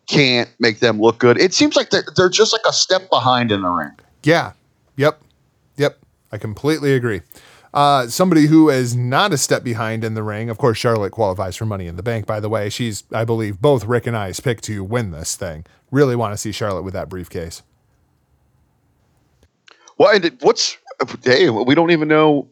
can't 0.08 0.48
make 0.58 0.78
them 0.80 1.00
look 1.00 1.18
good. 1.18 1.38
It 1.40 1.52
seems 1.54 1.76
like 1.76 1.90
they're, 1.90 2.04
they're 2.16 2.28
just 2.28 2.52
like 2.52 2.62
a 2.66 2.72
step 2.72 3.10
behind 3.10 3.52
in 3.52 3.62
the 3.62 3.68
ring. 3.70 3.92
yeah. 4.22 4.52
Yep. 4.96 5.20
Yep. 5.76 5.98
I 6.32 6.38
completely 6.38 6.94
agree. 6.94 7.20
Uh, 7.74 8.06
somebody 8.06 8.46
who 8.46 8.70
is 8.70 8.96
not 8.96 9.34
a 9.34 9.36
step 9.36 9.62
behind 9.62 10.02
in 10.04 10.14
the 10.14 10.22
ring. 10.22 10.48
Of 10.48 10.56
course, 10.56 10.78
Charlotte 10.78 11.10
qualifies 11.10 11.56
for 11.56 11.66
Money 11.66 11.86
in 11.86 11.96
the 11.96 12.02
Bank. 12.02 12.24
By 12.24 12.40
the 12.40 12.48
way, 12.48 12.70
she's, 12.70 13.04
I 13.12 13.26
believe, 13.26 13.60
both 13.60 13.84
Rick 13.84 14.06
and 14.06 14.16
I's 14.16 14.40
pick 14.40 14.62
to 14.62 14.82
win 14.82 15.10
this 15.10 15.36
thing. 15.36 15.66
Really 15.90 16.16
want 16.16 16.32
to 16.32 16.38
see 16.38 16.52
Charlotte 16.52 16.84
with 16.84 16.94
that 16.94 17.10
briefcase. 17.10 17.62
Well, 19.98 20.14
and 20.14 20.36
what's 20.40 20.78
hey, 21.22 21.50
we 21.50 21.74
don't 21.74 21.90
even 21.90 22.08
know. 22.08 22.48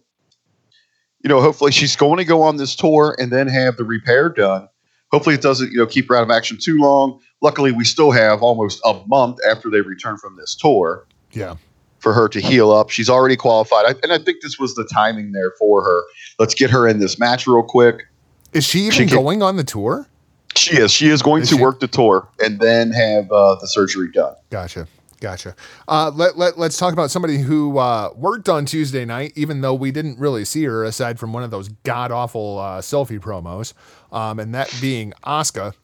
You 1.23 1.29
know, 1.31 1.41
hopefully 1.41 1.73
she's 1.73 1.97
going 1.97 2.19
to 2.19 2.25
go 2.27 2.43
on 2.43 2.57
this 2.57 2.77
tour 2.77 3.17
and 3.19 3.33
then 3.33 3.49
have 3.49 3.79
the 3.79 3.85
repair 3.85 4.29
done. 4.29 4.69
Hopefully, 5.15 5.35
it 5.37 5.43
doesn't 5.43 5.71
you 5.73 5.79
know 5.79 5.87
keep 5.87 6.09
her 6.09 6.17
out 6.17 6.25
of 6.25 6.31
action 6.31 6.59
too 6.61 6.77
long. 6.79 7.21
Luckily, 7.41 7.71
we 7.73 7.85
still 7.85 8.11
have 8.11 8.43
almost 8.43 8.81
a 8.85 9.01
month 9.07 9.39
after 9.49 9.71
they 9.71 9.81
return 9.81 10.17
from 10.19 10.37
this 10.37 10.55
tour 10.57 11.07
Yeah. 11.33 11.55
for 12.01 12.13
her 12.13 12.29
to 12.31 12.41
heal 12.41 12.73
up. 12.73 12.91
She's 12.91 13.09
already 13.09 13.37
qualified, 13.37 13.85
I, 13.87 13.95
and 14.03 14.13
I 14.13 14.19
think 14.19 14.43
this 14.43 14.59
was 14.59 14.75
the 14.75 14.85
timing 14.93 15.33
there 15.33 15.53
for 15.59 15.85
her. 15.85 16.03
Let's 16.39 16.55
get 16.55 16.71
her 16.71 16.89
in 16.89 16.99
this 16.99 17.19
match 17.19 17.47
real 17.47 17.63
quick. 17.63 18.07
Is 18.53 18.65
she 18.65 18.81
even 18.81 18.93
She 18.93 19.07
can- 19.07 19.17
going 19.17 19.43
on 19.43 19.57
the 19.57 19.65
tour? 19.65 20.09
She 20.57 20.77
is. 20.77 20.91
She 20.93 21.09
is 21.09 21.21
going 21.23 21.43
Is 21.43 21.49
to 21.51 21.57
she? 21.57 21.61
work 21.63 21.81
the 21.81 21.89
tour 21.89 22.29
and 22.43 22.59
then 22.61 22.91
have 22.93 23.31
uh, 23.31 23.57
the 23.61 23.67
surgery 23.69 24.11
done. 24.13 24.35
Gotcha. 24.51 24.87
Gotcha. 25.21 25.57
Uh, 25.89 26.11
let, 26.15 26.37
let, 26.37 26.59
let's 26.59 26.77
talk 26.77 26.93
about 26.93 27.11
somebody 27.11 27.39
who 27.39 27.79
uh, 27.79 28.11
worked 28.15 28.49
on 28.49 28.67
Tuesday 28.67 29.05
night, 29.07 29.33
even 29.37 29.63
though 29.63 29.73
we 29.75 29.91
didn't 29.91 30.19
really 30.19 30.45
see 30.45 30.65
her 30.65 30.85
aside 30.85 31.19
from 31.19 31.33
one 31.33 31.43
of 31.43 31.51
those 31.51 31.69
god 31.83 32.13
awful 32.13 32.59
uh, 32.59 32.81
selfie 32.83 33.19
promos, 33.19 33.73
um, 34.15 34.39
and 34.39 34.55
that 34.55 34.75
being 34.81 35.13
Asuka. 35.25 35.75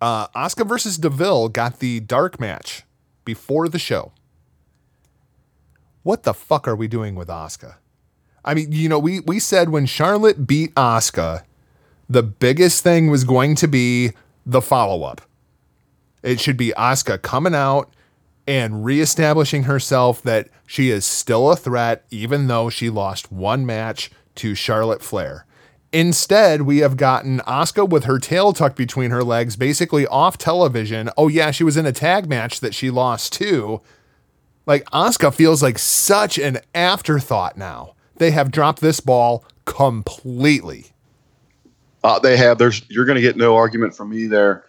Uh, 0.00 0.28
Asuka 0.28 0.66
versus 0.66 0.96
DeVille 0.96 1.48
got 1.48 1.80
the 1.80 2.00
dark 2.00 2.40
match 2.40 2.84
before 3.24 3.68
the 3.68 3.78
show. 3.78 4.12
What 6.04 6.22
the 6.22 6.32
fuck 6.32 6.66
are 6.68 6.76
we 6.76 6.86
doing 6.88 7.16
with 7.16 7.28
Asuka? 7.28 7.74
I 8.44 8.54
mean, 8.54 8.72
you 8.72 8.88
know, 8.88 9.00
we, 9.00 9.20
we 9.20 9.40
said 9.40 9.68
when 9.68 9.84
Charlotte 9.84 10.46
beat 10.46 10.74
Asuka, 10.76 11.42
the 12.08 12.22
biggest 12.22 12.82
thing 12.82 13.10
was 13.10 13.24
going 13.24 13.56
to 13.56 13.66
be 13.66 14.12
the 14.46 14.62
follow 14.62 15.02
up. 15.02 15.20
It 16.22 16.40
should 16.40 16.56
be 16.56 16.72
Asuka 16.78 17.20
coming 17.20 17.54
out 17.54 17.92
and 18.46 18.84
reestablishing 18.84 19.64
herself 19.64 20.22
that 20.22 20.48
she 20.66 20.90
is 20.90 21.04
still 21.04 21.50
a 21.50 21.56
threat, 21.56 22.04
even 22.10 22.46
though 22.46 22.70
she 22.70 22.88
lost 22.88 23.30
one 23.30 23.66
match 23.66 24.10
to 24.36 24.54
Charlotte 24.54 25.02
Flair. 25.02 25.44
Instead, 25.92 26.62
we 26.62 26.78
have 26.78 26.96
gotten 26.98 27.40
Asuka 27.40 27.88
with 27.88 28.04
her 28.04 28.18
tail 28.18 28.52
tucked 28.52 28.76
between 28.76 29.10
her 29.10 29.24
legs, 29.24 29.56
basically 29.56 30.06
off 30.06 30.36
television. 30.36 31.08
Oh, 31.16 31.28
yeah, 31.28 31.50
she 31.50 31.64
was 31.64 31.78
in 31.78 31.86
a 31.86 31.92
tag 31.92 32.28
match 32.28 32.60
that 32.60 32.74
she 32.74 32.90
lost 32.90 33.32
too. 33.32 33.80
Like, 34.66 34.84
Asuka 34.90 35.32
feels 35.32 35.62
like 35.62 35.78
such 35.78 36.36
an 36.38 36.58
afterthought 36.74 37.56
now. 37.56 37.94
They 38.16 38.32
have 38.32 38.50
dropped 38.50 38.80
this 38.82 39.00
ball 39.00 39.44
completely. 39.64 40.86
Uh, 42.04 42.18
they 42.18 42.36
have. 42.36 42.58
There's. 42.58 42.82
You're 42.90 43.06
going 43.06 43.16
to 43.16 43.22
get 43.22 43.36
no 43.36 43.56
argument 43.56 43.96
from 43.96 44.10
me 44.10 44.26
there. 44.26 44.64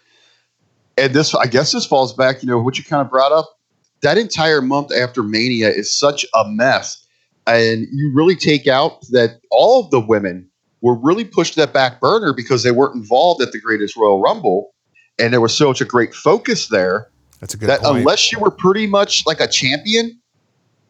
And 0.97 1.13
this, 1.13 1.35
I 1.35 1.47
guess, 1.47 1.71
this 1.71 1.85
falls 1.85 2.13
back. 2.13 2.41
You 2.41 2.47
know 2.47 2.59
what 2.59 2.77
you 2.77 2.83
kind 2.83 3.01
of 3.01 3.09
brought 3.09 3.31
up. 3.31 3.57
that 4.01 4.17
entire 4.17 4.61
month 4.61 4.91
after 4.93 5.23
Mania 5.23 5.69
is 5.69 5.93
such 5.93 6.25
a 6.33 6.47
mess. 6.47 7.05
And 7.47 7.87
you 7.91 8.11
really 8.13 8.35
take 8.35 8.67
out 8.67 9.01
that 9.09 9.41
all 9.49 9.83
of 9.83 9.91
the 9.91 9.99
women 9.99 10.48
were 10.81 10.95
really 10.95 11.25
pushed 11.25 11.53
to 11.53 11.59
that 11.61 11.73
back 11.73 11.99
burner 11.99 12.33
because 12.33 12.63
they 12.63 12.71
weren't 12.71 12.95
involved 12.95 13.41
at 13.41 13.51
the 13.51 13.59
greatest 13.59 13.95
Royal 13.95 14.21
Rumble. 14.21 14.71
And 15.17 15.33
there 15.33 15.41
was 15.41 15.55
such 15.55 15.81
a 15.81 15.85
great 15.85 16.13
focus 16.13 16.67
there 16.67 17.09
That's 17.39 17.53
a 17.53 17.57
good 17.57 17.69
that 17.69 17.81
point. 17.81 17.99
unless 17.99 18.31
you 18.31 18.39
were 18.39 18.51
pretty 18.51 18.87
much 18.87 19.25
like 19.25 19.41
a 19.41 19.47
champion, 19.47 20.19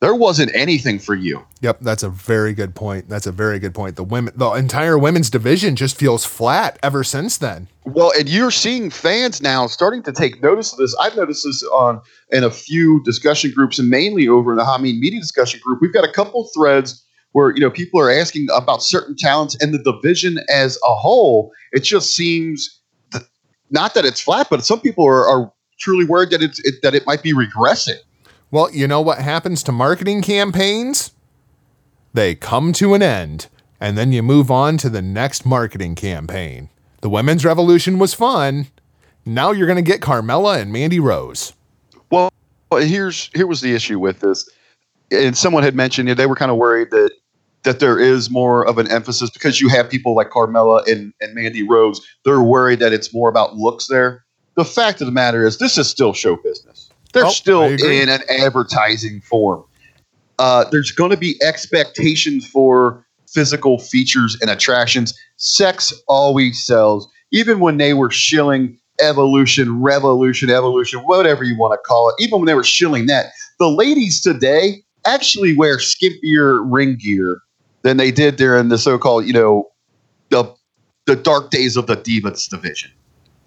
there 0.02 0.16
wasn't 0.16 0.56
anything 0.56 0.98
for 1.00 1.14
you. 1.16 1.44
Yep, 1.62 1.80
that's 1.82 2.04
a 2.04 2.10
very 2.10 2.54
good 2.54 2.74
point. 2.74 3.10
That's 3.10 3.28
a 3.28 3.32
very 3.32 3.60
good 3.60 3.74
point. 3.74 3.98
The 3.98 4.04
women, 4.04 4.34
the 4.38 4.50
entire 4.52 4.98
women's 4.98 5.30
division 5.30 5.76
just 5.76 5.98
feels 5.98 6.24
flat 6.24 6.80
ever 6.82 7.04
since 7.04 7.38
then. 7.38 7.68
Well, 7.86 8.14
and 8.18 8.30
you're 8.30 8.52
seeing 8.52 8.92
fans 8.92 9.42
now 9.42 9.68
starting 9.68 10.04
to 10.04 10.14
take 10.14 10.42
notice 10.42 10.72
of 10.72 10.80
this. 10.80 10.96
I've 11.02 11.18
noticed 11.18 11.44
this 11.44 11.64
on 11.64 12.02
in 12.30 12.44
a 12.44 12.52
few 12.52 13.04
discussion 13.04 13.52
groups, 13.54 13.80
and 13.80 13.90
mainly 13.90 14.28
over 14.28 14.52
in 14.52 14.58
the 14.58 14.64
Hameen 14.64 15.00
Media 15.00 15.20
discussion 15.20 15.60
group. 15.64 15.82
We've 15.82 15.94
got 15.94 16.08
a 16.08 16.12
couple 16.12 16.50
threads 16.56 17.04
where 17.34 17.54
you 17.54 17.60
know 17.60 17.70
people 17.70 18.00
are 18.00 18.10
asking 18.10 18.48
about 18.54 18.84
certain 18.84 19.16
talents 19.16 19.56
and 19.62 19.74
the 19.74 19.80
division 19.80 20.40
as 20.50 20.78
a 20.84 20.96
whole. 20.96 21.52
It 21.72 21.82
just 21.82 22.16
seems 22.16 22.80
th- 23.12 23.26
not 23.70 23.94
that 23.94 24.06
it's 24.06 24.22
flat, 24.22 24.48
but 24.50 24.66
some 24.66 24.82
people 24.82 25.06
are, 25.06 25.28
are 25.28 25.52
truly 25.80 26.06
worried 26.06 26.32
that 26.32 26.42
it's 26.42 26.60
it, 26.66 26.76
that 26.84 26.96
it 26.96 27.06
might 27.06 27.24
be 27.24 27.34
regressing. 27.34 27.98
Well, 28.52 28.72
you 28.72 28.88
know 28.88 29.02
what 29.02 29.20
happens 29.20 29.62
to 29.64 29.72
marketing 29.72 30.22
campaigns? 30.22 31.12
They 32.14 32.34
come 32.34 32.74
to 32.74 32.96
an 32.96 33.04
end, 33.04 33.48
and 33.80 33.98
then 33.98 34.12
you 34.12 34.24
move 34.24 34.50
on 34.50 34.78
to 34.78 34.90
the 34.90 35.02
next 35.02 35.46
marketing 35.46 35.94
campaign. 35.94 36.70
The 37.02 37.10
women's 37.10 37.46
revolution 37.46 38.00
was 38.00 38.14
fun. 38.14 38.68
Now 39.26 39.52
you're 39.52 39.68
going 39.68 39.78
to 39.78 39.84
get 39.84 40.02
Carmella 40.02 40.60
and 40.60 40.74
Mandy 40.74 41.00
Rose. 41.00 41.54
Well, 42.10 42.34
well, 42.72 42.82
here's 42.82 43.30
here 43.34 43.46
was 43.46 43.62
the 43.62 43.76
issue 43.76 44.00
with 44.00 44.20
this, 44.22 44.50
and 45.12 45.38
someone 45.38 45.62
had 45.62 45.76
mentioned 45.76 46.08
you 46.08 46.16
know, 46.16 46.18
they 46.18 46.26
were 46.26 46.36
kind 46.36 46.52
of 46.52 46.58
worried 46.58 46.90
that 46.92 47.12
that 47.64 47.80
there 47.80 48.00
is 48.00 48.30
more 48.30 48.66
of 48.66 48.78
an 48.78 48.90
emphasis 48.90 49.30
because 49.30 49.60
you 49.60 49.70
have 49.70 49.90
people 49.90 50.16
like 50.16 50.30
Carmella 50.30 50.86
and, 50.88 51.14
and 51.20 51.36
Mandy 51.36 51.64
Rose. 51.64 52.06
They're 52.24 52.42
worried 52.42 52.80
that 52.80 52.94
it's 52.94 53.14
more 53.14 53.30
about 53.30 53.56
looks 53.56 53.88
there. 53.88 54.24
The 54.56 54.66
fact 54.66 55.02
of 55.02 55.08
the 55.08 55.12
matter 55.12 55.46
is, 55.46 55.58
this 55.58 55.78
is 55.78 55.88
still 55.90 56.14
show 56.14 56.38
business. 56.38 56.90
They're 57.14 57.26
Oh, 57.26 57.30
still 57.32 57.64
in 57.64 58.10
an 58.10 58.22
advertising 58.30 59.22
form. 59.22 59.64
Uh, 60.38 60.66
there's 60.72 60.92
going 60.92 61.12
to 61.12 61.18
be 61.18 61.36
expectations 61.42 62.48
for 62.48 63.06
physical 63.28 63.80
features 63.80 64.38
and 64.42 64.50
attractions. 64.50 65.18
Sex 65.38 65.94
always 66.08 66.66
sells. 66.66 67.08
Even 67.32 67.60
when 67.60 67.78
they 67.78 67.94
were 67.94 68.10
shilling 68.10 68.78
evolution, 69.02 69.82
revolution, 69.82 70.50
evolution, 70.50 71.00
whatever 71.02 71.44
you 71.44 71.58
want 71.58 71.74
to 71.74 71.78
call 71.88 72.10
it, 72.10 72.16
even 72.20 72.40
when 72.40 72.46
they 72.46 72.54
were 72.54 72.64
shilling 72.64 73.06
that, 73.08 73.28
the 73.60 73.70
ladies 73.70 74.22
today 74.22 74.84
actually 75.06 75.56
wear 75.56 75.78
skimpier 75.78 76.62
ring 76.66 76.98
gear 76.98 77.42
than 77.82 77.98
they 77.98 78.12
did 78.12 78.36
during 78.36 78.70
the 78.70 78.78
so-called, 78.78 79.26
you 79.26 79.34
know, 79.34 79.70
the 80.30 80.54
the 81.06 81.16
dark 81.16 81.50
days 81.50 81.76
of 81.76 81.88
the 81.88 81.98
Divas 81.98 82.50
division. 82.50 82.92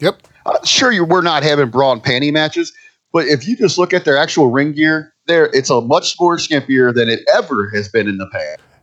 Yep. 0.01 0.23
Uh, 0.45 0.65
sure, 0.65 0.91
you 0.91 1.05
we're 1.05 1.23
not 1.23 1.43
having 1.43 1.71
bra 1.71 1.93
and 1.93 2.03
panty 2.03 2.33
matches, 2.33 2.73
but 3.13 3.27
if 3.27 3.47
you 3.47 3.57
just 3.57 3.79
look 3.79 3.93
at 3.93 4.05
their 4.05 4.17
actual 4.17 4.51
ring 4.51 4.73
gear, 4.73 5.15
there 5.27 5.47
it's 5.53 5.71
a 5.71 5.81
much 5.81 6.17
more 6.21 6.37
skimpier 6.37 6.93
than 6.93 7.09
it 7.09 7.21
ever 7.35 7.71
has 7.75 7.89
been 7.89 8.09
in 8.09 8.19
the 8.19 8.29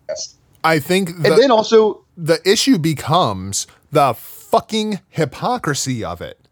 past. 0.07 0.37
I 0.63 0.79
think 0.79 1.09
And 1.09 1.25
then 1.25 1.51
also, 1.51 2.05
the 2.17 2.39
issue 2.49 2.77
becomes 2.77 3.67
the 3.91 4.13
fucking 4.13 4.99
hypocrisy 5.09 6.03
of 6.03 6.21
it. 6.21 6.48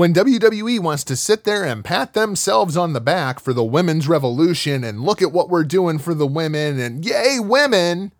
When 0.00 0.14
WWE 0.14 0.80
wants 0.80 1.04
to 1.04 1.14
sit 1.14 1.44
there 1.44 1.62
and 1.62 1.84
pat 1.84 2.14
themselves 2.14 2.74
on 2.74 2.94
the 2.94 3.02
back 3.02 3.38
for 3.38 3.52
the 3.52 3.62
women's 3.62 4.08
revolution 4.08 4.82
and 4.82 5.02
look 5.02 5.20
at 5.20 5.30
what 5.30 5.50
we're 5.50 5.62
doing 5.62 5.98
for 5.98 6.14
the 6.14 6.26
women 6.26 6.80
and 6.80 7.04
yay, 7.04 7.36
women. 7.38 8.10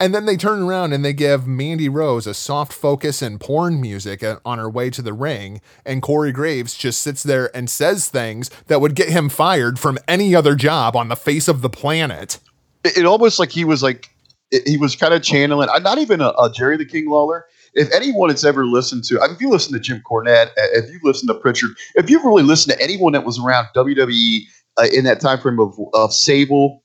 And 0.00 0.14
then 0.14 0.24
they 0.24 0.38
turn 0.38 0.62
around 0.62 0.94
and 0.94 1.04
they 1.04 1.12
give 1.12 1.46
Mandy 1.46 1.90
Rose 1.90 2.26
a 2.26 2.32
soft 2.32 2.72
focus 2.72 3.20
and 3.20 3.38
porn 3.38 3.82
music 3.82 4.24
on 4.46 4.56
her 4.56 4.70
way 4.70 4.88
to 4.88 5.02
the 5.02 5.12
ring. 5.12 5.60
And 5.84 6.00
Corey 6.00 6.32
Graves 6.32 6.74
just 6.74 7.02
sits 7.02 7.22
there 7.22 7.54
and 7.54 7.68
says 7.68 8.08
things 8.08 8.50
that 8.68 8.80
would 8.80 8.94
get 8.94 9.10
him 9.10 9.28
fired 9.28 9.78
from 9.78 9.98
any 10.08 10.34
other 10.34 10.54
job 10.54 10.96
on 10.96 11.08
the 11.08 11.16
face 11.16 11.48
of 11.48 11.60
the 11.60 11.68
planet. 11.68 12.38
it, 12.82 12.96
it 12.96 13.04
almost 13.04 13.38
like 13.38 13.50
he 13.50 13.66
was 13.66 13.82
like 13.82 14.08
he 14.64 14.78
was 14.78 14.96
kind 14.96 15.12
of 15.12 15.22
channeling. 15.22 15.68
uh, 15.68 15.80
Not 15.80 15.98
even 15.98 16.22
a, 16.22 16.30
a 16.38 16.50
Jerry 16.50 16.78
the 16.78 16.86
King 16.86 17.10
Lawler. 17.10 17.44
If 17.74 17.92
anyone 17.92 18.30
has 18.30 18.44
ever 18.44 18.66
listened 18.66 19.04
to, 19.04 19.20
I 19.20 19.26
mean, 19.26 19.36
if 19.36 19.40
you 19.40 19.50
listen 19.50 19.72
to 19.72 19.80
Jim 19.80 20.02
Cornette, 20.08 20.50
if 20.56 20.90
you 20.90 20.98
listen 21.02 21.28
to 21.28 21.34
Pritchard, 21.34 21.70
if 21.94 22.10
you've 22.10 22.24
really 22.24 22.42
listened 22.42 22.76
to 22.76 22.82
anyone 22.82 23.12
that 23.12 23.24
was 23.24 23.38
around 23.38 23.68
WWE 23.76 24.40
uh, 24.78 24.86
in 24.92 25.04
that 25.04 25.20
time 25.20 25.38
frame 25.38 25.60
of, 25.60 25.78
of 25.94 26.12
Sable 26.12 26.82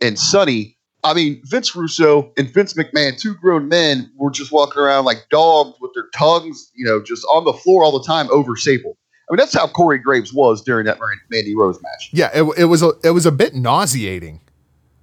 and 0.00 0.18
Sunny, 0.18 0.76
I 1.04 1.14
mean, 1.14 1.40
Vince 1.44 1.74
Russo 1.76 2.32
and 2.36 2.52
Vince 2.52 2.74
McMahon, 2.74 3.18
two 3.18 3.34
grown 3.34 3.68
men, 3.68 4.10
were 4.16 4.30
just 4.30 4.50
walking 4.50 4.82
around 4.82 5.04
like 5.04 5.26
dogs 5.30 5.78
with 5.80 5.92
their 5.94 6.08
tongues, 6.14 6.70
you 6.74 6.84
know, 6.84 7.00
just 7.00 7.24
on 7.32 7.44
the 7.44 7.52
floor 7.52 7.84
all 7.84 7.96
the 7.96 8.04
time 8.04 8.28
over 8.30 8.56
Sable. 8.56 8.96
I 9.28 9.32
mean, 9.32 9.38
that's 9.38 9.54
how 9.54 9.66
Corey 9.66 9.98
Graves 9.98 10.32
was 10.32 10.62
during 10.62 10.86
that 10.86 10.98
Mandy 11.30 11.56
Rose 11.56 11.80
match. 11.82 12.10
Yeah, 12.12 12.30
it, 12.32 12.58
it 12.58 12.64
was 12.66 12.82
a 12.82 12.92
it 13.02 13.10
was 13.10 13.26
a 13.26 13.32
bit 13.32 13.54
nauseating. 13.54 14.40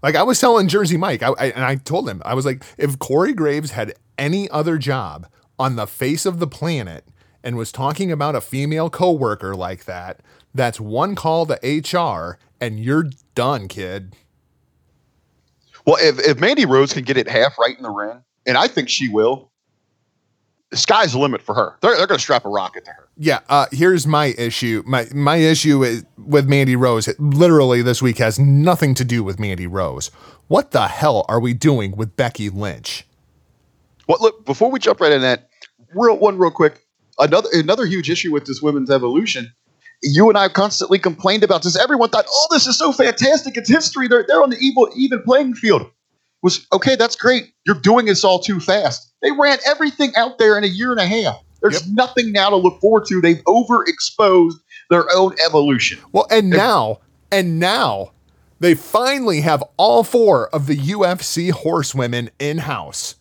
Like 0.04 0.16
I 0.16 0.24
was 0.24 0.40
telling 0.40 0.68
Jersey 0.68 0.98
Mike, 0.98 1.24
I, 1.24 1.30
I, 1.30 1.46
and 1.48 1.64
I 1.64 1.76
told 1.76 2.10
him 2.10 2.22
I 2.26 2.34
was 2.34 2.46
like, 2.46 2.64
if 2.78 3.00
Corey 3.00 3.34
Graves 3.34 3.72
had 3.72 3.94
any 4.18 4.50
other 4.50 4.78
job 4.78 5.28
on 5.58 5.78
the 5.78 5.88
face 5.88 6.26
of 6.26 6.40
the 6.40 6.48
planet 6.48 7.08
and 7.42 7.56
was 7.56 7.72
talking 7.72 8.12
about 8.12 8.36
a 8.36 8.42
female 8.42 8.90
coworker 8.90 9.56
like 9.56 9.86
that, 9.86 10.20
that's 10.54 10.80
one 10.80 11.16
call 11.16 11.46
to 11.46 11.58
HR 11.64 12.38
and 12.60 12.82
you're 12.82 13.06
done, 13.34 13.70
kid. 13.70 14.14
Well, 15.86 15.98
if, 16.00 16.20
if 16.20 16.40
Mandy 16.40 16.66
Rose 16.66 16.94
can 16.94 17.04
get 17.04 17.18
it 17.18 17.30
half 17.30 17.58
right 17.58 17.76
in 17.76 17.84
the 17.84 17.90
ring, 17.90 18.24
and 18.46 18.58
I 18.58 18.68
think 18.68 18.90
she 18.90 19.08
will, 19.08 19.52
the 20.74 20.78
sky's 20.78 21.12
the 21.12 21.20
limit 21.20 21.40
for 21.40 21.54
her. 21.54 21.78
They're, 21.82 21.96
they're 21.96 22.08
going 22.08 22.18
to 22.18 22.24
strap 22.24 22.46
a 22.46 22.50
rocket 22.50 22.84
to 22.86 22.92
her. 22.92 23.08
Yeah, 23.16 23.42
uh, 23.48 23.68
here's 23.72 24.08
my 24.08 24.34
issue. 24.40 24.82
My 24.88 25.06
my 25.14 25.36
issue 25.36 25.84
is 25.84 26.04
with 26.18 26.50
Mandy 26.50 26.76
Rose. 26.76 27.08
It 27.08 27.20
literally 27.20 27.84
this 27.84 28.02
week 28.02 28.18
has 28.18 28.40
nothing 28.40 28.96
to 28.96 29.06
do 29.06 29.24
with 29.24 29.40
Mandy 29.40 29.68
Rose. 29.68 30.10
What 30.48 30.72
the 30.72 30.88
hell 30.88 31.26
are 31.30 31.40
we 31.40 31.54
doing 31.54 31.96
with 31.96 32.16
Becky 32.16 32.50
Lynch? 32.50 33.06
Well, 34.08 34.18
look, 34.20 34.46
before 34.46 34.72
we 34.72 34.80
jump 34.80 35.00
right 35.00 35.12
in 35.12 35.22
that, 35.22 35.48
real 35.94 36.18
one 36.18 36.40
real 36.40 36.50
quick. 36.50 36.84
Another 37.20 37.50
another 37.54 37.86
huge 37.86 38.10
issue 38.10 38.34
with 38.34 38.46
this 38.48 38.60
women's 38.60 38.90
evolution. 38.90 39.54
You 40.02 40.28
and 40.30 40.38
I 40.38 40.44
have 40.44 40.54
constantly 40.54 40.98
complained 40.98 41.44
about 41.44 41.62
this. 41.62 41.78
Everyone 41.78 42.10
thought, 42.10 42.26
"Oh, 42.28 42.48
this 42.50 42.66
is 42.66 42.80
so 42.80 42.92
fantastic! 42.92 43.58
It's 43.58 43.70
history. 43.70 44.08
They're 44.08 44.26
they're 44.28 44.42
on 44.42 44.50
the 44.50 44.58
evil 44.58 44.90
even 44.96 45.22
playing 45.22 45.54
field." 45.54 45.92
Was 46.44 46.68
okay. 46.72 46.96
That's 46.96 47.16
great. 47.16 47.54
You're 47.66 47.80
doing 47.80 48.06
this 48.06 48.24
all 48.24 48.40
too 48.40 48.60
fast. 48.60 49.12
They 49.22 49.32
ran 49.32 49.58
everything 49.66 50.14
out 50.16 50.38
there 50.38 50.58
in 50.58 50.64
a 50.64 50.68
year 50.68 50.92
and 50.92 51.00
a 51.00 51.06
half. 51.06 51.42
There's 51.62 51.90
nothing 51.90 52.34
now 52.34 52.50
to 52.50 52.58
look 52.58 52.82
forward 52.82 53.06
to. 53.06 53.22
They've 53.22 53.42
overexposed 53.46 54.56
their 54.90 55.06
own 55.16 55.34
evolution. 55.46 55.98
Well, 56.12 56.28
and 56.30 56.50
now, 56.50 57.00
and 57.32 57.58
now, 57.58 58.12
they 58.60 58.76
finally 58.76 59.42
have 59.42 59.64
all 59.78 60.04
four 60.04 60.50
of 60.50 60.68
the 60.68 60.76
UFC 60.76 61.52
horsewomen 61.52 62.30
in 62.38 62.60
house. 62.60 63.16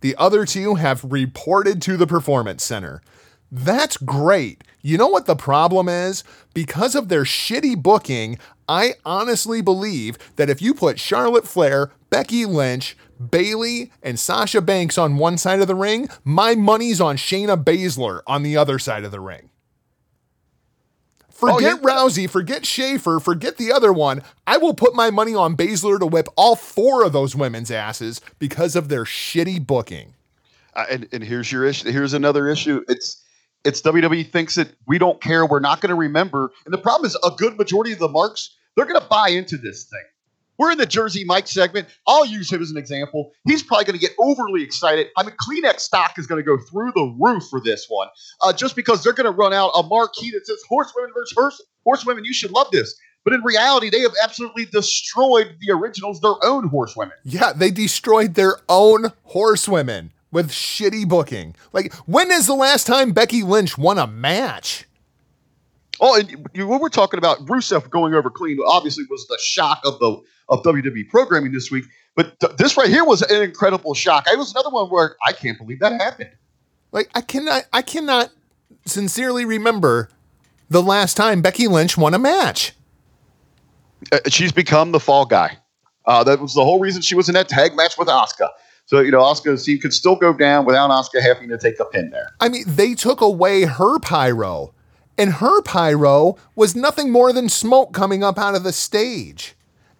The 0.00 0.14
other 0.16 0.44
two 0.44 0.76
have 0.76 1.02
reported 1.02 1.80
to 1.82 1.96
the 1.96 2.06
Performance 2.06 2.62
Center. 2.62 3.02
That's 3.50 3.96
great. 3.96 4.62
You 4.82 4.98
know 4.98 5.08
what 5.08 5.26
the 5.26 5.34
problem 5.34 5.88
is? 5.88 6.22
Because 6.54 6.94
of 6.94 7.08
their 7.08 7.24
shitty 7.24 7.82
booking, 7.82 8.38
I 8.68 8.94
honestly 9.04 9.62
believe 9.62 10.18
that 10.36 10.50
if 10.50 10.60
you 10.60 10.74
put 10.74 11.00
Charlotte 11.00 11.46
Flair, 11.48 11.90
Becky 12.10 12.44
Lynch, 12.44 12.96
Bayley, 13.18 13.90
and 14.02 14.18
Sasha 14.18 14.60
Banks 14.60 14.98
on 14.98 15.16
one 15.16 15.38
side 15.38 15.60
of 15.60 15.66
the 15.66 15.74
ring, 15.74 16.08
my 16.24 16.54
money's 16.54 17.00
on 17.00 17.16
Shayna 17.16 17.62
Baszler 17.62 18.20
on 18.26 18.42
the 18.42 18.56
other 18.56 18.78
side 18.78 19.04
of 19.04 19.10
the 19.10 19.20
ring. 19.20 19.50
Forget 21.30 21.74
Oh, 21.74 21.88
yeah. 21.88 21.94
Rousey, 21.94 22.28
forget 22.28 22.62
Shafir, 22.62 23.22
forget 23.22 23.58
the 23.58 23.70
other 23.72 23.92
one. 23.92 24.22
I 24.46 24.56
will 24.56 24.74
put 24.74 24.94
my 24.94 25.10
money 25.10 25.34
on 25.34 25.56
Baszler 25.56 25.98
to 26.00 26.06
whip 26.06 26.28
all 26.36 26.56
four 26.56 27.04
of 27.04 27.12
those 27.12 27.36
women's 27.36 27.70
asses 27.70 28.20
because 28.40 28.74
of 28.74 28.88
their 28.88 29.04
shitty 29.04 29.64
booking. 29.64 30.14
Uh, 30.74 30.86
and, 30.90 31.08
and 31.12 31.22
here's 31.22 31.50
your 31.52 31.64
issue. 31.64 31.90
Here's 31.90 32.12
another 32.12 32.48
issue. 32.48 32.84
It's 32.88 33.22
it's 33.64 33.82
WWE 33.82 34.30
thinks 34.30 34.54
that 34.54 34.68
we 34.86 34.98
don't 34.98 35.20
care. 35.20 35.44
We're 35.44 35.58
not 35.60 35.80
going 35.80 35.90
to 35.90 35.96
remember. 35.96 36.52
And 36.64 36.72
the 36.72 36.78
problem 36.78 37.06
is, 37.06 37.16
a 37.24 37.30
good 37.36 37.56
majority 37.58 37.92
of 37.92 37.98
the 37.98 38.08
marks 38.08 38.56
they're 38.78 38.86
going 38.86 39.00
to 39.00 39.08
buy 39.08 39.30
into 39.30 39.56
this 39.56 39.84
thing. 39.84 40.04
We're 40.56 40.70
in 40.70 40.78
the 40.78 40.86
Jersey 40.86 41.24
Mike 41.24 41.48
segment. 41.48 41.88
I'll 42.06 42.24
use 42.24 42.50
him 42.50 42.62
as 42.62 42.70
an 42.70 42.76
example. 42.76 43.32
He's 43.44 43.62
probably 43.62 43.86
going 43.86 43.98
to 43.98 44.00
get 44.00 44.12
overly 44.20 44.62
excited. 44.62 45.08
I 45.16 45.24
mean, 45.24 45.34
Kleenex 45.42 45.80
stock 45.80 46.16
is 46.16 46.28
going 46.28 46.40
to 46.40 46.46
go 46.46 46.56
through 46.70 46.92
the 46.94 47.16
roof 47.20 47.42
for 47.50 47.60
this 47.60 47.86
one, 47.88 48.06
uh, 48.42 48.52
just 48.52 48.76
because 48.76 49.02
they're 49.02 49.12
going 49.12 49.24
to 49.26 49.32
run 49.32 49.52
out 49.52 49.72
a 49.74 49.82
marquee 49.82 50.30
that 50.30 50.46
says 50.46 50.60
"Horsewomen 50.68 51.10
versus 51.12 51.34
Horse- 51.36 51.62
Horsewomen." 51.84 52.24
You 52.24 52.32
should 52.32 52.52
love 52.52 52.68
this. 52.70 52.96
But 53.24 53.34
in 53.34 53.42
reality, 53.42 53.90
they 53.90 54.00
have 54.00 54.14
absolutely 54.22 54.66
destroyed 54.66 55.56
the 55.60 55.72
originals, 55.72 56.20
their 56.20 56.34
own 56.42 56.68
horsewomen. 56.68 57.16
Yeah, 57.24 57.52
they 57.52 57.70
destroyed 57.70 58.34
their 58.34 58.58
own 58.68 59.12
horsewomen 59.24 60.12
with 60.30 60.50
shitty 60.50 61.08
booking. 61.08 61.54
Like, 61.72 61.92
when 62.06 62.30
is 62.30 62.46
the 62.46 62.54
last 62.54 62.86
time 62.86 63.10
Becky 63.12 63.42
Lynch 63.42 63.76
won 63.76 63.98
a 63.98 64.06
match? 64.06 64.87
Oh, 66.00 66.18
and 66.18 66.48
you, 66.54 66.66
what 66.66 66.80
we're 66.80 66.88
talking 66.88 67.18
about, 67.18 67.38
Rusev 67.46 67.90
going 67.90 68.14
over 68.14 68.30
clean, 68.30 68.58
obviously 68.66 69.04
was 69.10 69.26
the 69.26 69.38
shock 69.42 69.80
of 69.84 69.98
the 69.98 70.20
of 70.48 70.62
WWE 70.62 71.08
programming 71.08 71.52
this 71.52 71.70
week. 71.70 71.84
But 72.14 72.38
th- 72.40 72.56
this 72.56 72.76
right 72.76 72.88
here 72.88 73.04
was 73.04 73.22
an 73.22 73.42
incredible 73.42 73.94
shock. 73.94 74.26
It 74.26 74.38
was 74.38 74.50
another 74.52 74.70
one 74.70 74.88
where 74.88 75.16
I 75.24 75.32
can't 75.32 75.58
believe 75.58 75.80
that 75.80 75.92
happened. 76.00 76.30
Like 76.92 77.10
I 77.14 77.20
cannot 77.20 77.64
I 77.72 77.82
cannot 77.82 78.30
sincerely 78.86 79.44
remember 79.44 80.08
the 80.70 80.82
last 80.82 81.16
time 81.16 81.42
Becky 81.42 81.68
Lynch 81.68 81.96
won 81.96 82.14
a 82.14 82.18
match. 82.18 82.72
Uh, 84.12 84.18
she's 84.28 84.52
become 84.52 84.92
the 84.92 85.00
fall 85.00 85.26
guy. 85.26 85.58
Uh, 86.06 86.24
that 86.24 86.40
was 86.40 86.54
the 86.54 86.64
whole 86.64 86.80
reason 86.80 87.02
she 87.02 87.14
was 87.14 87.28
in 87.28 87.34
that 87.34 87.48
tag 87.48 87.76
match 87.76 87.98
with 87.98 88.08
Asuka. 88.08 88.48
So 88.86 89.00
you 89.00 89.10
know, 89.10 89.20
Asuka 89.20 89.62
she 89.62 89.78
could 89.78 89.92
still 89.92 90.16
go 90.16 90.32
down 90.32 90.64
without 90.64 90.90
Asuka 90.90 91.20
having 91.20 91.48
to 91.50 91.58
take 91.58 91.78
a 91.78 91.84
pin 91.84 92.10
there. 92.10 92.30
I 92.40 92.48
mean, 92.48 92.64
they 92.66 92.94
took 92.94 93.20
away 93.20 93.62
her 93.62 93.98
pyro, 93.98 94.72
and 95.18 95.34
her 95.34 95.60
pyro 95.62 96.36
was 96.54 96.76
nothing 96.76 97.10
more 97.10 97.32
than 97.32 97.48
smoke 97.48 97.92
coming 97.92 98.22
up 98.22 98.38
out 98.38 98.54
of 98.54 98.62
the 98.62 98.72
stage. 98.72 99.54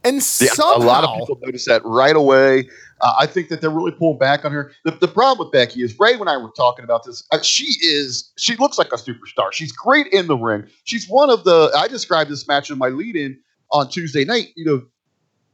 And 0.05 0.17
Yeah, 0.17 0.53
somehow, 0.53 0.77
a 0.77 0.87
lot 0.87 1.05
of 1.05 1.19
people 1.19 1.39
noticed 1.43 1.67
that 1.67 1.85
right 1.85 2.15
away. 2.15 2.69
Uh, 3.01 3.13
I 3.19 3.27
think 3.27 3.49
that 3.49 3.61
they're 3.61 3.71
really 3.71 3.91
pulling 3.93 4.19
back 4.19 4.45
on 4.45 4.53
her. 4.53 4.73
The, 4.85 4.93
the 4.93 5.09
problem 5.09 5.45
with 5.45 5.53
Becky 5.53 5.83
is 5.83 5.99
Ray 5.99 6.15
and 6.15 6.29
I 6.29 6.37
were 6.37 6.51
talking 6.57 6.85
about 6.85 7.05
this. 7.05 7.25
Uh, 7.33 7.43
she 7.43 7.65
is 7.83 8.33
she 8.39 8.57
looks 8.57 8.79
like 8.79 8.93
a 8.93 8.97
superstar. 8.97 9.53
She's 9.53 9.73
great 9.73 10.07
in 10.09 10.29
the 10.29 10.37
ring. 10.37 10.67
She's 10.85 11.09
one 11.09 11.31
of 11.31 11.45
the. 11.45 11.71
I 11.77 11.89
described 11.89 12.31
this 12.31 12.47
match 12.49 12.71
in 12.71 12.79
my 12.79 12.89
lead-in 12.89 13.39
on 13.73 13.89
Tuesday 13.89 14.25
night. 14.25 14.49
You 14.57 14.65
know, 14.65 14.83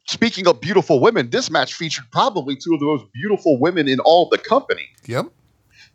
speaking 0.07 0.47
of 0.47 0.61
beautiful 0.61 1.01
women, 1.01 1.31
this 1.31 1.51
match 1.51 1.75
featured 1.75 2.05
probably 2.13 2.55
two 2.55 2.75
of 2.75 2.81
the 2.81 2.87
most 2.87 3.05
beautiful 3.13 3.59
women 3.59 3.89
in 3.89 4.01
all 4.01 4.29
the 4.29 4.39
company. 4.39 4.89
Yep. 5.07 5.27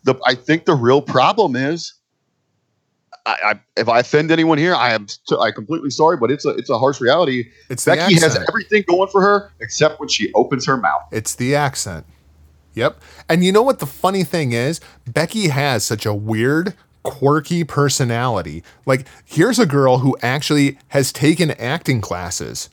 The 0.03 0.15
I 0.25 0.35
think 0.35 0.65
the 0.65 0.75
real 0.75 1.01
problem 1.01 1.55
is. 1.55 1.93
I, 3.30 3.51
I, 3.51 3.60
if 3.77 3.88
I 3.88 3.99
offend 3.99 4.31
anyone 4.31 4.57
here, 4.57 4.73
I 4.73 4.93
am 4.93 5.06
t- 5.06 5.35
I 5.39 5.51
completely 5.51 5.89
sorry, 5.91 6.18
but 6.18 6.31
it's 6.31 6.45
a 6.45 6.49
it's 6.49 6.69
a 6.69 6.80
harsh 6.80 6.99
reality. 6.99 7.51
It's 7.69 7.85
Becky 7.85 8.15
has 8.15 8.38
everything 8.47 8.84
going 8.88 9.10
for 9.10 9.22
her 9.22 9.51
except 9.60 9.99
when 9.99 10.10
she 10.10 10.31
opens 10.34 10.65
her 10.65 10.77
mouth. 10.77 11.03
It's 11.11 11.35
the 11.35 11.56
accent. 11.56 12.06
Yep. 12.73 13.01
And 13.27 13.43
you 13.43 13.51
know 13.51 13.61
what 13.61 13.80
the 13.80 13.85
funny 13.85 14.23
thing 14.23 14.51
is? 14.51 14.80
Becky 15.07 15.49
has 15.49 15.84
such 15.84 16.06
a 16.06 16.14
weird, 16.14 16.73
quirky 17.03 17.64
personality. 17.64 18.64
Like, 18.85 19.07
here's 19.26 19.60
a 19.60 19.65
girl 19.65 19.99
who 19.99 20.18
actually 20.22 20.77
has 20.89 21.11
taken 21.11 21.51
acting 21.51 22.01
classes. 22.01 22.69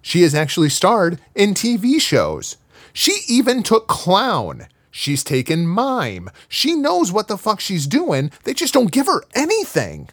She 0.00 0.22
has 0.22 0.34
actually 0.34 0.68
starred 0.68 1.20
in 1.34 1.54
TV 1.54 2.00
shows. 2.00 2.56
She 2.92 3.20
even 3.28 3.62
took 3.62 3.88
clown. 3.88 4.68
She's 4.98 5.22
taken 5.22 5.64
mime. 5.64 6.28
She 6.48 6.74
knows 6.74 7.12
what 7.12 7.28
the 7.28 7.38
fuck 7.38 7.60
she's 7.60 7.86
doing. 7.86 8.32
They 8.42 8.52
just 8.52 8.74
don't 8.74 8.90
give 8.90 9.06
her 9.06 9.22
anything. 9.32 10.08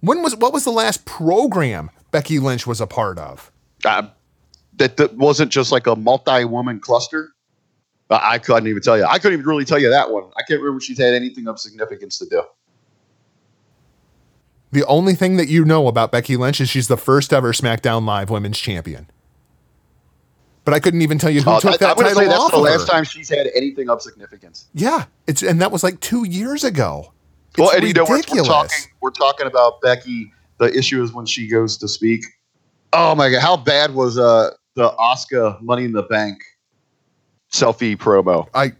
When 0.00 0.24
was 0.24 0.34
what 0.34 0.52
was 0.52 0.64
the 0.64 0.72
last 0.72 1.04
program 1.04 1.90
Becky 2.10 2.40
Lynch 2.40 2.66
was 2.66 2.80
a 2.80 2.88
part 2.88 3.16
of? 3.16 3.52
uh, 3.84 4.08
that, 4.78 4.96
that 4.96 5.16
wasn't 5.16 5.52
just 5.52 5.70
like 5.70 5.86
a 5.86 5.94
multi-woman 5.94 6.80
cluster. 6.80 7.30
Uh, 8.10 8.18
I 8.20 8.38
couldn't 8.38 8.66
even 8.66 8.82
tell 8.82 8.98
you. 8.98 9.04
I 9.04 9.20
couldn't 9.20 9.38
even 9.38 9.46
really 9.46 9.64
tell 9.64 9.78
you 9.78 9.88
that 9.90 10.10
one. 10.10 10.24
I 10.36 10.42
can't 10.42 10.60
remember 10.60 10.78
if 10.78 10.82
she's 10.82 10.98
had 10.98 11.14
anything 11.14 11.46
of 11.46 11.60
significance 11.60 12.18
to 12.18 12.26
do. 12.26 12.42
The 14.72 14.84
only 14.86 15.14
thing 15.14 15.36
that 15.36 15.48
you 15.48 15.64
know 15.64 15.86
about 15.86 16.10
Becky 16.10 16.36
Lynch 16.36 16.60
is 16.60 16.68
she's 16.68 16.88
the 16.88 16.96
first 16.96 17.32
ever 17.32 17.52
SmackDown 17.52 18.04
Live 18.04 18.30
Women's 18.30 18.58
Champion. 18.58 19.08
But 20.66 20.74
I 20.74 20.80
couldn't 20.80 21.00
even 21.02 21.16
tell 21.16 21.30
you 21.30 21.40
who 21.42 21.50
Uh, 21.52 21.60
took 21.60 21.74
I, 21.74 21.76
that 21.78 21.88
I'm 21.90 21.94
gonna 21.94 22.08
title 22.08 22.22
say 22.22 22.26
that's 22.28 22.38
off 22.40 22.50
the 22.50 22.58
last 22.58 22.80
her. 22.82 22.86
time 22.88 23.04
she's 23.04 23.28
had 23.28 23.46
anything 23.54 23.88
of 23.88 24.02
significance. 24.02 24.66
Yeah, 24.74 25.04
it's 25.28 25.42
and 25.42 25.60
that 25.62 25.70
was 25.72 25.82
like 25.84 26.00
two 26.00 26.26
years 26.28 26.64
ago. 26.64 27.12
It's 27.50 27.58
well, 27.58 27.70
and 27.70 27.84
you 27.86 27.92
know, 27.94 28.02
we're, 28.02 28.10
we're 28.10 28.16
ridiculous. 28.16 28.48
talking 28.48 28.78
we're 29.00 29.10
talking 29.12 29.46
about 29.46 29.80
Becky. 29.80 30.32
The 30.58 30.76
issue 30.76 31.02
is 31.04 31.12
when 31.12 31.24
she 31.24 31.48
goes 31.48 31.76
to 31.78 31.86
speak. 31.88 32.24
Oh 32.92 33.14
my 33.14 33.30
god, 33.30 33.42
how 33.42 33.56
bad 33.56 33.94
was 33.94 34.18
uh 34.18 34.50
the 34.74 34.90
Asuka 34.90 35.62
Money 35.62 35.84
in 35.84 35.92
the 35.92 36.02
Bank 36.02 36.38
selfie 37.52 37.96
promo? 37.96 38.48
I 38.54 38.72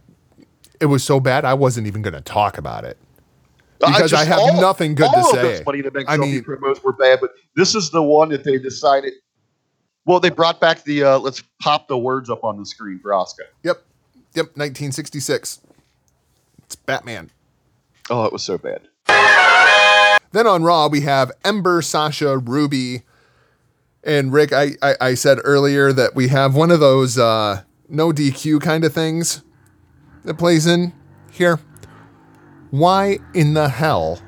it 0.80 0.86
was 0.86 1.04
so 1.04 1.20
bad 1.20 1.44
I 1.44 1.54
wasn't 1.54 1.86
even 1.86 2.02
going 2.02 2.14
to 2.14 2.20
talk 2.20 2.58
about 2.58 2.84
it. 2.84 2.98
Because 3.78 4.12
I 4.12 4.24
just- 4.24 4.28
have 4.28 4.38
all- 4.40 4.60
nothing 4.60 4.94
good 4.94 5.06
all 5.06 5.12
to 5.12 5.18
of 5.20 5.26
say. 5.34 5.42
those 5.58 5.64
Money 5.66 5.78
in 5.78 5.84
the 5.84 5.90
Bank 5.90 6.08
I 6.08 6.16
selfie 6.16 6.20
mean- 6.32 6.42
promos 6.44 6.82
were 6.82 6.92
bad, 6.92 7.18
but 7.20 7.30
this 7.54 7.74
is 7.74 7.90
the 7.90 8.02
one 8.02 8.28
that 8.30 8.42
they 8.44 8.58
decided. 8.58 9.12
Well, 10.06 10.20
they 10.20 10.30
brought 10.30 10.60
back 10.60 10.84
the 10.84 11.02
uh, 11.02 11.18
let's 11.18 11.42
pop 11.60 11.88
the 11.88 11.98
words 11.98 12.30
up 12.30 12.44
on 12.44 12.58
the 12.58 12.64
screen 12.64 12.98
for 13.00 13.10
Asuka. 13.10 13.46
Yep. 13.64 13.82
Yep, 14.34 14.46
1966. 14.56 15.60
It's 16.64 16.76
Batman. 16.76 17.30
Oh, 18.08 18.24
it 18.24 18.32
was 18.32 18.42
so 18.42 18.58
bad. 18.58 18.88
Then 20.32 20.46
on 20.46 20.62
Raw, 20.62 20.88
we 20.88 21.00
have 21.02 21.32
Ember, 21.44 21.80
Sasha, 21.80 22.36
Ruby, 22.36 23.02
and 24.04 24.32
Rick. 24.32 24.52
I, 24.52 24.72
I, 24.82 24.94
I 25.00 25.14
said 25.14 25.38
earlier 25.44 25.92
that 25.92 26.14
we 26.14 26.28
have 26.28 26.54
one 26.54 26.70
of 26.70 26.78
those 26.78 27.16
uh, 27.18 27.62
no 27.88 28.12
DQ 28.12 28.60
kind 28.60 28.84
of 28.84 28.92
things 28.92 29.42
that 30.24 30.34
plays 30.34 30.66
in 30.66 30.92
here. 31.30 31.60
Why 32.70 33.18
in 33.32 33.54
the 33.54 33.70
hell 33.70 34.20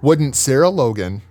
wouldn't 0.00 0.36
Sarah 0.36 0.70
Logan 0.70 1.22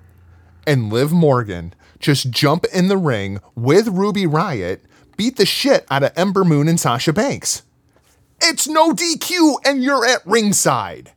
and 0.68 0.92
Liv 0.92 1.12
Morgan 1.12 1.74
just 2.04 2.30
jump 2.30 2.66
in 2.74 2.88
the 2.88 2.98
ring 2.98 3.40
with 3.56 3.88
Ruby 3.88 4.26
Riott, 4.26 4.82
beat 5.18 5.38
the 5.38 5.46
shit 5.46 5.86
out 5.90 6.04
of 6.04 6.12
Ember 6.16 6.44
Moon 6.44 6.68
and 6.68 6.80
Sasha 6.80 7.14
Banks? 7.14 7.64
It's 8.42 8.68
no 8.68 8.92
DQ 8.92 9.56
and 9.66 9.84
you're 9.84 10.06
at 10.06 10.22
ringside 10.26 11.14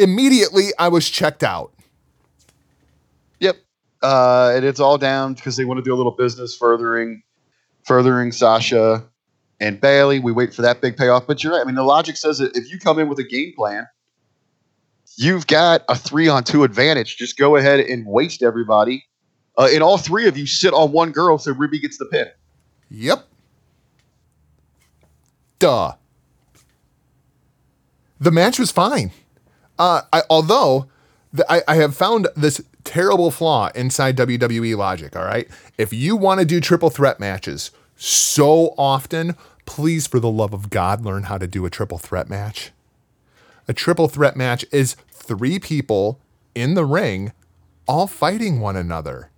immediately 0.00 0.70
I 0.78 0.88
was 0.88 1.08
checked 1.08 1.44
out. 1.44 1.72
Yep. 3.38 3.56
Uh, 4.02 4.52
and 4.54 4.64
it's 4.64 4.80
all 4.80 4.98
down 4.98 5.34
because 5.34 5.56
they 5.56 5.64
want 5.64 5.78
to 5.78 5.84
do 5.84 5.94
a 5.94 5.96
little 5.96 6.12
business 6.12 6.56
furthering, 6.56 7.22
furthering 7.84 8.32
Sasha 8.32 9.04
and 9.60 9.80
Bayley. 9.80 10.18
We 10.18 10.32
wait 10.32 10.54
for 10.54 10.62
that 10.62 10.80
big 10.80 10.96
payoff. 10.96 11.26
But 11.26 11.44
you're 11.44 11.52
right. 11.52 11.60
I 11.60 11.64
mean, 11.64 11.74
the 11.74 11.82
logic 11.82 12.16
says 12.16 12.38
that 12.38 12.56
if 12.56 12.70
you 12.72 12.78
come 12.78 12.98
in 12.98 13.08
with 13.08 13.18
a 13.18 13.24
game 13.24 13.52
plan, 13.54 13.86
you've 15.16 15.46
got 15.46 15.84
a 15.88 15.94
three 15.96 16.28
on 16.28 16.44
two 16.44 16.64
advantage. 16.64 17.16
Just 17.16 17.36
go 17.36 17.56
ahead 17.56 17.80
and 17.80 18.06
waste 18.06 18.42
everybody. 18.42 19.06
Uh, 19.56 19.68
and 19.72 19.82
all 19.82 19.98
three 19.98 20.26
of 20.26 20.36
you 20.36 20.46
sit 20.46 20.72
on 20.72 20.92
one 20.92 21.12
girl 21.12 21.38
so 21.38 21.52
Ruby 21.52 21.78
gets 21.78 21.98
the 21.98 22.06
pin. 22.06 22.26
Yep. 22.90 23.26
Duh. 25.58 25.92
The 28.18 28.30
match 28.30 28.58
was 28.58 28.70
fine. 28.70 29.12
Uh, 29.78 30.02
I, 30.12 30.22
although 30.28 30.88
the, 31.32 31.50
I, 31.50 31.62
I 31.68 31.74
have 31.76 31.96
found 31.96 32.28
this 32.36 32.60
terrible 32.84 33.30
flaw 33.30 33.70
inside 33.74 34.16
WWE 34.16 34.76
logic. 34.76 35.16
All 35.16 35.24
right. 35.24 35.48
If 35.78 35.92
you 35.92 36.16
want 36.16 36.40
to 36.40 36.46
do 36.46 36.60
triple 36.60 36.90
threat 36.90 37.20
matches 37.20 37.70
so 37.96 38.74
often, 38.78 39.36
please, 39.66 40.06
for 40.06 40.20
the 40.20 40.30
love 40.30 40.52
of 40.52 40.70
God, 40.70 41.04
learn 41.04 41.24
how 41.24 41.38
to 41.38 41.46
do 41.46 41.66
a 41.66 41.70
triple 41.70 41.98
threat 41.98 42.28
match. 42.28 42.72
A 43.70 43.72
triple 43.72 44.08
threat 44.08 44.36
match 44.36 44.66
is 44.72 44.96
three 45.12 45.60
people 45.60 46.18
in 46.56 46.74
the 46.74 46.84
ring 46.84 47.32
all 47.86 48.08
fighting 48.08 48.58
one 48.58 48.74
another. 48.74 49.30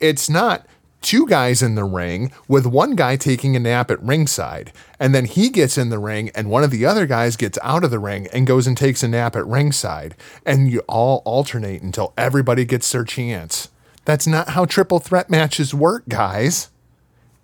It's 0.00 0.28
not 0.28 0.66
two 1.00 1.26
guys 1.26 1.62
in 1.62 1.76
the 1.76 1.84
ring 1.84 2.30
with 2.46 2.66
one 2.66 2.94
guy 2.94 3.16
taking 3.16 3.56
a 3.56 3.58
nap 3.58 3.90
at 3.90 4.02
ringside, 4.02 4.74
and 4.98 5.14
then 5.14 5.24
he 5.24 5.48
gets 5.48 5.78
in 5.78 5.88
the 5.88 5.98
ring, 5.98 6.28
and 6.34 6.50
one 6.50 6.62
of 6.62 6.70
the 6.70 6.84
other 6.84 7.06
guys 7.06 7.36
gets 7.36 7.58
out 7.62 7.82
of 7.82 7.90
the 7.90 7.98
ring 7.98 8.28
and 8.34 8.46
goes 8.46 8.66
and 8.66 8.76
takes 8.76 9.02
a 9.02 9.08
nap 9.08 9.34
at 9.34 9.46
ringside, 9.46 10.14
and 10.44 10.70
you 10.70 10.80
all 10.80 11.22
alternate 11.24 11.80
until 11.80 12.12
everybody 12.18 12.66
gets 12.66 12.92
their 12.92 13.04
chance. 13.04 13.70
That's 14.04 14.26
not 14.26 14.50
how 14.50 14.66
triple 14.66 14.98
threat 14.98 15.30
matches 15.30 15.72
work, 15.72 16.06
guys. 16.06 16.68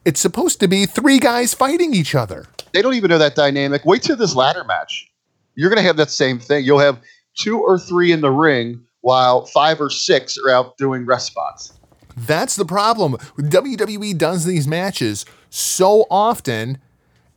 It's 0.04 0.20
supposed 0.20 0.60
to 0.60 0.68
be 0.68 0.84
three 0.84 1.18
guys 1.18 1.54
fighting 1.54 1.94
each 1.94 2.14
other. 2.14 2.44
They 2.74 2.82
don't 2.82 2.92
even 2.92 3.08
know 3.08 3.16
that 3.16 3.36
dynamic. 3.36 3.86
Wait 3.86 4.02
till 4.02 4.16
this 4.16 4.34
ladder 4.36 4.64
match. 4.64 5.10
You're 5.57 5.70
going 5.70 5.78
to 5.83 5.87
have 5.87 5.97
that 5.97 6.11
same 6.11 6.39
thing. 6.39 6.65
You'll 6.65 6.78
have 6.78 7.01
two 7.37 7.59
or 7.59 7.78
three 7.78 8.12
in 8.12 8.20
the 8.20 8.31
ring 8.31 8.83
while 9.01 9.47
five 9.47 9.81
or 9.81 9.91
six 9.91 10.37
are 10.39 10.51
out 10.51 10.77
doing 10.77 11.05
rest 11.07 11.27
spots. 11.27 11.73
That's 12.16 12.57
the 12.57 12.65
problem. 12.65 13.12
WWE 13.39 14.16
does 14.16 14.45
these 14.45 14.66
matches 14.66 15.27
so 15.51 16.07
often, 16.11 16.78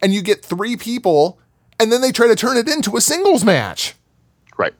and 0.01 0.13
you 0.13 0.21
get 0.21 0.43
three 0.43 0.77
people, 0.77 1.39
and 1.79 1.91
then 1.91 2.01
they 2.01 2.11
try 2.11 2.27
to 2.27 2.35
turn 2.35 2.57
it 2.57 2.69
into 2.69 2.95
a 2.95 3.01
singles 3.01 3.43
match. 3.43 3.95
Right. 4.57 4.73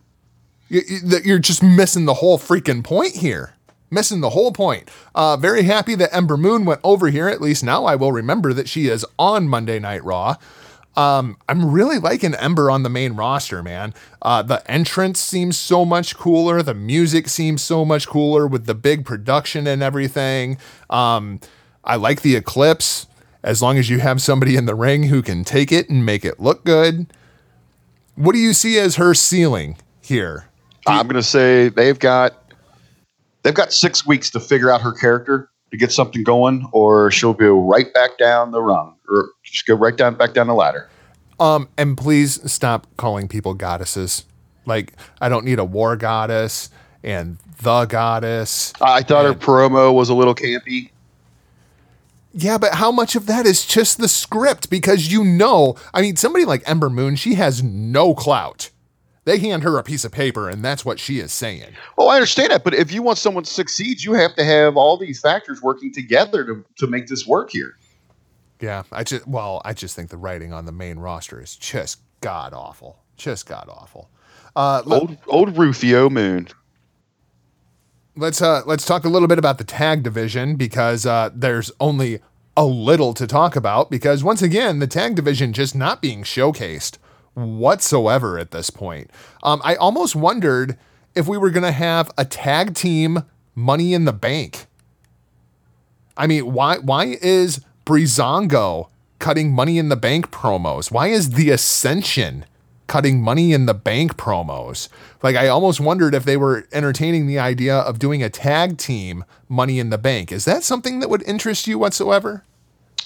You- 0.70 0.84
you- 0.88 0.99
that 1.02 1.26
You're 1.26 1.40
just 1.40 1.61
missing 1.64 2.06
the 2.06 2.16
whole 2.16 2.38
freaking 2.40 2.84
point 2.84 3.16
here. 3.18 3.56
Missing 3.91 4.22
the 4.22 4.30
whole 4.30 4.52
point. 4.52 4.88
Uh, 5.16 5.36
very 5.36 5.64
happy 5.64 5.95
that 5.95 6.16
Ember 6.16 6.38
Moon 6.38 6.64
went 6.64 6.80
over 6.84 7.07
here. 7.10 7.28
At 7.28 7.41
least 7.41 7.64
now 7.64 7.86
I 7.86 7.95
will 7.95 8.11
remember 8.11 8.53
that 8.53 8.70
she 8.70 8.88
is 8.88 9.03
on 9.18 9.49
Monday 9.49 9.80
Night 9.80 10.03
Raw. 10.03 10.36
Um, 10.99 11.38
I'm 11.47 11.71
really 11.71 11.97
liking 11.97 12.35
Ember 12.35 12.69
on 12.69 12.84
the 12.84 12.89
main 12.89 13.13
roster, 13.13 13.63
man. 13.63 13.93
Uh, 14.21 14.41
the 14.41 14.69
entrance 14.69 15.21
seems 15.21 15.57
so 15.57 15.85
much 15.85 16.17
cooler. 16.17 16.61
The 16.61 16.73
music 16.73 17.30
seems 17.30 17.61
so 17.61 17.85
much 17.85 18.05
cooler 18.05 18.45
with 18.45 18.65
the 18.65 18.76
big 18.76 19.05
production 19.05 19.65
and 19.65 19.81
everything. 19.81 20.57
Um, 20.89 21.39
I 21.85 21.95
like 21.95 22.21
the 22.21 22.35
Eclipse 22.35 23.07
as 23.43 23.61
long 23.61 23.77
as 23.77 23.89
you 23.89 23.99
have 23.99 24.21
somebody 24.21 24.57
in 24.57 24.65
the 24.65 24.76
ring 24.76 25.03
who 25.03 25.21
can 25.21 25.45
take 25.45 25.71
it 25.71 25.89
and 25.89 26.05
make 26.05 26.26
it 26.26 26.38
look 26.38 26.65
good. 26.65 27.07
What 28.15 28.34
do 28.34 28.39
you 28.39 28.51
see 28.51 28.77
as 28.77 28.97
her 28.97 29.13
ceiling 29.13 29.77
here? 30.01 30.49
I'm 30.85 31.07
going 31.07 31.15
to 31.15 31.23
say 31.23 31.69
they've 31.69 31.97
got 31.97 32.51
they've 33.43 33.53
got 33.53 33.71
six 33.71 34.05
weeks 34.05 34.30
to 34.31 34.41
figure 34.41 34.69
out 34.69 34.81
her 34.81 34.91
character 34.91 35.49
to 35.71 35.77
get 35.77 35.93
something 35.93 36.26
going, 36.26 36.67
or 36.73 37.09
she'll 37.09 37.34
go 37.34 37.65
right 37.69 37.93
back 37.93 38.17
down 38.17 38.51
the 38.51 38.61
rung, 38.61 38.95
or 39.10 39.30
just 39.44 39.65
go 39.65 39.76
right 39.76 39.95
down 39.95 40.15
back 40.15 40.34
down 40.34 40.48
the 40.48 40.53
ladder. 40.53 40.90
Um, 41.40 41.69
and 41.77 41.98
please 41.98 42.52
stop 42.52 42.88
calling 42.98 43.27
people 43.27 43.53
goddesses. 43.53 44.26
Like, 44.65 44.94
I 45.22 45.30
don't 45.30 45.45
need 45.45 45.60
a 45.60 45.65
war 45.65 45.95
goddess 45.95 46.69
and 47.03 47.38
the 47.61 47.86
goddess. 47.86 48.73
I 48.81 49.02
thought 49.03 49.26
her 49.26 49.34
promo 49.34 49.94
was 49.94 50.10
a 50.10 50.14
little 50.14 50.36
campy. 50.36 50.91
Yeah, 52.34 52.57
but 52.57 52.76
how 52.76 52.91
much 52.91 53.15
of 53.15 53.26
that 53.26 53.45
is 53.45 53.65
just 53.65 53.98
the 53.98 54.07
script? 54.07 54.69
Because 54.69 55.11
you 55.11 55.23
know, 55.23 55.76
I 55.94 56.02
mean, 56.02 56.15
somebody 56.15 56.45
like 56.45 56.61
Ember 56.69 56.90
Moon, 56.90 57.15
she 57.15 57.36
has 57.36 57.64
no 57.64 58.14
clout. 58.14 58.69
They 59.26 59.40
hand 59.40 59.64
her 59.64 59.77
a 59.77 59.84
piece 59.84 60.06
of 60.06 60.11
paper, 60.11 60.49
and 60.49 60.64
that's 60.64 60.86
what 60.86 60.99
she 60.99 61.19
is 61.19 61.31
saying. 61.31 61.76
Well, 61.98 62.10
I 62.10 62.15
understand 62.15 62.52
that, 62.52 62.64
but 62.64 62.73
if 62.73 62.91
you 62.91 63.02
want 63.02 63.18
someone 63.18 63.44
to 63.44 63.52
succeed, 63.52 64.03
you 64.03 64.14
have 64.14 64.36
to 64.36 64.44
have 64.44 64.77
all 64.77 64.98
these 64.98 65.19
factors 65.19 65.61
working 65.61 65.94
together 65.94 66.45
to, 66.45 66.65
to 66.77 66.88
make 66.88 67.07
this 67.07 67.27
work 67.27 67.52
here. 67.52 67.76
Yeah, 68.60 68.84
I 68.91 69.03
just 69.03 69.27
well, 69.27 69.61
I 69.64 69.73
just 69.73 69.95
think 69.95 70.10
the 70.10 70.18
writing 70.18 70.52
on 70.53 70.65
the 70.65 70.72
main 70.72 70.99
roster 70.99 71.41
is 71.41 71.56
just 71.56 71.99
god 72.22 72.53
awful, 72.53 72.99
just 73.15 73.45
god 73.48 73.69
awful. 73.69 74.10
Uh, 74.56 74.81
Old 74.86 75.18
old 75.27 75.57
Rufio 75.57 76.10
Moon. 76.10 76.48
let's 78.15 78.41
uh, 78.41 78.61
let's 78.65 78.86
talk 78.86 79.06
a 79.06 79.10
little 79.10 79.27
bit 79.27 79.40
about 79.40 79.57
the 79.60 79.64
tag 79.64 80.03
division 80.03 80.56
because 80.56 81.06
uh, 81.06 81.30
there's 81.34 81.72
only 81.80 82.19
a 82.57 82.65
little 82.65 83.14
to 83.14 83.26
talk 83.26 83.56
about 83.56 83.90
because 83.90 84.23
once 84.23 84.41
again 84.41 84.80
the 84.80 84.88
tag 84.88 85.15
division 85.15 85.53
just 85.53 85.73
not 85.76 86.02
being 86.02 86.23
showcased 86.23 86.98
whatsoever 87.36 88.38
at 88.38 88.52
this 88.52 88.69
point. 88.69 89.10
Um, 89.44 89.61
I 89.64 89.76
almost 89.76 90.15
wondered 90.15 90.77
if 91.15 91.27
we 91.27 91.38
were 91.38 91.52
gonna 91.52 91.72
have 91.72 92.11
a 92.18 92.26
tag 92.26 92.73
team 92.76 93.23
Money 93.56 93.94
in 93.94 94.03
the 94.03 94.11
Bank. 94.14 94.65
I 96.18 96.27
mean, 96.27 96.52
why 96.52 96.80
why 96.80 97.18
is 97.22 97.61
Breezango 97.90 98.88
cutting 99.18 99.52
Money 99.52 99.80
in 99.80 99.90
the 99.90 99.95
Bank 99.95 100.30
promos? 100.30 100.91
Why 100.91 101.07
is 101.07 101.32
the 101.32 101.49
Ascension 101.49 102.45
cutting 102.86 103.20
Money 103.20 103.52
in 103.52 103.66
the 103.66 103.74
Bank 103.74 104.16
promos? 104.16 104.90
Like, 105.24 105.36
I 105.36 105.48
almost 105.48 105.80
wondered 105.80 106.14
if 106.14 106.24
they 106.24 106.38
were 106.38 106.68
entertaining 106.72 107.26
the 107.26 107.40
idea 107.40 107.76
of 107.76 107.98
doing 107.98 108.22
a 108.22 108.30
tag 108.30 108.78
team 108.78 109.26
Money 109.48 109.80
in 109.80 109.90
the 109.90 109.98
Bank. 109.98 110.32
Is 110.32 110.45
that 110.45 110.61
something 110.61 110.99
that 110.99 111.10
would 111.10 111.24
interest 111.24 111.66
you 111.66 111.80
whatsoever? 111.80 112.44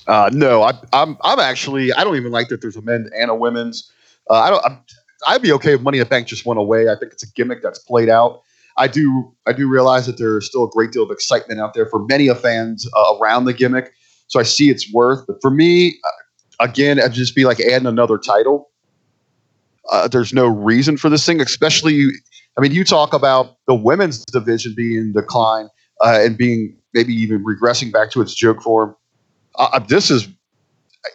Uh, 0.06 0.30
no, 0.34 0.64
I, 0.64 0.74
I'm 0.92 1.18
I'm 1.24 1.40
actually 1.40 1.94
I 1.94 2.04
don't 2.04 2.18
even 2.18 2.34
like 2.34 2.50
that 2.50 2.60
there's 2.60 2.76
a 2.76 2.82
men 2.82 3.10
and 3.18 3.32
a 3.32 3.36
women's. 3.36 3.90
Uh, 4.30 4.34
I 4.34 4.50
don't. 4.50 4.66
I'm, 4.66 4.80
I'd 5.26 5.42
be 5.42 5.54
okay 5.54 5.76
if 5.76 5.82
Money 5.82 6.00
in 6.00 6.04
the 6.04 6.10
Bank 6.10 6.28
just 6.28 6.46
went 6.46 6.60
away. 6.60 6.90
I 6.90 6.98
think 7.00 7.14
it's 7.14 7.24
a 7.24 7.32
gimmick 7.32 7.64
that's 7.64 7.80
played 7.80 8.10
out. 8.10 8.42
I 8.76 8.90
do 8.90 9.34
I 9.48 9.54
do 9.54 9.70
realize 9.70 10.08
that 10.08 10.18
there's 10.18 10.46
still 10.46 10.66
a 10.66 10.70
great 10.70 10.92
deal 10.92 11.04
of 11.04 11.12
excitement 11.12 11.62
out 11.62 11.74
there 11.74 11.86
for 11.86 12.06
many 12.06 12.28
of 12.28 12.42
fans 12.42 12.86
uh, 12.94 13.16
around 13.18 13.46
the 13.46 13.54
gimmick. 13.54 13.94
So 14.28 14.40
I 14.40 14.44
see 14.44 14.70
its 14.70 14.92
worth, 14.94 15.26
but 15.28 15.38
for 15.42 15.52
me, 15.52 15.90
uh, 15.90 16.66
again, 16.66 16.98
it'd 16.98 17.14
just 17.14 17.36
be 17.36 17.46
like 17.46 17.60
adding 17.60 17.88
another 17.88 18.18
title. 18.18 18.70
Uh, 19.92 20.08
there's 20.08 20.34
no 20.34 20.48
reason 20.48 20.98
for 20.98 21.10
this 21.10 21.26
thing, 21.26 21.42
especially. 21.42 22.08
I 22.58 22.62
mean, 22.62 22.72
you 22.72 22.84
talk 22.84 23.14
about 23.14 23.58
the 23.68 23.76
women's 23.76 24.24
division 24.26 24.74
being 24.76 24.98
in 24.98 25.14
decline 25.14 25.68
uh, 26.02 26.20
and 26.22 26.38
being 26.38 26.76
maybe 26.94 27.14
even 27.14 27.44
regressing 27.44 27.92
back 27.92 28.12
to 28.12 28.22
its 28.22 28.34
joke 28.34 28.62
form. 28.62 28.96
Uh, 29.56 29.80
this 29.80 30.10
is, 30.10 30.28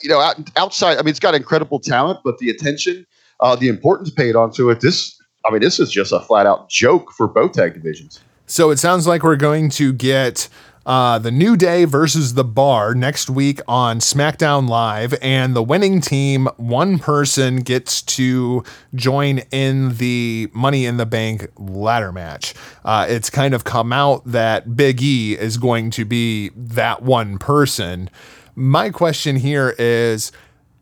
you 0.02 0.09
know, 0.09 0.32
outside. 0.56 0.98
I 0.98 1.02
mean, 1.02 1.09
it's 1.09 1.20
got 1.20 1.35
incredible 1.35 1.80
talent, 1.80 2.20
but 2.24 2.39
the 2.39 2.51
attention, 2.51 3.06
uh, 3.40 3.56
the 3.56 3.68
importance 3.68 4.10
paid 4.10 4.36
onto 4.36 4.70
it. 4.70 4.80
This, 4.80 5.20
I 5.47 5.51
mean, 5.51 5.60
this 5.60 5.80
is 5.80 5.90
just 5.90 6.12
a 6.12 6.20
flat 6.20 6.47
out 6.47 6.68
joke 6.68 7.12
for 7.12 7.26
both 7.26 7.52
tag 7.52 7.74
divisions. 7.74 8.20
So 8.47 8.70
it 8.70 8.78
sounds 8.78 9.06
like 9.06 9.22
we're 9.22 9.36
going 9.36 9.68
to 9.70 9.93
get 9.93 10.48
uh, 10.89 11.19
the 11.19 11.31
New 11.31 11.55
Day 11.55 11.85
versus 11.85 12.32
the 12.32 12.44
Bar 12.44 12.94
next 12.94 13.28
week 13.28 13.60
on 13.69 13.98
SmackDown 13.98 14.70
Live, 14.70 15.15
and 15.20 15.55
the 15.55 15.62
winning 15.62 16.01
team, 16.01 16.48
one 16.56 16.98
person 16.98 17.56
gets 17.56 18.01
to 18.01 18.65
join 18.94 19.40
in 19.51 19.97
the 19.97 20.48
Money 20.55 20.86
in 20.86 20.97
the 20.97 21.05
Bank 21.05 21.47
ladder 21.59 22.10
match. 22.10 22.55
Uh, 22.86 23.05
it's 23.06 23.28
kind 23.28 23.52
of 23.52 23.65
come 23.65 23.93
out 23.93 24.24
that 24.24 24.77
Big 24.77 25.02
E 25.02 25.36
is 25.36 25.59
going 25.59 25.90
to 25.90 26.06
be 26.06 26.51
that 26.56 27.02
one 27.02 27.36
person. 27.36 28.09
My 28.55 28.89
question 28.89 29.36
here 29.36 29.77
is 29.78 30.32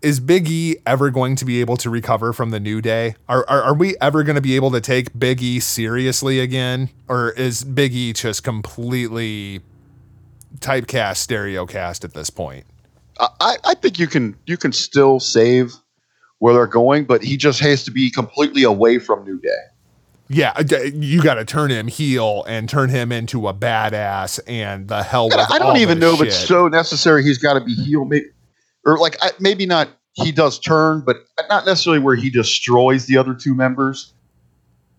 is 0.03 0.21
Big 0.21 0.49
E 0.49 0.77
ever 0.87 1.11
going 1.11 1.35
to 1.35 1.45
be 1.45 1.61
able 1.61 1.77
to 1.79 1.91
recover 1.91 2.33
from 2.33 2.51
the 2.51 2.61
New 2.61 2.81
Day? 2.81 3.17
Are, 3.29 3.45
are, 3.49 3.63
are 3.63 3.75
we 3.75 3.97
ever 4.01 4.23
going 4.23 4.37
to 4.37 4.43
be 4.43 4.55
able 4.55 4.71
to 4.71 4.81
take 4.81 5.19
Big 5.19 5.43
E 5.43 5.59
seriously 5.59 6.39
again? 6.39 6.91
Or 7.09 7.31
is 7.31 7.65
Big 7.65 7.93
E 7.93 8.13
just 8.13 8.45
completely 8.45 9.63
typecast, 10.61 11.27
stereocast 11.27 12.05
at 12.05 12.15
this 12.15 12.31
point? 12.31 12.65
I, 13.19 13.57
I 13.65 13.75
think 13.75 13.99
you 13.99 14.07
can 14.07 14.37
you 14.47 14.57
can 14.57 14.73
still 14.73 15.21
save 15.21 15.75
where 16.39 16.55
they're 16.55 16.67
going, 16.67 17.05
but 17.05 17.23
he 17.23 17.37
just 17.37 17.61
has 17.61 17.85
to 17.85 17.91
be 17.91 18.11
completely 18.11 18.63
away 18.63 18.99
from 18.99 19.25
New 19.25 19.41
Day. 19.41 19.49
Yeah, 20.29 20.59
you 20.93 21.23
got 21.23 21.35
to 21.35 21.45
turn 21.45 21.71
him 21.71 21.87
heel 21.87 22.45
and 22.49 22.69
turn 22.69 22.91
him 22.91 23.13
into 23.13 23.47
a 23.47 23.55
badass 23.55 24.41
and 24.49 24.89
the 24.89 25.05
hell 25.05 25.31
And 25.31 25.41
I 25.41 25.59
don't 25.59 25.77
even 25.77 26.01
know 26.01 26.15
if 26.15 26.23
it's 26.23 26.37
so 26.37 26.67
necessary. 26.67 27.23
He's 27.23 27.39
got 27.39 27.55
to 27.55 27.61
be 27.61 27.75
heel, 27.75 28.05
maybe, 28.05 28.27
or 28.85 28.99
like 28.99 29.17
I, 29.23 29.31
maybe 29.41 29.67
not. 29.67 29.89
He 30.15 30.33
does 30.33 30.59
turn, 30.59 31.03
but 31.03 31.19
not 31.51 31.67
necessarily 31.67 32.01
where 32.01 32.17
he 32.17 32.31
destroys 32.31 33.05
the 33.05 33.19
other 33.19 33.35
two 33.35 33.55
members. 33.55 34.15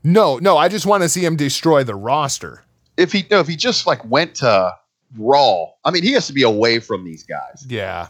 No, 0.04 0.38
no, 0.38 0.58
I 0.58 0.70
just 0.70 0.86
want 0.86 1.04
to 1.04 1.10
see 1.10 1.26
him 1.26 1.36
destroy 1.36 1.84
the 1.84 1.96
roster. 1.96 2.64
If 2.96 3.12
he 3.12 3.26
no, 3.30 3.40
if 3.40 3.48
he 3.48 3.56
just 3.56 3.86
like 3.88 4.06
went 4.06 4.36
to 4.36 4.74
Raw, 5.18 5.68
I 5.84 5.92
mean, 5.92 6.04
he 6.04 6.14
has 6.14 6.28
to 6.28 6.34
be 6.34 6.44
away 6.44 6.80
from 6.80 7.04
these 7.04 7.24
guys. 7.24 7.66
Yeah. 7.68 8.08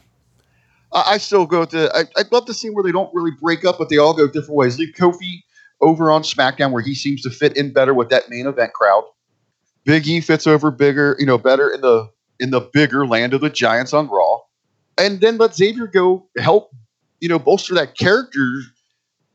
I, 0.91 1.13
I 1.13 1.17
still 1.17 1.45
go 1.45 1.65
to. 1.65 1.95
I, 1.95 2.03
I'd 2.17 2.31
love 2.31 2.45
to 2.45 2.53
see 2.53 2.69
where 2.69 2.83
they 2.83 2.91
don't 2.91 3.13
really 3.13 3.31
break 3.41 3.65
up, 3.65 3.77
but 3.77 3.89
they 3.89 3.97
all 3.97 4.13
go 4.13 4.27
different 4.27 4.55
ways. 4.55 4.79
Leave 4.79 4.95
Kofi 4.95 5.43
over 5.81 6.11
on 6.11 6.23
SmackDown, 6.23 6.71
where 6.71 6.81
he 6.81 6.95
seems 6.95 7.21
to 7.23 7.29
fit 7.29 7.55
in 7.55 7.73
better 7.73 7.93
with 7.93 8.09
that 8.09 8.29
main 8.29 8.47
event 8.47 8.73
crowd. 8.73 9.03
Big 9.83 10.07
E 10.07 10.19
fits 10.21 10.47
over 10.47 10.71
bigger, 10.71 11.15
you 11.19 11.25
know, 11.25 11.37
better 11.37 11.69
in 11.69 11.81
the 11.81 12.09
in 12.39 12.51
the 12.51 12.61
bigger 12.73 13.05
land 13.07 13.33
of 13.33 13.41
the 13.41 13.49
Giants 13.49 13.93
on 13.93 14.09
Raw, 14.09 14.39
and 14.97 15.21
then 15.21 15.37
let 15.37 15.55
Xavier 15.55 15.87
go 15.87 16.27
help, 16.37 16.71
you 17.19 17.29
know, 17.29 17.39
bolster 17.39 17.73
that 17.75 17.97
character, 17.97 18.61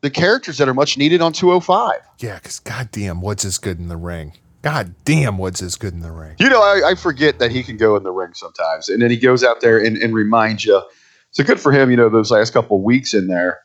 the 0.01 0.09
characters 0.09 0.57
that 0.57 0.69
are 0.69 0.73
much 0.73 0.97
needed 0.97 1.21
on 1.21 1.33
205. 1.33 1.99
Yeah, 2.19 2.35
because 2.35 2.59
goddamn, 2.59 3.21
what's 3.21 3.45
as 3.45 3.57
good 3.57 3.79
in 3.79 3.87
the 3.87 3.97
ring. 3.97 4.33
God 4.63 4.95
damn, 5.03 5.37
Woods 5.37 5.61
is 5.61 5.75
good 5.75 5.93
in 5.93 5.99
the 5.99 6.11
ring. 6.11 6.37
You 6.39 6.49
know, 6.49 6.61
I, 6.61 6.91
I 6.91 6.95
forget 6.95 7.37
that 7.39 7.51
he 7.51 7.63
can 7.63 7.75
go 7.75 7.97
in 7.97 8.03
the 8.03 8.11
ring 8.11 8.33
sometimes, 8.33 8.87
and 8.87 9.01
then 9.01 9.11
he 9.11 9.17
goes 9.17 9.43
out 9.43 9.59
there 9.59 9.77
and, 9.77 9.97
and 9.97 10.13
reminds 10.13 10.63
you. 10.63 10.81
So 11.31 11.43
good 11.43 11.59
for 11.59 11.71
him, 11.71 11.91
you 11.91 11.97
know, 11.97 12.09
those 12.09 12.31
last 12.31 12.53
couple 12.53 12.77
of 12.77 12.83
weeks 12.83 13.13
in 13.13 13.27
there. 13.27 13.59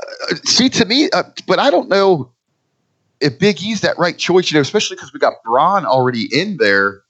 Uh, 0.00 0.34
see, 0.44 0.68
to 0.68 0.84
me, 0.84 1.08
uh, 1.10 1.22
but 1.46 1.58
I 1.58 1.70
don't 1.70 1.88
know 1.88 2.30
if 3.20 3.38
Big 3.38 3.62
E's 3.62 3.80
that 3.80 3.98
right 3.98 4.18
choice, 4.18 4.50
you 4.50 4.56
know, 4.56 4.60
especially 4.60 4.96
because 4.96 5.14
we 5.14 5.20
got 5.20 5.32
Braun 5.42 5.86
already 5.86 6.28
in 6.32 6.58
there. 6.58 7.00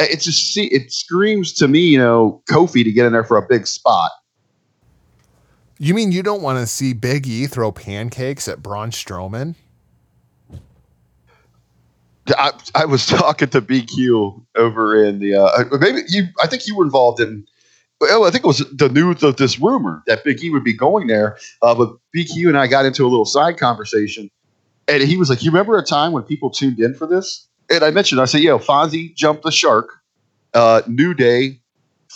Uh, 0.00 0.06
It 0.10 0.22
just 0.22 0.52
see 0.52 0.64
it 0.66 0.90
screams 0.90 1.52
to 1.54 1.68
me, 1.68 1.80
you 1.80 1.98
know, 1.98 2.42
Kofi 2.50 2.82
to 2.82 2.90
get 2.90 3.06
in 3.06 3.12
there 3.12 3.22
for 3.22 3.36
a 3.36 3.46
big 3.46 3.68
spot. 3.68 4.10
You 5.78 5.94
mean 5.94 6.10
you 6.10 6.24
don't 6.24 6.42
want 6.42 6.58
to 6.58 6.66
see 6.66 6.94
Big 6.94 7.28
E 7.28 7.46
throw 7.46 7.70
pancakes 7.70 8.48
at 8.48 8.60
Braun 8.60 8.90
Strowman? 8.90 9.54
I, 12.38 12.52
I 12.74 12.84
was 12.84 13.06
talking 13.08 13.48
to 13.50 13.62
BQ 13.62 14.44
over 14.56 15.02
in 15.04 15.18
the 15.18 15.34
uh, 15.34 15.64
maybe 15.78 16.02
you 16.08 16.24
I 16.42 16.46
think 16.46 16.66
you 16.66 16.76
were 16.76 16.84
involved 16.84 17.20
in 17.20 17.46
well 18.00 18.24
I 18.24 18.30
think 18.30 18.44
it 18.44 18.48
was 18.48 18.58
the 18.72 18.88
news 18.88 19.22
of 19.22 19.36
this 19.36 19.58
rumor 19.58 20.02
that 20.06 20.24
Big 20.24 20.42
E 20.42 20.50
would 20.50 20.64
be 20.64 20.72
going 20.72 21.06
there 21.06 21.36
uh, 21.62 21.74
but 21.74 21.90
BQ 22.16 22.48
and 22.48 22.58
I 22.58 22.66
got 22.66 22.84
into 22.84 23.04
a 23.04 23.08
little 23.08 23.24
side 23.24 23.58
conversation 23.58 24.30
and 24.88 25.02
he 25.02 25.16
was 25.16 25.30
like 25.30 25.42
you 25.42 25.50
remember 25.50 25.76
a 25.78 25.84
time 25.84 26.12
when 26.12 26.22
people 26.22 26.50
tuned 26.50 26.78
in 26.80 26.94
for 26.94 27.06
this 27.06 27.46
and 27.70 27.82
I 27.84 27.90
mentioned 27.90 28.20
I 28.20 28.24
said 28.26 28.40
yeah 28.42 28.52
Fonzie 28.52 29.14
jumped 29.14 29.42
the 29.44 29.52
shark 29.52 29.90
uh, 30.54 30.82
New 30.86 31.14
Day 31.14 31.60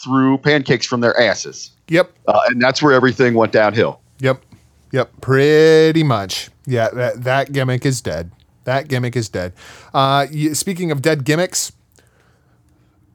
threw 0.02 0.38
pancakes 0.38 0.86
from 0.86 1.00
their 1.00 1.18
asses 1.20 1.70
Yep. 1.88 2.10
uh, 2.26 2.40
and 2.48 2.60
that's 2.60 2.82
where 2.82 2.92
everything 2.92 3.34
went 3.34 3.52
downhill 3.52 4.00
Yep. 4.20 4.42
Yep. 4.92 5.20
Pretty 5.20 6.02
much. 6.04 6.50
Yeah, 6.66 6.88
that, 6.90 7.24
that 7.24 7.52
gimmick 7.52 7.84
is 7.84 8.00
dead. 8.00 8.30
That 8.64 8.88
gimmick 8.88 9.14
is 9.16 9.28
dead. 9.28 9.52
Uh, 9.92 10.26
speaking 10.54 10.90
of 10.90 11.02
dead 11.02 11.24
gimmicks, 11.24 11.72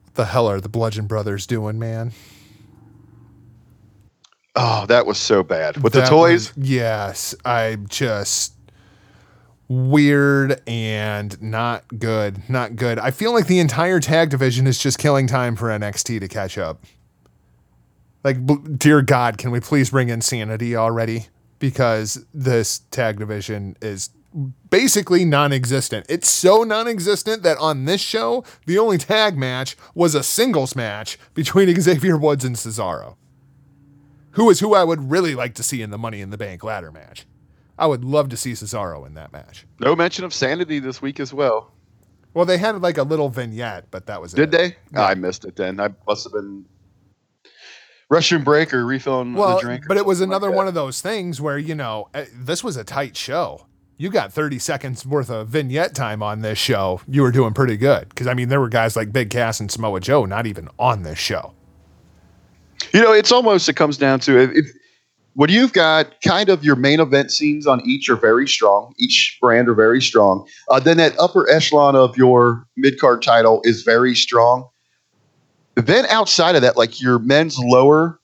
what 0.05 0.15
the 0.15 0.25
hell 0.25 0.47
are 0.47 0.61
the 0.61 0.69
Bludgeon 0.69 1.07
Brothers 1.07 1.45
doing, 1.47 1.77
man? 1.79 2.11
oh 4.55 4.85
that 4.87 5.05
was 5.05 5.17
so 5.17 5.43
bad 5.43 5.77
with 5.83 5.93
the 5.93 6.01
toys 6.05 6.53
was- 6.55 6.67
yes, 6.69 7.35
I'm 7.45 7.87
just 7.87 8.53
weird 9.67 10.59
and 10.67 11.39
not 11.41 11.85
good. 11.99 12.49
Not 12.49 12.75
good. 12.75 12.97
I 12.97 13.11
feel 13.11 13.31
like 13.33 13.45
the 13.47 13.59
entire 13.59 13.99
tag 13.99 14.31
division 14.31 14.65
is 14.65 14.79
just 14.79 14.97
killing 14.97 15.27
time 15.27 15.55
for 15.55 15.67
NXT 15.69 16.19
to 16.21 16.27
catch 16.27 16.57
up. 16.57 16.83
Like, 18.23 18.43
b- 18.45 18.57
dear 18.75 19.01
God, 19.03 19.37
can 19.37 19.51
we 19.51 19.59
please 19.59 19.91
bring 19.91 20.09
insanity 20.09 20.75
already? 20.75 21.27
Because 21.59 22.25
this 22.33 22.79
tag 22.89 23.19
division 23.19 23.77
is 23.81 24.09
basically 24.69 25.25
non-existent. 25.25 26.05
It's 26.09 26.29
so 26.29 26.63
non-existent 26.63 27.43
that 27.43 27.57
on 27.57 27.85
this 27.85 28.01
show, 28.01 28.43
the 28.65 28.77
only 28.77 28.97
tag 28.97 29.37
match 29.37 29.75
was 29.95 30.15
a 30.15 30.23
singles 30.23 30.75
match 30.75 31.17
between 31.33 31.73
Xavier 31.81 32.17
Woods 32.17 32.45
and 32.45 32.55
Cesaro. 32.55 33.15
Who 34.31 34.49
is 34.49 34.59
who 34.59 34.73
I 34.75 34.83
would 34.83 35.09
really 35.11 35.35
like 35.35 35.55
to 35.55 35.63
see 35.63 35.81
in 35.81 35.89
the 35.89 35.97
Money 35.97 36.21
in 36.21 36.29
the 36.29 36.37
Bank 36.37 36.63
ladder 36.63 36.91
match. 36.91 37.25
I 37.77 37.87
would 37.87 38.03
love 38.03 38.29
to 38.29 38.37
see 38.37 38.51
Cesaro 38.51 39.05
in 39.07 39.13
that 39.15 39.31
match. 39.31 39.65
No 39.79 39.95
mention 39.95 40.25
of 40.25 40.33
sanity 40.33 40.79
this 40.79 41.01
week 41.01 41.19
as 41.19 41.33
well. 41.33 41.71
Well, 42.33 42.45
they 42.45 42.57
had 42.57 42.79
like 42.81 42.97
a 42.97 43.03
little 43.03 43.29
vignette, 43.29 43.85
but 43.89 44.05
that 44.05 44.21
was 44.21 44.33
Did 44.33 44.53
it. 44.53 44.57
they? 44.91 44.99
Oh, 44.99 45.03
I 45.03 45.15
missed 45.15 45.45
it 45.45 45.55
then. 45.55 45.79
I 45.79 45.89
must 46.05 46.25
have 46.25 46.33
been 46.33 46.65
restroom 48.11 48.43
break 48.43 48.73
or 48.73 48.85
refilling 48.85 49.33
Well, 49.33 49.55
the 49.55 49.61
drink. 49.61 49.85
but 49.87 49.97
it 49.97 50.05
was 50.05 50.19
something 50.19 50.29
like 50.31 50.41
another 50.41 50.55
one 50.55 50.67
of 50.67 50.73
those 50.73 51.01
things 51.01 51.41
where 51.41 51.57
you 51.57 51.73
know 51.75 52.09
eh, 52.13 52.25
this 52.35 52.63
was 52.63 52.77
a 52.77 52.83
tight 52.83 53.17
show. 53.17 53.65
You 54.01 54.09
got 54.09 54.31
30 54.31 54.59
seconds 54.59 55.05
worth 55.05 55.29
of 55.29 55.49
vignette 55.49 55.93
time 55.93 56.23
on 56.23 56.39
this 56.39 56.57
show. 56.57 57.01
You 57.05 57.21
were 57.21 57.31
doing 57.31 57.53
pretty 57.53 57.75
good 57.75 58.07
because 58.07 58.27
I 58.27 58.33
mean 58.33 58.47
there 58.47 58.61
were 58.61 58.69
guys 58.69 58.95
like 58.95 59.11
Big 59.11 59.29
Cass 59.29 59.59
and 59.59 59.69
Samoa 59.69 59.99
Joe 59.99 60.23
not 60.23 60.47
even 60.47 60.69
on 60.79 61.03
this 61.03 61.19
show. 61.19 61.53
You 62.93 63.01
know, 63.01 63.11
it's 63.11 63.29
almost 63.29 63.67
it 63.67 63.73
comes 63.73 63.97
down 63.97 64.21
to 64.21 64.39
if, 64.39 64.51
if 64.53 64.65
when 65.33 65.49
you've 65.49 65.73
got 65.73 66.15
kind 66.21 66.47
of 66.47 66.63
your 66.63 66.77
main 66.77 67.01
event 67.01 67.29
scenes 67.29 67.67
on 67.67 67.81
each 67.85 68.09
are 68.09 68.15
very 68.15 68.47
strong, 68.47 68.93
each 68.97 69.37
brand 69.41 69.67
are 69.67 69.73
very 69.73 70.01
strong. 70.01 70.47
Uh, 70.69 70.79
then 70.79 70.95
that 70.95 71.19
upper 71.19 71.49
echelon 71.49 71.97
of 71.97 72.15
your 72.15 72.63
mid 72.77 73.01
card 73.01 73.21
title 73.21 73.59
is 73.65 73.83
very 73.83 74.15
strong. 74.15 74.65
Then 75.75 76.05
outside 76.05 76.55
of 76.55 76.61
that, 76.61 76.77
like 76.77 77.01
your 77.01 77.19
men's 77.19 77.59
lower 77.59 78.17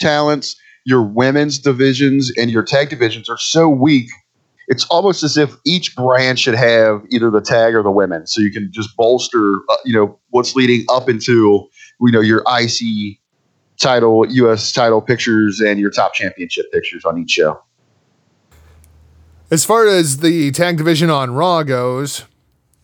talents, 0.00 0.56
your 0.84 1.02
women's 1.02 1.60
divisions, 1.60 2.32
and 2.36 2.50
your 2.50 2.64
tag 2.64 2.88
divisions 2.88 3.28
are 3.28 3.38
so 3.38 3.68
weak. 3.68 4.10
It's 4.68 4.84
almost 4.86 5.22
as 5.22 5.36
if 5.36 5.54
each 5.64 5.94
brand 5.94 6.38
should 6.38 6.54
have 6.54 7.04
either 7.10 7.30
the 7.30 7.40
tag 7.40 7.74
or 7.74 7.82
the 7.82 7.90
women, 7.90 8.26
so 8.26 8.40
you 8.40 8.50
can 8.50 8.70
just 8.72 8.96
bolster, 8.96 9.54
uh, 9.68 9.76
you 9.84 9.92
know, 9.92 10.18
what's 10.30 10.54
leading 10.56 10.84
up 10.90 11.08
into, 11.08 11.68
you 12.00 12.10
know, 12.10 12.20
your 12.20 12.42
IC 12.46 13.18
title, 13.80 14.26
U.S. 14.28 14.72
title 14.72 15.00
pictures, 15.00 15.60
and 15.60 15.78
your 15.78 15.90
top 15.90 16.14
championship 16.14 16.72
pictures 16.72 17.04
on 17.04 17.18
each 17.18 17.30
show. 17.30 17.60
As 19.50 19.64
far 19.64 19.86
as 19.86 20.18
the 20.18 20.50
tag 20.50 20.76
division 20.76 21.08
on 21.10 21.30
Raw 21.30 21.62
goes, 21.62 22.24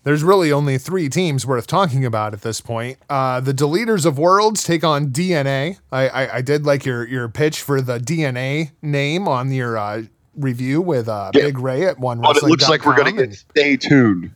there's 0.04 0.22
really 0.22 0.52
only 0.52 0.78
three 0.78 1.08
teams 1.08 1.46
worth 1.46 1.66
talking 1.66 2.04
about 2.04 2.32
at 2.32 2.42
this 2.42 2.60
point. 2.60 2.98
Uh, 3.08 3.40
the 3.40 3.54
Deleters 3.54 4.04
of 4.04 4.18
Worlds 4.18 4.62
take 4.62 4.84
on 4.84 5.08
DNA. 5.08 5.78
I, 5.90 6.08
I, 6.08 6.36
I 6.36 6.40
did 6.40 6.64
like 6.64 6.84
your 6.84 7.06
your 7.06 7.28
pitch 7.28 7.60
for 7.60 7.80
the 7.80 7.98
DNA 7.98 8.72
name 8.80 9.28
on 9.28 9.52
your 9.52 9.76
uh, 9.76 10.04
review 10.36 10.80
with 10.80 11.08
uh, 11.08 11.30
Yeah. 11.34 11.42
Big 11.42 11.58
Ray 11.58 11.84
at 11.86 11.98
one. 11.98 12.20
But 12.20 12.36
it 12.36 12.42
looks 12.44 12.68
like 12.68 12.84
we're 12.84 12.96
going 12.96 13.16
to 13.16 13.26
get 13.26 13.34
stay 13.36 13.76
tuned. 13.76 14.30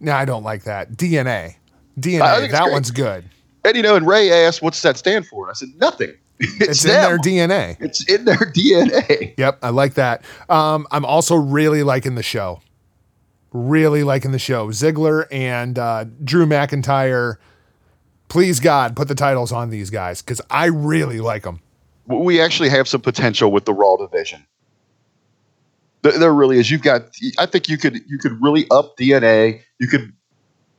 No, 0.00 0.12
I 0.12 0.24
don't 0.24 0.42
like 0.44 0.64
that. 0.64 0.92
DNA. 0.92 1.56
DNA. 1.98 2.20
I 2.22 2.34
think 2.40 2.50
it's 2.50 2.58
that 2.58 2.70
one's 2.70 2.90
good. 2.90 3.24
And 3.64 3.76
you 3.76 3.82
know, 3.82 3.96
and 3.96 4.06
Ray 4.06 4.30
asked, 4.30 4.62
"What's 4.62 4.80
that 4.82 4.96
stand 4.96 5.26
for?" 5.26 5.48
I 5.50 5.54
said, 5.54 5.70
"Nothing. 5.78 6.14
It's, 6.38 6.60
It's 6.60 6.84
in 6.84 6.90
their 6.90 7.18
DNA. 7.18 7.76
It's 7.80 8.04
in 8.10 8.26
their 8.26 8.36
DNA." 8.54 9.34
Yep, 9.38 9.58
I 9.62 9.70
like 9.70 9.94
that. 9.94 10.22
Um, 10.50 10.86
I'm 10.90 11.04
also 11.06 11.34
really 11.34 11.82
liking 11.82 12.14
the 12.14 12.22
show. 12.22 12.60
Really 13.52 14.04
liking 14.04 14.32
the 14.32 14.38
show. 14.38 14.68
Ziggler 14.68 15.24
and 15.32 15.78
uh, 15.78 16.04
Drew 16.22 16.44
McIntyre. 16.44 17.36
Please 18.28 18.60
God, 18.60 18.94
put 18.96 19.08
the 19.08 19.14
titles 19.14 19.50
on 19.50 19.70
these 19.70 19.88
guys 19.88 20.20
because 20.20 20.40
I 20.50 20.66
really 20.66 21.20
like 21.20 21.44
them. 21.44 21.60
we 22.06 22.40
actually 22.40 22.68
have 22.68 22.86
some 22.86 23.00
potential 23.00 23.50
with 23.50 23.64
the 23.64 23.72
Raw 23.72 23.96
division. 23.96 24.44
There, 26.06 26.18
there 26.18 26.34
really 26.34 26.58
is. 26.58 26.70
You've 26.70 26.82
got. 26.82 27.02
I 27.38 27.46
think 27.46 27.68
you 27.68 27.76
could 27.76 28.00
you 28.06 28.18
could 28.18 28.40
really 28.40 28.66
up 28.70 28.96
DNA. 28.96 29.60
You 29.80 29.88
could, 29.88 30.12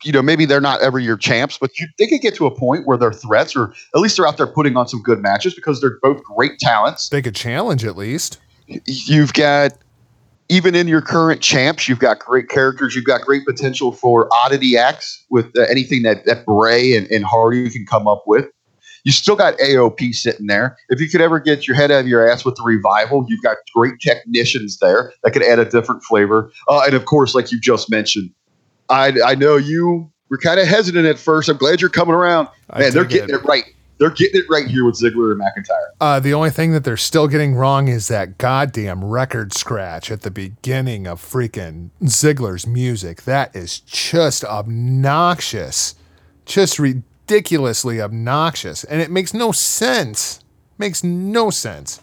you 0.04 0.14
know, 0.14 0.22
maybe 0.22 0.46
they're 0.46 0.62
not 0.62 0.80
ever 0.82 1.00
your 1.00 1.18
champs, 1.18 1.58
but 1.58 1.78
you, 1.78 1.88
they 2.00 2.08
could 2.08 2.22
get 2.22 2.34
to 2.36 2.46
a 2.46 2.52
point 2.52 2.88
where 2.88 2.98
they're 2.98 3.12
threats, 3.12 3.54
or 3.54 3.74
at 3.94 4.00
least 4.00 4.16
they're 4.16 4.28
out 4.28 4.38
there 4.38 4.48
putting 4.48 4.78
on 4.78 4.88
some 4.88 5.02
good 5.02 5.20
matches 5.20 5.54
because 5.54 5.82
they're 5.82 6.00
both 6.02 6.24
great 6.24 6.60
talents. 6.60 7.10
They 7.10 7.22
could 7.22 7.36
challenge 7.36 7.84
at 7.84 7.98
least. 7.98 8.40
You've 8.86 9.34
got. 9.34 9.74
Even 10.50 10.76
in 10.76 10.88
your 10.88 11.02
current 11.02 11.42
champs, 11.42 11.90
you've 11.90 12.00
got 12.00 12.20
great 12.20 12.48
characters. 12.48 12.96
You've 12.96 13.04
got 13.04 13.20
great 13.20 13.46
potential 13.46 13.92
for 13.92 14.30
oddity 14.34 14.78
acts 14.78 15.26
with 15.30 15.48
uh, 15.58 15.64
anything 15.64 16.04
that, 16.04 16.26
that 16.26 16.46
Bray 16.46 16.96
and, 16.96 17.06
and 17.12 17.26
Hardy 17.26 17.70
can 17.70 17.86
come 17.86 18.08
up 18.08 18.24
with. 18.26 18.46
You 19.08 19.14
still 19.14 19.38
got 19.38 19.58
AOP 19.60 20.14
sitting 20.14 20.48
there. 20.48 20.76
If 20.90 21.00
you 21.00 21.08
could 21.08 21.22
ever 21.22 21.40
get 21.40 21.66
your 21.66 21.78
head 21.78 21.92
out 21.92 22.02
of 22.02 22.10
your 22.10 22.30
ass 22.30 22.44
with 22.44 22.56
the 22.56 22.64
revival, 22.64 23.26
you've 23.30 23.42
got 23.42 23.56
great 23.74 24.02
technicians 24.02 24.80
there 24.80 25.14
that 25.24 25.32
could 25.32 25.44
add 25.44 25.60
a 25.60 25.64
different 25.64 26.04
flavor. 26.04 26.52
Uh, 26.68 26.82
and 26.86 26.94
of 26.94 27.06
course, 27.06 27.34
like 27.34 27.50
you 27.50 27.58
just 27.58 27.90
mentioned, 27.90 28.32
I, 28.90 29.14
I 29.26 29.36
know 29.36 29.56
you 29.56 30.12
were 30.30 30.38
kind 30.38 30.60
of 30.60 30.68
hesitant 30.68 31.06
at 31.06 31.18
first. 31.18 31.48
I'm 31.48 31.56
glad 31.56 31.80
you're 31.80 31.90
coming 31.90 32.16
around. 32.16 32.50
Man, 32.78 32.92
they're 32.92 33.06
getting 33.06 33.34
it. 33.34 33.36
it 33.36 33.46
right. 33.46 33.64
They're 33.98 34.10
getting 34.10 34.42
it 34.42 34.46
right 34.50 34.68
here 34.68 34.84
with 34.84 34.96
Ziggler 34.96 35.32
and 35.32 35.40
McIntyre. 35.40 35.88
Uh, 36.02 36.20
the 36.20 36.34
only 36.34 36.50
thing 36.50 36.74
that 36.74 36.84
they're 36.84 36.98
still 36.98 37.30
getting 37.30 37.56
wrong 37.56 37.88
is 37.88 38.10
that 38.10 38.38
goddamn 38.38 39.06
record 39.06 39.54
scratch 39.54 40.12
at 40.12 40.24
the 40.24 40.32
beginning 40.32 41.08
of 41.08 41.22
freaking 41.22 41.92
Ziggler's 42.04 42.68
music. 42.68 43.24
That 43.24 43.56
is 43.56 43.80
just 43.80 44.44
obnoxious. 44.44 45.96
Just 46.46 46.78
ridiculously 47.28 48.02
obnoxious. 48.02 48.84
And 48.86 49.02
it 49.02 49.12
makes 49.12 49.34
no 49.34 49.52
sense. 49.52 50.44
Makes 50.78 51.04
no 51.04 51.50
sense. 51.50 52.02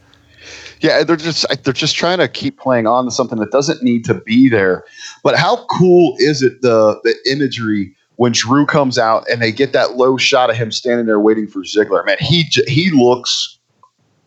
Yeah, 0.80 1.02
they're 1.04 1.16
just 1.16 1.46
they're 1.64 1.72
just 1.72 1.96
trying 1.96 2.18
to 2.18 2.28
keep 2.28 2.58
playing 2.58 2.86
on 2.86 3.06
to 3.06 3.10
something 3.10 3.38
that 3.38 3.50
doesn't 3.50 3.82
need 3.82 4.04
to 4.04 4.14
be 4.14 4.48
there. 4.50 4.84
But 5.22 5.36
how 5.36 5.64
cool 5.66 6.16
is 6.18 6.42
it 6.42 6.60
the 6.60 7.00
the 7.02 7.14
imagery 7.30 7.94
when 8.16 8.32
Drew 8.32 8.66
comes 8.66 8.98
out 8.98 9.24
and 9.30 9.40
they 9.40 9.50
get 9.50 9.72
that 9.72 9.96
low 9.96 10.18
shot 10.18 10.50
of 10.50 10.56
him 10.56 10.70
standing 10.70 11.06
there 11.06 11.20
waiting 11.20 11.46
for 11.46 11.60
Ziggler? 11.60 12.04
Man, 12.04 12.18
he 12.20 12.42
he 12.66 12.90
looks 12.90 13.58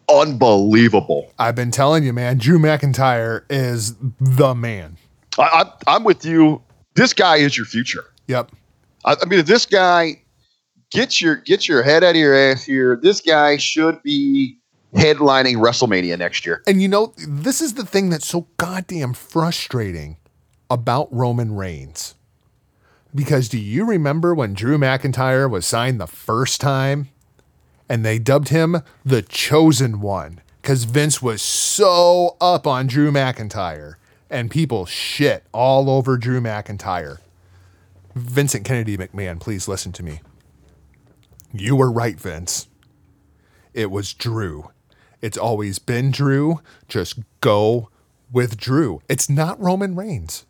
unbelievable. 0.09 1.31
I've 1.37 1.55
been 1.55 1.71
telling 1.71 2.03
you, 2.03 2.13
man, 2.13 2.39
Drew 2.39 2.57
McIntyre 2.57 3.43
is 3.51 3.95
the 4.19 4.55
man. 4.55 4.97
I, 5.37 5.43
I, 5.87 5.95
I'm 5.95 6.03
with 6.03 6.25
you. 6.25 6.63
This 6.95 7.13
guy 7.13 7.35
is 7.35 7.55
your 7.55 7.67
future. 7.67 8.05
Yep. 8.27 8.51
I, 9.05 9.15
I 9.21 9.25
mean, 9.25 9.39
if 9.39 9.45
this 9.45 9.67
guy 9.67 10.21
get 10.91 11.21
your 11.21 11.35
get 11.35 11.67
your 11.67 11.83
head 11.83 12.03
out 12.03 12.11
of 12.11 12.15
your 12.15 12.35
ass 12.35 12.63
here, 12.63 12.99
this 13.01 13.21
guy 13.21 13.57
should 13.57 14.01
be 14.03 14.57
headlining 14.93 15.55
WrestleMania 15.57 16.17
next 16.17 16.45
year. 16.45 16.63
And 16.67 16.81
you 16.81 16.87
know, 16.87 17.13
this 17.27 17.61
is 17.61 17.73
the 17.73 17.85
thing 17.85 18.09
that's 18.09 18.27
so 18.27 18.47
goddamn 18.57 19.13
frustrating 19.13 20.17
about 20.69 21.13
Roman 21.13 21.55
Reigns. 21.55 22.15
Because 23.13 23.49
do 23.49 23.57
you 23.57 23.85
remember 23.85 24.35
when 24.35 24.53
Drew 24.53 24.77
McIntyre 24.77 25.49
was 25.49 25.65
signed 25.65 25.99
the 25.99 26.07
first 26.07 26.61
time 26.61 27.09
and 27.89 28.05
they 28.05 28.19
dubbed 28.19 28.49
him 28.49 28.81
the 29.05 29.21
chosen 29.21 30.01
one? 30.01 30.41
Because 30.61 30.83
Vince 30.83 31.21
was 31.21 31.41
so 31.41 32.35
up 32.41 32.67
on 32.67 32.87
Drew 32.87 33.11
McIntyre 33.11 33.95
and 34.29 34.51
people 34.51 34.85
shit 34.85 35.45
all 35.53 35.89
over 35.89 36.17
Drew 36.17 36.41
McIntyre. 36.41 37.19
Vincent 38.13 38.65
Kennedy 38.65 38.97
McMahon, 38.97 39.39
please 39.39 39.67
listen 39.67 39.91
to 39.93 40.03
me. 40.03 40.19
You 41.53 41.75
were 41.75 41.91
right, 41.91 42.19
Vince. 42.19 42.67
It 43.73 43.91
was 43.91 44.13
Drew. 44.13 44.71
It's 45.21 45.37
always 45.37 45.79
been 45.79 46.11
Drew. 46.11 46.61
Just 46.87 47.19
go 47.41 47.89
with 48.31 48.57
Drew. 48.57 49.01
It's 49.07 49.29
not 49.29 49.59
Roman 49.61 49.95
Reigns. 49.95 50.45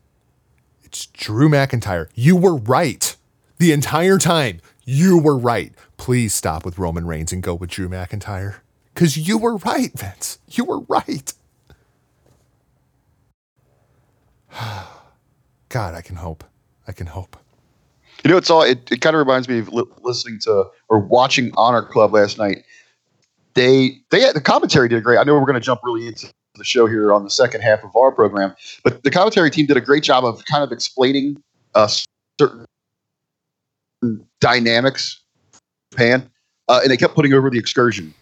It's 0.84 1.06
Drew 1.08 1.50
McIntyre. 1.50 2.08
You 2.16 2.36
were 2.36 2.56
right. 2.56 3.16
The 3.58 3.72
entire 3.72 4.18
time, 4.18 4.62
you 4.86 5.18
were 5.18 5.38
right. 5.38 5.74
Please 5.98 6.34
stop 6.34 6.64
with 6.66 6.78
Roman 6.80 7.06
Reigns 7.06 7.32
and 7.32 7.44
go 7.44 7.54
with 7.56 7.70
Drew 7.70 7.90
McIntyre. 7.90 8.58
Because 8.94 9.18
you 9.18 9.38
were 9.38 9.58
right, 9.58 9.92
Vince. 9.98 10.40
You 10.50 10.66
were 10.66 10.80
right. 10.82 11.34
God, 15.70 15.94
I 15.94 16.02
can 16.02 16.16
hope. 16.18 16.44
I 16.88 16.92
can 16.92 17.08
hope. 17.08 17.38
You 18.24 18.32
know, 18.32 18.38
it's 18.38 18.50
all. 18.50 18.62
It, 18.64 18.92
it 18.92 19.02
kind 19.02 19.16
of 19.16 19.20
reminds 19.20 19.48
me 19.48 19.60
of 19.60 19.70
li- 19.70 19.84
listening 20.02 20.40
to 20.42 20.66
or 20.90 21.00
watching 21.00 21.52
Honor 21.56 21.84
Club 21.84 22.14
last 22.14 22.38
night. 22.38 22.64
They 23.54 23.98
they 24.12 24.22
had, 24.22 24.36
the 24.36 24.42
commentary 24.42 24.90
did 24.90 25.04
great. 25.04 25.18
I 25.18 25.24
know 25.24 25.34
we're 25.34 25.42
going 25.42 25.54
to 25.56 25.60
jump 25.60 25.82
really 25.84 26.08
into 26.08 26.32
the 26.56 26.64
show 26.64 26.88
here 26.88 27.14
on 27.14 27.24
the 27.24 27.30
second 27.30 27.62
half 27.62 27.84
of 27.84 27.96
our 27.96 28.12
program, 28.12 28.56
but 28.84 29.04
the 29.04 29.12
commentary 29.12 29.50
team 29.52 29.66
did 29.68 29.78
a 29.78 29.82
great 29.82 30.04
job 30.04 30.26
of 30.26 30.44
kind 30.46 30.64
of 30.64 30.72
explaining 30.72 31.42
uh, 31.76 31.88
certain 32.40 32.66
dynamics. 34.42 35.22
Japan, 35.92 36.30
uh, 36.68 36.80
and 36.84 36.92
they 36.92 36.98
kept 36.98 37.16
putting 37.16 37.34
over 37.34 37.50
the 37.50 37.58
excursion 37.58 38.14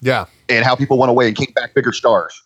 Yeah. 0.00 0.26
and 0.48 0.64
how 0.64 0.76
people 0.76 0.98
went 0.98 1.10
away 1.10 1.26
and 1.26 1.36
came 1.36 1.52
back 1.54 1.74
bigger 1.74 1.92
stars. 1.92 2.40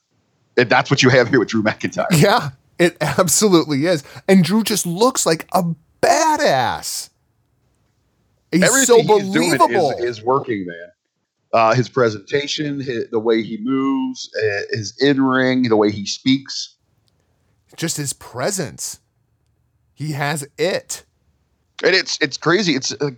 And 0.56 0.68
that's 0.70 0.90
what 0.90 1.02
you 1.02 1.10
have 1.10 1.28
here 1.28 1.38
with 1.38 1.48
Drew 1.48 1.62
McIntyre. 1.62 2.06
Yeah, 2.10 2.50
it 2.78 2.96
absolutely 3.00 3.84
is. 3.86 4.02
And 4.26 4.42
Drew 4.42 4.64
just 4.64 4.86
looks 4.86 5.26
like 5.26 5.46
a 5.52 5.62
badass. 6.06 7.10
He's 8.52 8.86
so 8.86 8.98
Everything 8.98 9.24
he's 9.24 9.32
doing 9.34 9.58
believable. 9.58 9.90
is, 9.98 10.18
is 10.18 10.22
working, 10.24 10.66
man. 10.66 10.88
Uh, 11.52 11.74
his 11.74 11.88
presentation, 11.88 12.80
his, 12.80 13.08
the 13.10 13.18
way 13.18 13.42
he 13.42 13.58
moves, 13.62 14.30
uh, 14.36 14.60
his 14.70 14.94
in 15.00 15.22
ring, 15.22 15.64
the 15.64 15.76
way 15.76 15.90
he 15.90 16.06
speaks. 16.06 16.74
just 17.76 17.96
his 17.96 18.12
presence. 18.12 19.00
He 19.94 20.12
has 20.12 20.46
it. 20.58 21.04
and 21.82 21.94
it's 21.94 22.18
it's 22.20 22.36
crazy. 22.36 22.74
It's 22.74 22.92
uh, 23.00 23.10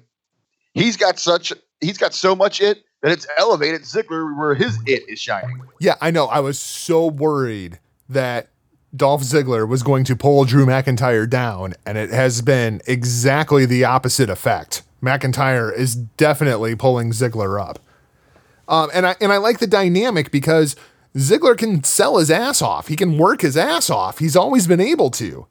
he's 0.74 0.96
got 0.96 1.18
such 1.18 1.52
he's 1.80 1.98
got 1.98 2.14
so 2.14 2.36
much 2.36 2.60
it 2.60 2.84
that 3.02 3.10
it's 3.12 3.26
elevated 3.36 3.82
Ziggler 3.82 4.36
where 4.38 4.54
his 4.54 4.78
it 4.86 5.08
is 5.08 5.18
shining. 5.18 5.60
Yeah, 5.80 5.96
I 6.00 6.10
know. 6.12 6.26
I 6.26 6.40
was 6.40 6.58
so 6.58 7.06
worried 7.06 7.80
that 8.08 8.48
Dolph 8.96 9.22
Ziggler 9.22 9.68
was 9.68 9.82
going 9.82 10.04
to 10.04 10.16
pull 10.16 10.44
Drew 10.44 10.64
McIntyre 10.64 11.28
down, 11.28 11.74
and 11.84 11.98
it 11.98 12.10
has 12.10 12.40
been 12.42 12.80
exactly 12.86 13.66
the 13.66 13.84
opposite 13.84 14.30
effect. 14.30 14.82
McIntyre 15.02 15.74
is 15.74 15.94
definitely 15.94 16.74
pulling 16.74 17.10
Ziggler 17.10 17.60
up. 17.60 17.78
Um, 18.66 18.90
and 18.92 19.06
I 19.06 19.16
and 19.20 19.32
I 19.32 19.38
like 19.38 19.58
the 19.58 19.66
dynamic 19.66 20.30
because 20.30 20.76
Ziggler 21.16 21.56
can 21.56 21.84
sell 21.84 22.18
his 22.18 22.30
ass 22.30 22.60
off. 22.60 22.88
He 22.88 22.96
can 22.96 23.18
work 23.18 23.42
his 23.42 23.56
ass 23.56 23.90
off. 23.90 24.18
He's 24.18 24.36
always 24.36 24.66
been 24.66 24.80
able 24.80 25.10
to. 25.12 25.46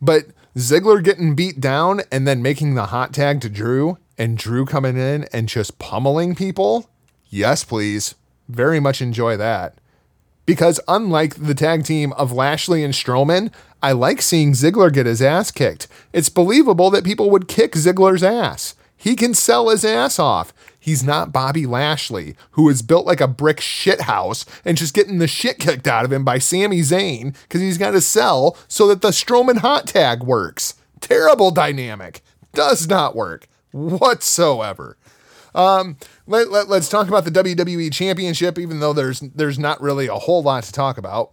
But 0.00 0.26
Ziggler 0.56 1.02
getting 1.02 1.34
beat 1.34 1.60
down 1.60 2.02
and 2.10 2.26
then 2.26 2.42
making 2.42 2.74
the 2.74 2.86
hot 2.86 3.12
tag 3.12 3.40
to 3.42 3.48
Drew 3.48 3.98
and 4.18 4.36
Drew 4.36 4.64
coming 4.64 4.96
in 4.96 5.24
and 5.32 5.48
just 5.48 5.78
pummeling 5.78 6.34
people. 6.34 6.90
Yes, 7.28 7.64
please. 7.64 8.14
Very 8.48 8.80
much 8.80 9.00
enjoy 9.00 9.36
that. 9.36 9.79
Because 10.50 10.80
unlike 10.88 11.36
the 11.36 11.54
tag 11.54 11.84
team 11.84 12.12
of 12.14 12.32
Lashley 12.32 12.82
and 12.82 12.92
Strowman, 12.92 13.52
I 13.80 13.92
like 13.92 14.20
seeing 14.20 14.50
Ziggler 14.50 14.92
get 14.92 15.06
his 15.06 15.22
ass 15.22 15.52
kicked. 15.52 15.86
It's 16.12 16.28
believable 16.28 16.90
that 16.90 17.04
people 17.04 17.30
would 17.30 17.46
kick 17.46 17.74
Ziggler's 17.74 18.24
ass. 18.24 18.74
He 18.96 19.14
can 19.14 19.32
sell 19.32 19.68
his 19.68 19.84
ass 19.84 20.18
off. 20.18 20.52
He's 20.80 21.04
not 21.04 21.30
Bobby 21.30 21.66
Lashley, 21.66 22.34
who 22.52 22.68
is 22.68 22.82
built 22.82 23.06
like 23.06 23.20
a 23.20 23.28
brick 23.28 23.58
shithouse 23.58 24.44
and 24.64 24.76
just 24.76 24.92
getting 24.92 25.18
the 25.18 25.28
shit 25.28 25.60
kicked 25.60 25.86
out 25.86 26.04
of 26.04 26.12
him 26.12 26.24
by 26.24 26.38
Sami 26.38 26.80
Zayn 26.80 27.32
because 27.42 27.60
he's 27.60 27.78
got 27.78 27.92
to 27.92 28.00
sell 28.00 28.56
so 28.66 28.88
that 28.88 29.02
the 29.02 29.10
Strowman 29.10 29.58
hot 29.58 29.86
tag 29.86 30.24
works. 30.24 30.74
Terrible 31.00 31.52
dynamic. 31.52 32.22
Does 32.54 32.88
not 32.88 33.14
work 33.14 33.46
whatsoever. 33.70 34.96
Um, 35.54 35.96
let, 36.26 36.50
let, 36.50 36.70
us 36.70 36.88
talk 36.88 37.08
about 37.08 37.24
the 37.24 37.30
WWE 37.30 37.92
Championship, 37.92 38.58
even 38.58 38.80
though 38.80 38.92
there's 38.92 39.20
there's 39.20 39.58
not 39.58 39.80
really 39.80 40.06
a 40.06 40.14
whole 40.14 40.42
lot 40.42 40.64
to 40.64 40.72
talk 40.72 40.98
about. 40.98 41.32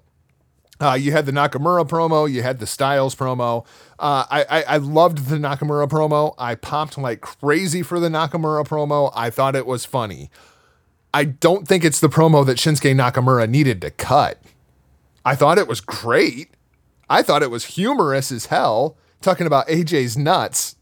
Uh, 0.79 0.93
you 0.93 1.11
had 1.11 1.25
the 1.25 1.31
Nakamura 1.31 1.87
promo, 1.87 2.31
you 2.31 2.43
had 2.43 2.59
the 2.59 2.67
Styles 2.67 3.15
promo. 3.15 3.65
Uh, 3.97 4.25
I, 4.29 4.43
I, 4.43 4.63
I 4.63 4.77
loved 4.77 5.27
the 5.27 5.37
Nakamura 5.37 5.89
promo. 5.89 6.35
I 6.37 6.53
popped 6.53 6.97
like 6.97 7.21
crazy 7.21 7.81
for 7.81 7.99
the 7.99 8.09
Nakamura 8.09 8.65
promo. 8.67 9.11
I 9.15 9.31
thought 9.31 9.55
it 9.55 9.65
was 9.65 9.85
funny. 9.85 10.29
I 11.13 11.23
don't 11.23 11.67
think 11.67 11.83
it's 11.83 11.99
the 11.99 12.09
promo 12.09 12.45
that 12.45 12.57
Shinsuke 12.57 12.93
Nakamura 12.93 13.49
needed 13.49 13.81
to 13.81 13.89
cut. 13.89 14.39
I 15.25 15.35
thought 15.35 15.57
it 15.57 15.67
was 15.67 15.81
great. 15.81 16.51
I 17.09 17.23
thought 17.23 17.41
it 17.41 17.51
was 17.51 17.65
humorous 17.65 18.31
as 18.31 18.47
hell, 18.47 18.97
talking 19.21 19.47
about 19.47 19.67
AJ's 19.67 20.15
nuts. 20.15 20.75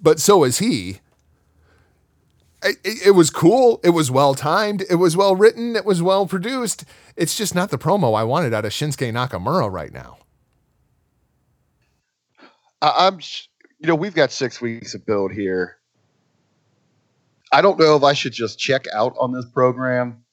But 0.00 0.20
so 0.20 0.44
is 0.44 0.58
he. 0.58 1.00
It, 2.62 3.06
it, 3.06 3.10
was 3.12 3.30
cool. 3.30 3.80
It 3.84 3.90
was 3.90 4.10
well 4.10 4.34
timed. 4.34 4.84
It 4.90 4.96
was 4.96 5.16
well 5.16 5.36
written. 5.36 5.76
It 5.76 5.84
was 5.84 6.02
well 6.02 6.26
produced. 6.26 6.84
It's 7.16 7.36
just 7.36 7.54
not 7.54 7.70
the 7.70 7.78
promo 7.78 8.18
I 8.18 8.24
wanted 8.24 8.52
out 8.52 8.64
of 8.64 8.72
Shinsuke 8.72 9.12
Nakamura 9.12 9.70
right 9.70 9.92
now. 9.92 10.18
I'm, 12.82 13.20
you 13.78 13.86
know, 13.86 13.94
we've 13.94 14.14
got 14.14 14.32
six 14.32 14.60
weeks 14.60 14.94
of 14.94 15.06
build 15.06 15.32
here. 15.32 15.76
I 17.52 17.60
don't 17.62 17.78
know 17.78 17.96
if 17.96 18.02
I 18.02 18.12
should 18.12 18.32
just 18.32 18.58
check 18.58 18.86
out 18.92 19.14
on 19.18 19.32
this 19.32 19.46
program 19.46 20.24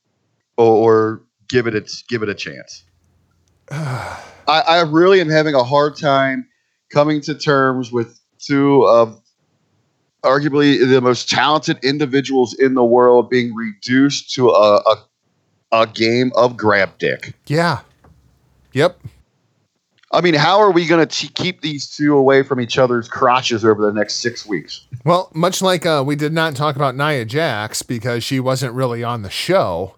or, 0.57 1.22
give 1.47 1.68
it 1.68 1.76
its 1.76 2.03
give 2.03 2.23
it 2.23 2.30
a 2.30 2.35
chance. 2.35 2.84
I, 3.72 4.23
I 4.47 4.81
really 4.81 5.22
am 5.22 5.30
having 5.30 5.56
a 5.56 5.64
hard 5.64 5.97
time 5.97 6.47
coming 6.91 7.22
to 7.22 7.35
terms 7.35 7.91
with 7.91 8.19
two 8.39 8.84
of 8.84 9.22
arguably 10.26 10.77
the 10.77 10.99
most 11.02 11.30
talented 11.30 11.77
individuals 11.84 12.53
in 12.56 12.73
the 12.73 12.84
world 12.84 13.30
being 13.30 13.53
reduced 13.56 14.34
to 14.34 14.49
a, 14.49 14.77
a, 14.77 15.06
a 15.72 15.88
game 15.88 16.31
of 16.35 16.57
grab 16.57 16.97
dick. 16.97 17.34
Yeah. 17.47 17.81
Yep. 18.73 18.99
I 20.11 20.22
mean, 20.22 20.34
how 20.34 20.60
are 20.60 20.72
we 20.72 20.85
going 20.85 21.06
to 21.06 21.27
keep 21.34 21.61
these 21.61 21.88
two 21.88 22.15
away 22.15 22.43
from 22.43 22.61
each 22.61 22.77
other's 22.77 23.07
crotches 23.07 23.65
over 23.65 23.85
the 23.85 23.91
next 23.91 24.15
six 24.15 24.45
weeks? 24.45 24.85
Well, 25.03 25.30
much 25.34 25.61
like 25.61 25.85
uh, 25.85 26.03
we 26.06 26.15
did 26.15 26.31
not 26.31 26.56
talk 26.56 26.76
about 26.76 26.95
Nia 26.95 27.26
Jax 27.26 27.81
because 27.81 28.23
she 28.23 28.39
wasn't 28.39 28.73
really 28.73 29.03
on 29.03 29.23
the 29.23 29.30
show, 29.30 29.95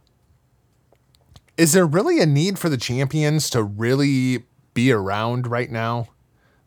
is 1.58 1.74
there 1.74 1.86
really 1.86 2.20
a 2.20 2.26
need 2.26 2.58
for 2.58 2.70
the 2.70 2.78
champions 2.78 3.50
to 3.52 3.62
really 3.64 4.46
be 4.74 4.92
around 4.92 5.48
right 5.48 5.70
now? 5.70 6.08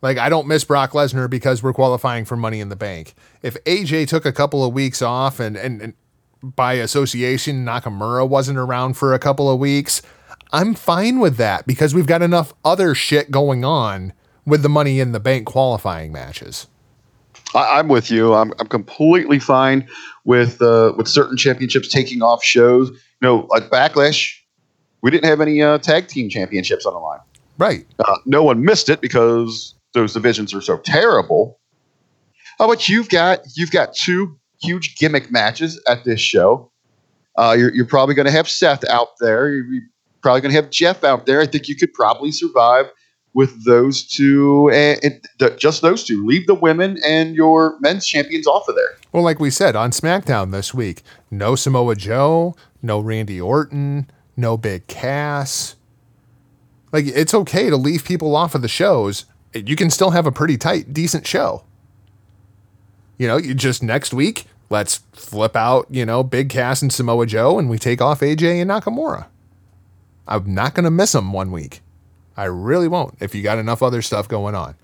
Like, 0.03 0.19
I 0.19 0.29
don't 0.29 0.47
miss 0.47 0.65
Brock 0.65 0.93
Lesnar 0.93 1.29
because 1.29 1.63
we're 1.63 1.73
qualifying 1.73 2.25
for 2.25 2.37
Money 2.37 2.61
in 2.61 2.71
the 2.71 2.77
Bank. 2.77 3.15
If 3.43 3.63
AJ 3.65 4.09
took 4.09 4.25
a 4.25 4.33
couple 4.33 4.65
of 4.65 4.73
weeks 4.73 5.03
off 5.03 5.41
and, 5.41 5.57
and, 5.57 5.83
and 5.83 5.95
by 6.43 6.75
association, 6.75 7.65
Nakamura 7.65 8.29
wasn't 8.29 8.59
around 8.59 8.95
for 8.95 9.13
a 9.13 9.19
couple 9.19 9.51
of 9.51 9.59
weeks, 9.59 10.01
I'm 10.53 10.75
fine 10.75 11.21
with 11.21 11.37
that 11.37 11.67
because 11.67 11.95
we've 11.95 12.07
got 12.07 12.23
enough 12.23 12.55
other 12.65 12.95
shit 12.95 13.31
going 13.31 13.65
on 13.65 14.13
with 14.47 14.63
the 14.63 14.69
Money 14.69 15.01
in 15.01 15.13
the 15.13 15.21
Bank 15.21 15.47
qualifying 15.47 16.13
matches. 16.13 16.67
I, 17.55 17.79
I'm 17.79 17.89
with 17.89 18.11
you. 18.11 18.35
I'm, 18.35 18.53
I'm 18.59 18.69
completely 18.69 19.39
fine 19.39 19.87
with 20.25 20.61
uh, 20.63 20.93
with 20.97 21.09
certain 21.09 21.37
championships 21.37 21.89
taking 21.89 22.23
off 22.23 22.43
shows. 22.43 22.91
You 22.91 22.99
know, 23.23 23.47
like 23.51 23.65
Backlash, 23.65 24.39
we 25.03 25.11
didn't 25.11 25.27
have 25.27 25.41
any 25.41 25.63
uh, 25.63 25.79
tag 25.79 26.09
team 26.09 26.29
championships 26.29 26.87
on 26.87 26.95
the 26.95 27.01
line. 27.01 27.21
Right. 27.59 27.87
Uh, 27.99 28.17
no 28.25 28.43
one 28.43 28.65
missed 28.65 28.89
it 28.89 29.01
because 29.01 29.75
those 29.93 30.13
divisions 30.13 30.55
are 30.55 30.61
so 30.61 30.79
terrible. 30.79 31.59
Oh, 32.59 32.69
but 32.69 32.89
you've 32.89 33.09
got 33.09 33.41
you've 33.57 33.71
got 33.71 33.95
two 33.95 34.39
huge 34.61 34.97
gimmick 34.97 35.31
matches 35.31 35.83
at 35.89 36.05
this 36.05 36.21
show. 36.21 36.71
Uh, 37.37 37.55
you're, 37.59 37.75
you're 37.75 37.87
probably 37.87 38.15
going 38.15 38.27
to 38.27 38.33
have 38.33 38.49
Seth 38.49 38.85
out 38.85 39.09
there. 39.21 39.49
You're, 39.51 39.83
probably 40.23 40.43
going 40.43 40.55
to 40.55 40.61
have 40.61 40.71
Jeff 40.71 41.03
out 41.03 41.25
there. 41.25 41.41
I 41.41 41.47
think 41.47 41.67
you 41.67 41.75
could 41.75 41.95
probably 41.95 42.31
survive 42.31 42.91
with 43.33 43.65
those 43.65 44.07
two 44.07 44.71
and, 44.71 45.01
and 45.03 45.27
th- 45.39 45.59
just 45.59 45.83
those 45.83 46.05
two. 46.05 46.27
Leave 46.27 46.47
the 46.47 46.55
women 46.55 46.99
and 47.05 47.35
your 47.35 47.79
men's 47.81 48.07
champions 48.07 48.47
off 48.47 48.69
of 48.69 48.75
there. 48.75 48.99
Well, 49.13 49.23
like 49.23 49.41
we 49.41 49.51
said 49.51 49.77
on 49.77 49.93
SmackDown 49.93 50.51
this 50.51 50.75
week, 50.75 51.03
no 51.31 51.55
Samoa 51.55 51.97
Joe, 51.97 52.55
no 52.83 53.01
Randy 53.01 53.41
Orton, 53.41 54.11
no 54.37 54.57
Big 54.57 54.87
Cass. 54.89 55.77
Like 56.93 57.07
it's 57.07 57.35
okay 57.35 57.71
to 57.71 57.77
leave 57.77 58.05
people 58.05 58.35
off 58.35 58.55
of 58.55 58.63
the 58.63 58.69
shows. 58.69 59.25
You 59.55 59.77
can 59.77 59.91
still 59.91 60.11
have 60.11 60.27
a 60.27 60.33
pretty 60.33 60.57
tight, 60.57 60.93
decent 60.93 61.27
show. 61.27 61.65
You 63.19 63.27
know, 63.27 63.37
you 63.37 63.55
just 63.55 63.83
next 63.83 64.15
week, 64.15 64.47
let's 64.71 64.99
flip 65.13 65.57
out, 65.57 65.87
you 65.91 66.07
know, 66.07 66.23
Big 66.23 66.49
Cass 66.49 66.81
and 66.83 66.93
Samoa 66.93 67.27
Joe 67.27 67.59
and 67.59 67.69
we 67.69 67.79
take 67.79 68.01
off 68.01 68.21
AJ 68.21 68.63
and 68.63 68.71
Nakamura. 68.71 69.27
I'm 70.27 70.55
not 70.55 70.75
going 70.75 70.85
to 70.85 70.91
miss 70.91 71.13
them 71.13 71.33
one 71.33 71.51
week. 71.51 71.81
I 72.37 72.45
really 72.45 72.89
won't 72.89 73.17
if 73.21 73.35
you 73.35 73.43
got 73.43 73.59
enough 73.59 73.83
other 73.83 74.01
stuff 74.01 74.29
going 74.29 74.55
on. 74.55 74.77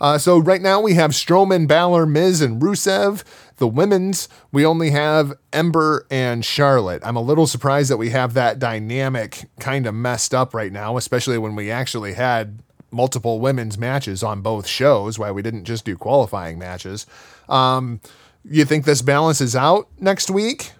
Uh, 0.00 0.18
so 0.18 0.38
right 0.38 0.62
now 0.62 0.80
we 0.80 0.94
have 0.94 1.10
Strowman, 1.10 1.66
Balor, 1.66 2.06
Miz, 2.06 2.40
and 2.40 2.60
Rusev. 2.62 3.24
The 3.56 3.66
women's, 3.66 4.28
we 4.52 4.64
only 4.64 4.90
have 4.90 5.32
Ember 5.52 6.06
and 6.10 6.44
Charlotte. 6.44 7.02
I'm 7.04 7.16
a 7.16 7.22
little 7.22 7.46
surprised 7.46 7.90
that 7.90 7.96
we 7.96 8.10
have 8.10 8.34
that 8.34 8.58
dynamic 8.58 9.48
kind 9.58 9.86
of 9.86 9.94
messed 9.94 10.34
up 10.34 10.54
right 10.54 10.72
now, 10.72 10.96
especially 10.96 11.38
when 11.38 11.56
we 11.56 11.70
actually 11.70 12.14
had 12.14 12.62
multiple 12.90 13.40
women's 13.40 13.78
matches 13.78 14.22
on 14.22 14.40
both 14.40 14.66
shows. 14.66 15.18
Why 15.18 15.30
we 15.30 15.42
didn't 15.42 15.64
just 15.64 15.84
do 15.84 15.96
qualifying 15.96 16.58
matches. 16.58 17.06
Um, 17.48 18.00
you 18.44 18.64
think 18.64 18.84
this 18.84 19.02
balances 19.02 19.54
out 19.54 19.88
next 19.98 20.30
week? 20.30 20.72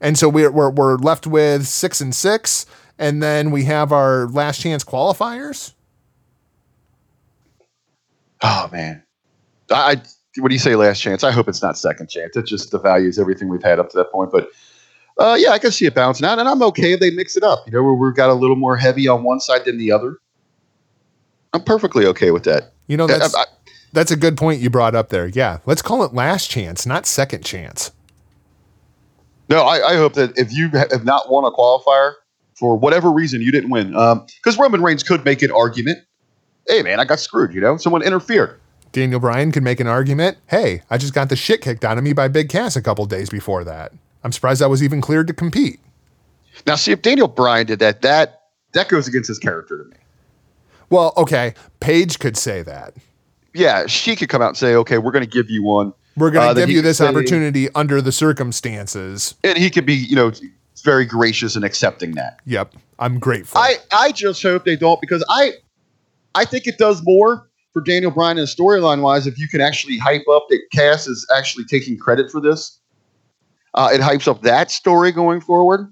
And 0.00 0.18
so 0.18 0.28
we're, 0.28 0.50
we're, 0.50 0.70
we're 0.70 0.96
left 0.96 1.26
with 1.26 1.66
six 1.66 2.00
and 2.00 2.14
six, 2.14 2.66
and 2.98 3.22
then 3.22 3.50
we 3.50 3.64
have 3.64 3.92
our 3.92 4.26
last 4.26 4.60
chance 4.60 4.84
qualifiers. 4.84 5.72
Oh 8.42 8.68
man, 8.72 9.04
I 9.70 10.02
what 10.38 10.48
do 10.48 10.54
you 10.54 10.58
say? 10.58 10.74
Last 10.74 11.00
chance. 11.00 11.22
I 11.22 11.30
hope 11.30 11.48
it's 11.48 11.62
not 11.62 11.78
second 11.78 12.08
chance. 12.08 12.36
It 12.36 12.46
just 12.46 12.72
devalues 12.72 13.20
everything 13.20 13.48
we've 13.48 13.62
had 13.62 13.78
up 13.78 13.90
to 13.90 13.98
that 13.98 14.10
point. 14.10 14.32
But 14.32 14.48
uh, 15.18 15.36
yeah, 15.38 15.50
I 15.50 15.58
can 15.58 15.70
see 15.70 15.86
it 15.86 15.94
bouncing 15.94 16.26
out, 16.26 16.38
and 16.38 16.48
I'm 16.48 16.62
okay 16.62 16.92
if 16.92 17.00
they 17.00 17.10
mix 17.10 17.36
it 17.36 17.42
up. 17.42 17.64
You 17.66 17.72
know, 17.72 17.82
we've 17.92 18.14
got 18.14 18.30
a 18.30 18.34
little 18.34 18.56
more 18.56 18.76
heavy 18.76 19.08
on 19.08 19.22
one 19.22 19.40
side 19.40 19.64
than 19.64 19.78
the 19.78 19.92
other. 19.92 20.16
I'm 21.52 21.62
perfectly 21.62 22.06
okay 22.06 22.30
with 22.30 22.44
that. 22.44 22.72
You 22.86 22.96
know, 22.96 23.06
that's 23.06 23.34
I- 23.34 23.42
I- 23.42 23.46
that's 23.92 24.10
a 24.10 24.16
good 24.16 24.36
point 24.38 24.60
you 24.60 24.70
brought 24.70 24.94
up 24.94 25.10
there. 25.10 25.26
Yeah, 25.26 25.58
let's 25.66 25.82
call 25.82 26.02
it 26.02 26.14
last 26.14 26.48
chance, 26.50 26.86
not 26.86 27.04
second 27.06 27.44
chance. 27.44 27.92
No, 29.50 29.62
I, 29.62 29.90
I 29.92 29.96
hope 29.96 30.14
that 30.14 30.38
if 30.38 30.50
you 30.52 30.68
have 30.70 31.04
not 31.04 31.30
won 31.30 31.44
a 31.44 31.50
qualifier 31.50 32.14
for 32.54 32.76
whatever 32.76 33.10
reason 33.10 33.42
you 33.42 33.52
didn't 33.52 33.68
win, 33.70 33.94
um, 33.94 34.24
because 34.42 34.58
Roman 34.58 34.82
Reigns 34.82 35.02
could 35.02 35.24
make 35.24 35.42
an 35.42 35.50
argument. 35.50 35.98
Hey 36.68 36.82
man, 36.82 37.00
I 37.00 37.04
got 37.04 37.18
screwed. 37.20 37.52
You 37.52 37.60
know, 37.60 37.76
someone 37.76 38.02
interfered. 38.02 38.58
Daniel 38.92 39.20
Bryan 39.20 39.52
could 39.52 39.62
make 39.62 39.80
an 39.80 39.86
argument. 39.86 40.38
Hey, 40.46 40.82
I 40.90 40.96
just 40.98 41.12
got 41.14 41.28
the 41.28 41.36
shit 41.36 41.60
kicked 41.60 41.84
out 41.84 41.98
of 41.98 42.04
me 42.04 42.12
by 42.12 42.28
Big 42.28 42.48
Cass 42.48 42.76
a 42.76 42.82
couple 42.82 43.04
days 43.06 43.30
before 43.30 43.64
that. 43.64 43.92
I'm 44.22 44.32
surprised 44.32 44.62
I 44.62 44.66
was 44.66 44.82
even 44.82 45.00
cleared 45.00 45.26
to 45.26 45.32
compete. 45.34 45.80
Now, 46.66 46.76
see 46.76 46.92
if 46.92 47.02
Daniel 47.02 47.26
Bryan 47.28 47.66
did 47.66 47.78
that, 47.80 48.02
that 48.02 48.42
that 48.72 48.88
goes 48.88 49.08
against 49.08 49.28
his 49.28 49.38
character 49.38 49.78
to 49.78 49.84
me. 49.84 49.96
Well, 50.92 51.14
okay, 51.16 51.54
Paige 51.80 52.18
could 52.18 52.36
say 52.36 52.62
that. 52.62 52.94
Yeah, 53.54 53.86
she 53.86 54.14
could 54.14 54.28
come 54.28 54.42
out 54.42 54.48
and 54.48 54.56
say, 54.56 54.74
"Okay, 54.76 54.98
we're 54.98 55.10
going 55.12 55.24
to 55.24 55.30
give 55.30 55.50
you 55.50 55.62
one," 55.62 55.92
We're 56.16 56.30
going 56.30 56.44
Uh, 56.46 56.48
to 56.50 56.54
then 56.60 56.68
give 56.68 56.76
you 56.76 56.82
this 56.82 56.98
say- 56.98 57.06
opportunity 57.08 57.68
under 57.74 58.00
the 58.02 58.12
circumstances. 58.12 59.34
and 59.42 59.56
he 59.56 59.70
could 59.70 59.86
be, 59.86 59.94
you 59.94 60.14
know, 60.14 60.30
very 60.84 61.06
gracious 61.06 61.56
in 61.56 61.64
accepting 61.64 62.12
that. 62.12 62.40
Yep, 62.44 62.74
I'm 62.98 63.18
grateful. 63.18 63.58
I 63.60 63.76
I 63.90 64.12
just 64.12 64.42
hope 64.42 64.64
they 64.64 64.76
don't 64.76 65.00
because 65.00 65.24
I 65.30 65.52
I 66.34 66.44
think 66.44 66.66
it 66.66 66.76
does 66.78 67.02
more 67.04 67.48
for 67.72 67.80
Daniel 67.82 68.10
Bryan 68.10 68.36
and 68.38 68.46
storyline 68.48 69.00
wise 69.00 69.26
if 69.26 69.38
you 69.38 69.48
can 69.48 69.60
actually 69.62 69.96
hype 69.96 70.26
up 70.30 70.46
that 70.50 70.60
Cass 70.74 71.06
is 71.06 71.26
actually 71.34 71.64
taking 71.64 71.96
credit 71.98 72.30
for 72.30 72.40
this. 72.40 72.78
Uh, 73.74 73.88
it 73.94 74.00
hypes 74.02 74.28
up 74.28 74.42
that 74.42 74.70
story 74.70 75.10
going 75.12 75.40
forward. 75.40 75.90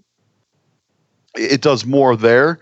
It 1.37 1.63
does 1.63 1.87
more 1.87 2.17
there. 2.17 2.59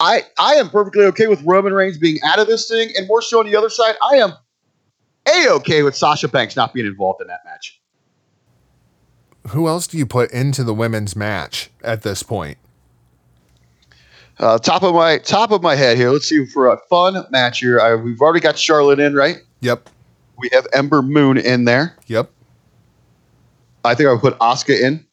I 0.00 0.22
I 0.38 0.54
am 0.54 0.68
perfectly 0.68 1.04
okay 1.06 1.26
with 1.26 1.42
Roman 1.42 1.72
Reigns 1.72 1.98
being 1.98 2.18
out 2.24 2.38
of 2.38 2.46
this 2.46 2.68
thing, 2.68 2.90
and 2.96 3.06
more 3.08 3.22
so 3.22 3.40
on 3.40 3.46
the 3.46 3.56
other 3.56 3.70
side, 3.70 3.94
I 4.02 4.16
am 4.16 4.32
a 5.26 5.48
okay 5.54 5.82
with 5.82 5.96
Sasha 5.96 6.28
Banks 6.28 6.56
not 6.56 6.74
being 6.74 6.86
involved 6.86 7.20
in 7.20 7.28
that 7.28 7.40
match. 7.44 7.80
Who 9.48 9.68
else 9.68 9.86
do 9.86 9.96
you 9.96 10.06
put 10.06 10.30
into 10.32 10.64
the 10.64 10.74
women's 10.74 11.14
match 11.16 11.70
at 11.82 12.02
this 12.02 12.22
point? 12.22 12.58
Uh, 14.38 14.58
top 14.58 14.82
of 14.82 14.94
my 14.94 15.18
top 15.18 15.50
of 15.50 15.62
my 15.62 15.74
head 15.74 15.96
here. 15.96 16.10
Let's 16.10 16.28
see 16.28 16.44
for 16.46 16.68
a 16.68 16.76
fun 16.90 17.24
match 17.30 17.60
here. 17.60 17.80
I, 17.80 17.94
we've 17.94 18.20
already 18.20 18.40
got 18.40 18.58
Charlotte 18.58 19.00
in, 19.00 19.14
right? 19.14 19.38
Yep, 19.60 19.88
We 20.36 20.50
have 20.52 20.66
Ember 20.74 21.00
Moon 21.00 21.38
in 21.38 21.64
there. 21.64 21.96
yep. 22.06 22.30
I 23.84 23.94
think 23.94 24.08
I 24.08 24.12
would 24.12 24.20
put 24.20 24.38
Asuka 24.40 24.78
in. 24.78 25.05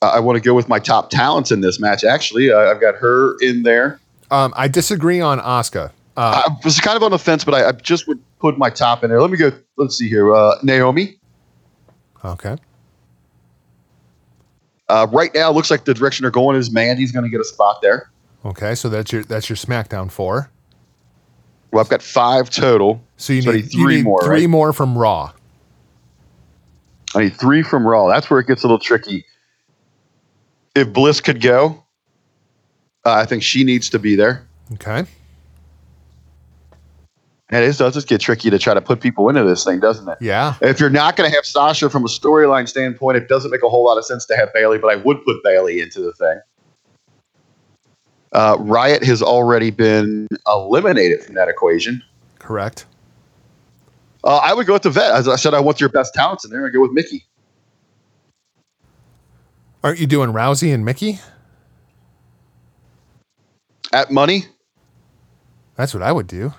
I 0.00 0.20
want 0.20 0.36
to 0.36 0.40
go 0.40 0.54
with 0.54 0.68
my 0.68 0.78
top 0.78 1.10
talents 1.10 1.50
in 1.50 1.60
this 1.60 1.80
match. 1.80 2.04
Actually, 2.04 2.52
uh, 2.52 2.58
I've 2.70 2.80
got 2.80 2.94
her 2.96 3.36
in 3.40 3.64
there. 3.64 3.98
Um, 4.30 4.52
I 4.56 4.68
disagree 4.68 5.20
on 5.20 5.40
Asuka. 5.40 5.90
Uh, 6.16 6.42
I 6.46 6.56
was 6.64 6.78
kind 6.80 6.96
of 6.96 7.02
on 7.02 7.10
the 7.10 7.18
fence, 7.18 7.44
but 7.44 7.54
I, 7.54 7.68
I 7.68 7.72
just 7.72 8.06
would 8.06 8.20
put 8.38 8.58
my 8.58 8.70
top 8.70 9.02
in 9.02 9.10
there. 9.10 9.20
Let 9.20 9.30
me 9.30 9.36
go. 9.36 9.52
Let's 9.76 9.96
see 9.98 10.08
here. 10.08 10.32
Uh, 10.34 10.56
Naomi. 10.62 11.18
okay. 12.24 12.56
Uh, 14.88 15.06
right 15.12 15.30
now, 15.34 15.50
it 15.50 15.54
looks 15.54 15.70
like 15.70 15.84
the 15.84 15.92
direction 15.92 16.22
they're 16.24 16.30
going 16.30 16.56
is 16.56 16.70
Mandy's 16.70 17.12
going 17.12 17.24
to 17.24 17.30
get 17.30 17.40
a 17.40 17.44
spot 17.44 17.82
there. 17.82 18.10
Okay, 18.44 18.74
so 18.74 18.88
that's 18.88 19.12
your 19.12 19.22
that's 19.24 19.48
your 19.50 19.56
SmackDown 19.56 20.10
four. 20.10 20.48
Well, 21.72 21.82
I've 21.84 21.90
got 21.90 22.02
five 22.02 22.48
total. 22.50 23.02
So 23.18 23.32
you 23.34 23.42
So 23.42 23.50
need, 23.52 23.64
need 23.64 23.74
you 23.74 23.82
three 23.84 23.96
need 23.96 24.04
more, 24.04 24.22
three 24.24 24.40
right? 24.42 24.48
more 24.50 24.72
from 24.72 24.96
Raw. 24.96 25.32
I 27.14 27.24
need 27.24 27.36
three 27.36 27.62
from 27.62 27.86
Raw. 27.86 28.08
That's 28.08 28.30
where 28.30 28.40
it 28.40 28.46
gets 28.46 28.62
a 28.62 28.66
little 28.66 28.78
tricky. 28.78 29.24
If 30.78 30.92
Bliss 30.92 31.20
could 31.20 31.40
go, 31.40 31.84
uh, 33.04 33.12
I 33.12 33.26
think 33.26 33.42
she 33.42 33.64
needs 33.64 33.90
to 33.90 33.98
be 33.98 34.14
there. 34.14 34.46
Okay. 34.74 35.04
And 37.50 37.64
it 37.64 37.78
does 37.78 37.94
just 37.94 38.06
get 38.06 38.20
tricky 38.20 38.50
to 38.50 38.58
try 38.58 38.74
to 38.74 38.80
put 38.80 39.00
people 39.00 39.28
into 39.30 39.42
this 39.42 39.64
thing, 39.64 39.80
doesn't 39.80 40.06
it? 40.06 40.18
Yeah. 40.20 40.54
If 40.60 40.78
you're 40.78 40.90
not 40.90 41.16
going 41.16 41.30
to 41.30 41.34
have 41.34 41.46
Sasha 41.46 41.88
from 41.88 42.04
a 42.04 42.08
storyline 42.08 42.68
standpoint, 42.68 43.16
it 43.16 43.26
doesn't 43.26 43.50
make 43.50 43.62
a 43.62 43.68
whole 43.68 43.84
lot 43.84 43.96
of 43.96 44.04
sense 44.04 44.26
to 44.26 44.36
have 44.36 44.52
Bayley, 44.52 44.78
but 44.78 44.92
I 44.92 44.96
would 44.96 45.24
put 45.24 45.42
Bayley 45.42 45.80
into 45.80 46.00
the 46.00 46.12
thing. 46.12 46.40
Uh, 48.32 48.56
Riott 48.58 49.02
has 49.04 49.22
already 49.22 49.70
been 49.70 50.28
eliminated 50.46 51.24
from 51.24 51.34
that 51.36 51.48
equation. 51.48 52.02
Correct. 52.38 52.84
Uh, 54.24 54.36
I 54.36 54.52
would 54.52 54.66
go 54.66 54.74
with 54.74 54.82
the 54.82 54.90
vet. 54.90 55.12
As 55.12 55.26
I 55.26 55.36
said, 55.36 55.54
I 55.54 55.60
want 55.60 55.80
your 55.80 55.88
best 55.88 56.12
talents 56.12 56.44
in 56.44 56.50
there. 56.50 56.66
I 56.66 56.68
go 56.68 56.82
with 56.82 56.92
Mickie. 56.92 57.24
Aren't 59.82 60.00
you 60.00 60.06
doing 60.06 60.30
Rousey 60.32 60.72
and 60.74 60.84
Mickie? 60.84 61.20
At 63.92 64.10
money, 64.10 64.44
That's 65.76 65.94
what 65.94 66.02
I 66.02 66.12
would 66.12 66.26
do. 66.26 66.52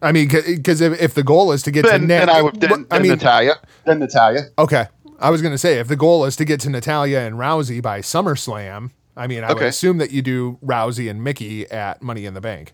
I 0.00 0.12
mean, 0.12 0.28
because 0.28 0.80
if, 0.80 1.00
if 1.00 1.14
the 1.14 1.22
goal 1.24 1.50
is 1.52 1.62
to 1.64 1.70
get 1.70 1.84
then, 1.84 2.02
to 2.02 2.06
Nat- 2.06 2.18
then 2.26 2.28
I 2.30 2.42
would. 2.42 2.60
Then, 2.60 2.86
I 2.90 2.98
mean, 3.00 3.12
Natalya. 3.12 3.54
Then 3.84 3.98
Natalya. 3.98 4.42
okay. 4.58 4.86
I 5.18 5.30
was 5.30 5.40
going 5.42 5.52
to 5.52 5.58
say 5.58 5.78
if 5.78 5.86
the 5.88 5.96
goal 5.96 6.24
is 6.24 6.34
to 6.36 6.44
get 6.44 6.58
to 6.60 6.70
Natalya 6.70 7.20
and 7.20 7.36
Rousey 7.36 7.80
by 7.80 8.00
SummerSlam, 8.00 8.90
I 9.16 9.26
mean, 9.28 9.44
I 9.44 9.52
would 9.52 9.62
assume 9.62 9.98
that 9.98 10.10
you 10.10 10.20
do 10.22 10.58
Rousey 10.64 11.08
and 11.10 11.22
Mickie 11.22 11.68
at 11.70 12.02
Money 12.02 12.24
in 12.26 12.34
the 12.34 12.40
Bank. 12.40 12.72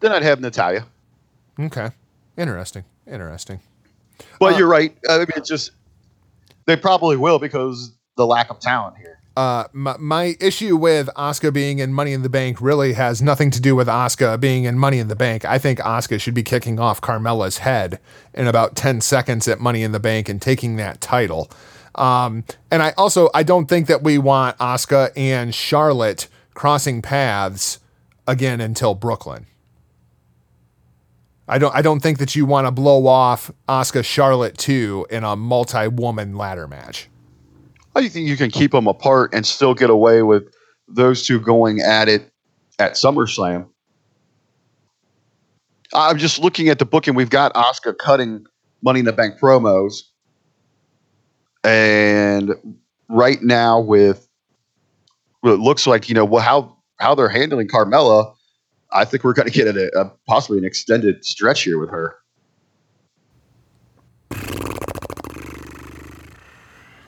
Then 0.00 0.12
I'd 0.12 0.22
have 0.22 0.40
Natalya. 0.40 0.86
Okay. 1.58 1.90
Interesting. 2.36 2.84
Interesting. 3.06 3.60
But 4.38 4.54
Uh, 4.54 4.58
you're 4.58 4.68
right. 4.68 4.94
I 5.08 5.18
mean, 5.18 5.26
it's 5.36 5.48
just 5.48 5.70
they 6.66 6.76
probably 6.76 7.16
will 7.16 7.38
because 7.38 7.92
the 8.16 8.26
lack 8.26 8.50
of 8.50 8.58
talent 8.58 8.96
here. 8.96 9.20
Uh, 9.36 9.64
my, 9.74 9.96
my 9.98 10.36
issue 10.40 10.76
with 10.76 11.08
Asuka 11.14 11.52
being 11.52 11.78
in 11.78 11.92
Money 11.92 12.14
in 12.14 12.22
the 12.22 12.30
Bank 12.30 12.58
really 12.58 12.94
has 12.94 13.20
nothing 13.20 13.50
to 13.50 13.60
do 13.60 13.76
with 13.76 13.86
Asuka 13.86 14.40
being 14.40 14.64
in 14.64 14.78
Money 14.78 14.98
in 14.98 15.08
the 15.08 15.16
Bank. 15.16 15.44
I 15.44 15.58
think 15.58 15.78
Asuka 15.80 16.18
should 16.18 16.32
be 16.32 16.42
kicking 16.42 16.80
off 16.80 17.02
Carmella's 17.02 17.58
head 17.58 18.00
in 18.32 18.46
about 18.46 18.76
10 18.76 19.02
seconds 19.02 19.46
at 19.46 19.60
Money 19.60 19.82
in 19.82 19.92
the 19.92 20.00
Bank 20.00 20.30
and 20.30 20.40
taking 20.40 20.76
that 20.76 21.02
title. 21.02 21.50
Um, 21.96 22.44
and 22.70 22.82
I 22.82 22.92
also 22.96 23.28
I 23.34 23.42
don't 23.42 23.66
think 23.66 23.88
that 23.88 24.02
we 24.02 24.18
want 24.18 24.56
Asuka 24.58 25.12
and 25.16 25.54
Charlotte 25.54 26.28
crossing 26.54 27.02
paths 27.02 27.78
again 28.26 28.60
until 28.60 28.94
Brooklyn. 28.94 29.46
I 31.48 31.58
don't 31.58 31.74
I 31.74 31.80
don't 31.82 32.00
think 32.00 32.18
that 32.18 32.36
you 32.36 32.44
want 32.44 32.66
to 32.66 32.70
blow 32.70 33.06
off 33.06 33.50
Asuka 33.68 34.04
Charlotte 34.04 34.58
2 34.58 35.06
in 35.10 35.24
a 35.24 35.36
multi-woman 35.36 36.36
ladder 36.36 36.66
match. 36.66 37.08
You 37.98 38.08
think 38.08 38.28
you 38.28 38.36
can 38.36 38.50
keep 38.50 38.72
them 38.72 38.86
apart 38.86 39.32
and 39.32 39.46
still 39.46 39.74
get 39.74 39.90
away 39.90 40.22
with 40.22 40.44
those 40.88 41.26
two 41.26 41.40
going 41.40 41.80
at 41.80 42.08
it 42.08 42.30
at 42.78 42.92
SummerSlam? 42.92 43.68
I'm 45.94 46.18
just 46.18 46.38
looking 46.38 46.68
at 46.68 46.78
the 46.78 46.84
booking. 46.84 47.14
We've 47.14 47.30
got 47.30 47.54
Asuka 47.54 47.96
cutting 47.96 48.44
Money 48.82 49.00
in 49.00 49.06
the 49.06 49.12
Bank 49.12 49.38
promos, 49.40 50.02
and 51.64 52.54
right 53.08 53.42
now 53.42 53.80
with 53.80 54.28
what 55.40 55.52
it 55.52 55.60
looks 55.60 55.86
like, 55.86 56.08
you 56.08 56.14
know, 56.14 56.24
well, 56.24 56.42
how 56.42 56.76
how 56.98 57.14
they're 57.14 57.28
handling 57.28 57.68
Carmella, 57.68 58.34
I 58.92 59.04
think 59.04 59.24
we're 59.24 59.32
going 59.32 59.48
to 59.48 59.52
get 59.52 59.74
a, 59.76 59.98
a 59.98 60.12
possibly 60.26 60.58
an 60.58 60.64
extended 60.64 61.24
stretch 61.24 61.62
here 61.62 61.78
with 61.78 61.90
her. 61.90 62.16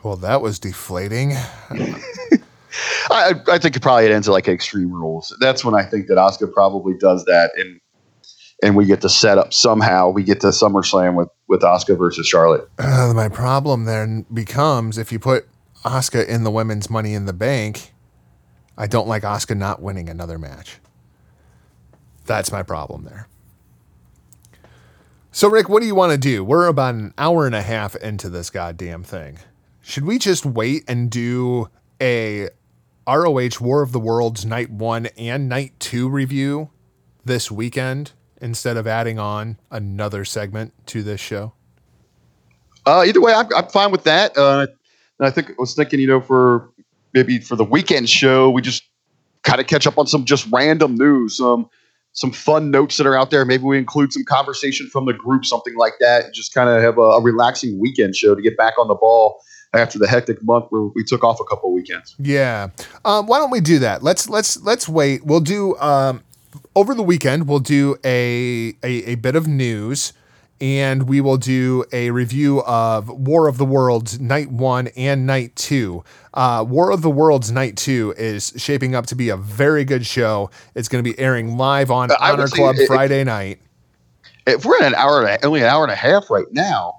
Well, 0.02 0.16
that 0.16 0.42
was 0.42 0.58
deflating. 0.58 1.32
I, 3.10 3.34
I 3.48 3.58
think 3.58 3.76
it 3.76 3.82
probably 3.82 4.12
ends 4.12 4.28
at 4.28 4.32
like 4.32 4.48
Extreme 4.48 4.92
Rules. 4.92 5.36
That's 5.40 5.64
when 5.64 5.74
I 5.74 5.82
think 5.82 6.06
that 6.08 6.16
Asuka 6.16 6.52
probably 6.52 6.94
does 6.94 7.24
that, 7.24 7.50
and 7.56 7.80
and 8.62 8.76
we 8.76 8.84
get 8.84 9.00
to 9.02 9.08
set 9.08 9.38
up 9.38 9.52
somehow. 9.52 10.10
We 10.10 10.22
get 10.22 10.40
to 10.42 10.48
SummerSlam 10.48 11.14
with 11.14 11.28
with 11.48 11.62
Asuka 11.62 11.98
versus 11.98 12.26
Charlotte. 12.26 12.68
Uh, 12.78 13.12
my 13.16 13.28
problem 13.28 13.84
then 13.84 14.26
becomes 14.32 14.98
if 14.98 15.10
you 15.10 15.18
put 15.18 15.48
Asuka 15.84 16.26
in 16.26 16.44
the 16.44 16.50
women's 16.50 16.90
Money 16.90 17.14
in 17.14 17.26
the 17.26 17.32
Bank, 17.32 17.92
I 18.76 18.86
don't 18.86 19.08
like 19.08 19.22
Asuka 19.22 19.56
not 19.56 19.82
winning 19.82 20.08
another 20.08 20.38
match. 20.38 20.78
That's 22.26 22.52
my 22.52 22.62
problem 22.62 23.04
there. 23.04 23.26
So, 25.30 25.48
Rick, 25.48 25.68
what 25.68 25.80
do 25.80 25.86
you 25.86 25.94
want 25.94 26.12
to 26.12 26.18
do? 26.18 26.44
We're 26.44 26.66
about 26.66 26.94
an 26.94 27.14
hour 27.16 27.46
and 27.46 27.54
a 27.54 27.62
half 27.62 27.94
into 27.96 28.28
this 28.28 28.50
goddamn 28.50 29.02
thing. 29.02 29.38
Should 29.88 30.04
we 30.04 30.18
just 30.18 30.44
wait 30.44 30.84
and 30.86 31.10
do 31.10 31.70
a 31.98 32.50
ROH 33.08 33.58
War 33.58 33.80
of 33.80 33.92
the 33.92 33.98
Worlds 33.98 34.44
Night 34.44 34.68
1 34.68 35.06
and 35.16 35.48
Night 35.48 35.80
2 35.80 36.10
review 36.10 36.68
this 37.24 37.50
weekend 37.50 38.12
instead 38.38 38.76
of 38.76 38.86
adding 38.86 39.18
on 39.18 39.58
another 39.70 40.26
segment 40.26 40.74
to 40.88 41.02
this 41.02 41.22
show? 41.22 41.54
Uh, 42.84 43.04
either 43.06 43.22
way, 43.22 43.32
I'm, 43.32 43.46
I'm 43.56 43.66
fine 43.68 43.90
with 43.90 44.04
that. 44.04 44.36
Uh, 44.36 44.66
and 45.18 45.26
I 45.26 45.30
think 45.30 45.48
I 45.48 45.54
was 45.56 45.74
thinking, 45.74 46.00
you 46.00 46.06
know, 46.06 46.20
for 46.20 46.68
maybe 47.14 47.38
for 47.38 47.56
the 47.56 47.64
weekend 47.64 48.10
show, 48.10 48.50
we 48.50 48.60
just 48.60 48.82
kind 49.42 49.58
of 49.58 49.68
catch 49.68 49.86
up 49.86 49.96
on 49.96 50.06
some 50.06 50.26
just 50.26 50.46
random 50.52 50.96
news, 50.96 51.38
some 51.38 51.66
some 52.12 52.30
fun 52.30 52.70
notes 52.70 52.98
that 52.98 53.06
are 53.06 53.16
out 53.16 53.30
there. 53.30 53.46
Maybe 53.46 53.62
we 53.62 53.78
include 53.78 54.12
some 54.12 54.24
conversation 54.24 54.86
from 54.88 55.06
the 55.06 55.14
group, 55.14 55.46
something 55.46 55.76
like 55.76 55.94
that. 56.00 56.26
and 56.26 56.34
Just 56.34 56.52
kind 56.52 56.68
of 56.68 56.82
have 56.82 56.98
a, 56.98 57.00
a 57.00 57.22
relaxing 57.22 57.78
weekend 57.78 58.16
show 58.16 58.34
to 58.34 58.42
get 58.42 58.54
back 58.58 58.74
on 58.78 58.86
the 58.86 58.94
ball 58.94 59.40
after 59.74 59.98
the 59.98 60.06
hectic 60.08 60.42
month 60.42 60.66
where 60.70 60.82
we 60.94 61.04
took 61.04 61.22
off 61.24 61.40
a 61.40 61.44
couple 61.44 61.72
weekends. 61.72 62.14
Yeah. 62.18 62.68
Um, 63.04 63.26
why 63.26 63.38
don't 63.38 63.50
we 63.50 63.60
do 63.60 63.78
that? 63.80 64.02
Let's 64.02 64.28
let's 64.28 64.60
let's 64.62 64.88
wait. 64.88 65.24
We'll 65.24 65.40
do 65.40 65.76
um, 65.78 66.22
over 66.74 66.94
the 66.94 67.02
weekend. 67.02 67.48
We'll 67.48 67.58
do 67.58 67.96
a, 68.04 68.74
a 68.82 69.12
a 69.12 69.14
bit 69.16 69.36
of 69.36 69.46
news, 69.46 70.12
and 70.60 71.08
we 71.08 71.20
will 71.20 71.36
do 71.36 71.84
a 71.92 72.10
review 72.10 72.62
of 72.62 73.08
War 73.10 73.46
of 73.46 73.58
the 73.58 73.66
Worlds 73.66 74.18
Night 74.18 74.50
One 74.50 74.88
and 74.96 75.26
Night 75.26 75.54
Two. 75.56 76.02
Uh, 76.32 76.64
War 76.66 76.90
of 76.90 77.02
the 77.02 77.10
Worlds 77.10 77.50
Night 77.52 77.76
Two 77.76 78.14
is 78.16 78.52
shaping 78.56 78.94
up 78.94 79.06
to 79.06 79.14
be 79.14 79.28
a 79.28 79.36
very 79.36 79.84
good 79.84 80.06
show. 80.06 80.50
It's 80.74 80.88
going 80.88 81.04
to 81.04 81.10
be 81.10 81.18
airing 81.18 81.58
live 81.58 81.90
on 81.90 82.08
would 82.08 82.18
Honor 82.20 82.48
Club 82.48 82.76
it- 82.78 82.86
Friday 82.86 83.24
night. 83.24 83.60
If 84.46 84.64
we're 84.64 84.78
at 84.78 84.86
an 84.86 84.94
hour 84.94 85.36
only 85.42 85.60
an 85.60 85.66
hour 85.66 85.82
and 85.82 85.92
a 85.92 85.96
half 85.96 86.30
right 86.30 86.46
now, 86.52 86.97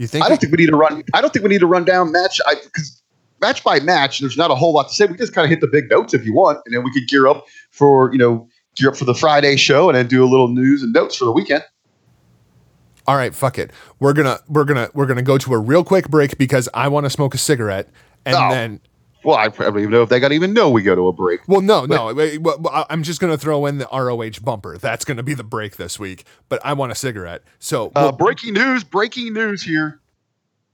You 0.00 0.06
think? 0.06 0.24
I 0.24 0.30
don't 0.30 0.40
think 0.40 0.50
we 0.50 0.56
need 0.56 0.70
to 0.70 0.76
run. 0.76 1.04
I 1.12 1.20
don't 1.20 1.30
think 1.30 1.42
we 1.42 1.50
need 1.50 1.58
to 1.60 1.66
run 1.66 1.84
down 1.84 2.10
match 2.10 2.40
because 2.64 3.02
match 3.42 3.62
by 3.62 3.80
match, 3.80 4.20
there's 4.20 4.34
not 4.38 4.50
a 4.50 4.54
whole 4.54 4.72
lot 4.72 4.88
to 4.88 4.94
say. 4.94 5.04
We 5.04 5.14
just 5.14 5.34
kind 5.34 5.44
of 5.44 5.50
hit 5.50 5.60
the 5.60 5.66
big 5.66 5.90
notes 5.90 6.14
if 6.14 6.24
you 6.24 6.32
want, 6.32 6.58
and 6.64 6.74
then 6.74 6.82
we 6.82 6.90
could 6.90 7.06
gear 7.06 7.26
up 7.28 7.44
for 7.70 8.10
you 8.10 8.16
know 8.18 8.48
gear 8.76 8.88
up 8.88 8.96
for 8.96 9.04
the 9.04 9.14
Friday 9.14 9.56
show 9.56 9.90
and 9.90 9.96
then 9.98 10.06
do 10.06 10.24
a 10.24 10.26
little 10.26 10.48
news 10.48 10.82
and 10.82 10.94
notes 10.94 11.16
for 11.16 11.26
the 11.26 11.32
weekend. 11.32 11.62
All 13.06 13.14
right, 13.16 13.34
fuck 13.34 13.58
it. 13.58 13.72
We're 13.98 14.14
gonna 14.14 14.40
we're 14.48 14.64
gonna 14.64 14.88
we're 14.94 15.04
gonna 15.04 15.20
go 15.20 15.36
to 15.36 15.52
a 15.52 15.58
real 15.58 15.84
quick 15.84 16.08
break 16.08 16.38
because 16.38 16.66
I 16.72 16.88
want 16.88 17.04
to 17.04 17.10
smoke 17.10 17.34
a 17.34 17.38
cigarette, 17.38 17.90
and 18.24 18.36
Oh. 18.36 18.48
then 18.50 18.80
Well, 19.24 19.36
I 19.36 19.48
don't 19.48 19.78
even 19.78 19.90
know 19.90 20.02
if 20.02 20.08
they 20.08 20.18
got 20.18 20.28
to 20.28 20.34
even 20.34 20.54
know 20.54 20.70
we 20.70 20.82
go 20.82 20.94
to 20.94 21.08
a 21.08 21.12
break. 21.12 21.40
well, 21.46 21.60
no, 21.60 21.84
no, 21.84 22.14
well, 22.14 22.58
well, 22.58 22.86
I'm 22.88 23.02
just 23.02 23.20
gonna 23.20 23.36
throw 23.36 23.66
in 23.66 23.78
the 23.78 23.88
ROH 23.92 24.42
bumper. 24.42 24.78
That's 24.78 25.04
gonna 25.04 25.22
be 25.22 25.34
the 25.34 25.44
break 25.44 25.76
this 25.76 25.98
week. 25.98 26.24
But 26.48 26.60
I 26.64 26.72
want 26.72 26.92
a 26.92 26.94
cigarette, 26.94 27.42
so 27.58 27.92
Uh, 27.94 28.12
breaking 28.12 28.54
news! 28.54 28.82
Breaking 28.84 29.32
news 29.32 29.62
here. 29.62 30.00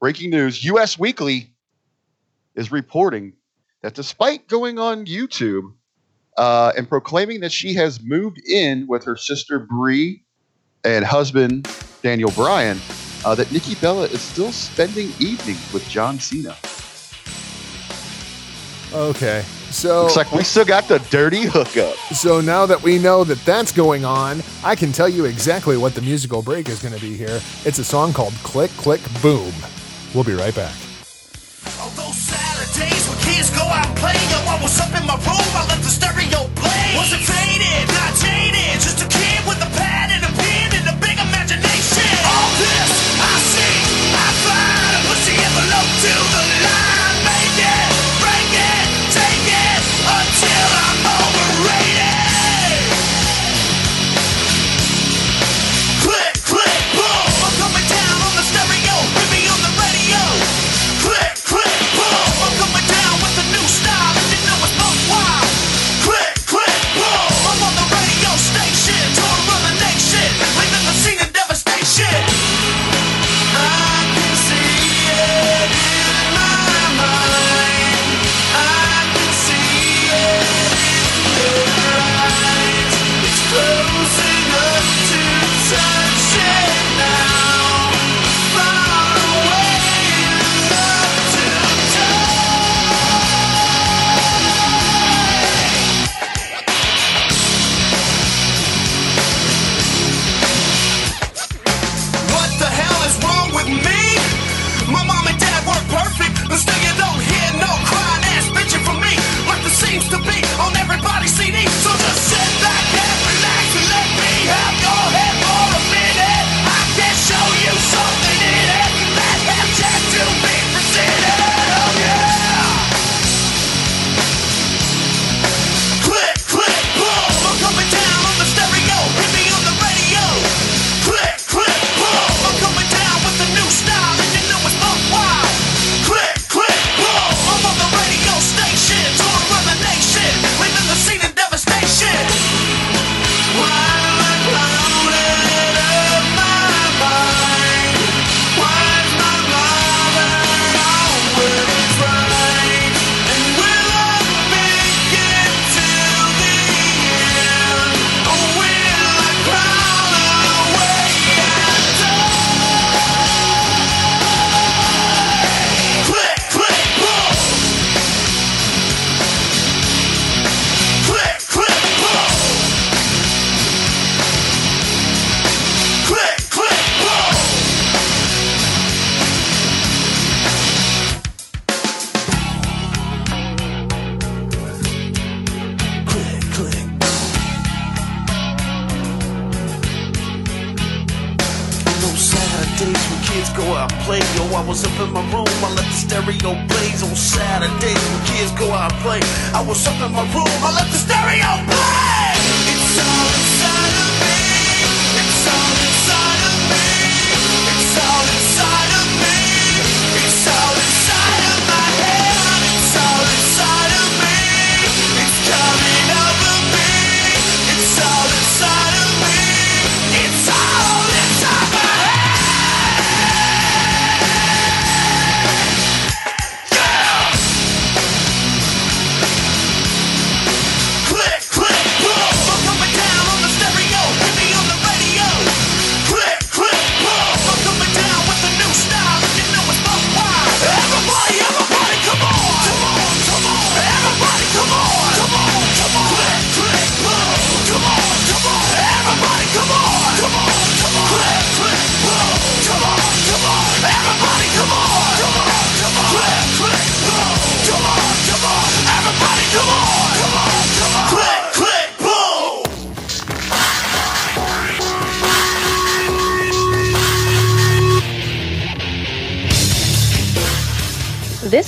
Breaking 0.01 0.31
news! 0.31 0.65
U.S. 0.65 0.99
Weekly 0.99 1.51
is 2.55 2.71
reporting 2.71 3.33
that 3.83 3.95
despite 3.95 4.47
going 4.49 4.79
on 4.79 5.07
YouTube 5.07 5.73
uh, 6.37 6.73
and 6.77 6.89
proclaiming 6.89 7.41
that 7.41 7.53
she 7.53 7.75
has 7.75 8.01
moved 8.03 8.39
in 8.47 8.87
with 8.87 9.05
her 9.05 9.17
sister 9.17 9.59
Brie 9.59 10.23
and 10.85 11.05
husband 11.05 11.69
Daniel 12.03 12.31
Bryan, 12.33 12.79
uh, 13.25 13.35
that 13.35 13.51
Nikki 13.51 13.75
Bella 13.77 14.05
is 14.05 14.21
still 14.21 14.53
spending 14.53 15.09
evenings 15.19 15.73
with 15.73 15.87
John 15.89 16.19
Cena. 16.21 16.55
Okay. 18.93 19.43
So 19.71 20.03
Looks 20.03 20.17
like 20.17 20.33
we 20.33 20.45
still 20.45 20.65
got 20.65 20.89
the 20.89 20.99
dirty 21.11 21.43
hookup. 21.43 21.97
So 22.15 22.41
now 22.41 22.67
that 22.67 22.83
we 22.83 22.99
know 22.99 23.25
that 23.25 23.39
that's 23.45 23.73
going 23.73 24.05
on, 24.05 24.43
I 24.65 24.75
can 24.75 24.93
tell 24.93 25.09
you 25.09 25.25
exactly 25.25 25.77
what 25.77 25.95
the 25.95 26.03
musical 26.03 26.43
break 26.43 26.69
is 26.69 26.81
going 26.81 26.95
to 26.95 27.01
be 27.01 27.17
here. 27.17 27.41
It's 27.65 27.79
a 27.79 27.85
song 27.85 28.13
called 28.13 28.33
Click 28.43 28.71
Click 28.73 29.01
Boom. 29.21 29.53
We'll 30.15 30.25
be 30.25 30.35
right 30.35 30.55
back. 30.55 30.75
On 31.83 31.91
those 31.97 32.17
Saturdays 32.17 33.09
when 33.09 33.19
kids 33.19 33.51
go 33.51 33.65
out 33.65 33.95
playing, 33.97 34.17
I 34.57 34.59
was 34.63 34.81
up 34.81 34.89
in 34.95 35.07
my 35.07 35.17
room, 35.17 35.53
I 35.53 35.67
let 35.69 35.83
the 35.83 35.91
stereo 35.91 36.49
play. 36.55 36.95
Wasn't 36.97 37.21
faded, 37.21 37.89
not 37.93 38.15
jaded, 38.17 38.81
just 38.81 39.03
a 39.03 39.09
kid 39.09 39.16
with 39.16 39.16
a 39.16 39.16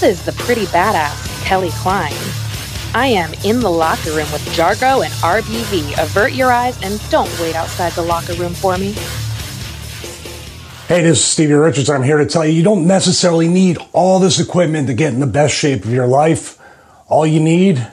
is 0.09 0.25
the 0.25 0.33
pretty 0.33 0.65
badass 0.67 1.45
Kelly 1.45 1.69
Klein. 1.73 2.15
I 2.95 3.09
am 3.09 3.31
in 3.45 3.61
the 3.61 3.69
locker 3.69 4.09
room 4.09 4.33
with 4.33 4.41
Jargo 4.57 5.05
and 5.05 5.13
RBV. 5.15 6.03
Avert 6.03 6.33
your 6.33 6.51
eyes 6.51 6.83
and 6.83 6.99
don't 7.11 7.31
wait 7.39 7.55
outside 7.55 7.93
the 7.93 8.01
locker 8.01 8.33
room 8.33 8.55
for 8.55 8.79
me. 8.79 8.93
Hey, 10.89 11.03
this 11.03 11.19
is 11.19 11.25
Stevie 11.25 11.53
Richards. 11.53 11.91
I'm 11.91 12.03
here 12.03 12.17
to 12.17 12.25
tell 12.25 12.47
you 12.47 12.53
you 12.55 12.63
don't 12.63 12.87
necessarily 12.87 13.49
need 13.49 13.77
all 13.93 14.19
this 14.19 14.41
equipment 14.41 14.89
to 14.89 14.95
get 14.95 15.13
in 15.13 15.21
the 15.21 15.27
best 15.27 15.55
shape 15.55 15.85
of 15.85 15.93
your 15.93 16.07
life. 16.07 16.59
All 17.09 17.27
you 17.27 17.41
need 17.41 17.87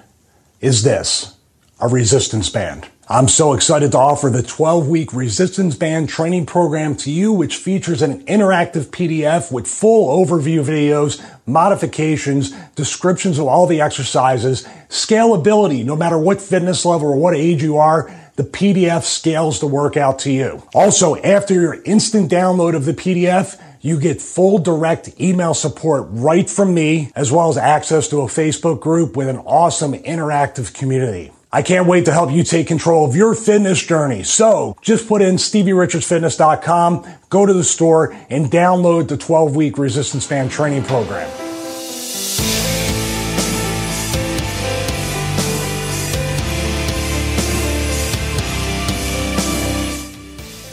is 0.61 0.83
this 0.83 1.35
a 1.81 1.89
resistance 1.89 2.49
band. 2.49 2.87
I'm 3.07 3.27
so 3.27 3.53
excited 3.53 3.91
to 3.91 3.99
offer 3.99 4.29
the 4.29 4.41
12 4.41 4.87
week 4.87 5.13
resistance 5.13 5.75
band 5.75 6.09
training 6.09 6.45
program 6.47 6.95
to 6.97 7.11
you, 7.11 7.33
which 7.33 7.57
features 7.57 8.01
an 8.01 8.23
interactive 8.25 8.85
PDF 8.85 9.51
with 9.51 9.67
full 9.67 10.25
overview 10.25 10.63
videos, 10.63 11.21
modifications, 11.45 12.51
descriptions 12.75 13.39
of 13.39 13.47
all 13.47 13.67
the 13.67 13.81
exercises, 13.81 14.67
scalability, 14.89 15.85
no 15.85 15.95
matter 15.95 16.17
what 16.17 16.41
fitness 16.41 16.85
level 16.85 17.09
or 17.09 17.15
what 17.15 17.35
age 17.35 17.61
you 17.61 17.77
are. 17.77 18.11
The 18.35 18.43
PDF 18.43 19.03
scales 19.03 19.59
the 19.61 19.67
workout 19.67 20.19
to 20.19 20.31
you. 20.31 20.63
Also, 20.73 21.15
after 21.15 21.53
your 21.53 21.81
instant 21.83 22.29
download 22.29 22.75
of 22.75 22.83
the 22.83 22.93
PDF, 22.93 23.61
you 23.79 23.99
get 23.99 24.21
full 24.21 24.57
direct 24.57 25.21
email 25.21 25.53
support 25.53 26.07
right 26.09 26.49
from 26.49 26.73
me, 26.73 27.11
as 27.15 27.31
well 27.31 27.49
as 27.49 27.57
access 27.57 28.09
to 28.09 28.21
a 28.21 28.25
Facebook 28.25 28.81
group 28.81 29.15
with 29.15 29.29
an 29.29 29.37
awesome 29.37 29.93
interactive 29.93 30.73
community. 30.73 31.31
I 31.55 31.61
can't 31.61 31.87
wait 31.87 32.03
to 32.03 32.11
help 32.11 32.33
you 32.33 32.43
take 32.43 32.67
control 32.67 33.05
of 33.05 33.15
your 33.15 33.33
fitness 33.33 33.81
journey. 33.81 34.23
So 34.23 34.75
just 34.81 35.07
put 35.07 35.21
in 35.21 35.35
StevieRichardsFitness.com, 35.35 37.07
go 37.29 37.45
to 37.45 37.53
the 37.53 37.63
store, 37.63 38.13
and 38.29 38.51
download 38.51 39.07
the 39.07 39.15
12 39.15 39.55
week 39.55 39.77
resistance 39.77 40.27
band 40.27 40.51
training 40.51 40.83
program. 40.83 41.29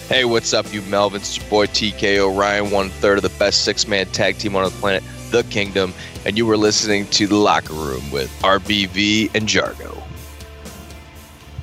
Hey, 0.08 0.24
what's 0.24 0.52
up, 0.52 0.72
you 0.74 0.82
Melvins? 0.82 1.14
It's 1.14 1.36
your 1.38 1.48
boy 1.48 1.66
TK 1.66 2.18
O'Ryan, 2.18 2.72
one 2.72 2.88
third 2.88 3.18
of 3.18 3.22
the 3.22 3.38
best 3.38 3.64
six 3.64 3.86
man 3.86 4.06
tag 4.06 4.36
team 4.38 4.56
on 4.56 4.64
the 4.64 4.70
planet, 4.70 5.04
The 5.30 5.44
Kingdom, 5.44 5.94
and 6.26 6.36
you 6.36 6.44
were 6.44 6.56
listening 6.56 7.06
to 7.10 7.28
The 7.28 7.36
Locker 7.36 7.72
Room 7.72 8.10
with 8.10 8.36
RBV 8.42 9.32
and 9.36 9.46
Jargo. 9.46 10.01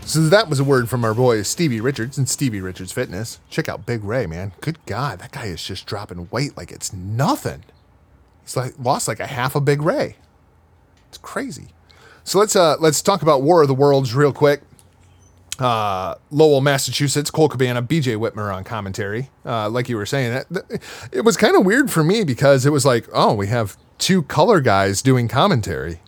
So 0.09 0.21
that 0.21 0.49
was 0.49 0.59
a 0.59 0.63
word 0.63 0.89
from 0.89 1.05
our 1.05 1.13
boy 1.13 1.43
Stevie 1.43 1.79
Richards 1.79 2.17
and 2.17 2.27
Stevie 2.27 2.61
Richards 2.61 2.91
Fitness. 2.91 3.39
Check 3.47 3.69
out 3.69 3.85
Big 3.85 4.03
Ray, 4.03 4.25
man. 4.25 4.53
Good 4.59 4.83
God, 4.87 5.19
that 5.19 5.31
guy 5.31 5.45
is 5.45 5.63
just 5.63 5.85
dropping 5.85 6.27
weight 6.31 6.57
like 6.57 6.71
it's 6.71 6.91
nothing. 6.91 7.63
He's 8.41 8.57
like 8.57 8.73
lost 8.79 9.07
like 9.07 9.19
a 9.19 9.27
half 9.27 9.55
a 9.55 9.61
Big 9.61 9.83
Ray. 9.83 10.15
It's 11.09 11.19
crazy. 11.19 11.67
So 12.23 12.39
let's 12.39 12.55
uh 12.55 12.77
let's 12.79 13.03
talk 13.03 13.21
about 13.21 13.43
War 13.43 13.61
of 13.61 13.67
the 13.67 13.75
Worlds 13.75 14.15
real 14.15 14.33
quick. 14.33 14.61
Uh, 15.59 16.15
Lowell, 16.31 16.61
Massachusetts, 16.61 17.29
Colt 17.29 17.51
Cabana, 17.51 17.83
BJ 17.83 18.17
Whitmer 18.17 18.51
on 18.51 18.63
commentary. 18.63 19.29
Uh, 19.45 19.69
like 19.69 19.89
you 19.89 19.97
were 19.97 20.07
saying, 20.07 20.33
that 20.33 20.49
that- 20.49 20.81
it 21.11 21.21
was 21.21 21.37
kind 21.37 21.55
of 21.55 21.65
weird 21.65 21.91
for 21.91 22.03
me 22.03 22.23
because 22.23 22.65
it 22.65 22.71
was 22.71 22.83
like, 22.83 23.07
oh, 23.13 23.35
we 23.35 23.45
have 23.47 23.77
two 23.99 24.23
color 24.23 24.59
guys 24.59 25.03
doing 25.03 25.27
commentary. 25.27 25.99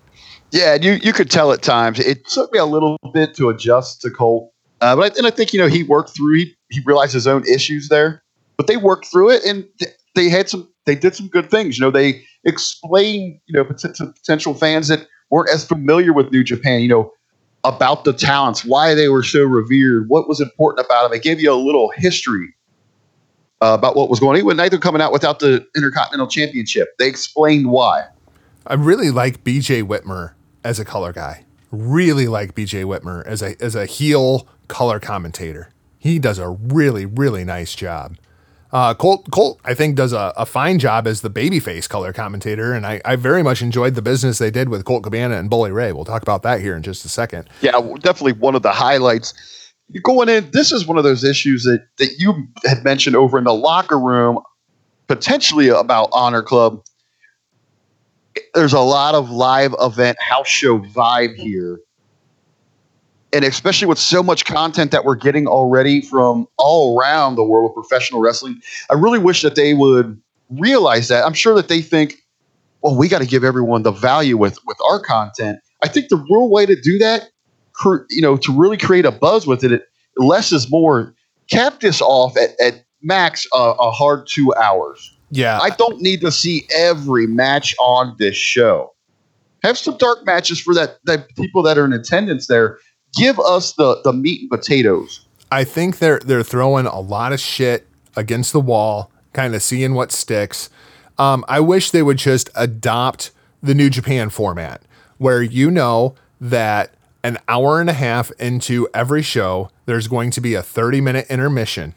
Yeah, 0.51 0.75
you 0.75 0.93
you 0.93 1.13
could 1.13 1.31
tell 1.31 1.51
at 1.51 1.61
times. 1.61 1.99
It 1.99 2.27
took 2.27 2.51
me 2.51 2.59
a 2.59 2.65
little 2.65 2.97
bit 3.13 3.35
to 3.35 3.49
adjust 3.49 4.01
to 4.01 4.09
Colt, 4.09 4.51
uh, 4.81 4.95
but 4.95 5.13
I, 5.13 5.17
and 5.17 5.27
I 5.27 5.29
think 5.29 5.53
you 5.53 5.59
know 5.59 5.67
he 5.67 5.83
worked 5.83 6.09
through. 6.15 6.35
He, 6.35 6.55
he 6.69 6.81
realized 6.85 7.13
his 7.13 7.25
own 7.25 7.45
issues 7.47 7.87
there, 7.87 8.21
but 8.57 8.67
they 8.67 8.77
worked 8.77 9.07
through 9.07 9.31
it, 9.31 9.45
and 9.45 9.65
th- 9.79 9.93
they 10.15 10.29
had 10.29 10.49
some. 10.49 10.67
They 10.85 10.95
did 10.95 11.15
some 11.15 11.27
good 11.27 11.49
things. 11.49 11.77
You 11.77 11.85
know, 11.85 11.91
they 11.91 12.21
explained 12.43 13.39
you 13.45 13.53
know 13.53 13.63
pot- 13.63 13.95
to 13.95 14.07
potential 14.07 14.53
fans 14.53 14.89
that 14.89 15.07
weren't 15.29 15.49
as 15.49 15.65
familiar 15.65 16.11
with 16.11 16.31
New 16.31 16.43
Japan. 16.43 16.81
You 16.81 16.89
know 16.89 17.11
about 17.63 18.03
the 18.03 18.11
talents, 18.11 18.65
why 18.65 18.93
they 18.93 19.07
were 19.07 19.23
so 19.23 19.43
revered, 19.43 20.09
what 20.09 20.27
was 20.27 20.41
important 20.41 20.85
about 20.85 21.03
them. 21.03 21.11
They 21.11 21.19
gave 21.19 21.39
you 21.39 21.53
a 21.53 21.55
little 21.55 21.93
history 21.95 22.53
uh, 23.61 23.77
about 23.77 23.95
what 23.95 24.09
was 24.09 24.19
going 24.19 24.41
on. 24.41 24.57
Naito 24.57 24.81
coming 24.81 25.01
out 25.01 25.13
without 25.13 25.39
the 25.39 25.65
Intercontinental 25.75 26.27
Championship. 26.27 26.89
They 26.97 27.07
explained 27.07 27.69
why. 27.69 28.05
I 28.65 28.73
really 28.73 29.11
like 29.11 29.43
BJ 29.43 29.83
Whitmer 29.83 30.33
as 30.63 30.79
a 30.79 30.85
color 30.85 31.11
guy. 31.13 31.45
Really 31.71 32.27
like 32.27 32.55
BJ 32.55 32.83
Whitmer 32.83 33.25
as 33.25 33.41
a 33.41 33.61
as 33.61 33.75
a 33.75 33.85
heel 33.85 34.47
color 34.67 34.99
commentator. 34.99 35.69
He 35.97 36.19
does 36.19 36.39
a 36.39 36.49
really 36.49 37.05
really 37.05 37.43
nice 37.43 37.75
job. 37.75 38.17
Uh, 38.71 38.93
Colt 38.93 39.29
Colt 39.31 39.59
I 39.65 39.73
think 39.73 39.95
does 39.95 40.13
a, 40.13 40.33
a 40.37 40.45
fine 40.45 40.79
job 40.79 41.05
as 41.05 41.21
the 41.21 41.29
babyface 41.29 41.89
color 41.89 42.13
commentator, 42.13 42.73
and 42.73 42.85
I, 42.85 43.01
I 43.03 43.15
very 43.17 43.43
much 43.43 43.61
enjoyed 43.61 43.95
the 43.95 44.01
business 44.01 44.37
they 44.37 44.51
did 44.51 44.69
with 44.69 44.85
Colt 44.85 45.03
Cabana 45.03 45.37
and 45.37 45.49
Bully 45.49 45.71
Ray. 45.71 45.91
We'll 45.91 46.05
talk 46.05 46.21
about 46.21 46.43
that 46.43 46.61
here 46.61 46.75
in 46.75 46.83
just 46.83 47.03
a 47.03 47.09
second. 47.09 47.49
Yeah, 47.61 47.79
definitely 47.99 48.33
one 48.33 48.55
of 48.55 48.61
the 48.61 48.71
highlights. 48.71 49.33
You're 49.89 50.03
going 50.03 50.29
in. 50.29 50.49
This 50.51 50.71
is 50.71 50.87
one 50.87 50.97
of 50.97 51.03
those 51.03 51.23
issues 51.23 51.63
that 51.63 51.85
that 51.97 52.15
you 52.17 52.47
had 52.65 52.83
mentioned 52.83 53.15
over 53.15 53.37
in 53.37 53.43
the 53.43 53.53
locker 53.53 53.99
room, 53.99 54.39
potentially 55.07 55.67
about 55.67 56.09
Honor 56.13 56.41
Club. 56.41 56.81
There's 58.53 58.73
a 58.73 58.79
lot 58.79 59.15
of 59.15 59.29
live 59.29 59.75
event 59.79 60.17
house 60.21 60.47
show 60.47 60.79
vibe 60.79 61.35
here, 61.35 61.79
and 63.33 63.43
especially 63.45 63.87
with 63.87 63.99
so 63.99 64.23
much 64.23 64.45
content 64.45 64.91
that 64.91 65.05
we're 65.05 65.15
getting 65.15 65.47
already 65.47 66.01
from 66.01 66.47
all 66.57 66.99
around 66.99 67.35
the 67.35 67.43
world 67.43 67.71
of 67.71 67.75
professional 67.75 68.21
wrestling. 68.21 68.61
I 68.89 68.95
really 68.95 69.19
wish 69.19 69.41
that 69.41 69.55
they 69.55 69.73
would 69.73 70.21
realize 70.49 71.07
that. 71.09 71.25
I'm 71.25 71.33
sure 71.33 71.55
that 71.55 71.67
they 71.67 71.81
think, 71.81 72.15
well, 72.81 72.95
we 72.95 73.07
got 73.07 73.19
to 73.19 73.27
give 73.27 73.43
everyone 73.43 73.83
the 73.83 73.91
value 73.91 74.37
with 74.37 74.57
with 74.65 74.77
our 74.89 74.99
content. 74.99 75.59
I 75.83 75.87
think 75.87 76.09
the 76.09 76.17
real 76.17 76.49
way 76.49 76.65
to 76.65 76.79
do 76.79 76.97
that 76.99 77.29
you 78.09 78.21
know, 78.21 78.37
to 78.37 78.51
really 78.51 78.77
create 78.77 79.05
a 79.05 79.11
buzz 79.11 79.47
with 79.47 79.63
it, 79.63 79.71
it 79.71 79.87
less 80.17 80.51
is 80.51 80.69
more. 80.69 81.13
Cap 81.49 81.79
this 81.79 82.01
off 82.01 82.37
at, 82.37 82.51
at 82.61 82.85
max 83.01 83.47
uh, 83.53 83.73
a 83.79 83.91
hard 83.91 84.27
two 84.27 84.53
hours. 84.55 85.17
Yeah, 85.31 85.59
I 85.59 85.69
don't 85.71 86.01
need 86.01 86.21
to 86.21 86.31
see 86.31 86.67
every 86.75 87.27
match 87.27 87.75
on 87.79 88.15
this 88.19 88.35
show. 88.35 88.93
Have 89.63 89.77
some 89.77 89.97
dark 89.97 90.25
matches 90.25 90.59
for 90.59 90.73
that, 90.73 90.97
that 91.05 91.27
people 91.35 91.63
that 91.63 91.77
are 91.77 91.85
in 91.85 91.93
attendance 91.93 92.47
there. 92.47 92.79
Give 93.15 93.39
us 93.39 93.73
the, 93.73 94.01
the 94.03 94.13
meat 94.13 94.41
and 94.41 94.49
potatoes. 94.49 95.25
I 95.51 95.63
think 95.65 95.99
they're 95.99 96.19
they're 96.19 96.43
throwing 96.43 96.85
a 96.85 96.99
lot 96.99 97.33
of 97.33 97.39
shit 97.39 97.87
against 98.15 98.53
the 98.53 98.61
wall, 98.61 99.11
kind 99.33 99.53
of 99.53 99.61
seeing 99.61 99.93
what 99.93 100.11
sticks. 100.11 100.69
Um, 101.17 101.45
I 101.47 101.59
wish 101.59 101.91
they 101.91 102.03
would 102.03 102.17
just 102.17 102.49
adopt 102.55 103.31
the 103.61 103.75
New 103.75 103.89
Japan 103.89 104.29
format, 104.29 104.81
where 105.17 105.41
you 105.41 105.69
know 105.69 106.15
that 106.39 106.95
an 107.23 107.37
hour 107.47 107.79
and 107.79 107.89
a 107.89 107.93
half 107.93 108.31
into 108.39 108.87
every 108.93 109.21
show, 109.21 109.69
there's 109.85 110.07
going 110.07 110.31
to 110.31 110.41
be 110.41 110.55
a 110.55 110.63
30 110.63 111.01
minute 111.01 111.27
intermission. 111.29 111.93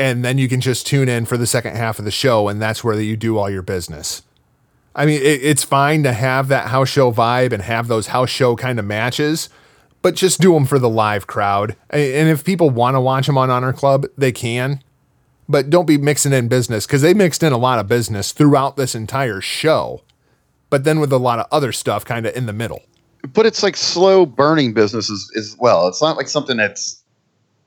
And 0.00 0.24
then 0.24 0.38
you 0.38 0.48
can 0.48 0.62
just 0.62 0.86
tune 0.86 1.10
in 1.10 1.26
for 1.26 1.36
the 1.36 1.46
second 1.46 1.76
half 1.76 1.98
of 1.98 2.06
the 2.06 2.10
show, 2.10 2.48
and 2.48 2.60
that's 2.60 2.82
where 2.82 2.98
you 2.98 3.18
do 3.18 3.36
all 3.36 3.50
your 3.50 3.60
business. 3.60 4.22
I 4.94 5.04
mean, 5.04 5.20
it, 5.20 5.44
it's 5.44 5.62
fine 5.62 6.04
to 6.04 6.14
have 6.14 6.48
that 6.48 6.68
house 6.68 6.88
show 6.88 7.12
vibe 7.12 7.52
and 7.52 7.62
have 7.62 7.86
those 7.86 8.06
house 8.06 8.30
show 8.30 8.56
kind 8.56 8.78
of 8.78 8.86
matches, 8.86 9.50
but 10.00 10.14
just 10.14 10.40
do 10.40 10.54
them 10.54 10.64
for 10.64 10.78
the 10.78 10.88
live 10.88 11.26
crowd. 11.26 11.76
And 11.90 12.30
if 12.30 12.44
people 12.44 12.70
want 12.70 12.96
to 12.96 13.00
watch 13.00 13.26
them 13.26 13.36
on 13.36 13.50
Honor 13.50 13.74
Club, 13.74 14.06
they 14.16 14.32
can. 14.32 14.82
But 15.50 15.68
don't 15.68 15.86
be 15.86 15.98
mixing 15.98 16.32
in 16.32 16.48
business 16.48 16.86
because 16.86 17.02
they 17.02 17.12
mixed 17.12 17.42
in 17.42 17.52
a 17.52 17.58
lot 17.58 17.78
of 17.78 17.86
business 17.86 18.32
throughout 18.32 18.78
this 18.78 18.94
entire 18.94 19.42
show, 19.42 20.02
but 20.70 20.84
then 20.84 20.98
with 20.98 21.12
a 21.12 21.18
lot 21.18 21.40
of 21.40 21.46
other 21.52 21.72
stuff 21.72 22.06
kind 22.06 22.24
of 22.24 22.34
in 22.34 22.46
the 22.46 22.54
middle. 22.54 22.80
But 23.34 23.44
it's 23.44 23.62
like 23.62 23.76
slow 23.76 24.24
burning 24.24 24.72
business 24.72 25.10
as, 25.10 25.30
as 25.36 25.56
well. 25.60 25.88
It's 25.88 26.00
not 26.00 26.16
like 26.16 26.28
something 26.28 26.56
that's. 26.56 26.99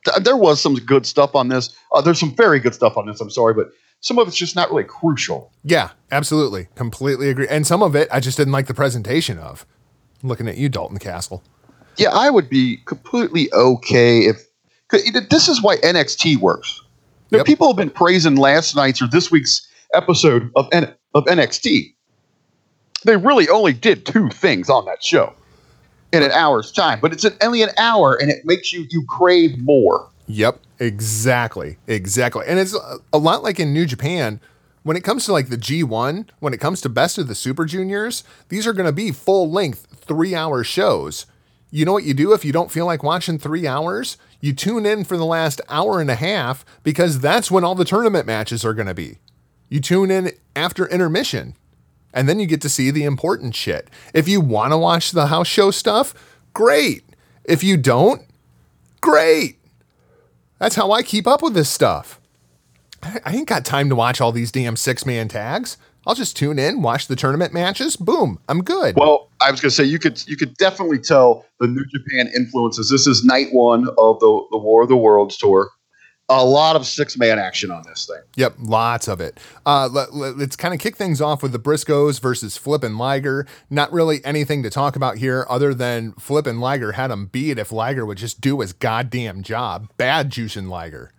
Th- 0.05 0.23
There 0.23 0.37
was 0.37 0.61
some 0.61 0.75
good 0.75 1.05
stuff 1.05 1.35
on 1.35 1.47
this. 1.49 1.75
Uh, 1.91 2.01
there's 2.01 2.19
some 2.19 2.35
very 2.35 2.59
good 2.59 2.73
stuff 2.73 2.97
on 2.97 3.05
this. 3.07 3.19
I'm 3.21 3.29
sorry, 3.29 3.53
but 3.53 3.67
some 4.01 4.19
of 4.19 4.27
it's 4.27 4.35
just 4.37 4.55
not 4.55 4.69
really 4.69 4.83
crucial. 4.83 5.51
Yeah, 5.63 5.91
absolutely. 6.11 6.67
Completely 6.75 7.29
agree. 7.29 7.47
And 7.49 7.65
some 7.65 7.81
of 7.81 7.95
it 7.95 8.07
I 8.11 8.19
just 8.19 8.37
didn't 8.37 8.53
like 8.53 8.67
the 8.67 8.73
presentation 8.73 9.37
of. 9.39 9.65
Looking 10.21 10.47
at 10.47 10.57
you, 10.57 10.69
Dalton 10.69 10.99
Castle. 10.99 11.43
Yeah, 11.97 12.09
I 12.11 12.29
would 12.29 12.49
be 12.49 12.77
completely 12.85 13.51
okay 13.53 14.21
if 14.25 14.37
this 15.29 15.47
is 15.47 15.61
why 15.61 15.77
NXT 15.77 16.37
works. 16.37 16.81
Know, 17.31 17.37
Yep. 17.39 17.45
People 17.45 17.67
have 17.67 17.75
been 17.77 17.89
praising 17.89 18.35
last 18.35 18.75
night's 18.75 19.01
or 19.01 19.07
this 19.07 19.31
week's 19.31 19.67
episode 19.93 20.51
of 20.55 20.67
N- 20.71 20.93
of 21.13 21.25
NXT. 21.25 21.93
They 23.05 23.17
really 23.17 23.49
only 23.49 23.73
did 23.73 24.05
two 24.05 24.29
things 24.29 24.69
on 24.69 24.85
that 24.85 25.03
show 25.03 25.33
in 26.13 26.23
an 26.23 26.31
hour's 26.31 26.71
time, 26.71 26.99
but 27.01 27.11
it's 27.11 27.25
only 27.41 27.63
an 27.63 27.71
hour, 27.77 28.15
and 28.15 28.31
it 28.31 28.45
makes 28.45 28.71
you 28.71 28.85
you 28.89 29.03
crave 29.05 29.57
more. 29.57 30.07
Yep, 30.27 30.61
exactly, 30.79 31.77
exactly. 31.87 32.45
And 32.47 32.59
it's 32.59 32.77
a 33.11 33.17
lot 33.17 33.43
like 33.43 33.59
in 33.59 33.73
New 33.73 33.85
Japan. 33.85 34.39
When 34.83 34.97
it 34.97 35.03
comes 35.03 35.25
to 35.25 35.33
like 35.33 35.49
the 35.49 35.57
G1, 35.57 36.29
when 36.39 36.53
it 36.53 36.59
comes 36.59 36.81
to 36.81 36.89
Best 36.89 37.17
of 37.17 37.27
the 37.27 37.35
Super 37.35 37.65
Juniors, 37.65 38.23
these 38.49 38.67
are 38.67 38.73
going 38.73 38.85
to 38.85 38.91
be 38.91 39.11
full 39.11 39.49
length, 39.49 39.87
three 39.95 40.35
hour 40.35 40.63
shows. 40.63 41.25
You 41.71 41.85
know 41.85 41.93
what 41.93 42.03
you 42.03 42.13
do 42.13 42.33
if 42.33 42.45
you 42.45 42.51
don't 42.51 42.71
feel 42.71 42.85
like 42.85 43.01
watching 43.01 43.39
three 43.39 43.65
hours? 43.65 44.17
You 44.41 44.53
tune 44.53 44.85
in 44.85 45.05
for 45.05 45.17
the 45.17 45.25
last 45.25 45.61
hour 45.69 45.99
and 45.99 46.11
a 46.11 46.15
half 46.15 46.63
because 46.83 47.19
that's 47.19 47.49
when 47.49 47.63
all 47.63 47.75
the 47.75 47.85
tournament 47.85 48.27
matches 48.27 48.63
are 48.63 48.73
going 48.73 48.87
to 48.87 48.93
be. 48.93 49.17
You 49.69 49.79
tune 49.79 50.11
in 50.11 50.31
after 50.55 50.85
intermission. 50.85 51.55
And 52.13 52.29
then 52.29 52.39
you 52.39 52.45
get 52.45 52.61
to 52.61 52.69
see 52.69 52.91
the 52.91 53.03
important 53.03 53.55
shit. 53.55 53.89
If 54.13 54.27
you 54.27 54.39
want 54.39 54.71
to 54.71 54.77
watch 54.77 55.11
the 55.11 55.27
house 55.27 55.47
show 55.47 55.71
stuff, 55.71 56.13
great. 56.53 57.03
If 57.43 57.63
you 57.63 57.77
don't, 57.77 58.21
great. 59.01 59.57
That's 60.59 60.75
how 60.75 60.91
I 60.91 61.03
keep 61.03 61.27
up 61.27 61.41
with 61.41 61.53
this 61.55 61.69
stuff. 61.69 62.21
I 63.03 63.33
ain't 63.33 63.47
got 63.47 63.65
time 63.65 63.89
to 63.89 63.95
watch 63.95 64.21
all 64.21 64.31
these 64.31 64.51
damn 64.51 64.77
six 64.77 65.05
man 65.05 65.27
tags. 65.27 65.77
I'll 66.05 66.15
just 66.15 66.35
tune 66.35 66.59
in, 66.59 66.81
watch 66.81 67.07
the 67.07 67.15
tournament 67.15 67.53
matches. 67.53 67.95
Boom, 67.95 68.39
I'm 68.49 68.63
good. 68.63 68.95
Well, 68.95 69.29
I 69.41 69.51
was 69.51 69.61
to 69.61 69.71
say 69.71 69.83
you 69.83 69.99
could 69.99 70.25
you 70.27 70.35
could 70.35 70.55
definitely 70.57 70.99
tell 70.99 71.45
the 71.59 71.67
New 71.67 71.85
Japan 71.85 72.29
influences. 72.35 72.89
This 72.89 73.07
is 73.07 73.23
night 73.23 73.47
one 73.51 73.87
of 73.97 74.19
the 74.19 74.47
the 74.51 74.57
War 74.57 74.83
of 74.83 74.89
the 74.89 74.97
Worlds 74.97 75.37
tour. 75.37 75.69
A 76.29 76.43
lot 76.43 76.77
of 76.77 76.85
six 76.85 77.17
man 77.17 77.37
action 77.37 77.69
on 77.69 77.83
this 77.85 78.05
thing. 78.05 78.21
Yep, 78.37 78.55
lots 78.59 79.09
of 79.09 79.19
it. 79.19 79.39
Uh, 79.65 79.89
let, 79.91 80.13
let, 80.13 80.37
us 80.37 80.55
kind 80.55 80.73
of 80.73 80.79
kick 80.79 80.95
things 80.95 81.19
off 81.19 81.43
with 81.43 81.51
the 81.51 81.59
Briscoes 81.59 82.21
versus 82.21 82.55
Flip 82.55 82.81
and 82.81 82.97
Liger. 82.97 83.45
Not 83.69 83.91
really 83.91 84.23
anything 84.23 84.63
to 84.63 84.69
talk 84.69 84.95
about 84.95 85.17
here 85.17 85.45
other 85.49 85.73
than 85.73 86.13
Flip 86.13 86.47
and 86.47 86.61
Liger 86.61 86.93
had 86.93 87.11
him 87.11 87.25
beat 87.25 87.59
if 87.59 87.73
Liger 87.73 88.05
would 88.05 88.17
just 88.17 88.39
do 88.39 88.61
his 88.61 88.71
goddamn 88.71 89.43
job. 89.43 89.89
Bad 89.97 90.31
Jushin 90.31 90.69
Liger. 90.69 91.11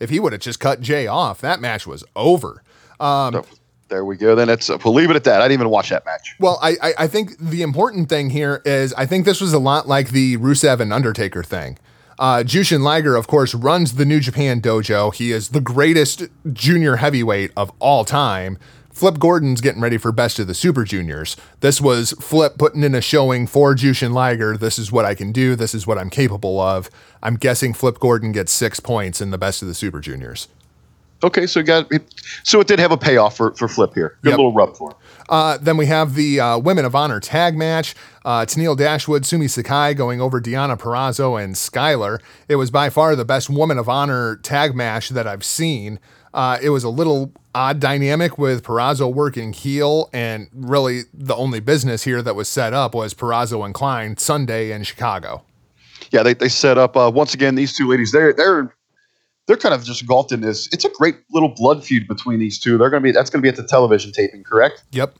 If 0.00 0.08
he 0.08 0.18
would 0.18 0.32
have 0.32 0.40
just 0.40 0.60
cut 0.60 0.80
Jay 0.80 1.06
off, 1.06 1.42
that 1.42 1.60
match 1.60 1.86
was 1.86 2.02
over. 2.16 2.62
Um, 2.98 3.34
So, 3.34 3.46
there 3.88 4.04
we 4.04 4.16
go. 4.16 4.34
Then 4.34 4.48
it's 4.48 4.68
we'll 4.68 4.94
leave 4.94 5.10
it 5.10 5.16
at 5.16 5.24
that. 5.24 5.40
I 5.40 5.44
didn't 5.44 5.60
even 5.60 5.70
watch 5.70 5.90
that 5.90 6.04
match. 6.04 6.36
Well, 6.38 6.58
I, 6.62 6.76
I 6.82 6.94
I 7.00 7.06
think 7.06 7.38
the 7.38 7.62
important 7.62 8.08
thing 8.08 8.30
here 8.30 8.62
is 8.64 8.92
I 8.94 9.06
think 9.06 9.24
this 9.24 9.40
was 9.40 9.52
a 9.52 9.58
lot 9.58 9.88
like 9.88 10.10
the 10.10 10.36
Rusev 10.36 10.80
and 10.80 10.92
Undertaker 10.92 11.42
thing. 11.42 11.78
Uh, 12.18 12.42
Jushin 12.44 12.82
Liger, 12.82 13.14
of 13.14 13.28
course, 13.28 13.54
runs 13.54 13.94
the 13.94 14.04
New 14.04 14.18
Japan 14.18 14.60
dojo. 14.60 15.14
He 15.14 15.30
is 15.30 15.50
the 15.50 15.60
greatest 15.60 16.24
junior 16.52 16.96
heavyweight 16.96 17.52
of 17.56 17.70
all 17.78 18.04
time. 18.04 18.58
Flip 18.90 19.20
Gordon's 19.20 19.60
getting 19.60 19.80
ready 19.80 19.96
for 19.96 20.10
Best 20.10 20.40
of 20.40 20.48
the 20.48 20.54
Super 20.54 20.82
Juniors. 20.82 21.36
This 21.60 21.80
was 21.80 22.12
Flip 22.14 22.58
putting 22.58 22.82
in 22.82 22.96
a 22.96 23.00
showing 23.00 23.46
for 23.46 23.76
Jushin 23.76 24.12
Liger. 24.12 24.56
This 24.56 24.76
is 24.76 24.90
what 24.90 25.04
I 25.04 25.14
can 25.14 25.30
do. 25.30 25.54
This 25.54 25.72
is 25.72 25.86
what 25.86 25.98
I'm 25.98 26.10
capable 26.10 26.60
of. 26.60 26.90
I'm 27.22 27.36
guessing 27.36 27.72
Flip 27.72 28.00
Gordon 28.00 28.32
gets 28.32 28.50
six 28.50 28.80
points 28.80 29.20
in 29.20 29.30
the 29.30 29.38
Best 29.38 29.62
of 29.62 29.68
the 29.68 29.74
Super 29.74 30.00
Juniors. 30.00 30.48
Okay, 31.24 31.46
so 31.48 31.60
it 31.60 31.64
got 31.64 31.90
it, 31.92 32.14
so 32.44 32.60
it 32.60 32.68
did 32.68 32.78
have 32.78 32.92
a 32.92 32.96
payoff 32.96 33.36
for, 33.36 33.52
for 33.54 33.66
Flip 33.66 33.92
here. 33.92 34.18
Good 34.22 34.30
Yep. 34.30 34.38
little 34.38 34.52
rub 34.52 34.76
for 34.76 34.90
him. 34.92 34.96
Uh, 35.28 35.58
then 35.60 35.76
we 35.76 35.86
have 35.86 36.14
the 36.14 36.38
uh, 36.38 36.58
Women 36.58 36.84
of 36.84 36.94
Honor 36.94 37.18
tag 37.18 37.56
match. 37.56 37.94
Uh, 38.24 38.42
Tennille 38.46 38.76
Dashwood, 38.76 39.26
Sumi 39.26 39.48
Sakai 39.48 39.94
going 39.94 40.20
over 40.20 40.40
Deonna 40.40 40.78
Purrazzo 40.78 41.42
and 41.42 41.54
Skylar. 41.56 42.20
It 42.48 42.56
was 42.56 42.70
by 42.70 42.88
far 42.88 43.16
the 43.16 43.24
best 43.24 43.50
Woman 43.50 43.78
of 43.78 43.88
Honor 43.88 44.36
tag 44.36 44.76
match 44.76 45.08
that 45.10 45.26
I've 45.26 45.44
seen. 45.44 45.98
Uh, 46.32 46.58
it 46.62 46.70
was 46.70 46.84
a 46.84 46.88
little 46.88 47.32
odd 47.54 47.80
dynamic 47.80 48.38
with 48.38 48.62
Purrazzo 48.62 49.12
working 49.12 49.52
heel, 49.52 50.08
and 50.12 50.48
really 50.54 51.02
the 51.12 51.34
only 51.34 51.58
business 51.58 52.04
here 52.04 52.22
that 52.22 52.36
was 52.36 52.48
set 52.48 52.72
up 52.72 52.94
was 52.94 53.12
Purrazzo 53.12 53.64
and 53.64 53.74
Klein 53.74 54.16
Sunday 54.18 54.70
in 54.70 54.84
Chicago. 54.84 55.42
Yeah, 56.12 56.22
they, 56.22 56.34
they 56.34 56.48
set 56.48 56.78
up 56.78 56.96
uh, 56.96 57.10
once 57.12 57.34
again 57.34 57.54
these 57.56 57.76
two 57.76 57.88
ladies. 57.88 58.12
They're 58.12 58.32
they're 58.32 58.72
they're 59.48 59.56
kind 59.56 59.74
of 59.74 59.82
just 59.82 60.02
engulfed 60.02 60.30
in 60.30 60.42
this. 60.42 60.68
It's 60.72 60.84
a 60.84 60.90
great 60.90 61.16
little 61.32 61.48
blood 61.48 61.82
feud 61.82 62.06
between 62.06 62.38
these 62.38 62.60
two. 62.60 62.78
They're 62.78 62.90
gonna 62.90 63.00
be 63.00 63.10
that's 63.10 63.30
gonna 63.30 63.42
be 63.42 63.48
at 63.48 63.56
the 63.56 63.66
television 63.66 64.12
taping, 64.12 64.44
correct? 64.44 64.84
Yep. 64.92 65.16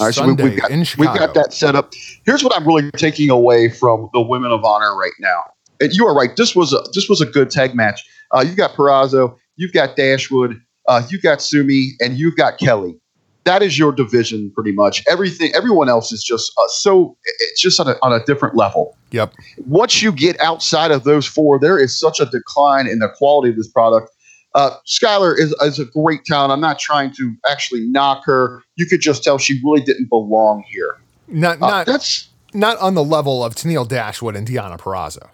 All 0.00 0.06
right, 0.06 0.14
so 0.14 0.22
we, 0.22 0.28
Sunday 0.28 0.44
we've, 0.44 0.60
got, 0.60 0.70
we've 0.98 1.18
got 1.18 1.32
that 1.32 1.54
set 1.54 1.74
up. 1.74 1.94
Here's 2.26 2.44
what 2.44 2.54
I'm 2.54 2.66
really 2.66 2.90
taking 2.90 3.30
away 3.30 3.70
from 3.70 4.10
the 4.12 4.20
Women 4.20 4.50
of 4.50 4.62
Honor 4.64 4.94
right 4.94 5.14
now. 5.18 5.40
And 5.80 5.94
you 5.94 6.06
are 6.06 6.14
right. 6.14 6.36
This 6.36 6.54
was 6.54 6.74
a 6.74 6.82
this 6.92 7.08
was 7.08 7.22
a 7.22 7.26
good 7.26 7.50
tag 7.50 7.74
match. 7.74 8.04
Uh, 8.32 8.44
you've 8.46 8.56
got 8.56 8.72
Purrazzo, 8.72 9.38
you've 9.56 9.72
got 9.72 9.96
Dashwood, 9.96 10.60
uh, 10.88 11.02
you've 11.08 11.22
got 11.22 11.40
Sumi, 11.40 11.92
and 12.00 12.18
you've 12.18 12.36
got 12.36 12.58
Kelly. 12.58 12.98
That 13.44 13.62
is 13.62 13.76
your 13.78 13.90
division, 13.92 14.52
pretty 14.54 14.72
much. 14.72 15.02
Everything, 15.08 15.52
everyone 15.54 15.88
else 15.88 16.12
is 16.12 16.22
just 16.22 16.52
uh, 16.58 16.68
so. 16.68 17.16
It's 17.24 17.60
just 17.60 17.80
on 17.80 17.88
a, 17.88 17.96
on 18.02 18.12
a 18.12 18.24
different 18.24 18.56
level. 18.56 18.96
Yep. 19.10 19.34
Once 19.66 20.00
you 20.00 20.12
get 20.12 20.40
outside 20.40 20.90
of 20.90 21.04
those 21.04 21.26
four, 21.26 21.58
there 21.58 21.78
is 21.78 21.98
such 21.98 22.20
a 22.20 22.26
decline 22.26 22.86
in 22.86 23.00
the 23.00 23.08
quality 23.08 23.50
of 23.50 23.56
this 23.56 23.68
product. 23.68 24.10
Uh, 24.54 24.76
Skylar 24.86 25.36
is, 25.38 25.52
is 25.62 25.78
a 25.78 25.86
great 25.86 26.24
talent. 26.24 26.52
I'm 26.52 26.60
not 26.60 26.78
trying 26.78 27.12
to 27.14 27.34
actually 27.50 27.80
knock 27.88 28.22
her. 28.26 28.62
You 28.76 28.86
could 28.86 29.00
just 29.00 29.24
tell 29.24 29.38
she 29.38 29.60
really 29.64 29.80
didn't 29.80 30.08
belong 30.08 30.64
here. 30.68 30.96
Not 31.28 31.62
Uh, 31.62 31.66
not 31.66 31.86
that's 31.86 32.28
not 32.54 32.78
on 32.78 32.94
the 32.94 33.04
level 33.04 33.42
of 33.42 33.54
Tennille 33.54 33.88
Dashwood 33.88 34.36
and 34.36 34.46
Deonna 34.46 34.78
Purrazzo. 34.78 35.30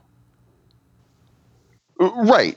right. 1.99 2.57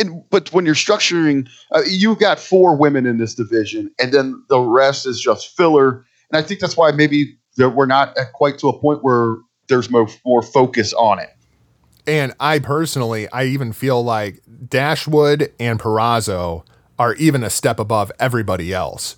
And, 0.00 0.22
but 0.30 0.52
when 0.52 0.66
you're 0.66 0.74
structuring, 0.74 1.48
uh, 1.72 1.82
you've 1.86 2.18
got 2.18 2.40
four 2.40 2.76
women 2.76 3.06
in 3.06 3.18
this 3.18 3.34
division, 3.34 3.90
and 4.00 4.12
then 4.12 4.44
the 4.48 4.60
rest 4.60 5.06
is 5.06 5.20
just 5.20 5.56
filler. 5.56 6.04
And 6.30 6.38
I 6.38 6.42
think 6.42 6.60
that's 6.60 6.76
why 6.76 6.90
maybe 6.92 7.36
there, 7.56 7.70
we're 7.70 7.86
not 7.86 8.16
quite 8.34 8.58
to 8.58 8.68
a 8.68 8.78
point 8.78 9.04
where 9.04 9.36
there's 9.68 9.90
more, 9.90 10.08
more 10.24 10.42
focus 10.42 10.92
on 10.92 11.18
it. 11.18 11.30
And 12.06 12.34
I 12.38 12.60
personally, 12.60 13.28
I 13.30 13.44
even 13.44 13.72
feel 13.72 14.02
like 14.02 14.40
Dashwood 14.68 15.52
and 15.58 15.80
Purrazzo 15.80 16.64
are 16.98 17.14
even 17.14 17.42
a 17.42 17.50
step 17.50 17.80
above 17.80 18.12
everybody 18.18 18.72
else. 18.72 19.16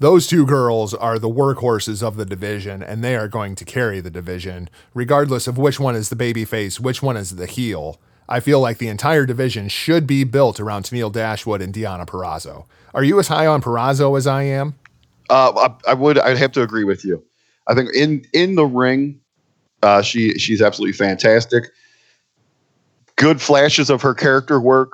Those 0.00 0.28
two 0.28 0.46
girls 0.46 0.94
are 0.94 1.18
the 1.18 1.28
workhorses 1.28 2.06
of 2.06 2.16
the 2.16 2.24
division, 2.24 2.82
and 2.82 3.02
they 3.02 3.16
are 3.16 3.26
going 3.26 3.56
to 3.56 3.64
carry 3.64 4.00
the 4.00 4.10
division, 4.10 4.70
regardless 4.94 5.48
of 5.48 5.58
which 5.58 5.80
one 5.80 5.96
is 5.96 6.08
the 6.08 6.16
baby 6.16 6.44
face, 6.44 6.78
which 6.78 7.02
one 7.02 7.16
is 7.16 7.34
the 7.34 7.46
heel. 7.46 7.98
I 8.28 8.40
feel 8.40 8.60
like 8.60 8.78
the 8.78 8.88
entire 8.88 9.24
division 9.24 9.68
should 9.68 10.06
be 10.06 10.24
built 10.24 10.60
around 10.60 10.84
Tennille 10.84 11.12
Dashwood 11.12 11.62
and 11.62 11.72
Deonna 11.72 12.06
Purrazzo. 12.06 12.66
Are 12.94 13.02
you 13.02 13.18
as 13.18 13.28
high 13.28 13.46
on 13.46 13.62
Purrazzo 13.62 14.16
as 14.18 14.26
I 14.26 14.42
am? 14.42 14.74
Uh, 15.30 15.68
I, 15.86 15.90
I 15.90 15.94
would. 15.94 16.18
I'd 16.18 16.36
have 16.38 16.52
to 16.52 16.62
agree 16.62 16.84
with 16.84 17.04
you. 17.04 17.22
I 17.66 17.74
think 17.74 17.94
in 17.94 18.24
in 18.32 18.54
the 18.54 18.64
ring, 18.66 19.20
uh, 19.82 20.02
she 20.02 20.38
she's 20.38 20.60
absolutely 20.62 20.92
fantastic. 20.94 21.64
Good 23.16 23.40
flashes 23.40 23.90
of 23.90 24.00
her 24.02 24.14
character 24.14 24.60
work. 24.60 24.92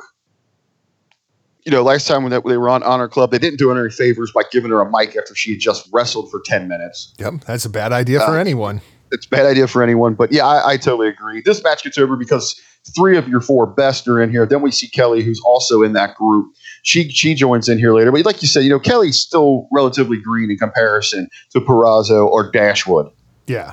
You 1.64 1.72
know, 1.72 1.82
last 1.82 2.06
time 2.06 2.22
when 2.24 2.30
they 2.30 2.56
were 2.58 2.68
on 2.68 2.82
Honor 2.82 3.08
Club, 3.08 3.30
they 3.30 3.38
didn't 3.38 3.58
do 3.58 3.68
her 3.70 3.80
any 3.80 3.90
favors 3.90 4.30
by 4.32 4.42
giving 4.50 4.70
her 4.70 4.80
a 4.80 4.90
mic 4.90 5.16
after 5.16 5.34
she 5.34 5.52
had 5.52 5.60
just 5.60 5.88
wrestled 5.92 6.30
for 6.30 6.40
ten 6.44 6.68
minutes. 6.68 7.14
Yep, 7.18 7.44
that's 7.46 7.64
a 7.64 7.70
bad 7.70 7.92
idea 7.92 8.20
for 8.20 8.32
Uh, 8.36 8.40
anyone. 8.40 8.80
It's 9.12 9.26
a 9.26 9.28
bad 9.28 9.46
idea 9.46 9.68
for 9.68 9.82
anyone, 9.82 10.14
but 10.14 10.32
yeah, 10.32 10.44
I, 10.46 10.72
I 10.72 10.76
totally 10.76 11.08
agree. 11.08 11.40
This 11.42 11.62
match 11.62 11.84
gets 11.84 11.96
over 11.96 12.16
because 12.16 12.60
three 12.94 13.16
of 13.16 13.28
your 13.28 13.40
four 13.40 13.66
best 13.66 14.06
are 14.08 14.20
in 14.22 14.30
here. 14.30 14.46
Then 14.46 14.60
we 14.62 14.70
see 14.70 14.88
Kelly, 14.88 15.22
who's 15.22 15.40
also 15.44 15.82
in 15.82 15.92
that 15.94 16.14
group. 16.16 16.52
She 16.82 17.08
she 17.08 17.34
joins 17.34 17.68
in 17.68 17.78
here 17.78 17.94
later, 17.94 18.12
but 18.12 18.24
like 18.26 18.42
you 18.42 18.48
said, 18.48 18.60
you 18.64 18.70
know, 18.70 18.78
Kelly's 18.78 19.18
still 19.18 19.68
relatively 19.72 20.18
green 20.20 20.50
in 20.50 20.58
comparison 20.58 21.28
to 21.50 21.60
Purrazzo 21.60 22.26
or 22.26 22.50
Dashwood. 22.50 23.10
Yeah. 23.46 23.72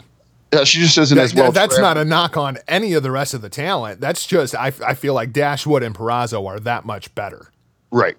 Uh, 0.54 0.66
she 0.66 0.80
just 0.80 0.98
isn't 0.98 1.16
That- 1.18 1.24
as 1.24 1.34
well. 1.36 1.52
that's 1.54 1.78
not 1.78 1.98
a 1.98 2.04
knock 2.06 2.36
on 2.36 2.58
any 2.68 2.94
of 2.94 3.04
the 3.04 3.12
rest 3.12 3.34
of 3.34 3.42
the 3.42 3.48
talent. 3.50 4.02
That's 4.02 4.26
just 4.26 4.54
I, 4.56 4.68
I 4.86 4.94
feel 4.96 5.14
like 5.14 5.32
Dashwood 5.34 5.82
and 5.84 5.96
Purrazzo 5.96 6.46
are 6.48 6.60
that 6.62 6.86
much 6.86 7.14
better. 7.16 7.52
right. 7.92 8.18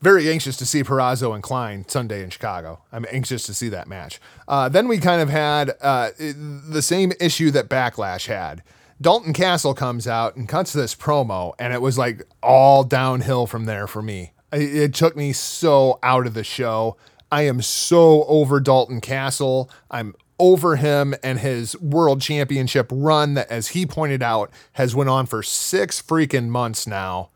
Very 0.00 0.30
anxious 0.30 0.56
to 0.58 0.66
see 0.66 0.84
Purrazzo 0.84 1.34
and 1.34 1.42
Klein 1.42 1.84
Sunday 1.88 2.22
in 2.22 2.30
Chicago. 2.30 2.82
I'm 2.92 3.04
anxious 3.10 3.44
to 3.46 3.54
see 3.54 3.68
that 3.70 3.88
match. 3.88 4.20
Uh, 4.46 4.68
then 4.68 4.86
we 4.86 4.98
kind 4.98 5.20
of 5.20 5.28
had 5.28 5.72
uh, 5.80 6.10
the 6.18 6.82
same 6.82 7.12
issue 7.20 7.50
that 7.50 7.68
Backlash 7.68 8.26
had. 8.26 8.62
Dalton 9.00 9.32
Castle 9.32 9.74
comes 9.74 10.06
out 10.06 10.36
and 10.36 10.48
cuts 10.48 10.72
this 10.72 10.94
promo, 10.94 11.52
and 11.58 11.72
it 11.72 11.82
was 11.82 11.98
like 11.98 12.22
all 12.42 12.84
downhill 12.84 13.46
from 13.46 13.64
there 13.64 13.86
for 13.86 14.02
me. 14.02 14.32
It, 14.52 14.76
it 14.76 14.94
took 14.94 15.16
me 15.16 15.32
so 15.32 15.98
out 16.02 16.26
of 16.26 16.34
the 16.34 16.44
show. 16.44 16.96
I 17.30 17.42
am 17.42 17.60
so 17.60 18.24
over 18.24 18.60
Dalton 18.60 19.00
Castle. 19.00 19.68
I'm 19.90 20.14
over 20.38 20.76
him 20.76 21.14
and 21.22 21.40
his 21.40 21.78
world 21.80 22.20
championship 22.20 22.88
run 22.92 23.34
that, 23.34 23.50
as 23.50 23.68
he 23.68 23.84
pointed 23.84 24.22
out, 24.22 24.50
has 24.74 24.94
went 24.94 25.10
on 25.10 25.26
for 25.26 25.42
six 25.42 26.00
freaking 26.00 26.48
months 26.48 26.86
now. 26.86 27.30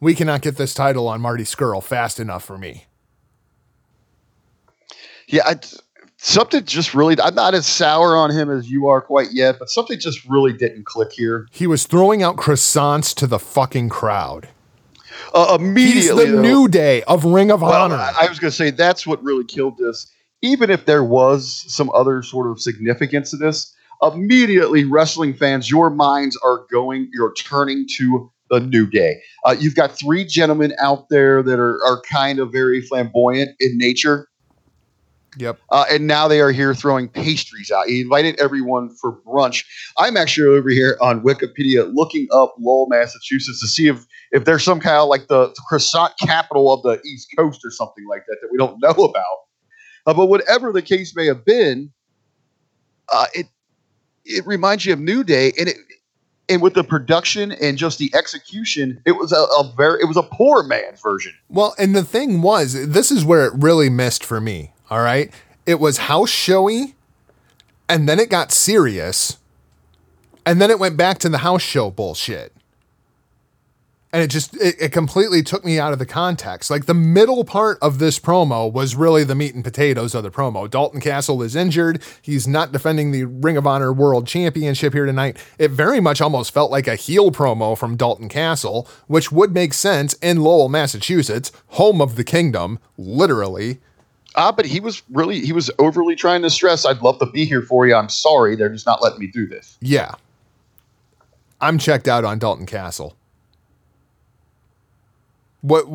We 0.00 0.14
cannot 0.14 0.40
get 0.42 0.56
this 0.56 0.72
title 0.74 1.06
on 1.08 1.20
Marty 1.20 1.44
Scurll 1.44 1.82
fast 1.82 2.18
enough 2.18 2.44
for 2.44 2.56
me. 2.56 2.86
Yeah, 5.28 5.42
I, 5.46 5.56
something 6.16 6.64
just 6.64 6.94
really. 6.94 7.20
I'm 7.20 7.34
not 7.34 7.54
as 7.54 7.66
sour 7.66 8.16
on 8.16 8.30
him 8.30 8.50
as 8.50 8.70
you 8.70 8.86
are 8.88 9.00
quite 9.00 9.28
yet, 9.32 9.58
but 9.58 9.68
something 9.70 9.98
just 9.98 10.24
really 10.26 10.52
didn't 10.52 10.86
click 10.86 11.12
here. 11.12 11.46
He 11.52 11.66
was 11.66 11.84
throwing 11.86 12.22
out 12.22 12.36
croissants 12.36 13.14
to 13.16 13.26
the 13.26 13.38
fucking 13.38 13.90
crowd. 13.90 14.48
Uh, 15.34 15.58
He's 15.58 15.60
immediately, 15.68 16.26
the 16.26 16.32
though- 16.36 16.42
new 16.42 16.66
day 16.68 17.02
of 17.02 17.24
Ring 17.24 17.50
of 17.50 17.60
Well, 17.60 17.72
Honor. 17.72 17.96
I 17.96 18.12
I 18.22 18.28
was 18.28 18.38
going 18.38 18.50
to 18.50 18.56
say 18.56 18.70
that's 18.70 19.06
what 19.06 19.22
really 19.22 19.44
killed 19.44 19.76
this. 19.78 20.10
Even 20.42 20.70
if 20.70 20.86
there 20.86 21.04
was 21.04 21.64
some 21.68 21.90
other 21.90 22.22
sort 22.22 22.50
of 22.50 22.60
significance 22.60 23.30
to 23.30 23.36
this, 23.36 23.74
immediately 24.02 24.84
wrestling 24.84 25.34
fans, 25.34 25.70
your 25.70 25.90
minds 25.90 26.38
are 26.42 26.64
going, 26.72 27.10
you're 27.12 27.34
turning 27.34 27.86
to 27.96 28.32
the 28.50 28.60
new 28.60 28.86
day. 28.86 29.22
Uh, 29.44 29.54
you've 29.58 29.74
got 29.74 29.96
three 29.96 30.24
gentlemen 30.24 30.74
out 30.78 31.08
there 31.08 31.42
that 31.42 31.58
are, 31.58 31.82
are 31.84 32.02
kind 32.02 32.38
of 32.38 32.52
very 32.52 32.82
flamboyant 32.82 33.50
in 33.60 33.78
nature. 33.78 34.28
Yep. 35.38 35.60
Uh, 35.70 35.84
and 35.90 36.08
now 36.08 36.26
they 36.26 36.40
are 36.40 36.50
here 36.50 36.74
throwing 36.74 37.08
pastries 37.08 37.70
out. 37.70 37.86
He 37.86 38.00
invited 38.00 38.38
everyone 38.40 38.90
for 38.96 39.20
brunch. 39.22 39.64
I'm 39.96 40.16
actually 40.16 40.48
over 40.48 40.70
here 40.70 40.98
on 41.00 41.22
Wikipedia 41.22 41.88
looking 41.94 42.26
up 42.32 42.54
Lowell, 42.58 42.88
Massachusetts 42.88 43.60
to 43.60 43.68
see 43.68 43.86
if, 43.86 44.04
if 44.32 44.44
there's 44.44 44.64
some 44.64 44.80
kind 44.80 44.96
of 44.96 45.08
like 45.08 45.28
the 45.28 45.54
croissant 45.68 46.14
capital 46.20 46.72
of 46.72 46.82
the 46.82 47.00
East 47.06 47.28
Coast 47.36 47.60
or 47.64 47.70
something 47.70 48.04
like 48.08 48.24
that 48.26 48.38
that 48.42 48.48
we 48.50 48.58
don't 48.58 48.78
know 48.82 49.04
about. 49.04 49.38
Uh, 50.06 50.14
but 50.14 50.26
whatever 50.26 50.72
the 50.72 50.82
case 50.82 51.14
may 51.14 51.26
have 51.26 51.44
been, 51.44 51.92
uh, 53.12 53.26
it 53.34 53.46
it 54.24 54.46
reminds 54.46 54.84
you 54.84 54.92
of 54.92 55.00
New 55.00 55.24
Day, 55.24 55.52
and 55.58 55.68
it 55.68 55.76
and 56.50 56.60
with 56.60 56.74
the 56.74 56.84
production 56.84 57.52
and 57.52 57.78
just 57.78 57.98
the 57.98 58.10
execution, 58.14 59.00
it 59.06 59.12
was 59.12 59.32
a, 59.32 59.36
a 59.36 59.72
very 59.76 60.00
it 60.00 60.06
was 60.06 60.16
a 60.16 60.22
poor 60.22 60.62
man's 60.62 61.00
version. 61.00 61.32
Well, 61.48 61.74
and 61.78 61.94
the 61.94 62.04
thing 62.04 62.42
was, 62.42 62.88
this 62.88 63.10
is 63.10 63.24
where 63.24 63.46
it 63.46 63.52
really 63.56 63.88
missed 63.88 64.24
for 64.24 64.40
me. 64.40 64.72
All 64.90 65.00
right. 65.00 65.32
It 65.64 65.78
was 65.78 65.98
house 65.98 66.30
showy, 66.30 66.96
and 67.88 68.08
then 68.08 68.18
it 68.18 68.28
got 68.28 68.50
serious, 68.50 69.38
and 70.44 70.60
then 70.60 70.70
it 70.70 70.78
went 70.78 70.96
back 70.96 71.18
to 71.18 71.28
the 71.28 71.38
house 71.38 71.62
show 71.62 71.90
bullshit. 71.90 72.52
And 74.12 74.22
it 74.22 74.28
just 74.28 74.56
it, 74.56 74.74
it 74.80 74.92
completely 74.92 75.42
took 75.42 75.64
me 75.64 75.78
out 75.78 75.92
of 75.92 76.00
the 76.00 76.06
context. 76.06 76.70
Like 76.70 76.86
the 76.86 76.94
middle 76.94 77.44
part 77.44 77.78
of 77.80 77.98
this 77.98 78.18
promo 78.18 78.70
was 78.70 78.96
really 78.96 79.22
the 79.22 79.36
meat 79.36 79.54
and 79.54 79.62
potatoes 79.62 80.14
of 80.14 80.24
the 80.24 80.30
promo. 80.30 80.68
Dalton 80.68 81.00
Castle 81.00 81.42
is 81.42 81.54
injured. 81.54 82.02
He's 82.20 82.48
not 82.48 82.72
defending 82.72 83.12
the 83.12 83.24
Ring 83.24 83.56
of 83.56 83.66
Honor 83.66 83.92
World 83.92 84.26
Championship 84.26 84.94
here 84.94 85.06
tonight. 85.06 85.36
It 85.58 85.70
very 85.70 86.00
much 86.00 86.20
almost 86.20 86.52
felt 86.52 86.72
like 86.72 86.88
a 86.88 86.96
heel 86.96 87.30
promo 87.30 87.78
from 87.78 87.96
Dalton 87.96 88.28
Castle, 88.28 88.88
which 89.06 89.30
would 89.30 89.54
make 89.54 89.72
sense 89.72 90.14
in 90.14 90.42
Lowell, 90.42 90.68
Massachusetts, 90.68 91.52
home 91.68 92.00
of 92.00 92.16
the 92.16 92.24
kingdom, 92.24 92.80
literally. 92.98 93.78
Ah, 94.34 94.52
but 94.52 94.64
he 94.64 94.80
was 94.80 95.02
really 95.10 95.40
he 95.40 95.52
was 95.52 95.70
overly 95.78 96.16
trying 96.16 96.42
to 96.42 96.50
stress. 96.50 96.84
I'd 96.84 97.02
love 97.02 97.18
to 97.20 97.26
be 97.26 97.44
here 97.44 97.62
for 97.62 97.86
you. 97.86 97.94
I'm 97.94 98.08
sorry, 98.08 98.56
they're 98.56 98.68
just 98.68 98.86
not 98.86 99.02
letting 99.02 99.20
me 99.20 99.26
do 99.26 99.46
this. 99.46 99.76
Yeah. 99.80 100.14
I'm 101.60 101.78
checked 101.78 102.08
out 102.08 102.24
on 102.24 102.38
Dalton 102.38 102.66
Castle. 102.66 103.16
What 105.62 105.86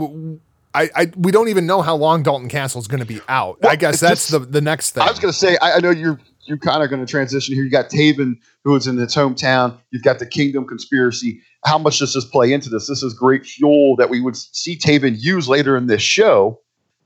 I, 0.73 0.89
I 0.95 1.11
we 1.17 1.31
don't 1.31 1.47
even 1.47 1.65
know 1.65 1.81
how 1.81 1.95
long 1.95 2.21
Dalton 2.23 2.49
Castle 2.49 2.79
is 2.81 2.87
going 2.87 2.99
to 2.99 3.05
be 3.05 3.21
out. 3.29 3.57
I 3.65 3.75
guess 3.75 3.99
that's 3.99 4.29
just- 4.29 4.31
the 4.31 4.39
the 4.39 4.61
next 4.61 4.91
thing. 4.91 5.03
I 5.03 5.09
was 5.09 5.19
going 5.19 5.31
to 5.31 5.37
say, 5.37 5.57
I, 5.61 5.73
I 5.73 5.79
know 5.79 5.89
you're 5.91 6.19
you're 6.47 6.57
kind 6.57 6.83
of 6.83 6.89
going 6.89 7.03
to 7.03 7.09
transition 7.09 7.55
here. 7.55 7.63
You 7.63 7.71
got 7.71 7.89
Taven, 7.89 8.35
who 8.63 8.75
is 8.75 8.85
in 8.85 8.97
his 8.97 9.15
hometown. 9.15 9.77
You've 9.91 10.03
got 10.03 10.19
the 10.19 10.27
Kingdom 10.27 10.67
conspiracy. 10.67 11.41
How 11.65 11.79
much 11.79 11.97
does 11.99 12.13
this 12.13 12.25
play 12.25 12.53
into 12.53 12.69
this? 12.69 12.87
This 12.87 13.01
is 13.01 13.13
great 13.15 13.45
fuel 13.45 13.95
that 13.95 14.09
we 14.11 14.21
would 14.21 14.37
see 14.37 14.77
Taven 14.77 15.15
use 15.19 15.47
later 15.49 15.75
in 15.75 15.87
this 15.87 16.01
show 16.03 16.59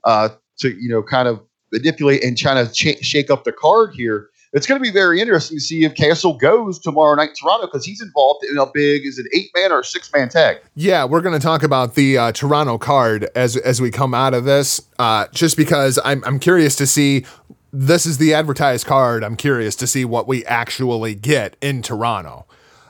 uh, 0.04 0.30
to 0.60 0.70
you 0.70 0.90
know 0.90 1.02
kind 1.04 1.28
of 1.28 1.40
manipulate 1.72 2.24
and 2.24 2.38
try 2.38 2.56
to 2.62 2.70
ch- 2.72 3.02
shake 3.06 3.30
up 3.30 3.44
the 3.44 3.52
card 3.54 3.94
here. 3.94 4.29
It's 4.52 4.66
going 4.66 4.80
to 4.80 4.84
be 4.84 4.92
very 4.92 5.22
interesting 5.22 5.58
to 5.58 5.62
see 5.62 5.86
if 5.86 5.94
Castle 5.94 6.34
goes 6.34 6.80
tomorrow 6.80 7.14
night 7.16 7.30
in 7.30 7.36
Toronto 7.36 7.68
because 7.68 7.86
he's 7.86 8.02
involved 8.02 8.44
in 8.50 8.58
a 8.58 8.66
big 8.66 9.06
is 9.06 9.20
it 9.20 9.28
eight 9.32 9.52
man 9.56 9.72
or 9.72 9.84
six 9.84 10.12
man 10.12 10.28
tag. 10.28 10.58
Yeah, 10.74 11.06
we're 11.06 11.22
going 11.22 11.40
to 11.40 11.44
talk 11.44 11.62
about 11.62 11.94
the 11.94 12.18
uh, 12.18 12.32
Toronto 12.32 12.80
card 12.80 13.30
as 13.36 13.58
as 13.58 13.80
we 13.80 13.92
come 13.92 14.16
out 14.16 14.34
of 14.34 14.46
this. 14.46 14.82
Uh, 14.98 15.28
just 15.32 15.56
because 15.56 16.00
I'm 16.04 16.24
I'm 16.26 16.40
curious 16.40 16.76
to 16.78 16.88
see. 16.88 17.26
This 17.72 18.08
is 18.08 18.18
the 18.18 18.34
advertised 18.34 18.88
card. 18.88 19.24
I'm 19.24 19.36
curious 19.36 19.76
to 19.76 19.86
see 19.86 20.04
what 20.04 20.28
we 20.28 20.44
actually 20.46 21.14
get 21.14 21.56
in 21.62 21.84
Toronto. 21.84 22.48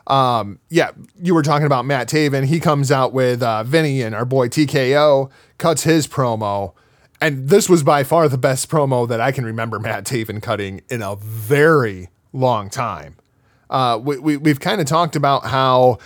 Um, 0.08 0.60
yeah, 0.70 0.92
you 1.22 1.36
were 1.36 1.44
talking 1.44 1.66
about 1.66 1.86
Matt 1.86 2.08
Taven. 2.08 2.46
He 2.46 2.62
comes 2.62 2.90
out 2.90 3.12
with 3.12 3.44
uh, 3.44 3.64
Vinny 3.66 4.02
and 4.02 4.16
our 4.16 4.24
boy 4.24 4.48
TKO 4.48 5.30
cuts 5.58 5.84
his 5.84 6.08
promo. 6.08 6.74
And 7.22 7.50
this 7.50 7.68
was 7.68 7.84
by 7.84 8.04
far 8.04 8.30
the 8.30 8.38
best 8.38 8.70
promo 8.70 9.08
that 9.08 9.20
I 9.20 9.32
can 9.32 9.46
remember 9.46 9.80
Matt 9.80 10.06
Taven 10.06 10.42
cutting 10.42 10.82
in 10.90 11.02
a 11.02 11.16
very 11.18 12.10
long 12.32 12.70
time. 12.70 13.16
Uh, 13.70 14.00
we, 14.02 14.18
we, 14.18 14.38
we've 14.38 14.60
kind 14.60 14.80
of 14.80 14.88
talked 14.88 15.16
about 15.16 15.46
how 15.46 16.00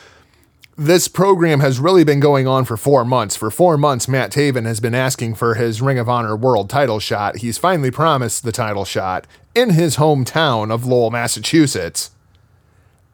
this 0.76 1.07
program 1.07 1.60
has 1.60 1.80
really 1.80 2.03
been 2.03 2.19
going 2.19 2.48
on 2.48 2.65
for 2.65 2.77
four 2.77 3.06
months. 3.06 3.35
For 3.35 3.52
four 3.52 3.77
months, 3.77 4.07
Matt 4.07 4.31
Taven 4.31 4.65
has 4.65 4.80
been 4.80 4.95
asking 4.95 5.35
for 5.35 5.53
his 5.53 5.81
Ring 5.81 5.99
of 5.99 6.10
Honor 6.10 6.35
World 6.35 6.69
title 6.69 6.99
shot. 6.99 7.38
He's 7.38 7.60
finally 7.60 7.91
promised 7.91 8.44
the 8.44 8.52
title 8.52 8.85
shot 8.85 9.27
in 9.53 9.72
his 9.72 9.98
hometown 9.98 10.72
of 10.72 10.85
Lowell, 10.85 11.11
Massachusetts. 11.11 12.10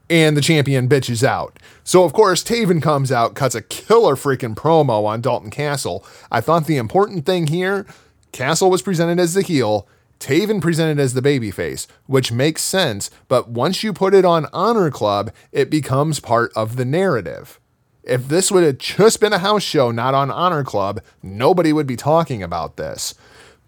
And 0.09 0.35
the 0.35 0.41
champion 0.41 0.89
bitches 0.89 1.23
out. 1.23 1.59
So, 1.83 2.03
of 2.03 2.13
course, 2.13 2.43
Taven 2.43 2.81
comes 2.81 3.11
out, 3.11 3.35
cuts 3.35 3.53
a 3.53 3.61
killer 3.61 4.15
freaking 4.15 4.55
promo 4.55 5.05
on 5.05 5.21
Dalton 5.21 5.51
Castle. 5.51 6.03
I 6.31 6.41
thought 6.41 6.65
the 6.65 6.77
important 6.77 7.25
thing 7.25 7.47
here 7.47 7.85
Castle 8.31 8.69
was 8.69 8.81
presented 8.81 9.19
as 9.19 9.33
the 9.33 9.41
heel, 9.41 9.87
Taven 10.19 10.61
presented 10.61 10.99
as 10.99 11.13
the 11.13 11.21
babyface, 11.21 11.87
which 12.05 12.31
makes 12.31 12.61
sense, 12.61 13.09
but 13.27 13.49
once 13.49 13.83
you 13.83 13.93
put 13.93 14.13
it 14.13 14.25
on 14.25 14.47
Honor 14.51 14.91
Club, 14.91 15.31
it 15.51 15.69
becomes 15.69 16.19
part 16.19 16.51
of 16.55 16.75
the 16.75 16.85
narrative. 16.85 17.59
If 18.03 18.27
this 18.27 18.51
would 18.51 18.63
have 18.63 18.77
just 18.77 19.19
been 19.19 19.33
a 19.33 19.39
house 19.39 19.63
show, 19.63 19.91
not 19.91 20.13
on 20.13 20.31
Honor 20.31 20.63
Club, 20.63 21.01
nobody 21.23 21.71
would 21.71 21.87
be 21.87 21.95
talking 21.95 22.43
about 22.43 22.75
this. 22.75 23.13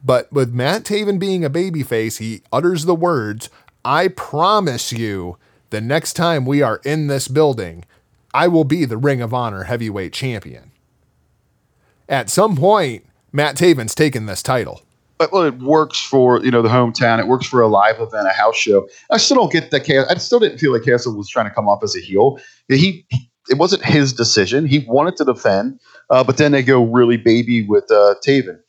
But 0.04 0.32
with 0.32 0.54
Matt 0.54 0.84
Taven 0.84 1.20
being 1.20 1.46
a 1.46 1.50
babyface, 1.50 2.18
he 2.18 2.42
utters 2.52 2.86
the 2.86 2.96
words, 2.96 3.50
I 3.86 4.10
promise 4.10 4.92
you, 4.92 5.38
the 5.72 5.82
next 5.82 6.14
time 6.14 6.46
we 6.46 6.62
are 6.62 6.80
in 6.86 7.08
this 7.08 7.28
building, 7.28 7.86
I 8.34 8.48
will 8.48 8.64
be 8.64 8.86
the 8.86 8.98
Ring 8.98 9.22
of 9.22 9.34
Honor 9.34 9.64
heavyweight 9.64 10.14
champion. 10.14 10.72
At 12.08 12.30
some 12.30 12.56
point, 12.56 13.06
Matt 13.32 13.56
Taven's 13.56 13.96
taken 13.96 14.26
this 14.26 14.44
title. 14.44 14.82
but 15.18 15.32
well, 15.32 15.44
it 15.44 15.60
works 15.60 16.00
for 16.02 16.44
you 16.44 16.52
know 16.52 16.62
the 16.62 16.70
hometown. 16.70 17.20
It 17.20 17.28
works 17.28 17.46
for 17.48 17.62
a 17.62 17.68
live 17.68 18.00
event, 18.00 18.28
a 18.28 18.32
house 18.34 18.58
show. 18.58 18.88
I 19.10 19.18
still 19.18 19.38
don't 19.38 19.52
get 19.52 19.72
that. 19.72 19.86
Cas- 19.86 20.08
I 20.10 20.16
still 20.16 20.40
didn't 20.40 20.58
feel 20.58 20.74
like 20.74 20.84
Castle 20.84 21.16
was 21.16 21.30
trying 21.30 21.48
to 21.48 21.54
come 21.56 21.68
off 21.70 21.84
as 21.84 21.96
a 21.96 22.00
heel. 22.00 22.40
He, 22.68 23.06
it 23.50 23.58
wasn't 23.58 23.86
his 23.86 24.14
decision. 24.14 24.66
He 24.66 24.80
wanted 24.80 25.16
to 25.18 25.26
defend, 25.26 25.80
uh, 26.10 26.24
but 26.24 26.38
then 26.38 26.52
they 26.52 26.64
go 26.64 26.84
really 26.84 27.18
baby 27.18 27.66
with 27.66 27.90
uh, 27.92 28.16
Taven. 28.26 28.60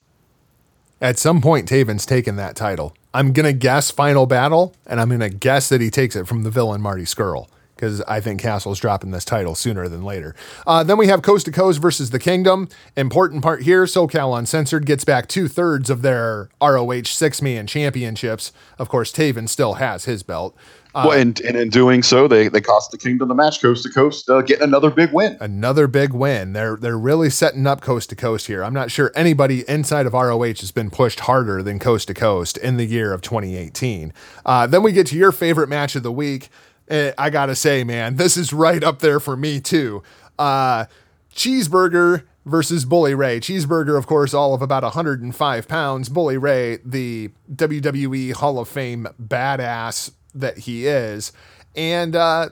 At 1.01 1.19
some 1.19 1.41
point, 1.41 1.69
Taven's 1.69 2.07
taken 2.07 2.37
that 2.37 2.55
title. 2.55 2.95
I'm 3.15 3.33
to 3.35 3.53
guess 3.53 3.91
Final 3.91 4.27
Battle, 4.27 4.75
and 4.87 5.01
I'm 5.01 5.11
to 5.21 5.29
guess 5.29 5.69
that 5.69 5.81
he 5.81 5.91
takes 5.91 6.17
it 6.17 6.27
from 6.27 6.43
the 6.45 6.51
villain 6.51 6.81
Marty 6.81 7.05
Scurll, 7.05 7.49
because 7.77 8.01
I 8.03 8.21
think 8.21 8.41
Castle's 8.41 8.81
dropping 8.81 9.11
this 9.11 9.25
title 9.25 9.55
sooner 9.55 9.89
than 9.89 10.03
later. 10.03 10.35
Uh, 10.67 10.83
then 10.83 10.97
we 10.97 11.09
have 11.09 11.21
Coast 11.21 11.45
to 11.47 11.53
Coast 11.53 11.81
versus 11.81 12.11
the 12.11 12.19
Kingdom. 12.19 12.69
Important 12.97 13.43
part 13.43 13.63
here 13.63 13.85
SoCal 13.85 14.39
Uncensored 14.39 14.87
gets 14.87 15.05
back 15.05 15.29
two 15.29 15.47
thirds 15.47 15.91
of 15.91 16.03
their 16.03 16.49
ROH 16.63 17.03
six 17.05 17.43
man 17.43 17.67
championships. 17.67 18.53
Of 18.79 18.89
course, 18.89 19.13
Taven 19.13 19.49
still 19.49 19.75
has 19.75 20.07
his 20.07 20.23
belt. 20.23 20.57
Uh, 20.95 21.07
well, 21.09 21.19
and, 21.19 21.41
and 21.41 21.57
in 21.57 21.71
doing 21.71 22.03
so, 22.03 22.29
they 22.29 22.49
they 22.49 22.61
cost 22.61 22.91
the 22.91 22.99
Kingdom 22.99 23.29
the 23.29 23.35
match, 23.35 23.61
coast 23.61 23.83
to 23.85 23.91
coast, 23.91 24.29
uh, 24.29 24.43
getting 24.43 24.65
another 24.65 24.91
big 24.91 25.13
win. 25.13 25.37
Another 25.41 25.87
big 25.87 26.13
win. 26.13 26.53
They're 26.53 26.77
they're 26.77 26.99
really 26.99 27.31
setting 27.31 27.67
up 27.67 27.81
coast 27.81 28.11
to 28.11 28.17
coast 28.17 28.47
here. 28.47 28.63
I'm 28.63 28.75
not 28.75 28.91
sure 28.91 29.11
anybody 29.15 29.69
inside 29.69 30.07
of 30.07 30.13
ROH 30.13 30.45
has 30.45 30.71
been 30.71 30.91
pushed 30.91 31.21
harder 31.21 31.63
than 31.63 31.79
coast 31.79 32.09
to 32.09 32.15
coast 32.15 32.59
in 32.59 32.77
the 32.77 32.85
year 32.85 33.13
of 33.13 33.23
2018. 33.23 34.13
Uh, 34.45 34.67
then 34.67 34.83
we 34.83 34.93
get 34.93 35.07
to 35.09 35.17
your 35.17 35.33
favorite 35.33 35.69
match 35.69 35.97
of 35.97 36.03
the 36.03 36.13
week. 36.13 36.51
Eh, 36.89 37.13
I 37.17 37.31
gotta 37.31 37.55
say, 37.55 37.85
man, 37.85 38.17
this 38.17 38.37
is 38.37 38.53
right 38.53 38.83
up 38.85 38.99
there 38.99 39.21
for 39.21 39.37
me 39.37 39.61
too. 39.61 40.03
Uh, 40.39 40.87
Cheeseburger 41.35 42.25
versus 42.45 42.85
Bully 42.85 43.15
Ray. 43.15 43.41
Cheeseburger, 43.41 43.97
of 43.97 44.07
course, 44.07 44.35
all 44.35 44.53
of 44.53 44.63
about 44.63 44.83
105 44.83 45.69
pounds. 45.69 46.09
Bully 46.09 46.37
Ray, 46.37 46.79
the 46.85 47.31
WWE 47.55 48.33
Hall 48.35 48.59
of 48.59 48.69
Fame 48.69 49.07
badass 49.23 50.11
that 50.35 50.59
he 50.59 50.87
is. 50.87 51.33
And 51.77 52.15
uh, 52.17 52.51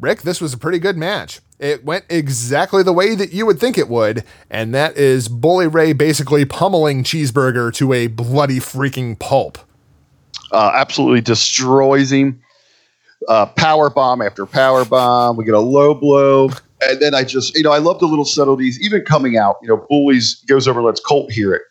Rick, 0.00 0.22
this 0.22 0.40
was 0.40 0.52
a 0.52 0.58
pretty 0.58 0.78
good 0.78 0.96
match. 0.96 1.40
It 1.58 1.84
went 1.84 2.04
exactly 2.08 2.82
the 2.84 2.92
way 2.92 3.16
that 3.16 3.32
you 3.32 3.44
would 3.44 3.58
think 3.58 3.76
it 3.76 3.88
would, 3.88 4.22
and 4.48 4.72
that 4.74 4.96
is 4.96 5.28
Bully 5.28 5.66
Ray 5.66 5.92
basically 5.92 6.44
pummeling 6.44 7.02
Cheeseburger 7.02 7.74
to 7.74 7.92
a 7.92 8.06
bloody 8.06 8.58
freaking 8.60 9.18
pulp. 9.18 9.58
uh, 10.52 10.70
absolutely 10.74 11.20
destroys 11.20 12.12
him. 12.12 12.40
Uh, 13.28 13.46
power 13.46 13.90
bomb 13.90 14.22
after 14.22 14.46
power 14.46 14.84
bomb. 14.84 15.36
We 15.36 15.44
get 15.44 15.54
a 15.54 15.60
low 15.60 15.94
blow. 15.94 16.50
And 16.80 17.00
then 17.00 17.14
I 17.14 17.24
just, 17.24 17.56
you 17.56 17.64
know, 17.64 17.72
I 17.72 17.78
love 17.78 17.98
the 17.98 18.06
little 18.06 18.24
subtleties, 18.24 18.80
even 18.80 19.02
coming 19.04 19.36
out. 19.36 19.56
You 19.60 19.68
know, 19.68 19.84
Bullies 19.88 20.36
goes 20.46 20.68
over, 20.68 20.80
lets 20.80 21.00
Colt 21.00 21.32
hear 21.32 21.52
it. 21.52 21.62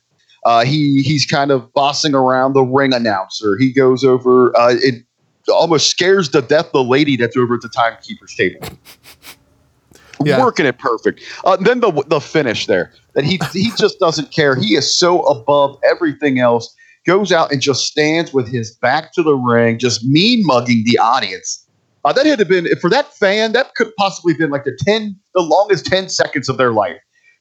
Uh, 0.43 0.65
he 0.65 1.01
he's 1.01 1.25
kind 1.25 1.49
of 1.51 1.71
bossing 1.73 2.13
around 2.13 2.53
the 2.53 2.63
ring 2.63 2.93
announcer. 2.93 3.57
He 3.57 3.71
goes 3.71 4.03
over. 4.03 4.55
Uh, 4.57 4.75
it 4.75 5.05
almost 5.53 5.89
scares 5.89 6.29
to 6.29 6.41
death 6.41 6.71
the 6.71 6.83
lady 6.83 7.15
that's 7.15 7.37
over 7.37 7.55
at 7.55 7.61
the 7.61 7.69
timekeeper's 7.69 8.35
table. 8.35 8.67
Yeah. 10.23 10.41
Working 10.41 10.65
it 10.65 10.79
perfect. 10.79 11.21
Uh, 11.45 11.57
then 11.57 11.79
the 11.79 11.91
the 12.07 12.19
finish 12.19 12.65
there 12.65 12.91
that 13.13 13.23
he 13.23 13.39
he 13.53 13.71
just 13.77 13.99
doesn't 13.99 14.31
care. 14.31 14.55
He 14.55 14.75
is 14.75 14.91
so 14.91 15.21
above 15.23 15.77
everything 15.83 16.39
else. 16.39 16.73
Goes 17.05 17.31
out 17.31 17.51
and 17.53 17.61
just 17.61 17.85
stands 17.85 18.33
with 18.33 18.49
his 18.49 18.75
back 18.75 19.13
to 19.13 19.23
the 19.23 19.35
ring, 19.35 19.79
just 19.79 20.03
mean 20.03 20.41
mugging 20.45 20.83
the 20.85 20.97
audience. 20.97 21.65
Uh, 22.03 22.11
that 22.13 22.25
had 22.25 22.39
to 22.39 22.45
been 22.45 22.67
for 22.81 22.89
that 22.89 23.13
fan. 23.15 23.53
That 23.53 23.75
could 23.75 23.95
possibly 23.97 24.33
been 24.33 24.49
like 24.49 24.63
the 24.63 24.77
ten, 24.85 25.15
the 25.33 25.41
longest 25.41 25.85
ten 25.85 26.09
seconds 26.09 26.49
of 26.49 26.57
their 26.57 26.71
life. 26.73 26.97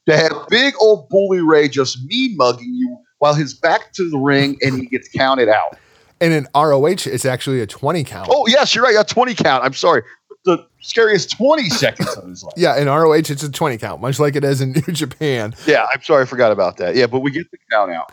To 0.08 0.16
have 0.16 0.32
big 0.48 0.74
old 0.80 1.08
Bully 1.08 1.40
Ray 1.40 1.68
just 1.68 2.04
mean 2.04 2.36
mugging 2.36 2.74
you 2.74 2.96
while 3.18 3.34
his 3.34 3.54
back 3.54 3.92
to 3.94 4.08
the 4.08 4.18
ring 4.18 4.56
and 4.62 4.78
he 4.78 4.86
gets 4.86 5.08
counted 5.08 5.48
out. 5.48 5.78
And 6.20 6.32
in 6.32 6.48
ROH, 6.54 7.06
it's 7.06 7.24
actually 7.24 7.60
a 7.60 7.66
20 7.66 8.04
count. 8.04 8.28
Oh, 8.30 8.46
yes, 8.46 8.74
you're 8.74 8.84
right. 8.84 8.96
A 8.98 9.04
20 9.04 9.34
count. 9.34 9.64
I'm 9.64 9.74
sorry. 9.74 10.02
The 10.44 10.64
scariest 10.80 11.36
20 11.36 11.68
seconds 11.70 12.16
of 12.16 12.28
his 12.28 12.42
life. 12.44 12.54
Yeah, 12.56 12.76
in 12.78 12.86
ROH, 12.88 13.12
it's 13.14 13.42
a 13.42 13.50
20 13.50 13.78
count, 13.78 14.00
much 14.00 14.18
like 14.18 14.36
it 14.36 14.44
is 14.44 14.60
in 14.60 14.72
New 14.86 14.94
Japan. 14.94 15.54
Yeah, 15.66 15.86
I'm 15.92 16.02
sorry. 16.02 16.22
I 16.22 16.26
forgot 16.26 16.52
about 16.52 16.78
that. 16.78 16.94
Yeah, 16.96 17.06
but 17.06 17.20
we 17.20 17.30
get 17.30 17.50
the 17.50 17.58
count 17.70 17.90
out. 17.90 18.12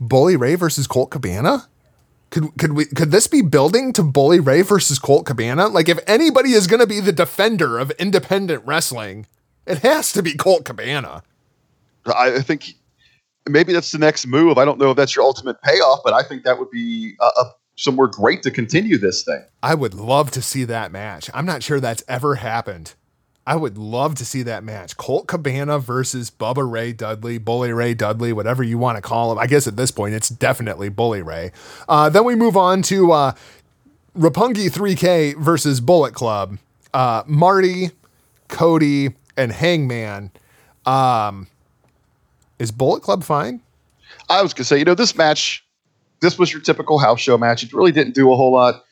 Bully 0.00 0.36
Ray 0.36 0.54
versus 0.54 0.86
Colt 0.86 1.10
Cabana? 1.10 1.66
Could 2.30 2.58
could 2.58 2.72
we 2.74 2.84
could 2.84 3.10
this 3.10 3.26
be 3.26 3.40
building 3.40 3.92
to 3.94 4.02
Bully 4.02 4.38
Ray 4.38 4.60
versus 4.60 4.98
Colt 4.98 5.24
Cabana? 5.24 5.66
Like 5.68 5.88
if 5.88 5.98
anybody 6.06 6.52
is 6.52 6.66
going 6.66 6.80
to 6.80 6.86
be 6.86 7.00
the 7.00 7.10
defender 7.12 7.78
of 7.78 7.90
independent 7.92 8.64
wrestling, 8.66 9.26
it 9.66 9.78
has 9.78 10.12
to 10.12 10.22
be 10.22 10.34
Colt 10.34 10.64
Cabana. 10.66 11.22
I 12.06 12.34
I 12.36 12.40
think 12.42 12.74
maybe 13.48 13.72
that's 13.72 13.92
the 13.92 13.98
next 13.98 14.26
move. 14.26 14.58
I 14.58 14.64
don't 14.64 14.78
know 14.78 14.90
if 14.90 14.96
that's 14.96 15.14
your 15.14 15.24
ultimate 15.24 15.60
payoff, 15.62 16.00
but 16.04 16.14
I 16.14 16.22
think 16.22 16.44
that 16.44 16.58
would 16.58 16.70
be 16.70 17.14
uh, 17.20 17.30
uh, 17.36 17.44
somewhere 17.76 18.08
great 18.08 18.42
to 18.42 18.50
continue 18.50 18.98
this 18.98 19.22
thing. 19.22 19.42
I 19.62 19.74
would 19.74 19.94
love 19.94 20.30
to 20.32 20.42
see 20.42 20.64
that 20.64 20.92
match. 20.92 21.30
I'm 21.32 21.46
not 21.46 21.62
sure 21.62 21.80
that's 21.80 22.02
ever 22.08 22.36
happened. 22.36 22.94
I 23.46 23.56
would 23.56 23.78
love 23.78 24.14
to 24.16 24.26
see 24.26 24.42
that 24.42 24.62
match. 24.62 24.98
Colt 24.98 25.26
Cabana 25.26 25.78
versus 25.78 26.30
Bubba 26.30 26.70
Ray 26.70 26.92
Dudley, 26.92 27.38
Bully 27.38 27.72
Ray 27.72 27.94
Dudley, 27.94 28.30
whatever 28.30 28.62
you 28.62 28.76
want 28.76 28.96
to 28.96 29.02
call 29.02 29.32
him. 29.32 29.38
I 29.38 29.46
guess 29.46 29.66
at 29.66 29.76
this 29.76 29.90
point 29.90 30.12
it's 30.12 30.28
definitely 30.28 30.90
Bully 30.90 31.22
Ray. 31.22 31.52
Uh, 31.88 32.10
then 32.10 32.24
we 32.24 32.34
move 32.34 32.58
on 32.58 32.82
to 32.82 33.12
uh, 33.12 33.32
Roppongi 34.14 34.68
3K 34.68 35.38
versus 35.38 35.80
Bullet 35.80 36.12
Club. 36.12 36.58
Uh, 36.92 37.22
Marty, 37.26 37.92
Cody, 38.48 39.14
and 39.34 39.50
Hangman. 39.50 40.30
Um, 40.84 41.46
is 42.58 42.70
Bullet 42.70 43.02
Club 43.02 43.24
fine? 43.24 43.60
I 44.28 44.42
was 44.42 44.54
gonna 44.54 44.64
say, 44.64 44.78
you 44.78 44.84
know, 44.84 44.94
this 44.94 45.16
match, 45.16 45.64
this 46.20 46.38
was 46.38 46.52
your 46.52 46.60
typical 46.62 46.98
house 46.98 47.20
show 47.20 47.38
match. 47.38 47.62
It 47.62 47.72
really 47.72 47.92
didn't 47.92 48.14
do 48.14 48.32
a 48.32 48.36
whole 48.36 48.52
lot. 48.52 48.82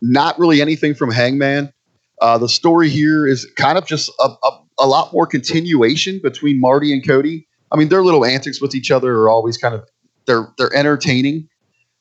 Not 0.00 0.38
really 0.38 0.60
anything 0.62 0.94
from 0.94 1.10
Hangman. 1.10 1.72
Uh, 2.20 2.38
the 2.38 2.48
story 2.48 2.88
here 2.88 3.26
is 3.26 3.46
kind 3.56 3.78
of 3.78 3.86
just 3.86 4.10
a, 4.20 4.28
a, 4.42 4.60
a 4.80 4.86
lot 4.86 5.12
more 5.12 5.26
continuation 5.26 6.20
between 6.22 6.60
Marty 6.60 6.92
and 6.92 7.06
Cody. 7.06 7.46
I 7.72 7.76
mean, 7.76 7.88
their 7.88 8.02
little 8.02 8.24
antics 8.24 8.60
with 8.60 8.74
each 8.74 8.90
other 8.90 9.22
are 9.22 9.28
always 9.28 9.56
kind 9.56 9.74
of 9.74 9.88
they're 10.26 10.48
they're 10.58 10.74
entertaining. 10.74 11.48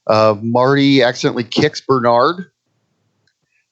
Uh, 0.07 0.35
Marty 0.41 1.03
accidentally 1.03 1.43
kicks 1.43 1.81
Bernard. 1.81 2.51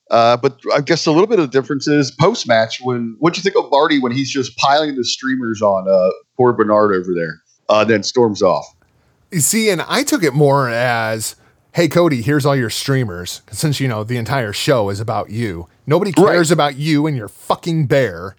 Uh, 0.09 0.37
but 0.37 0.59
I 0.73 0.81
guess 0.81 1.05
a 1.05 1.11
little 1.11 1.27
bit 1.27 1.39
of 1.39 1.51
the 1.51 1.61
difference 1.61 1.87
is 1.87 2.11
post 2.11 2.47
match 2.47 2.79
when 2.81 3.15
what 3.19 3.33
do 3.33 3.39
you 3.39 3.43
think 3.43 3.55
of 3.57 3.69
Marty 3.71 3.99
when 3.99 4.11
he's 4.11 4.31
just 4.31 4.55
piling 4.57 4.95
the 4.95 5.03
streamers 5.03 5.61
on 5.61 5.87
uh, 5.89 6.11
poor 6.37 6.53
Bernard 6.53 6.93
over 6.93 7.13
there, 7.13 7.41
uh, 7.69 7.83
then 7.83 8.03
storms 8.03 8.41
off. 8.41 8.65
You 9.31 9.41
see, 9.41 9.69
and 9.69 9.81
I 9.81 10.03
took 10.03 10.23
it 10.23 10.33
more 10.33 10.69
as, 10.69 11.35
hey, 11.73 11.89
Cody, 11.89 12.21
here's 12.21 12.45
all 12.45 12.55
your 12.55 12.69
streamers. 12.69 13.41
Since, 13.51 13.81
you 13.81 13.89
know, 13.89 14.05
the 14.05 14.15
entire 14.15 14.53
show 14.53 14.89
is 14.89 15.01
about 15.01 15.29
you. 15.29 15.67
Nobody 15.85 16.13
cares 16.13 16.51
about 16.51 16.75
you 16.75 17.05
and 17.07 17.17
your 17.17 17.27
fucking 17.27 17.87
bear. 17.87 18.37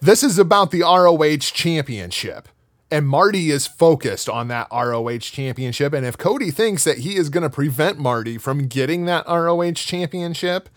This 0.00 0.22
is 0.22 0.38
about 0.38 0.70
the 0.70 0.82
ROH 0.82 1.38
championship. 1.38 2.48
And 2.90 3.08
Marty 3.08 3.50
is 3.50 3.66
focused 3.66 4.28
on 4.28 4.48
that 4.48 4.68
ROH 4.70 5.18
championship. 5.18 5.92
And 5.92 6.06
if 6.06 6.16
Cody 6.16 6.50
thinks 6.50 6.84
that 6.84 6.98
he 6.98 7.16
is 7.16 7.30
going 7.30 7.42
to 7.42 7.50
prevent 7.50 7.98
Marty 7.98 8.38
from 8.38 8.68
getting 8.68 9.06
that 9.06 9.26
ROH 9.26 9.72
championship, 9.72 10.68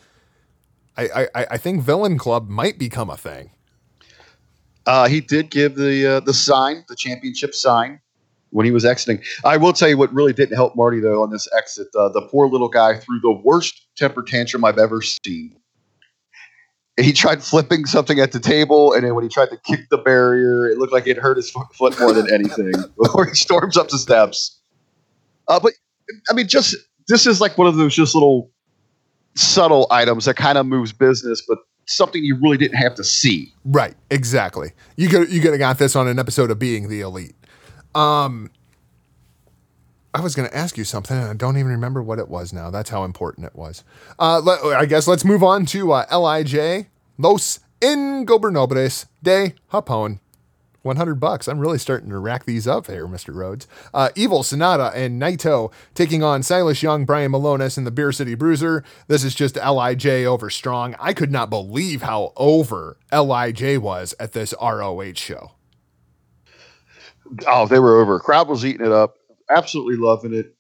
I, 0.98 1.28
I, 1.36 1.48
I 1.52 1.58
think 1.58 1.84
Villain 1.84 2.18
Club 2.18 2.50
might 2.50 2.80
become 2.80 3.10
a 3.10 3.18
thing. 3.18 3.52
Uh, 4.86 5.08
he 5.08 5.22
did 5.22 5.52
give 5.52 5.76
the 5.76 6.06
uh, 6.06 6.20
the 6.22 6.34
sign, 6.34 6.84
the 6.88 6.96
championship 6.96 7.54
sign, 7.54 8.00
when 8.50 8.66
he 8.66 8.72
was 8.72 8.86
exiting. 8.86 9.24
I 9.46 9.58
will 9.58 9.74
tell 9.74 9.88
you 9.88 9.98
what 9.98 10.12
really 10.12 10.34
didn't 10.34 10.56
help 10.56 10.76
Marty 10.76 11.00
though 11.00 11.22
on 11.22 11.30
this 11.30 11.48
exit. 11.56 11.88
Uh, 11.96 12.10
the 12.10 12.24
poor 12.24 12.48
little 12.48 12.70
guy 12.70 12.98
threw 12.98 13.20
the 13.22 13.40
worst 13.44 13.88
temper 13.96 14.24
tantrum 14.24 14.66
I've 14.66 14.80
ever 14.80 15.02
seen. 15.02 15.56
He 17.00 17.14
tried 17.14 17.44
flipping 17.44 17.86
something 17.86 18.20
at 18.20 18.32
the 18.32 18.40
table, 18.40 18.94
and 18.94 19.04
then 19.04 19.16
when 19.16 19.24
he 19.24 19.30
tried 19.30 19.50
to 19.50 19.58
kick 19.58 19.90
the 19.90 19.98
barrier, 19.98 20.68
it 20.68 20.78
looked 20.78 20.94
like 20.94 21.08
it 21.08 21.18
hurt 21.18 21.38
his 21.38 21.52
foot 21.52 22.00
more 22.00 22.14
than 22.14 22.32
anything. 22.34 22.72
Before 23.04 23.26
he 23.26 23.34
storms 23.34 23.78
up 23.78 23.90
the 23.90 23.98
steps. 23.98 24.60
Uh, 25.48 25.60
but 25.60 25.74
I 26.30 26.34
mean, 26.34 26.48
just 26.48 26.76
this 27.08 27.26
is 27.26 27.42
like 27.42 27.58
one 27.58 27.68
of 27.68 27.76
those 27.76 27.96
just 27.96 28.16
little 28.16 28.52
subtle 29.36 29.88
items 29.92 30.26
that 30.26 30.36
kind 30.36 30.58
of 30.58 30.66
moves 30.66 30.92
business, 30.92 31.44
but 31.48 31.60
something 31.88 32.24
you 32.24 32.38
really 32.42 32.58
didn't 32.58 32.78
have 32.78 32.96
to 32.96 33.04
see. 33.04 33.54
Right, 33.66 33.96
exactly. 34.12 34.72
You 34.96 35.10
could 35.10 35.32
you 35.32 35.42
could 35.42 35.52
have 35.52 35.60
got 35.60 35.78
this 35.80 35.96
on 35.96 36.08
an 36.08 36.20
episode 36.20 36.52
of 36.52 36.60
Being 36.60 36.90
the 36.90 37.02
Elite. 37.02 37.36
Um 37.96 38.52
I 40.14 40.22
was 40.22 40.36
going 40.36 40.50
to 40.50 40.56
ask 40.58 40.78
you 40.78 40.84
something 40.84 41.16
and 41.18 41.30
I 41.30 41.34
don't 41.34 41.58
even 41.58 41.72
remember 41.72 42.02
what 42.02 42.20
it 42.20 42.30
was 42.30 42.52
now. 42.52 42.70
That's 42.72 42.90
how 42.90 43.04
important 43.04 43.46
it 43.46 43.56
was. 43.56 43.84
Uh 44.18 44.40
let, 44.40 44.64
I 44.64 44.86
guess 44.86 45.08
let's 45.08 45.24
move 45.24 45.44
on 45.44 45.66
to 45.68 45.92
uh, 45.92 46.06
LIJ 46.12 46.88
Los 47.18 47.60
Ingobernables 47.82 49.06
de 49.22 49.54
Japón. 49.72 50.20
100 50.82 51.16
bucks. 51.16 51.48
I'm 51.48 51.60
really 51.60 51.78
starting 51.78 52.10
to 52.10 52.18
rack 52.18 52.46
these 52.46 52.68
up 52.68 52.88
here, 52.88 53.06
Mr. 53.06 53.36
Rhodes. 53.36 53.68
Uh, 53.94 54.10
Evil 54.16 54.44
Sanada 54.44 54.94
and 54.96 55.22
Naito 55.22 55.72
taking 55.94 56.24
on 56.24 56.42
Silas 56.42 56.82
Young, 56.82 57.06
Brian 57.06 57.32
Milonas, 57.32 57.78
and 57.78 57.86
the 57.86 57.92
Beer 57.92 58.12
City 58.14 58.34
Bruiser. 58.34 58.84
This 59.08 59.24
is 59.26 59.36
just 59.36 59.58
LIJ 59.58 60.26
over 60.26 60.50
strong. 60.50 60.96
I 60.98 61.14
could 61.14 61.32
not 61.32 61.50
believe 61.50 62.04
how 62.04 62.32
over 62.38 62.98
LIJ 63.12 63.80
was 63.80 64.16
at 64.20 64.32
this 64.32 64.54
ROH 64.62 65.16
show. 65.16 65.52
Oh, 67.46 67.68
they 67.68 67.80
were 67.80 68.00
over. 68.00 68.20
Crowd 68.20 68.48
was 68.48 68.66
eating 68.66 68.86
it 68.86 68.92
up. 68.92 69.19
Absolutely 69.50 69.96
loving 69.96 70.34
it. 70.34 70.56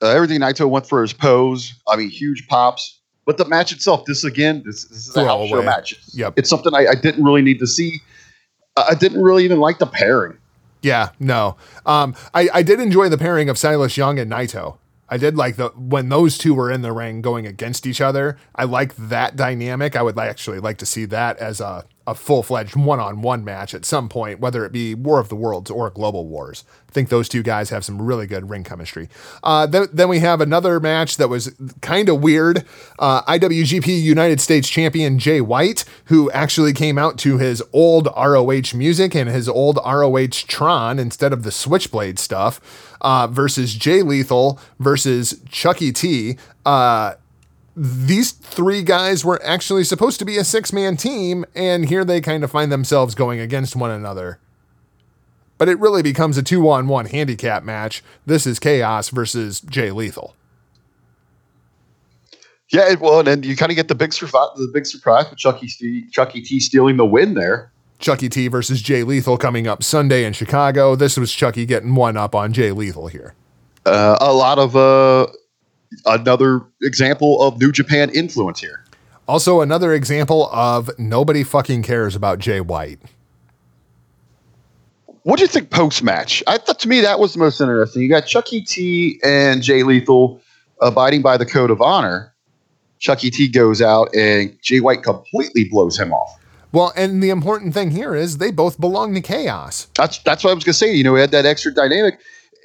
Uh, 0.00 0.08
everything 0.08 0.40
Naito 0.40 0.68
went 0.68 0.86
for 0.86 1.02
his 1.02 1.12
pose. 1.12 1.74
I 1.88 1.96
mean, 1.96 2.10
huge 2.10 2.46
pops. 2.48 3.00
But 3.26 3.36
the 3.36 3.44
match 3.44 3.72
itself, 3.72 4.04
this 4.06 4.24
again, 4.24 4.62
this, 4.64 4.84
this 4.84 5.08
is 5.08 5.16
a 5.16 5.24
house 5.24 5.48
show 5.48 5.56
Throwaway. 5.56 5.66
match. 5.66 5.98
Yep. 6.14 6.34
It's 6.36 6.48
something 6.48 6.74
I, 6.74 6.86
I 6.86 6.94
didn't 6.94 7.24
really 7.24 7.42
need 7.42 7.58
to 7.58 7.66
see. 7.66 8.00
Uh, 8.76 8.86
I 8.90 8.94
didn't 8.94 9.20
really 9.20 9.44
even 9.44 9.58
like 9.58 9.78
the 9.78 9.86
pairing. 9.86 10.38
Yeah, 10.82 11.10
no. 11.18 11.56
Um, 11.84 12.14
I, 12.32 12.48
I 12.54 12.62
did 12.62 12.80
enjoy 12.80 13.08
the 13.08 13.18
pairing 13.18 13.48
of 13.48 13.58
Silas 13.58 13.96
Young 13.96 14.18
and 14.18 14.30
Naito. 14.30 14.78
I 15.10 15.16
did 15.16 15.36
like 15.36 15.56
the 15.56 15.68
when 15.70 16.08
those 16.10 16.38
two 16.38 16.54
were 16.54 16.70
in 16.70 16.82
the 16.82 16.92
ring 16.92 17.22
going 17.22 17.46
against 17.46 17.86
each 17.86 18.00
other. 18.00 18.36
I 18.54 18.64
like 18.64 18.94
that 18.96 19.36
dynamic. 19.36 19.96
I 19.96 20.02
would 20.02 20.18
actually 20.18 20.60
like 20.60 20.78
to 20.78 20.86
see 20.86 21.04
that 21.06 21.38
as 21.38 21.60
a, 21.60 21.86
a 22.08 22.14
full 22.14 22.42
fledged 22.42 22.74
one 22.74 22.98
on 22.98 23.20
one 23.20 23.44
match 23.44 23.74
at 23.74 23.84
some 23.84 24.08
point, 24.08 24.40
whether 24.40 24.64
it 24.64 24.72
be 24.72 24.94
War 24.94 25.20
of 25.20 25.28
the 25.28 25.36
Worlds 25.36 25.70
or 25.70 25.90
Global 25.90 26.26
Wars. 26.26 26.64
I 26.88 26.92
think 26.92 27.10
those 27.10 27.28
two 27.28 27.42
guys 27.42 27.68
have 27.68 27.84
some 27.84 28.00
really 28.00 28.26
good 28.26 28.48
ring 28.48 28.64
chemistry. 28.64 29.10
Uh, 29.42 29.66
then, 29.66 29.88
then 29.92 30.08
we 30.08 30.20
have 30.20 30.40
another 30.40 30.80
match 30.80 31.18
that 31.18 31.28
was 31.28 31.54
kind 31.82 32.08
of 32.08 32.22
weird. 32.22 32.64
Uh, 32.98 33.22
IWGP 33.24 34.00
United 34.00 34.40
States 34.40 34.70
Champion 34.70 35.18
Jay 35.18 35.42
White, 35.42 35.84
who 36.06 36.30
actually 36.30 36.72
came 36.72 36.96
out 36.96 37.18
to 37.18 37.36
his 37.36 37.62
old 37.74 38.08
ROH 38.16 38.74
music 38.74 39.14
and 39.14 39.28
his 39.28 39.46
old 39.46 39.78
ROH 39.84 40.46
Tron 40.46 40.98
instead 40.98 41.34
of 41.34 41.42
the 41.42 41.52
Switchblade 41.52 42.18
stuff, 42.18 42.96
uh, 43.02 43.26
versus 43.26 43.74
Jay 43.74 44.00
Lethal 44.00 44.58
versus 44.78 45.40
Chucky 45.50 45.92
T. 45.92 46.38
These 47.80 48.32
three 48.32 48.82
guys 48.82 49.24
were 49.24 49.40
actually 49.44 49.84
supposed 49.84 50.18
to 50.18 50.24
be 50.24 50.36
a 50.36 50.42
six 50.42 50.72
man 50.72 50.96
team, 50.96 51.44
and 51.54 51.88
here 51.88 52.04
they 52.04 52.20
kind 52.20 52.42
of 52.42 52.50
find 52.50 52.72
themselves 52.72 53.14
going 53.14 53.38
against 53.38 53.76
one 53.76 53.92
another. 53.92 54.40
But 55.58 55.68
it 55.68 55.78
really 55.78 56.02
becomes 56.02 56.36
a 56.36 56.42
two 56.42 56.68
on 56.68 56.88
one 56.88 57.06
handicap 57.06 57.62
match. 57.62 58.02
This 58.26 58.48
is 58.48 58.58
Chaos 58.58 59.10
versus 59.10 59.60
Jay 59.60 59.92
Lethal. 59.92 60.34
Yeah, 62.70 62.94
well, 62.96 63.20
and 63.20 63.28
then 63.28 63.42
you 63.44 63.56
kind 63.56 63.70
of 63.70 63.76
get 63.76 63.86
the 63.86 63.94
big 63.94 64.12
surprise, 64.12 64.48
the 64.56 64.70
big 64.74 64.84
surprise 64.84 65.30
with 65.30 65.38
Chucky, 65.38 65.68
Chucky 66.10 66.42
T 66.42 66.58
stealing 66.58 66.96
the 66.96 67.06
win 67.06 67.34
there. 67.34 67.72
Chucky 68.00 68.28
T 68.28 68.48
versus 68.48 68.82
Jay 68.82 69.04
Lethal 69.04 69.38
coming 69.38 69.68
up 69.68 69.84
Sunday 69.84 70.24
in 70.24 70.32
Chicago. 70.32 70.96
This 70.96 71.16
was 71.16 71.32
Chucky 71.32 71.64
getting 71.64 71.94
one 71.94 72.16
up 72.16 72.34
on 72.34 72.52
Jay 72.52 72.72
Lethal 72.72 73.06
here. 73.06 73.34
Uh, 73.86 74.18
a 74.20 74.32
lot 74.32 74.58
of 74.58 74.76
uh, 74.76 75.28
another 76.06 76.62
example 76.82 77.42
of 77.42 77.60
New 77.60 77.72
Japan 77.72 78.10
influence 78.10 78.60
here. 78.60 78.84
Also, 79.26 79.60
another 79.60 79.92
example 79.92 80.48
of 80.52 80.90
nobody 80.98 81.44
fucking 81.44 81.82
cares 81.82 82.16
about 82.16 82.38
Jay 82.38 82.60
White. 82.60 82.98
What 85.22 85.36
do 85.36 85.42
you 85.42 85.48
think 85.48 85.68
post 85.68 86.02
match? 86.02 86.42
I 86.46 86.56
thought 86.56 86.78
to 86.80 86.88
me 86.88 87.02
that 87.02 87.20
was 87.20 87.34
the 87.34 87.38
most 87.38 87.60
interesting. 87.60 88.00
You 88.02 88.08
got 88.08 88.26
Chucky 88.26 88.62
T 88.62 89.20
and 89.22 89.62
Jay 89.62 89.82
Lethal 89.82 90.40
abiding 90.80 91.20
by 91.20 91.36
the 91.36 91.44
code 91.44 91.70
of 91.70 91.82
honor. 91.82 92.34
Chucky 92.98 93.30
T 93.30 93.48
goes 93.48 93.82
out 93.82 94.08
and 94.14 94.56
Jay 94.62 94.80
White 94.80 95.02
completely 95.02 95.68
blows 95.68 95.98
him 95.98 96.12
off. 96.12 96.38
Well, 96.72 96.92
and 96.96 97.22
the 97.22 97.30
important 97.30 97.74
thing 97.74 97.90
here 97.90 98.14
is 98.14 98.38
they 98.38 98.50
both 98.50 98.80
belong 98.80 99.14
to 99.14 99.20
Chaos. 99.20 99.88
That's 99.94 100.18
that's 100.18 100.44
what 100.44 100.50
I 100.50 100.54
was 100.54 100.64
gonna 100.64 100.74
say. 100.74 100.94
You 100.94 101.04
know, 101.04 101.12
we 101.12 101.20
had 101.20 101.30
that 101.32 101.46
extra 101.46 101.72
dynamic. 101.72 102.18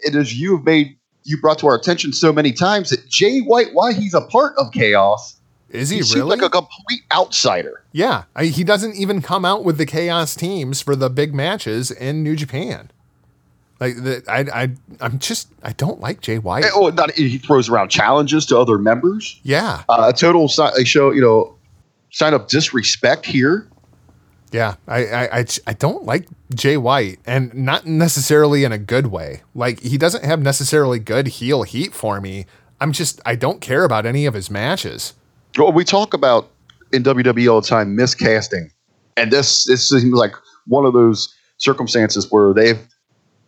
It 0.04 0.16
is 0.16 0.40
you 0.40 0.58
have 0.58 0.66
made 0.66 0.98
you 1.24 1.38
brought 1.40 1.60
to 1.60 1.68
our 1.68 1.76
attention 1.76 2.14
so 2.14 2.32
many 2.34 2.52
times 2.52 2.90
that 2.90 3.08
Jay 3.08 3.40
White, 3.40 3.68
why 3.74 3.94
he's 3.94 4.14
a 4.14 4.22
part 4.22 4.54
of 4.58 4.72
chaos, 4.72 5.36
Is 5.70 5.90
he, 5.90 5.98
he 5.98 6.04
seems 6.04 6.16
really? 6.16 6.36
like 6.38 6.42
a 6.42 6.50
complete 6.50 7.02
outsider. 7.12 7.82
yeah, 7.92 8.24
I, 8.36 8.46
he 8.46 8.64
doesn't 8.64 8.96
even 8.96 9.22
come 9.22 9.46
out 9.46 9.64
with 9.64 9.78
the 9.78 9.86
Chaos 9.86 10.36
teams 10.36 10.82
for 10.82 10.96
the 10.96 11.10
big 11.10 11.34
matches 11.34 11.92
in 11.92 12.24
New 12.24 12.36
Japan. 12.36 12.92
Like 13.80 13.96
the, 13.96 14.24
I, 14.30 14.64
I, 14.64 14.70
I'm 15.02 15.20
just 15.20 15.50
I 15.64 15.74
don't 15.74 16.00
like 16.00 16.22
Jay 16.22 16.38
White. 16.40 16.64
Eh, 16.66 16.70
Oh, 16.74 16.90
not, 16.90 17.12
he 17.12 17.38
throws 17.38 17.68
around 17.70 17.90
challenges 17.90 18.46
to 18.48 18.58
other 18.58 18.78
members. 18.78 19.40
Yeah, 19.44 19.84
Uh, 19.90 20.12
a 20.14 20.18
total 20.18 20.48
si- 20.48 20.86
show, 20.86 21.12
you 21.12 21.22
know, 21.22 21.56
sign 22.12 22.34
of 22.34 22.48
disrespect 22.48 23.26
here. 23.26 23.68
Yeah. 24.54 24.76
I, 24.88 25.06
I, 25.06 25.40
I, 25.40 25.46
I 25.68 25.74
don't 25.74 26.06
like 26.06 26.28
Jay 26.54 26.78
White, 26.78 27.20
and 27.26 27.54
not 27.54 27.86
necessarily 27.86 28.64
in 28.64 28.72
a 28.72 28.78
good 28.78 29.08
way. 29.08 29.42
Like 29.54 29.82
he 29.82 29.98
doesn't 29.98 30.24
have 30.24 30.42
necessarily 30.42 31.00
good 31.00 31.28
heel 31.28 31.64
heat 31.64 31.94
for 31.94 32.22
me. 32.22 32.46
I'm 32.80 32.92
just 32.92 33.20
I 33.26 33.36
don't 33.36 33.62
care 33.62 33.84
about 33.84 34.06
any 34.06 34.26
of 34.26 34.34
his 34.34 34.50
matches. 34.50 35.14
Well, 35.58 35.72
we 35.72 35.84
talk 35.84 36.14
about 36.14 36.50
in 36.92 37.04
WWE 37.04 37.52
all 37.52 37.62
the 37.62 37.68
time 37.68 37.98
miscasting, 37.98 38.70
and 39.18 39.32
this 39.32 39.66
this 39.66 39.90
seems 39.90 40.14
like 40.14 40.36
one 40.68 40.86
of 40.86 40.94
those 40.94 41.34
circumstances 41.58 42.32
where 42.32 42.54
they've 42.54 42.80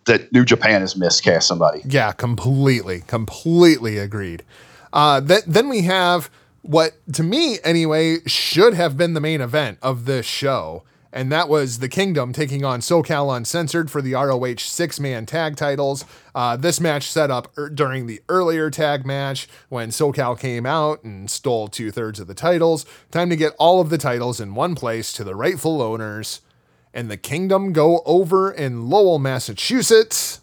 that 0.06 0.32
New 0.32 0.46
Japan 0.46 0.82
has 0.82 0.96
miscast 0.96 1.48
somebody. 1.48 1.82
Yeah, 1.86 2.12
completely, 2.12 3.02
completely 3.08 3.98
agreed. 3.98 4.44
Uh, 4.94 5.20
th- 5.20 5.44
then 5.46 5.68
we 5.68 5.82
have 5.82 6.30
what, 6.62 6.94
to 7.14 7.24
me 7.24 7.60
anyway, 7.64 8.20
should 8.26 8.74
have 8.74 8.98
been 8.98 9.14
the 9.14 9.22
main 9.22 9.42
event 9.42 9.78
of 9.82 10.06
this 10.06 10.26
show, 10.26 10.84
and 11.16 11.32
that 11.32 11.50
was 11.50 11.80
the 11.80 11.90
Kingdom 11.90 12.32
taking 12.34 12.64
on 12.64 12.82
SoCal 12.82 13.36
Uncensored 13.36 13.90
for 13.90 14.04
the 14.04 14.14
ROH 14.14 14.58
six 14.58 15.00
man 15.00 15.26
tag 15.26 15.56
titles. 15.56 16.06
Uh, 16.36 16.56
this 16.56 16.80
match 16.80 17.10
set 17.10 17.32
up 17.32 17.52
er- 17.58 17.70
during 17.70 18.06
the 18.06 18.22
earlier 18.30 18.70
tag 18.70 19.04
match 19.06 19.48
when 19.70 19.90
SoCal 19.90 20.40
came 20.40 20.68
out 20.68 21.04
and 21.04 21.32
stole 21.32 21.68
two 21.68 21.90
thirds 21.90 22.20
of 22.20 22.28
the 22.28 22.36
titles. 22.36 22.86
Time 23.10 23.32
to 23.32 23.36
get 23.36 23.56
all 23.58 23.82
of 23.82 23.90
the 23.90 23.98
titles 23.98 24.40
in 24.40 24.54
one 24.54 24.76
place 24.76 25.12
to 25.14 25.24
the 25.24 25.36
rightful 25.36 25.82
owners. 25.82 26.42
And 26.94 27.10
the 27.10 27.18
Kingdom 27.18 27.74
go 27.74 28.04
over 28.06 28.52
in 28.52 28.90
Lowell, 28.90 29.18
Massachusetts 29.18 30.42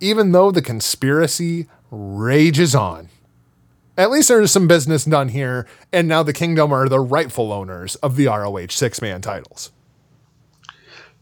even 0.00 0.32
though 0.32 0.50
the 0.50 0.62
conspiracy 0.62 1.68
rages 1.90 2.74
on. 2.74 3.10
At 3.96 4.10
least 4.10 4.28
there's 4.28 4.50
some 4.50 4.66
business 4.66 5.04
done 5.04 5.28
here, 5.28 5.66
and 5.92 6.08
now 6.08 6.22
the 6.22 6.32
kingdom 6.32 6.72
are 6.72 6.88
the 6.88 7.00
rightful 7.00 7.52
owners 7.52 7.96
of 7.96 8.16
the 8.16 8.26
ROH 8.26 8.68
six 8.70 9.02
man 9.02 9.20
titles. 9.20 9.70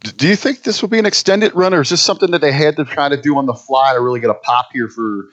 Do 0.00 0.28
you 0.28 0.36
think 0.36 0.62
this 0.62 0.80
will 0.80 0.88
be 0.88 0.98
an 0.98 1.06
extended 1.06 1.54
run, 1.54 1.74
or 1.74 1.80
is 1.80 1.90
this 1.90 2.02
something 2.02 2.30
that 2.30 2.40
they 2.40 2.52
had 2.52 2.76
to 2.76 2.84
try 2.84 3.08
to 3.08 3.20
do 3.20 3.36
on 3.36 3.46
the 3.46 3.54
fly 3.54 3.94
to 3.94 4.00
really 4.00 4.20
get 4.20 4.30
a 4.30 4.34
pop 4.34 4.68
here 4.72 4.88
for 4.88 5.28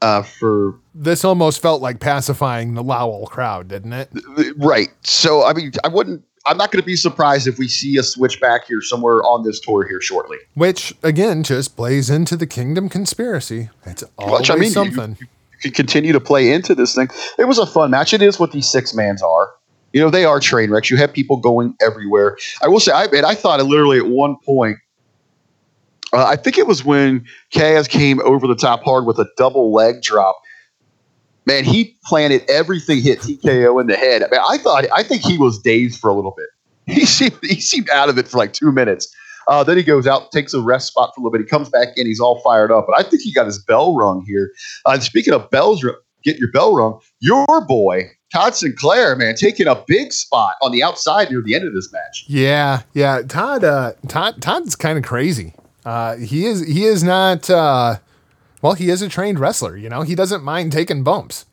uh, 0.00 0.22
for 0.22 0.74
This 0.94 1.24
almost 1.24 1.60
felt 1.60 1.82
like 1.82 1.98
pacifying 2.00 2.74
the 2.74 2.82
Lowell 2.82 3.26
crowd, 3.26 3.68
didn't 3.68 3.92
it? 3.92 4.10
right? 4.56 4.88
So 5.02 5.44
I 5.44 5.52
mean, 5.52 5.72
I 5.84 5.88
wouldn't. 5.88 6.24
I'm 6.46 6.56
not 6.56 6.70
going 6.70 6.80
to 6.80 6.86
be 6.86 6.96
surprised 6.96 7.46
if 7.46 7.58
we 7.58 7.68
see 7.68 7.98
a 7.98 8.02
switch 8.02 8.40
back 8.40 8.66
here 8.68 8.80
somewhere 8.80 9.22
on 9.24 9.42
this 9.44 9.60
tour 9.60 9.86
here 9.86 10.00
shortly. 10.00 10.38
Which 10.54 10.94
again 11.02 11.42
just 11.42 11.76
plays 11.76 12.08
into 12.08 12.36
the 12.36 12.46
kingdom 12.46 12.88
conspiracy. 12.88 13.70
It's 13.84 14.04
always 14.16 14.40
Which 14.40 14.50
I 14.50 14.54
mean, 14.54 14.62
you- 14.64 14.70
something. 14.70 15.16
You, 15.20 15.26
can 15.60 15.72
continue 15.72 16.12
to 16.12 16.20
play 16.20 16.52
into 16.52 16.72
this 16.72 16.94
thing. 16.94 17.08
It 17.36 17.48
was 17.48 17.58
a 17.58 17.66
fun 17.66 17.90
match. 17.90 18.14
It 18.14 18.22
is 18.22 18.38
what 18.38 18.52
these 18.52 18.70
six 18.70 18.94
mans 18.94 19.22
are. 19.22 19.50
You 19.92 20.00
know, 20.00 20.10
they 20.10 20.24
are 20.24 20.38
train 20.38 20.70
wrecks. 20.70 20.90
You 20.90 20.96
have 20.98 21.12
people 21.12 21.38
going 21.38 21.74
everywhere. 21.80 22.36
I 22.62 22.68
will 22.68 22.80
say, 22.80 22.92
I 22.92 23.04
and 23.04 23.24
I 23.24 23.34
thought 23.34 23.64
literally 23.64 23.98
at 23.98 24.06
one 24.06 24.36
point, 24.44 24.78
uh, 26.12 26.24
I 26.24 26.36
think 26.36 26.58
it 26.58 26.66
was 26.66 26.84
when 26.84 27.26
Kaz 27.52 27.88
came 27.88 28.20
over 28.20 28.46
the 28.46 28.54
top 28.54 28.82
hard 28.82 29.06
with 29.06 29.18
a 29.18 29.26
double 29.36 29.72
leg 29.72 30.02
drop. 30.02 30.40
Man, 31.46 31.64
he 31.64 31.96
planted 32.04 32.44
everything, 32.48 33.00
hit 33.00 33.20
TKO 33.20 33.80
in 33.80 33.86
the 33.86 33.96
head. 33.96 34.22
I, 34.22 34.28
mean, 34.30 34.40
I 34.46 34.58
thought, 34.58 34.84
I 34.92 35.02
think 35.02 35.22
he 35.22 35.38
was 35.38 35.58
dazed 35.58 35.98
for 35.98 36.10
a 36.10 36.14
little 36.14 36.34
bit. 36.36 36.46
He 36.88 37.04
seemed, 37.04 37.36
he 37.42 37.60
seemed 37.60 37.90
out 37.90 38.08
of 38.08 38.16
it 38.16 38.26
for 38.26 38.38
like 38.38 38.54
two 38.54 38.72
minutes. 38.72 39.14
Uh, 39.46 39.62
then 39.62 39.76
he 39.76 39.82
goes 39.82 40.06
out, 40.06 40.32
takes 40.32 40.54
a 40.54 40.60
rest 40.62 40.88
spot 40.88 41.14
for 41.14 41.20
a 41.20 41.22
little 41.22 41.32
bit. 41.32 41.42
He 41.42 41.46
comes 41.46 41.68
back 41.68 41.88
in, 41.96 42.06
he's 42.06 42.18
all 42.18 42.40
fired 42.40 42.72
up. 42.72 42.86
But 42.86 42.98
I 42.98 43.02
think 43.02 43.20
he 43.20 43.30
got 43.30 43.44
his 43.44 43.62
bell 43.62 43.94
rung 43.94 44.24
here. 44.26 44.50
Uh, 44.86 44.92
and 44.92 45.02
speaking 45.02 45.34
of 45.34 45.50
bells, 45.50 45.84
get 46.24 46.38
your 46.38 46.50
bell 46.50 46.74
rung. 46.74 46.98
Your 47.20 47.60
boy 47.66 48.10
Todd 48.32 48.54
Sinclair, 48.54 49.16
man, 49.16 49.34
taking 49.34 49.66
a 49.66 49.82
big 49.86 50.12
spot 50.12 50.54
on 50.62 50.70
the 50.72 50.82
outside 50.82 51.30
near 51.30 51.40
the 51.42 51.54
end 51.54 51.66
of 51.66 51.72
this 51.74 51.90
match. 51.92 52.24
Yeah, 52.26 52.82
yeah. 52.92 53.22
Todd, 53.22 53.64
uh, 53.64 53.92
Todd, 54.06 54.42
Todd's 54.42 54.76
kind 54.76 54.98
of 54.98 55.04
crazy. 55.04 55.54
Uh, 55.84 56.16
he 56.16 56.44
is, 56.46 56.66
he 56.66 56.84
is 56.84 57.02
not. 57.02 57.48
Uh, 57.48 57.96
well, 58.60 58.74
he 58.74 58.90
is 58.90 59.00
a 59.02 59.08
trained 59.08 59.38
wrestler. 59.38 59.76
You 59.76 59.88
know, 59.88 60.02
he 60.02 60.14
doesn't 60.14 60.42
mind 60.42 60.72
taking 60.72 61.02
bumps. 61.04 61.46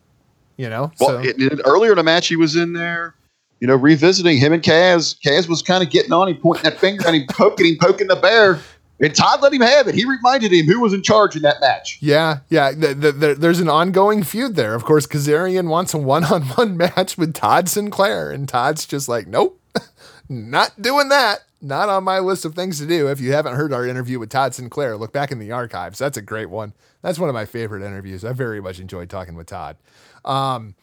You 0.57 0.69
know, 0.69 0.91
Well, 0.99 1.09
so 1.09 1.19
it, 1.19 1.35
it- 1.37 1.61
earlier 1.65 1.91
in 1.91 1.97
the 1.97 2.03
match, 2.03 2.27
he 2.27 2.35
was 2.37 2.55
in 2.55 2.71
there, 2.73 3.13
you 3.59 3.67
know, 3.67 3.75
revisiting 3.75 4.37
him 4.37 4.53
and 4.53 4.63
Kaz. 4.63 5.15
Kaz 5.25 5.49
was 5.49 5.61
kind 5.61 5.83
of 5.83 5.89
getting 5.89 6.13
on 6.13 6.29
him, 6.29 6.37
pointing 6.37 6.63
that 6.63 6.79
finger 6.79 7.05
at 7.07 7.13
him, 7.13 7.25
poking 7.29 7.65
him, 7.67 7.77
poking 7.81 8.07
the 8.07 8.15
bear. 8.15 8.59
And 8.99 9.13
Todd 9.13 9.41
let 9.41 9.53
him 9.53 9.61
have 9.61 9.87
it. 9.87 9.95
He 9.95 10.05
reminded 10.05 10.53
him 10.53 10.67
who 10.67 10.79
was 10.79 10.93
in 10.93 11.03
charge 11.03 11.35
in 11.35 11.41
that 11.41 11.59
match. 11.59 11.97
yeah, 12.01 12.39
yeah. 12.49 12.71
The, 12.71 12.93
the, 12.93 13.11
the, 13.11 13.35
there's 13.35 13.59
an 13.59 13.67
ongoing 13.67 14.23
feud 14.23 14.55
there. 14.55 14.73
Of 14.73 14.85
course, 14.85 15.05
Kazarian 15.05 15.67
wants 15.67 15.93
a 15.93 15.97
one-on-one 15.97 16.77
match 16.77 17.17
with 17.17 17.33
Todd 17.33 17.67
Sinclair, 17.67 18.31
and 18.31 18.47
Todd's 18.47 18.85
just 18.85 19.09
like, 19.09 19.27
nope, 19.27 19.59
not 20.29 20.81
doing 20.81 21.09
that. 21.09 21.39
Not 21.61 21.89
on 21.89 22.03
my 22.03 22.19
list 22.19 22.45
of 22.45 22.53
things 22.53 22.79
to 22.79 22.85
do. 22.85 23.07
If 23.07 23.19
you 23.19 23.33
haven't 23.33 23.55
heard 23.55 23.73
our 23.73 23.87
interview 23.87 24.19
with 24.19 24.29
Todd 24.29 24.53
Sinclair, 24.53 24.97
look 24.97 25.11
back 25.11 25.31
in 25.31 25.39
the 25.39 25.51
archives. 25.51 25.97
That's 25.97 26.17
a 26.17 26.21
great 26.21 26.49
one. 26.49 26.73
That's 27.01 27.17
one 27.17 27.27
of 27.27 27.33
my 27.33 27.45
favorite 27.45 27.83
interviews. 27.83 28.23
I 28.23 28.33
very 28.33 28.61
much 28.61 28.79
enjoyed 28.79 29.09
talking 29.09 29.35
with 29.35 29.47
Todd. 29.47 29.77
Um, 30.23 30.75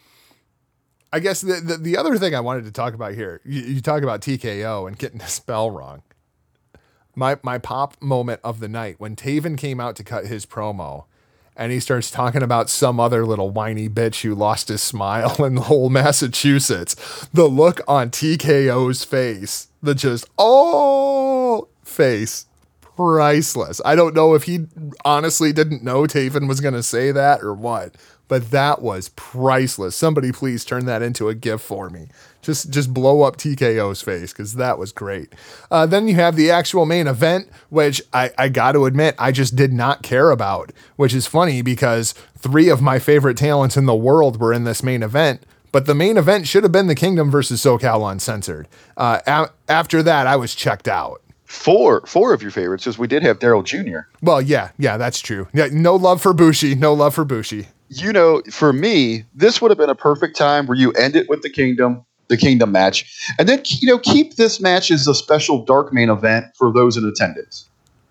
I 1.12 1.20
guess 1.20 1.40
the, 1.40 1.60
the, 1.60 1.76
the 1.76 1.97
other 1.97 2.16
thing 2.18 2.34
I 2.34 2.40
wanted 2.40 2.64
to 2.64 2.72
talk 2.72 2.94
about 2.94 3.14
here, 3.14 3.40
you, 3.44 3.60
you 3.60 3.80
talk 3.80 4.02
about 4.02 4.22
TKO 4.22 4.89
and 4.89 4.98
getting 4.98 5.18
the 5.18 5.26
spell 5.26 5.70
wrong. 5.70 6.02
My 7.14 7.39
my 7.43 7.59
pop 7.59 8.01
moment 8.01 8.40
of 8.43 8.60
the 8.60 8.68
night 8.68 8.97
when 8.98 9.16
Taven 9.16 9.59
came 9.59 9.80
out 9.80 9.97
to 9.97 10.05
cut 10.05 10.26
his 10.26 10.47
promo, 10.47 11.05
and 11.56 11.70
he 11.70 11.80
starts 11.80 12.10
talking 12.10 12.43
about 12.43 12.70
some 12.70 12.98
other 12.98 13.26
little 13.26 13.51
whiny 13.51 13.89
bitch 13.89 14.22
who 14.22 14.34
lost 14.34 14.68
his 14.68 14.82
smile 14.82 15.44
in 15.44 15.55
the 15.56 15.62
whole 15.62 15.90
Massachusetts. 15.90 16.97
The 17.32 17.48
look 17.48 17.80
on 17.86 18.10
TKO's 18.10 19.05
face, 19.05 19.68
the 19.82 19.94
just 19.94 20.28
oh 20.39 21.68
face, 21.84 22.47
priceless. 22.80 23.80
I 23.84 23.94
don't 23.94 24.14
know 24.14 24.34
if 24.34 24.44
he 24.44 24.66
honestly 25.05 25.52
didn't 25.52 25.82
know 25.82 26.02
Taven 26.02 26.48
was 26.48 26.60
going 26.60 26.74
to 26.74 26.82
say 26.82 27.12
that 27.12 27.43
or 27.43 27.52
what, 27.52 27.97
but 28.28 28.51
that 28.51 28.80
was 28.80 29.10
priceless. 29.10 29.94
Somebody 29.97 30.32
please 30.32 30.64
turn 30.64 30.86
that 30.86 31.02
into 31.02 31.28
a 31.28 31.34
GIF 31.34 31.60
for 31.60 31.90
me. 31.90 32.09
Just 32.43 32.70
just 32.70 32.93
blow 32.93 33.23
up 33.23 33.36
TKO's 33.36 34.02
face 34.02 34.32
because 34.32 34.55
that 34.55 34.77
was 34.77 34.90
great. 34.93 35.32
Uh, 35.70 35.86
then 35.86 36.09
you 36.09 36.16
have 36.16 36.35
the 36.36 36.51
actual 36.51 36.85
main 36.86 37.06
event, 37.06 37.48
which 37.70 38.02
I, 38.12 38.32
I 38.36 38.48
got 38.48 38.73
to 38.73 38.85
admit 38.86 39.14
I 39.19 39.31
just 39.32 39.55
did 39.55 39.73
not 39.73 40.02
care 40.02 40.31
about, 40.31 40.73
which 40.97 41.14
is 41.14 41.27
funny 41.27 41.62
because 41.62 42.14
three 42.36 42.69
of 42.69 42.82
my 42.82 42.98
favorite 42.98 43.36
talents 43.36 43.77
in 43.77 43.86
the 43.86 43.94
world 43.94 44.40
were 44.40 44.52
in 44.52 44.64
this 44.64 44.82
main 44.82 45.02
event. 45.05 45.44
But 45.70 45.86
the 45.86 45.94
main 45.94 46.16
event 46.19 46.47
should 46.48 46.64
have 46.64 46.73
been 46.73 46.89
the 46.89 46.94
Kingdom 46.94 47.31
versus 47.31 47.62
SoCal 47.64 48.10
Uncensored. 48.10 48.69
Uh, 48.97 49.20
a- 49.27 49.51
after 49.70 50.02
that, 50.02 50.27
I 50.27 50.36
was 50.36 50.55
checked 50.55 50.86
out. 50.89 51.23
Four, 51.47 52.05
four 52.06 52.35
of 52.35 52.43
your 52.43 52.51
favorites, 52.51 52.85
because 52.85 52.98
we 52.98 53.06
did 53.06 53.23
have 53.23 53.39
Daryl 53.39 53.64
Jr. 53.64 54.01
Well, 54.20 54.43
yeah, 54.43 54.70
yeah, 54.78 54.97
that's 54.97 55.20
true. 55.20 55.48
Yeah, 55.55 55.69
no 55.70 55.94
love 55.97 56.20
for 56.20 56.32
Bushi, 56.35 56.74
no 56.74 56.93
love 56.93 57.14
for 57.14 57.24
Bushi. 57.24 57.69
you 57.89 58.12
know, 58.12 58.43
for 58.51 58.73
me, 58.73 59.24
this 59.35 59.62
would 59.62 59.70
have 59.70 59.78
been 59.78 59.90
a 59.90 59.94
perfect 59.94 60.36
time 60.36 60.66
where 60.66 60.77
you 60.77 60.90
end 60.93 61.14
it 61.14 61.28
with 61.28 61.43
the 61.43 61.51
kingdom, 61.51 62.05
the 62.33 62.37
kingdom 62.39 62.73
match, 62.73 63.05
and 63.39 63.49
then 63.49 63.63
you 63.67 63.87
know 63.87 63.99
keep 63.99 64.37
this 64.37 64.61
match 64.61 64.91
as 64.91 65.07
a 65.07 65.15
special 65.15 65.65
dark 65.65 65.93
main 65.93 66.09
event 66.11 66.47
for 66.57 66.73
those 66.73 66.97
in 66.97 67.05
attendance. 67.07 67.69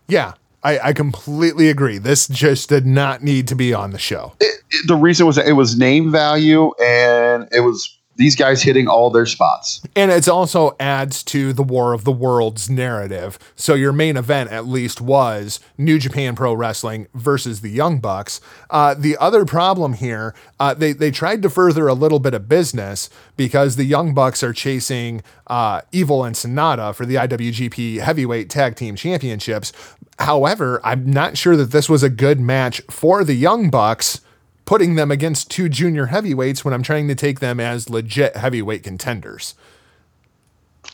Yeah, 0.08 0.34
I, 0.64 0.80
I 0.80 0.94
completely 0.94 1.70
agree. 1.70 1.98
This 1.98 2.28
just 2.28 2.70
did 2.70 2.86
not 2.86 3.24
need 3.24 3.48
to 3.50 3.56
be 3.56 3.74
on 3.74 3.92
the 3.92 4.00
show. 4.00 4.34
It, 4.40 4.46
it- 4.70 4.88
the 4.88 4.96
reason 4.96 5.26
was 5.28 5.36
that 5.36 5.48
it 5.48 5.54
was 5.54 5.78
name 5.78 6.12
value 6.12 6.72
and 6.82 7.48
it 7.52 7.60
was 7.62 7.98
these 8.22 8.36
guys 8.36 8.62
hitting 8.62 8.88
all 8.88 9.10
their 9.10 9.26
spots. 9.26 9.82
And 9.96 10.12
it 10.12 10.30
also 10.30 10.76
adds 10.80 11.24
to 11.24 11.54
the 11.54 11.64
War 11.64 11.92
of 11.92 12.04
the 12.04 12.12
Worlds 12.12 12.70
narrative. 12.70 13.40
So 13.56 13.74
your 13.74 13.92
main 13.92 14.16
event, 14.16 14.52
at 14.52 14.68
least, 14.68 15.02
was 15.02 15.60
New 15.76 15.98
Japan 15.98 16.36
Pro 16.36 16.54
Wrestling 16.54 17.08
versus 17.16 17.62
the 17.62 17.72
Young 17.72 18.00
Bucks. 18.00 18.40
Uh, 18.70 18.94
the 18.94 19.18
other 19.18 19.44
problem 19.44 19.94
here, 19.94 20.36
uh, 20.60 20.76
they 20.76 20.94
they 20.94 21.10
tried 21.10 21.42
to 21.42 21.50
further 21.50 21.88
a 21.88 21.96
little 21.96 22.20
bit 22.20 22.36
of 22.36 22.48
business 22.48 23.10
because 23.38 23.76
the 23.76 23.86
Young 23.86 24.14
Bucks 24.14 24.44
are 24.44 24.54
chasing 24.54 25.24
uh, 25.48 25.82
Evil 25.92 26.24
and 26.24 26.36
Sanada 26.36 26.94
for 26.94 27.08
the 27.08 27.16
IWGP 27.16 28.02
Heavyweight 28.02 28.52
Tag 28.52 28.76
Team 28.76 28.96
Championships. 28.96 29.74
However, 30.20 30.80
I'm 30.84 31.10
not 31.10 31.40
sure 31.40 31.58
that 31.58 31.72
this 31.72 31.90
was 31.90 32.04
a 32.04 32.10
good 32.10 32.40
match 32.40 32.84
for 32.92 33.24
the 33.24 33.34
Young 33.34 33.72
Bucks 33.72 34.22
putting 34.66 34.96
them 34.96 35.12
against 35.12 35.50
two 35.52 35.68
junior 35.70 36.08
heavyweights 36.08 36.64
when 36.64 36.74
I'm 36.74 36.84
trying 36.84 37.08
to 37.08 37.16
take 37.16 37.40
them 37.40 37.60
as 37.60 37.90
legit 37.90 38.36
heavyweight 38.36 38.84
contenders. 38.84 39.56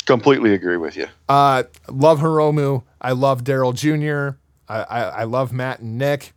Completely 0.05 0.53
agree 0.53 0.77
with 0.77 0.95
you. 0.95 1.07
Uh, 1.29 1.63
love 1.89 2.19
Hiromu. 2.19 2.83
I 3.01 3.11
love 3.11 3.43
Daryl 3.43 3.73
Jr. 3.73 4.37
I, 4.67 4.81
I, 4.83 5.01
I 5.01 5.23
love 5.23 5.51
Matt 5.53 5.79
and 5.79 5.97
Nick. 5.97 6.33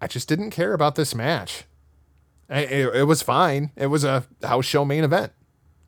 I 0.00 0.06
just 0.06 0.28
didn't 0.28 0.50
care 0.50 0.72
about 0.72 0.94
this 0.94 1.14
match. 1.14 1.64
I- 2.48 2.60
It, 2.60 2.94
it 2.96 3.02
was 3.04 3.22
fine. 3.22 3.70
It 3.76 3.86
was 3.86 4.04
a 4.04 4.24
house 4.42 4.64
show 4.64 4.84
main 4.84 5.04
event. 5.04 5.32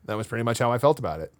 That 0.05 0.15
was 0.17 0.27
pretty 0.27 0.43
much 0.43 0.59
how 0.59 0.71
I 0.71 0.77
felt 0.77 0.99
about 0.99 1.19
it. 1.21 1.33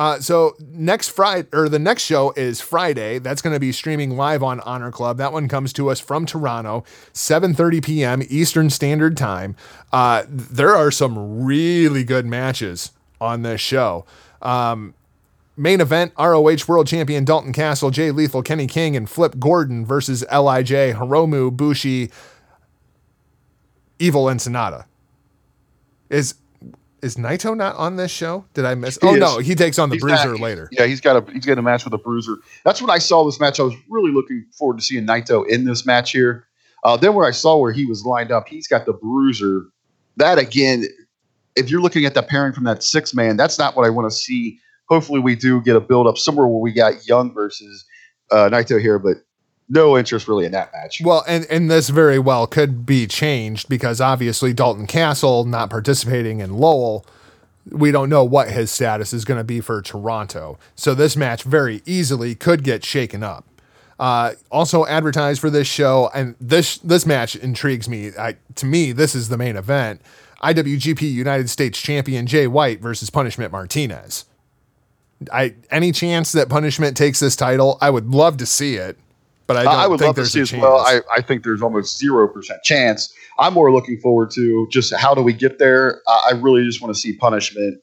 Uh, 0.00 0.18
so 0.18 0.56
next 0.72 1.10
Friday 1.10 1.46
or 1.52 1.68
the 1.68 1.78
next 1.78 2.04
show 2.04 2.32
is 2.34 2.58
Friday. 2.58 3.18
That's 3.18 3.42
going 3.42 3.52
to 3.52 3.60
be 3.60 3.70
streaming 3.70 4.16
live 4.16 4.42
on 4.42 4.60
Honor 4.60 4.90
Club. 4.90 5.18
That 5.18 5.30
one 5.30 5.46
comes 5.46 5.74
to 5.74 5.90
us 5.90 6.00
from 6.00 6.24
Toronto, 6.24 6.84
7:30 7.12 7.84
p.m. 7.84 8.22
Eastern 8.30 8.70
Standard 8.70 9.14
Time. 9.14 9.56
Uh, 9.92 10.24
there 10.26 10.74
are 10.74 10.90
some 10.90 11.44
really 11.44 12.02
good 12.02 12.24
matches 12.24 12.92
on 13.20 13.42
this 13.42 13.60
show. 13.60 14.06
Um, 14.40 14.94
main 15.54 15.82
event: 15.82 16.14
ROH 16.18 16.64
World 16.66 16.86
Champion 16.86 17.26
Dalton 17.26 17.52
Castle, 17.52 17.90
Jay 17.90 18.10
Lethal, 18.10 18.42
Kenny 18.42 18.66
King, 18.66 18.96
and 18.96 19.08
Flip 19.08 19.38
Gordon 19.38 19.84
versus 19.84 20.24
Lij, 20.32 20.94
Hiromu, 20.94 21.54
Bushi, 21.54 22.10
Evil, 23.98 24.30
and 24.30 24.40
Sanada. 24.40 24.86
Is 26.08 26.36
is 27.02 27.16
Naito 27.16 27.56
not 27.56 27.76
on 27.76 27.96
this 27.96 28.10
show? 28.10 28.44
Did 28.54 28.64
I 28.64 28.74
miss? 28.74 28.98
He 29.00 29.06
oh 29.06 29.14
is. 29.14 29.20
no, 29.20 29.38
he 29.38 29.54
takes 29.54 29.78
on 29.78 29.88
the 29.88 29.96
He's 29.96 30.02
Bruiser 30.02 30.32
back. 30.32 30.40
later. 30.40 30.68
Yeah, 30.72 30.86
he's 30.86 31.00
got 31.00 31.16
a 31.16 31.32
he's 31.32 31.46
got 31.46 31.58
a 31.58 31.62
match 31.62 31.84
with 31.84 31.94
a 31.94 31.98
bruiser. 31.98 32.36
That's 32.64 32.80
when 32.80 32.90
I 32.90 32.98
saw 32.98 33.24
this 33.24 33.40
match. 33.40 33.60
I 33.60 33.64
was 33.64 33.74
really 33.88 34.12
looking 34.12 34.44
forward 34.52 34.78
to 34.78 34.84
seeing 34.84 35.06
Naito 35.06 35.46
in 35.48 35.64
this 35.64 35.86
match 35.86 36.12
here. 36.12 36.46
Uh, 36.84 36.96
then 36.96 37.14
where 37.14 37.26
I 37.26 37.30
saw 37.30 37.56
where 37.56 37.72
he 37.72 37.84
was 37.84 38.04
lined 38.04 38.32
up, 38.32 38.48
he's 38.48 38.66
got 38.66 38.86
the 38.86 38.92
bruiser. 38.92 39.66
That 40.16 40.38
again, 40.38 40.84
if 41.56 41.70
you're 41.70 41.80
looking 41.82 42.04
at 42.04 42.14
the 42.14 42.22
pairing 42.22 42.52
from 42.52 42.64
that 42.64 42.82
six 42.82 43.14
man, 43.14 43.36
that's 43.36 43.58
not 43.58 43.76
what 43.76 43.86
I 43.86 43.90
want 43.90 44.10
to 44.10 44.16
see. 44.16 44.58
Hopefully, 44.88 45.20
we 45.20 45.36
do 45.36 45.60
get 45.62 45.76
a 45.76 45.80
build 45.80 46.06
up 46.06 46.18
somewhere 46.18 46.46
where 46.46 46.60
we 46.60 46.72
got 46.72 47.06
Young 47.06 47.32
versus 47.32 47.84
uh, 48.30 48.48
Naito 48.48 48.80
here, 48.80 48.98
but 48.98 49.18
no 49.70 49.96
interest 49.96 50.28
really 50.28 50.44
in 50.44 50.52
that 50.52 50.72
match. 50.72 51.00
Well, 51.02 51.24
and 51.26 51.46
and 51.48 51.70
this 51.70 51.88
very 51.88 52.18
well 52.18 52.46
could 52.46 52.84
be 52.84 53.06
changed 53.06 53.68
because 53.68 54.00
obviously 54.00 54.52
Dalton 54.52 54.86
Castle 54.86 55.44
not 55.44 55.70
participating 55.70 56.40
in 56.40 56.56
Lowell. 56.56 57.06
We 57.70 57.92
don't 57.92 58.08
know 58.08 58.24
what 58.24 58.50
his 58.50 58.70
status 58.70 59.12
is 59.12 59.24
going 59.24 59.38
to 59.38 59.44
be 59.44 59.60
for 59.60 59.80
Toronto. 59.80 60.58
So 60.74 60.94
this 60.94 61.16
match 61.16 61.44
very 61.44 61.82
easily 61.86 62.34
could 62.34 62.64
get 62.64 62.84
shaken 62.84 63.22
up. 63.22 63.46
Uh, 63.98 64.32
also 64.50 64.86
advertised 64.86 65.40
for 65.40 65.50
this 65.50 65.68
show, 65.68 66.10
and 66.14 66.34
this 66.40 66.78
this 66.78 67.06
match 67.06 67.36
intrigues 67.36 67.88
me. 67.88 68.10
I, 68.18 68.36
to 68.56 68.66
me, 68.66 68.92
this 68.92 69.14
is 69.14 69.28
the 69.28 69.36
main 69.36 69.56
event: 69.56 70.00
IWGP 70.42 71.02
United 71.02 71.48
States 71.48 71.78
Champion 71.80 72.26
Jay 72.26 72.46
White 72.46 72.80
versus 72.80 73.10
Punishment 73.10 73.52
Martinez. 73.52 74.24
I 75.30 75.54
any 75.70 75.92
chance 75.92 76.32
that 76.32 76.48
Punishment 76.48 76.96
takes 76.96 77.20
this 77.20 77.36
title, 77.36 77.76
I 77.80 77.90
would 77.90 78.06
love 78.08 78.38
to 78.38 78.46
see 78.46 78.76
it, 78.76 78.98
but 79.50 79.66
I 79.66 79.82
I, 79.82 79.86
would 79.88 79.98
think 79.98 80.16
love 80.16 80.24
to 80.24 80.30
see 80.30 80.42
as 80.42 80.52
well. 80.52 80.78
I, 80.78 81.00
I 81.12 81.20
think 81.20 81.42
there's 81.42 81.60
almost 81.60 81.98
zero 81.98 82.28
percent 82.28 82.62
chance. 82.62 83.12
I'm 83.36 83.52
more 83.52 83.72
looking 83.72 83.98
forward 83.98 84.30
to 84.36 84.68
just 84.70 84.94
how 84.94 85.12
do 85.12 85.22
we 85.22 85.32
get 85.32 85.58
there. 85.58 86.00
I 86.06 86.28
I 86.30 86.32
really 86.34 86.62
just 86.64 86.80
want 86.80 86.94
to 86.94 87.00
see 87.00 87.16
punishment 87.16 87.82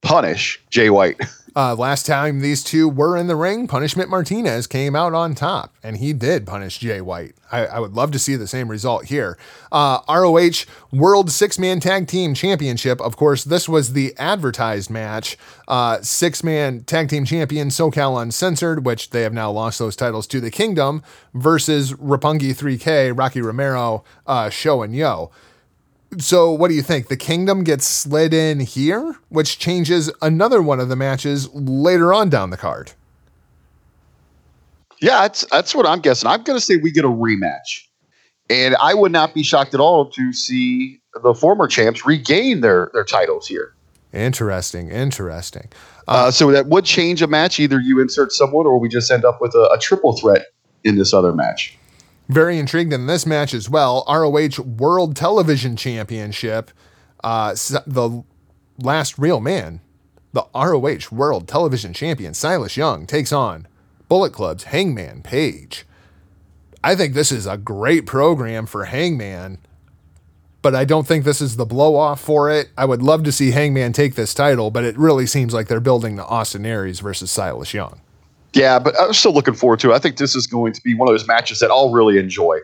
punish 0.00 0.62
Jay 0.70 0.90
White. 0.90 1.20
Uh, 1.58 1.74
last 1.74 2.06
time 2.06 2.38
these 2.38 2.62
two 2.62 2.88
were 2.88 3.16
in 3.16 3.26
the 3.26 3.34
ring, 3.34 3.66
Punishment 3.66 4.08
Martinez 4.08 4.68
came 4.68 4.94
out 4.94 5.12
on 5.12 5.34
top, 5.34 5.74
and 5.82 5.96
he 5.96 6.12
did 6.12 6.46
punish 6.46 6.78
Jay 6.78 7.00
White. 7.00 7.34
I, 7.50 7.66
I 7.66 7.78
would 7.80 7.94
love 7.94 8.12
to 8.12 8.18
see 8.20 8.36
the 8.36 8.46
same 8.46 8.68
result 8.68 9.06
here. 9.06 9.36
Uh, 9.72 9.98
ROH 10.08 10.66
World 10.92 11.32
Six 11.32 11.58
Man 11.58 11.80
Tag 11.80 12.06
Team 12.06 12.32
Championship. 12.32 13.00
Of 13.00 13.16
course, 13.16 13.42
this 13.42 13.68
was 13.68 13.92
the 13.92 14.14
advertised 14.18 14.88
match. 14.88 15.36
Uh, 15.66 16.00
Six 16.00 16.44
Man 16.44 16.84
Tag 16.84 17.08
Team 17.08 17.24
Champion 17.24 17.70
SoCal 17.70 18.22
Uncensored, 18.22 18.86
which 18.86 19.10
they 19.10 19.22
have 19.22 19.32
now 19.32 19.50
lost 19.50 19.80
those 19.80 19.96
titles 19.96 20.28
to 20.28 20.40
the 20.40 20.52
Kingdom, 20.52 21.02
versus 21.34 21.92
Roppongi 21.94 22.54
3K, 22.54 23.18
Rocky 23.18 23.40
Romero, 23.40 24.04
uh, 24.28 24.48
Sho 24.48 24.82
and 24.82 24.94
Yoh. 24.94 25.32
So, 26.16 26.50
what 26.50 26.68
do 26.68 26.74
you 26.74 26.82
think? 26.82 27.08
The 27.08 27.16
Kingdom 27.16 27.64
gets 27.64 27.86
slid 27.86 28.32
in 28.32 28.60
here, 28.60 29.16
which 29.28 29.58
changes 29.58 30.10
another 30.22 30.62
one 30.62 30.80
of 30.80 30.88
the 30.88 30.96
matches 30.96 31.52
later 31.52 32.14
on 32.14 32.30
down 32.30 32.48
the 32.48 32.56
card. 32.56 32.92
Yeah, 35.00 35.20
that's 35.20 35.44
that's 35.50 35.74
what 35.74 35.86
I'm 35.86 36.00
guessing. 36.00 36.28
I'm 36.28 36.42
going 36.42 36.58
to 36.58 36.64
say 36.64 36.76
we 36.76 36.90
get 36.90 37.04
a 37.04 37.08
rematch, 37.08 37.84
and 38.48 38.74
I 38.76 38.94
would 38.94 39.12
not 39.12 39.34
be 39.34 39.42
shocked 39.42 39.74
at 39.74 39.80
all 39.80 40.10
to 40.10 40.32
see 40.32 41.00
the 41.22 41.34
former 41.34 41.66
champs 41.66 42.06
regain 42.06 42.62
their 42.62 42.90
their 42.94 43.04
titles 43.04 43.46
here. 43.46 43.74
Interesting, 44.12 44.90
interesting. 44.90 45.68
Uh, 46.08 46.30
so 46.30 46.50
that 46.50 46.66
would 46.66 46.86
change 46.86 47.20
a 47.20 47.26
match. 47.26 47.60
Either 47.60 47.78
you 47.78 48.00
insert 48.00 48.32
someone, 48.32 48.66
or 48.66 48.78
we 48.78 48.88
just 48.88 49.10
end 49.10 49.26
up 49.26 49.42
with 49.42 49.54
a, 49.54 49.68
a 49.72 49.78
triple 49.78 50.16
threat 50.16 50.46
in 50.84 50.96
this 50.96 51.12
other 51.12 51.32
match. 51.32 51.76
Very 52.28 52.58
intrigued 52.58 52.92
in 52.92 53.06
this 53.06 53.24
match 53.24 53.54
as 53.54 53.70
well. 53.70 54.04
ROH 54.06 54.62
World 54.62 55.16
Television 55.16 55.76
Championship. 55.76 56.70
Uh, 57.24 57.54
the 57.86 58.22
last 58.78 59.18
real 59.18 59.40
man, 59.40 59.80
the 60.32 60.46
ROH 60.54 61.14
World 61.14 61.48
Television 61.48 61.92
Champion, 61.92 62.34
Silas 62.34 62.76
Young, 62.76 63.06
takes 63.06 63.32
on 63.32 63.66
Bullet 64.08 64.32
Club's 64.32 64.64
Hangman 64.64 65.22
Page. 65.22 65.86
I 66.84 66.94
think 66.94 67.14
this 67.14 67.32
is 67.32 67.46
a 67.46 67.56
great 67.56 68.06
program 68.06 68.66
for 68.66 68.84
Hangman, 68.84 69.58
but 70.62 70.74
I 70.74 70.84
don't 70.84 71.06
think 71.06 71.24
this 71.24 71.40
is 71.40 71.56
the 71.56 71.66
blow 71.66 71.96
off 71.96 72.20
for 72.20 72.50
it. 72.50 72.68
I 72.76 72.84
would 72.84 73.02
love 73.02 73.24
to 73.24 73.32
see 73.32 73.50
Hangman 73.50 73.92
take 73.92 74.14
this 74.14 74.34
title, 74.34 74.70
but 74.70 74.84
it 74.84 74.98
really 74.98 75.26
seems 75.26 75.52
like 75.54 75.66
they're 75.66 75.80
building 75.80 76.16
the 76.16 76.26
Austin 76.26 76.66
Aries 76.66 77.00
versus 77.00 77.30
Silas 77.30 77.74
Young. 77.74 78.00
Yeah, 78.54 78.78
but 78.78 78.94
I'm 78.98 79.12
still 79.12 79.32
looking 79.32 79.54
forward 79.54 79.80
to 79.80 79.92
it. 79.92 79.94
I 79.94 79.98
think 79.98 80.16
this 80.16 80.34
is 80.34 80.46
going 80.46 80.72
to 80.72 80.80
be 80.82 80.94
one 80.94 81.08
of 81.08 81.12
those 81.12 81.26
matches 81.26 81.58
that 81.60 81.70
I'll 81.70 81.90
really 81.90 82.18
enjoy. 82.18 82.58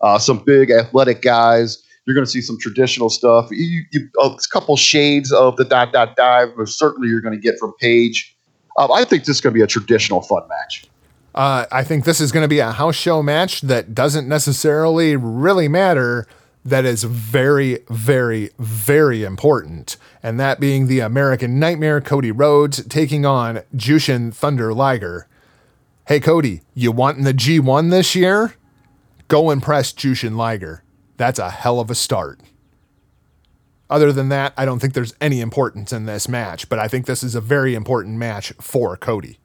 Uh, 0.00 0.18
some 0.18 0.38
big 0.38 0.70
athletic 0.70 1.22
guys. 1.22 1.82
You're 2.06 2.14
going 2.14 2.24
to 2.24 2.30
see 2.30 2.40
some 2.40 2.58
traditional 2.58 3.10
stuff. 3.10 3.48
You, 3.50 3.82
you, 3.92 4.08
a 4.20 4.36
couple 4.52 4.76
shades 4.76 5.30
of 5.32 5.56
the 5.56 5.64
dot 5.64 5.92
dot 5.92 6.16
dive, 6.16 6.50
but 6.56 6.68
certainly 6.68 7.08
you're 7.08 7.20
going 7.20 7.34
to 7.34 7.40
get 7.40 7.58
from 7.58 7.74
Page. 7.80 8.36
Um, 8.78 8.90
I 8.92 9.04
think 9.04 9.24
this 9.24 9.36
is 9.36 9.40
going 9.40 9.52
to 9.52 9.58
be 9.58 9.62
a 9.62 9.66
traditional 9.66 10.22
fun 10.22 10.42
match. 10.48 10.86
Uh, 11.34 11.66
I 11.70 11.84
think 11.84 12.04
this 12.04 12.20
is 12.20 12.32
going 12.32 12.44
to 12.44 12.48
be 12.48 12.60
a 12.60 12.72
house 12.72 12.96
show 12.96 13.22
match 13.22 13.60
that 13.62 13.94
doesn't 13.94 14.26
necessarily 14.26 15.16
really 15.16 15.68
matter. 15.68 16.26
That 16.68 16.84
is 16.84 17.04
very, 17.04 17.78
very, 17.88 18.50
very 18.58 19.24
important. 19.24 19.96
And 20.22 20.38
that 20.38 20.60
being 20.60 20.86
the 20.86 21.00
American 21.00 21.58
Nightmare 21.58 22.02
Cody 22.02 22.30
Rhodes 22.30 22.84
taking 22.88 23.24
on 23.24 23.62
Jushin 23.74 24.34
Thunder 24.34 24.74
Liger. 24.74 25.26
Hey, 26.06 26.20
Cody, 26.20 26.60
you 26.74 26.92
wanting 26.92 27.24
the 27.24 27.32
G1 27.32 27.90
this 27.90 28.14
year? 28.14 28.54
Go 29.28 29.48
impress 29.48 29.94
Jushin 29.94 30.36
Liger. 30.36 30.82
That's 31.16 31.38
a 31.38 31.48
hell 31.48 31.80
of 31.80 31.90
a 31.90 31.94
start. 31.94 32.40
Other 33.88 34.12
than 34.12 34.28
that, 34.28 34.52
I 34.54 34.66
don't 34.66 34.78
think 34.78 34.92
there's 34.92 35.14
any 35.22 35.40
importance 35.40 35.90
in 35.90 36.04
this 36.04 36.28
match, 36.28 36.68
but 36.68 36.78
I 36.78 36.86
think 36.86 37.06
this 37.06 37.22
is 37.22 37.34
a 37.34 37.40
very 37.40 37.74
important 37.74 38.18
match 38.18 38.52
for 38.60 38.94
Cody. 38.98 39.38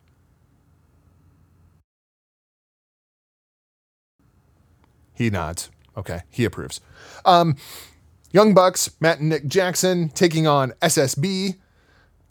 He 5.13 5.29
nods. 5.29 5.69
Okay, 5.97 6.21
he 6.29 6.45
approves. 6.45 6.81
Um, 7.25 7.55
Young 8.31 8.53
Bucks, 8.53 8.89
Matt 8.99 9.19
and 9.19 9.29
Nick 9.29 9.47
Jackson 9.47 10.09
taking 10.09 10.47
on 10.47 10.71
SSB. 10.81 11.57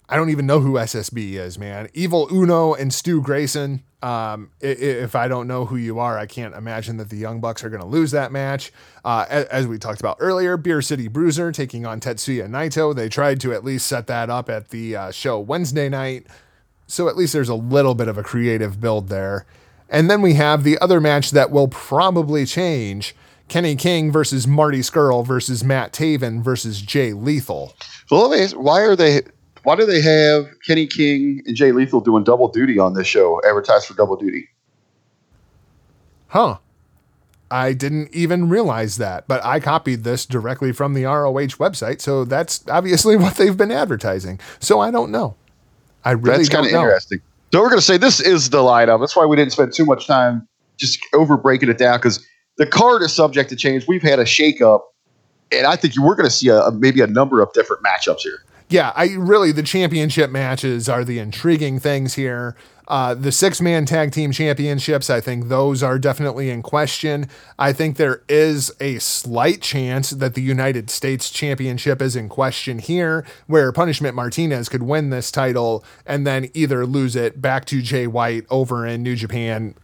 I 0.09 0.17
don't 0.17 0.29
even 0.29 0.45
know 0.45 0.59
who 0.59 0.73
SSB 0.73 1.33
is, 1.33 1.57
man. 1.57 1.89
Evil 1.93 2.27
Uno 2.29 2.73
and 2.73 2.93
Stu 2.93 3.21
Grayson. 3.21 3.83
Um, 4.01 4.51
if 4.59 5.15
I 5.15 5.29
don't 5.29 5.47
know 5.47 5.63
who 5.63 5.77
you 5.77 5.97
are, 5.99 6.19
I 6.19 6.25
can't 6.25 6.53
imagine 6.53 6.97
that 6.97 7.09
the 7.09 7.15
Young 7.15 7.39
Bucks 7.39 7.63
are 7.63 7.69
going 7.69 7.81
to 7.81 7.87
lose 7.87 8.11
that 8.11 8.33
match. 8.33 8.73
Uh, 9.05 9.25
as 9.29 9.65
we 9.65 9.77
talked 9.77 10.01
about 10.01 10.17
earlier, 10.19 10.57
Beer 10.57 10.81
City 10.81 11.07
Bruiser 11.07 11.53
taking 11.53 11.85
on 11.85 12.01
Tetsuya 12.01 12.49
Naito. 12.49 12.93
They 12.93 13.07
tried 13.07 13.39
to 13.39 13.53
at 13.53 13.63
least 13.63 13.87
set 13.87 14.07
that 14.07 14.29
up 14.29 14.49
at 14.49 14.69
the 14.69 14.95
uh, 14.95 15.11
show 15.11 15.39
Wednesday 15.39 15.87
night. 15.87 16.27
So 16.85 17.07
at 17.07 17.15
least 17.15 17.31
there's 17.31 17.47
a 17.47 17.55
little 17.55 17.95
bit 17.95 18.09
of 18.09 18.17
a 18.17 18.23
creative 18.23 18.81
build 18.81 19.07
there. 19.07 19.45
And 19.87 20.11
then 20.11 20.21
we 20.21 20.33
have 20.33 20.63
the 20.63 20.77
other 20.79 20.99
match 20.99 21.31
that 21.31 21.49
will 21.49 21.69
probably 21.69 22.45
change 22.45 23.15
Kenny 23.53 23.75
King 23.75 24.11
versus 24.11 24.47
Marty 24.47 24.79
Scurll 24.79 25.23
versus 25.23 25.63
Matt 25.63 25.93
Taven 25.93 26.41
versus 26.41 26.81
Jay 26.81 27.13
Lethal. 27.13 27.75
So 28.07 28.15
let 28.15 28.35
me 28.35 28.43
ask, 28.43 28.55
why 28.55 28.81
are 28.81 28.95
they? 28.95 29.21
Why 29.61 29.75
do 29.75 29.85
they 29.85 30.01
have 30.01 30.47
Kenny 30.65 30.87
King 30.87 31.43
and 31.45 31.55
Jay 31.55 31.71
Lethal 31.71 32.01
doing 32.01 32.23
double 32.23 32.47
duty 32.47 32.79
on 32.79 32.95
this 32.95 33.05
show? 33.05 33.39
Advertised 33.47 33.85
for 33.85 33.93
double 33.93 34.15
duty. 34.15 34.49
Huh. 36.29 36.57
I 37.51 37.73
didn't 37.73 38.09
even 38.11 38.49
realize 38.49 38.97
that, 38.97 39.27
but 39.27 39.45
I 39.45 39.59
copied 39.59 40.03
this 40.03 40.25
directly 40.25 40.71
from 40.71 40.95
the 40.95 41.03
ROH 41.03 41.59
website, 41.59 42.01
so 42.01 42.25
that's 42.25 42.67
obviously 42.67 43.15
what 43.17 43.35
they've 43.35 43.55
been 43.55 43.71
advertising. 43.71 44.39
So 44.61 44.79
I 44.79 44.89
don't 44.89 45.11
know. 45.11 45.35
I 46.03 46.13
really 46.13 46.37
That's 46.37 46.49
kind 46.49 46.65
of 46.65 46.71
interesting. 46.71 47.21
So 47.51 47.61
we're 47.61 47.69
going 47.69 47.79
to 47.79 47.85
say 47.85 47.97
this 47.97 48.19
is 48.19 48.49
the 48.49 48.63
lineup. 48.63 48.99
That's 48.99 49.15
why 49.15 49.27
we 49.27 49.35
didn't 49.35 49.51
spend 49.51 49.73
too 49.73 49.85
much 49.85 50.07
time 50.07 50.47
just 50.77 50.97
over 51.13 51.37
breaking 51.37 51.69
it 51.69 51.77
down 51.77 51.99
because 51.99 52.27
the 52.57 52.65
card 52.65 53.01
is 53.01 53.13
subject 53.13 53.49
to 53.49 53.55
change. 53.55 53.87
We've 53.87 54.01
had 54.01 54.19
a 54.19 54.25
shakeup, 54.25 54.81
and 55.51 55.65
I 55.65 55.75
think 55.75 55.93
we're 55.99 56.15
going 56.15 56.29
to 56.29 56.35
see 56.35 56.49
a, 56.49 56.71
maybe 56.71 57.01
a 57.01 57.07
number 57.07 57.41
of 57.41 57.51
different 57.53 57.83
matchups 57.83 58.21
here. 58.21 58.43
yeah, 58.69 58.91
I 58.95 59.13
really 59.15 59.51
the 59.51 59.63
championship 59.63 60.31
matches 60.31 60.89
are 60.89 61.03
the 61.03 61.19
intriguing 61.19 61.79
things 61.79 62.15
here. 62.15 62.55
Uh, 62.87 63.13
the 63.13 63.31
six 63.31 63.61
man 63.61 63.85
tag 63.85 64.11
team 64.11 64.31
championships, 64.31 65.09
I 65.09 65.21
think 65.21 65.47
those 65.47 65.81
are 65.81 65.97
definitely 65.97 66.49
in 66.49 66.61
question. 66.61 67.29
I 67.57 67.71
think 67.71 67.95
there 67.95 68.23
is 68.27 68.73
a 68.81 68.99
slight 68.99 69.61
chance 69.61 70.09
that 70.09 70.33
the 70.33 70.41
United 70.41 70.89
States 70.89 71.29
Championship 71.29 72.01
is 72.01 72.15
in 72.15 72.27
question 72.27 72.79
here, 72.79 73.25
where 73.47 73.71
Punishment 73.71 74.15
Martinez 74.15 74.67
could 74.67 74.83
win 74.83 75.11
this 75.11 75.31
title 75.31 75.83
and 76.05 76.27
then 76.27 76.49
either 76.53 76.85
lose 76.85 77.15
it 77.15 77.41
back 77.41 77.63
to 77.65 77.81
Jay 77.81 78.05
White 78.05 78.45
over 78.49 78.85
in 78.85 79.01
New 79.01 79.15
Japan 79.15 79.75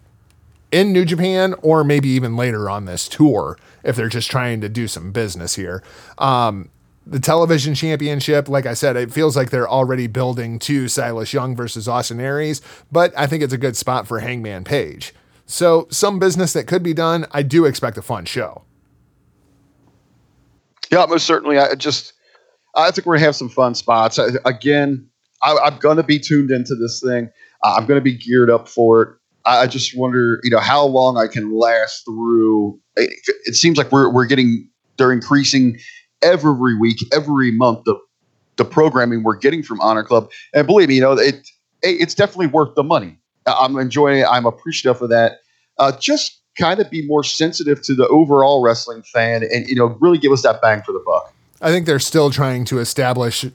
in 0.72 0.94
New 0.94 1.06
Japan 1.06 1.56
or 1.62 1.84
maybe 1.84 2.10
even 2.10 2.36
later 2.36 2.70
on 2.70 2.86
this 2.86 3.08
tour 3.08 3.58
if 3.84 3.96
they're 3.96 4.10
just 4.10 4.30
trying 4.30 4.62
to 4.62 4.70
do 4.70 4.88
some 4.88 5.12
business 5.12 5.56
here. 5.56 5.84
Um, 6.18 6.70
the 7.06 7.20
television 7.20 7.74
championship, 7.74 8.48
like 8.48 8.66
I 8.66 8.76
said, 8.76 8.96
it 8.96 9.12
feels 9.12 9.36
like 9.36 9.50
they're 9.50 9.68
already 9.68 10.06
building 10.06 10.60
to 10.60 10.88
Silas 10.88 11.34
Young 11.34 11.56
versus 11.56 11.88
Austin 11.88 12.20
Aries, 12.20 12.62
but 12.92 13.12
I 13.18 13.26
think 13.26 13.42
it's 13.42 13.54
a 13.54 13.58
good 13.58 13.76
spot 13.76 14.08
for 14.08 14.20
Hangman 14.20 14.64
Page. 14.64 15.14
So, 15.48 15.88
some 15.90 16.20
business 16.20 16.54
that 16.54 16.68
could 16.68 16.84
be 16.84 16.94
done. 16.94 17.26
I 17.32 17.42
do 17.42 17.66
expect 17.66 17.98
a 17.98 18.04
fun 18.04 18.26
show. 18.26 18.64
Yeah, 20.92 21.06
most 21.08 21.26
certainly. 21.26 21.58
I 21.58 21.74
just, 21.74 22.14
I 22.76 22.92
think 22.92 23.08
we're 23.08 23.16
gonna 23.16 23.26
have 23.26 23.36
some 23.36 23.50
fun 23.50 23.74
spots. 23.74 24.20
I, 24.20 24.28
again, 24.46 25.10
I, 25.42 25.58
I'm 25.64 25.78
gonna 25.78 26.04
be 26.04 26.20
tuned 26.20 26.52
into 26.52 26.76
this 26.76 27.02
thing. 27.02 27.32
I'm 27.64 27.88
gonna 27.88 28.02
be 28.02 28.16
geared 28.16 28.52
up 28.52 28.70
for 28.70 29.02
it. 29.02 29.19
I 29.46 29.68
just 29.68 29.98
wonder, 29.98 30.40
you 30.44 30.50
know, 30.50 30.60
how 30.60 30.86
long 30.86 31.18
I 31.18 31.28
can 31.28 31.54
last 31.54 32.06
through. 32.06 32.80
It, 32.96 33.12
it 33.46 33.56
seems 33.56 33.78
like 33.78 33.92
we're 33.92 34.10
we're 34.10 34.26
getting 34.26 34.70
they're 34.98 35.12
increasing 35.12 35.80
every 36.22 36.78
week, 36.78 36.98
every 37.14 37.52
month 37.52 37.86
the 37.86 37.96
the 38.58 38.66
programming 38.66 39.24
we're 39.24 39.38
getting 39.38 39.64
from 39.64 39.80
Honor 39.80 40.04
Club, 40.04 40.30
and 40.54 40.68
believe 40.68 40.90
me, 40.90 40.96
you 40.96 41.02
know, 41.02 41.14
it, 41.14 41.36
it 41.36 41.44
it's 41.82 42.14
definitely 42.14 42.48
worth 42.48 42.76
the 42.76 42.84
money. 42.84 43.18
I'm 43.48 43.78
enjoying 43.78 44.20
it. 44.20 44.28
I'm 44.30 44.46
appreciative 44.46 45.02
of 45.02 45.10
that. 45.10 45.40
Uh, 45.78 45.94
just 45.98 46.42
kind 46.58 46.80
of 46.80 46.90
be 46.92 47.08
more 47.08 47.24
sensitive 47.24 47.82
to 47.84 47.96
the 47.96 48.08
overall 48.10 48.62
wrestling 48.62 49.02
fan, 49.02 49.44
and 49.44 49.68
you 49.68 49.76
know, 49.76 49.98
really 50.00 50.18
give 50.18 50.32
us 50.32 50.44
that 50.44 50.62
bang 50.62 50.82
for 50.86 50.92
the 50.92 51.02
buck. 51.06 51.34
I 51.62 51.72
think 51.72 51.86
they're 51.86 52.00
still 52.00 52.30
trying 52.30 52.66
to 52.66 52.80
establish 52.80 53.46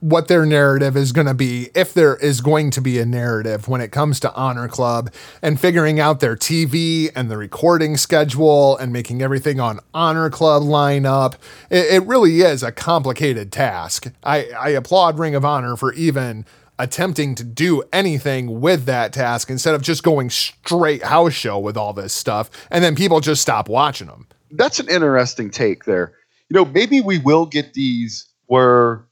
what 0.00 0.28
their 0.28 0.46
narrative 0.46 0.96
is 0.96 1.12
going 1.12 1.26
to 1.26 1.34
be, 1.34 1.70
if 1.74 1.92
there 1.92 2.16
is 2.16 2.40
going 2.40 2.70
to 2.70 2.80
be 2.80 2.98
a 2.98 3.06
narrative 3.06 3.66
when 3.66 3.80
it 3.80 3.90
comes 3.90 4.20
to 4.20 4.32
Honor 4.34 4.68
Club, 4.68 5.12
and 5.42 5.60
figuring 5.60 5.98
out 5.98 6.20
their 6.20 6.36
TV 6.36 7.10
and 7.16 7.30
the 7.30 7.36
recording 7.36 7.96
schedule 7.96 8.76
and 8.76 8.92
making 8.92 9.22
everything 9.22 9.58
on 9.58 9.80
Honor 9.92 10.30
Club 10.30 10.62
line 10.62 11.04
up. 11.04 11.36
It, 11.70 11.92
it 11.92 12.06
really 12.06 12.40
is 12.40 12.62
a 12.62 12.70
complicated 12.70 13.50
task. 13.50 14.12
I, 14.22 14.48
I 14.58 14.68
applaud 14.70 15.18
Ring 15.18 15.34
of 15.34 15.44
Honor 15.44 15.76
for 15.76 15.92
even 15.94 16.46
attempting 16.78 17.34
to 17.34 17.42
do 17.42 17.82
anything 17.92 18.60
with 18.60 18.84
that 18.84 19.12
task 19.12 19.50
instead 19.50 19.74
of 19.74 19.82
just 19.82 20.04
going 20.04 20.30
straight 20.30 21.02
house 21.02 21.32
show 21.32 21.58
with 21.58 21.76
all 21.76 21.92
this 21.92 22.12
stuff, 22.12 22.50
and 22.70 22.84
then 22.84 22.94
people 22.94 23.20
just 23.20 23.42
stop 23.42 23.68
watching 23.68 24.06
them. 24.06 24.26
that's 24.52 24.78
an 24.78 24.88
interesting 24.88 25.50
take 25.50 25.84
there. 25.84 26.14
You 26.48 26.54
know, 26.54 26.64
maybe 26.64 27.00
we 27.00 27.18
will 27.18 27.44
get 27.44 27.74
these 27.74 28.26
where 28.46 29.04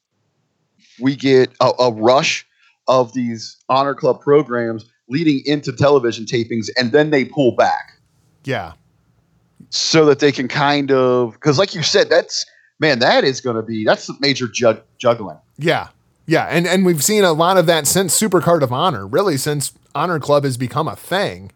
we 1.01 1.16
get 1.16 1.51
a, 1.60 1.70
a 1.78 1.93
rush 1.93 2.47
of 2.89 3.12
these 3.12 3.56
honor 3.68 3.94
club 3.94 4.20
programs 4.20 4.85
leading 5.09 5.43
into 5.47 5.73
television 5.73 6.24
tapings, 6.24 6.68
and 6.77 6.93
then 6.93 7.10
they 7.10 7.24
pull 7.24 7.52
back 7.56 7.98
Yeah. 8.44 8.73
so 9.70 10.05
that 10.06 10.18
they 10.20 10.32
can 10.32 10.48
kind 10.48 10.90
of 10.90 11.32
because, 11.35 11.59
like 11.59 11.74
you 11.74 11.82
said, 11.82 12.09
that's 12.10 12.44
man, 12.78 12.98
that 13.01 13.24
is 13.24 13.40
going 13.40 13.56
to 13.56 13.62
be 13.62 13.85
that's 13.85 14.10
major 14.20 14.47
jug, 14.48 14.81
juggling. 14.98 15.39
Yeah. 15.59 15.89
Yeah. 16.27 16.47
And 16.47 16.66
and 16.66 16.85
we've 16.85 17.02
seen 17.05 17.24
a 17.24 17.32
lot 17.32 17.56
of 17.56 17.66
that 17.66 17.86
since 17.86 18.18
Supercard 18.20 18.62
of 18.62 18.73
Honor, 18.73 19.06
really 19.06 19.36
since 19.36 19.73
Honor 19.94 20.18
Club 20.18 20.44
has 20.44 20.56
become 20.56 20.89
a 20.89 20.97
thing. 20.97 21.52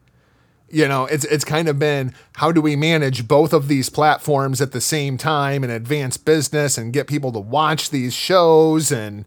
You 0.71 0.87
know, 0.87 1.07
it's 1.07 1.25
it's 1.25 1.45
kind 1.45 1.69
of 1.69 1.79
been 1.79 2.15
how 2.37 2.53
do 2.53 2.61
we 2.61 2.77
manage 2.77 3.27
both 3.27 3.53
of 3.53 3.69
these 3.69 3.89
platforms 3.89 4.61
at 4.61 4.73
the 4.73 4.81
same 4.81 5.17
time 5.17 5.65
and 5.65 5.73
advance 5.73 6.17
business 6.17 6.79
and 6.79 6.93
get 6.93 7.07
people 7.07 7.33
to 7.33 7.41
watch 7.41 7.91
these 7.91 8.15
shows 8.15 8.93
and 8.93 9.25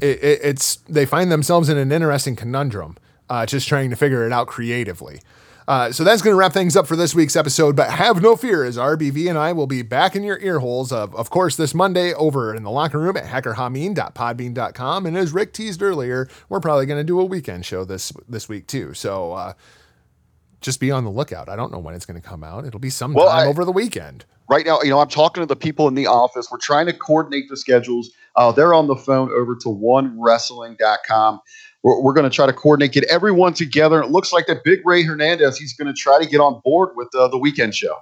it, 0.00 0.22
it, 0.22 0.40
it's 0.42 0.76
they 0.88 1.06
find 1.06 1.32
themselves 1.32 1.68
in 1.68 1.76
an 1.76 1.90
interesting 1.90 2.36
conundrum, 2.36 2.96
uh, 3.28 3.46
just 3.46 3.68
trying 3.68 3.90
to 3.90 3.96
figure 3.96 4.24
it 4.24 4.32
out 4.32 4.46
creatively. 4.46 5.20
Uh, 5.68 5.90
so 5.90 6.04
that's 6.04 6.22
going 6.22 6.32
to 6.32 6.38
wrap 6.38 6.52
things 6.52 6.76
up 6.76 6.86
for 6.86 6.94
this 6.94 7.14
week's 7.14 7.34
episode. 7.34 7.74
But 7.74 7.90
have 7.90 8.22
no 8.22 8.36
fear, 8.36 8.64
as 8.64 8.76
RBV 8.76 9.28
and 9.28 9.36
I 9.36 9.52
will 9.52 9.66
be 9.66 9.82
back 9.82 10.14
in 10.14 10.22
your 10.22 10.38
ear 10.38 10.60
holes 10.60 10.92
of, 10.92 11.14
of 11.16 11.28
course, 11.28 11.56
this 11.56 11.74
Monday 11.74 12.14
over 12.14 12.54
in 12.54 12.62
the 12.62 12.70
locker 12.70 13.00
room 13.00 13.16
at 13.16 13.24
hackerhameen.podbean.com. 13.24 15.06
And 15.06 15.16
as 15.16 15.32
Rick 15.32 15.52
teased 15.52 15.82
earlier, 15.82 16.28
we're 16.48 16.60
probably 16.60 16.86
going 16.86 17.00
to 17.00 17.04
do 17.04 17.18
a 17.18 17.24
weekend 17.24 17.66
show 17.66 17.84
this 17.84 18.12
this 18.28 18.48
week 18.48 18.68
too. 18.68 18.94
So 18.94 19.32
uh, 19.32 19.52
just 20.60 20.80
be 20.80 20.90
on 20.90 21.04
the 21.04 21.10
lookout. 21.10 21.48
I 21.48 21.56
don't 21.56 21.72
know 21.72 21.78
when 21.78 21.94
it's 21.94 22.06
going 22.06 22.20
to 22.20 22.26
come 22.26 22.42
out. 22.42 22.64
It'll 22.64 22.80
be 22.80 22.90
sometime 22.90 23.16
Well, 23.24 23.28
I- 23.28 23.46
over 23.46 23.64
the 23.64 23.72
weekend. 23.72 24.24
Right 24.48 24.64
now, 24.64 24.80
you 24.82 24.90
know, 24.90 25.00
I'm 25.00 25.08
talking 25.08 25.42
to 25.42 25.46
the 25.46 25.56
people 25.56 25.88
in 25.88 25.94
the 25.94 26.06
office. 26.06 26.48
We're 26.52 26.58
trying 26.58 26.86
to 26.86 26.92
coordinate 26.92 27.48
the 27.48 27.56
schedules. 27.56 28.10
Uh, 28.36 28.52
they're 28.52 28.74
on 28.74 28.86
the 28.86 28.94
phone 28.94 29.28
over 29.32 29.56
to 29.56 29.68
onewrestling.com. 29.68 31.40
We're, 31.82 32.00
we're 32.00 32.12
going 32.12 32.30
to 32.30 32.34
try 32.34 32.46
to 32.46 32.52
coordinate, 32.52 32.92
get 32.92 33.04
everyone 33.04 33.54
together. 33.54 34.00
It 34.00 34.10
looks 34.10 34.32
like 34.32 34.46
that 34.46 34.62
Big 34.64 34.86
Ray 34.86 35.02
Hernandez, 35.02 35.58
he's 35.58 35.72
going 35.72 35.88
to 35.88 35.92
try 35.92 36.22
to 36.22 36.28
get 36.28 36.40
on 36.40 36.60
board 36.64 36.90
with 36.94 37.12
uh, 37.14 37.26
the 37.28 37.38
weekend 37.38 37.74
show. 37.74 37.96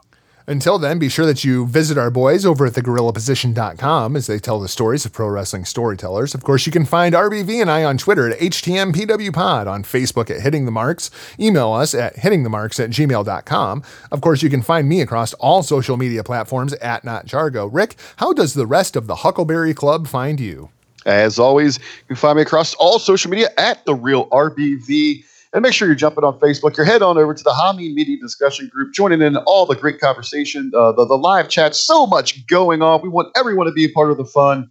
Until 0.47 0.79
then, 0.79 0.99
be 0.99 1.09
sure 1.09 1.25
that 1.25 1.43
you 1.43 1.67
visit 1.67 1.97
our 1.97 2.11
boys 2.11 2.45
over 2.45 2.67
at 2.67 2.75
thegorillaposition.com 2.75 4.15
as 4.15 4.27
they 4.27 4.39
tell 4.39 4.61
the 4.61 4.69
stories 4.69 5.07
of 5.07 5.13
pro 5.15 5.27
wrestling 5.29 5.65
storytellers. 5.65 6.35
Of 6.35 6.45
course, 6.45 6.67
you 6.67 6.73
can 6.73 6.85
find 6.85 7.15
RBV 7.15 7.63
and 7.63 7.71
I 7.71 7.83
on 7.83 7.97
Twitter 7.97 8.31
at 8.31 8.39
HTMPWPod, 8.39 9.67
on 9.67 9.85
Facebook 9.85 10.29
at 10.29 10.43
Hitting 10.43 10.67
the 10.67 10.71
Marks, 10.71 11.11
email 11.41 11.73
us 11.73 11.95
at 11.95 12.17
hittingthemarks 12.17 12.79
at 12.83 12.91
gmail.com. 12.91 13.83
Of 14.13 14.21
course, 14.21 14.43
you 14.43 14.51
can 14.51 14.61
find 14.61 14.87
me 14.87 15.01
across 15.01 15.33
all 15.35 15.63
social 15.63 15.97
media 15.97 16.23
platforms 16.23 16.75
at 16.75 17.05
Not 17.05 17.25
Jargo. 17.25 17.71
Rick, 17.73 17.97
how 18.17 18.35
does 18.35 18.53
the 18.53 18.67
rest 18.67 18.97
of 18.97 19.07
the 19.07 19.17
Huckleberry 19.17 19.73
Club 19.73 20.07
find 20.07 20.39
you? 20.39 20.69
As 21.07 21.39
always, 21.39 21.79
you 21.79 22.07
can 22.09 22.17
find 22.17 22.37
me 22.37 22.43
across 22.43 22.75
all 22.75 22.99
social 22.99 23.31
media 23.31 23.49
at 23.57 23.83
the 23.87 23.95
real 23.95 24.29
RBV. 24.29 25.25
And 25.55 25.63
make 25.63 25.73
sure 25.73 25.87
you're 25.87 25.95
jumping 25.95 26.25
on 26.25 26.37
Facebook. 26.41 26.77
You're 26.77 26.85
head 26.85 27.01
on 27.01 27.17
over 27.17 27.33
to 27.33 27.45
the 27.45 27.51
Hameen 27.51 27.95
Media 27.95 28.17
Discussion 28.21 28.67
Group, 28.67 28.93
joining 28.93 29.23
in 29.23 29.37
all 29.37 29.67
the 29.67 29.77
great 29.77 30.01
conversation, 30.01 30.73
uh, 30.75 30.91
the, 30.91 31.07
the 31.07 31.17
live 31.17 31.49
chat. 31.49 31.77
So 31.77 32.09
much 32.09 32.45
going 32.49 32.83
on. 32.83 33.03
We 33.03 33.09
want 33.09 33.29
everyone 33.37 33.67
to 33.67 33.73
be 33.73 33.85
a 33.85 33.89
part 33.91 34.11
of 34.11 34.17
the 34.17 34.25
fun. 34.25 34.69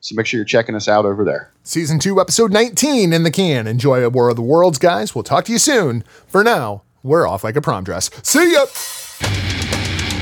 So 0.00 0.16
make 0.16 0.26
sure 0.26 0.38
you're 0.38 0.44
checking 0.44 0.74
us 0.74 0.88
out 0.88 1.04
over 1.04 1.24
there. 1.24 1.52
Season 1.62 2.00
2, 2.00 2.20
Episode 2.20 2.52
19 2.52 3.12
in 3.12 3.22
the 3.22 3.30
can. 3.30 3.68
Enjoy 3.68 4.04
a 4.04 4.10
War 4.10 4.28
of 4.28 4.34
the 4.34 4.42
Worlds, 4.42 4.78
guys. 4.78 5.14
We'll 5.14 5.22
talk 5.22 5.44
to 5.44 5.52
you 5.52 5.58
soon. 5.58 6.02
For 6.26 6.42
now, 6.42 6.82
we're 7.04 7.28
off 7.28 7.44
like 7.44 7.54
a 7.54 7.60
prom 7.60 7.84
dress. 7.84 8.10
See 8.24 8.52
ya! 8.52 8.66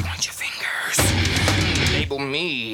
Point 0.02 0.26
your 0.26 0.34
fingers. 0.34 1.92
Label 1.94 2.18
me. 2.18 2.73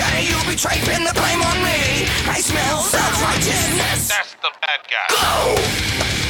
Cliche. 0.00 0.28
You 0.28 0.38
betray, 0.50 0.78
pin 0.84 1.04
the 1.04 1.12
blame 1.14 1.42
on 1.42 1.56
me. 1.62 2.06
I 2.28 2.40
smell 2.40 2.80
self-righteousness. 2.80 4.08
That's 4.08 4.34
the 4.34 4.50
bad 4.60 4.80
guy. 4.88 5.08
Yeah, 5.10 6.29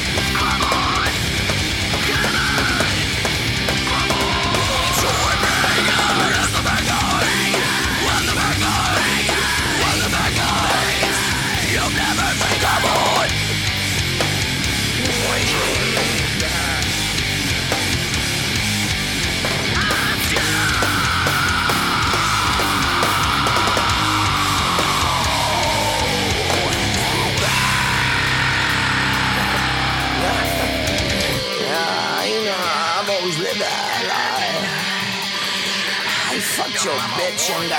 your 36.83 36.95
bitch 37.13 37.51
and 37.51 37.71
I 37.71 37.75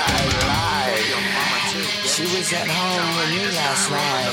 lied. 0.47 1.03
She 2.07 2.23
was 2.23 2.53
at 2.53 2.69
home 2.69 3.17
with 3.17 3.31
me 3.35 3.43
last 3.51 3.91
night. 3.91 4.31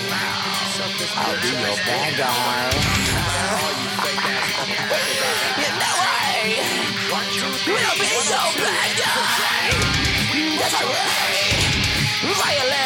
I'll 1.16 1.40
be 1.42 1.48
your 1.58 1.74
bad 1.74 2.16
guy. 2.16 2.70
you 5.58 5.70
know 5.74 5.96
I 6.06 6.54
will 7.66 7.94
be 7.98 8.14
your 8.30 8.46
bad 8.62 8.90
guy. 9.00 9.74
That's 10.60 10.82
right. 10.82 11.58
Violent. 12.38 12.79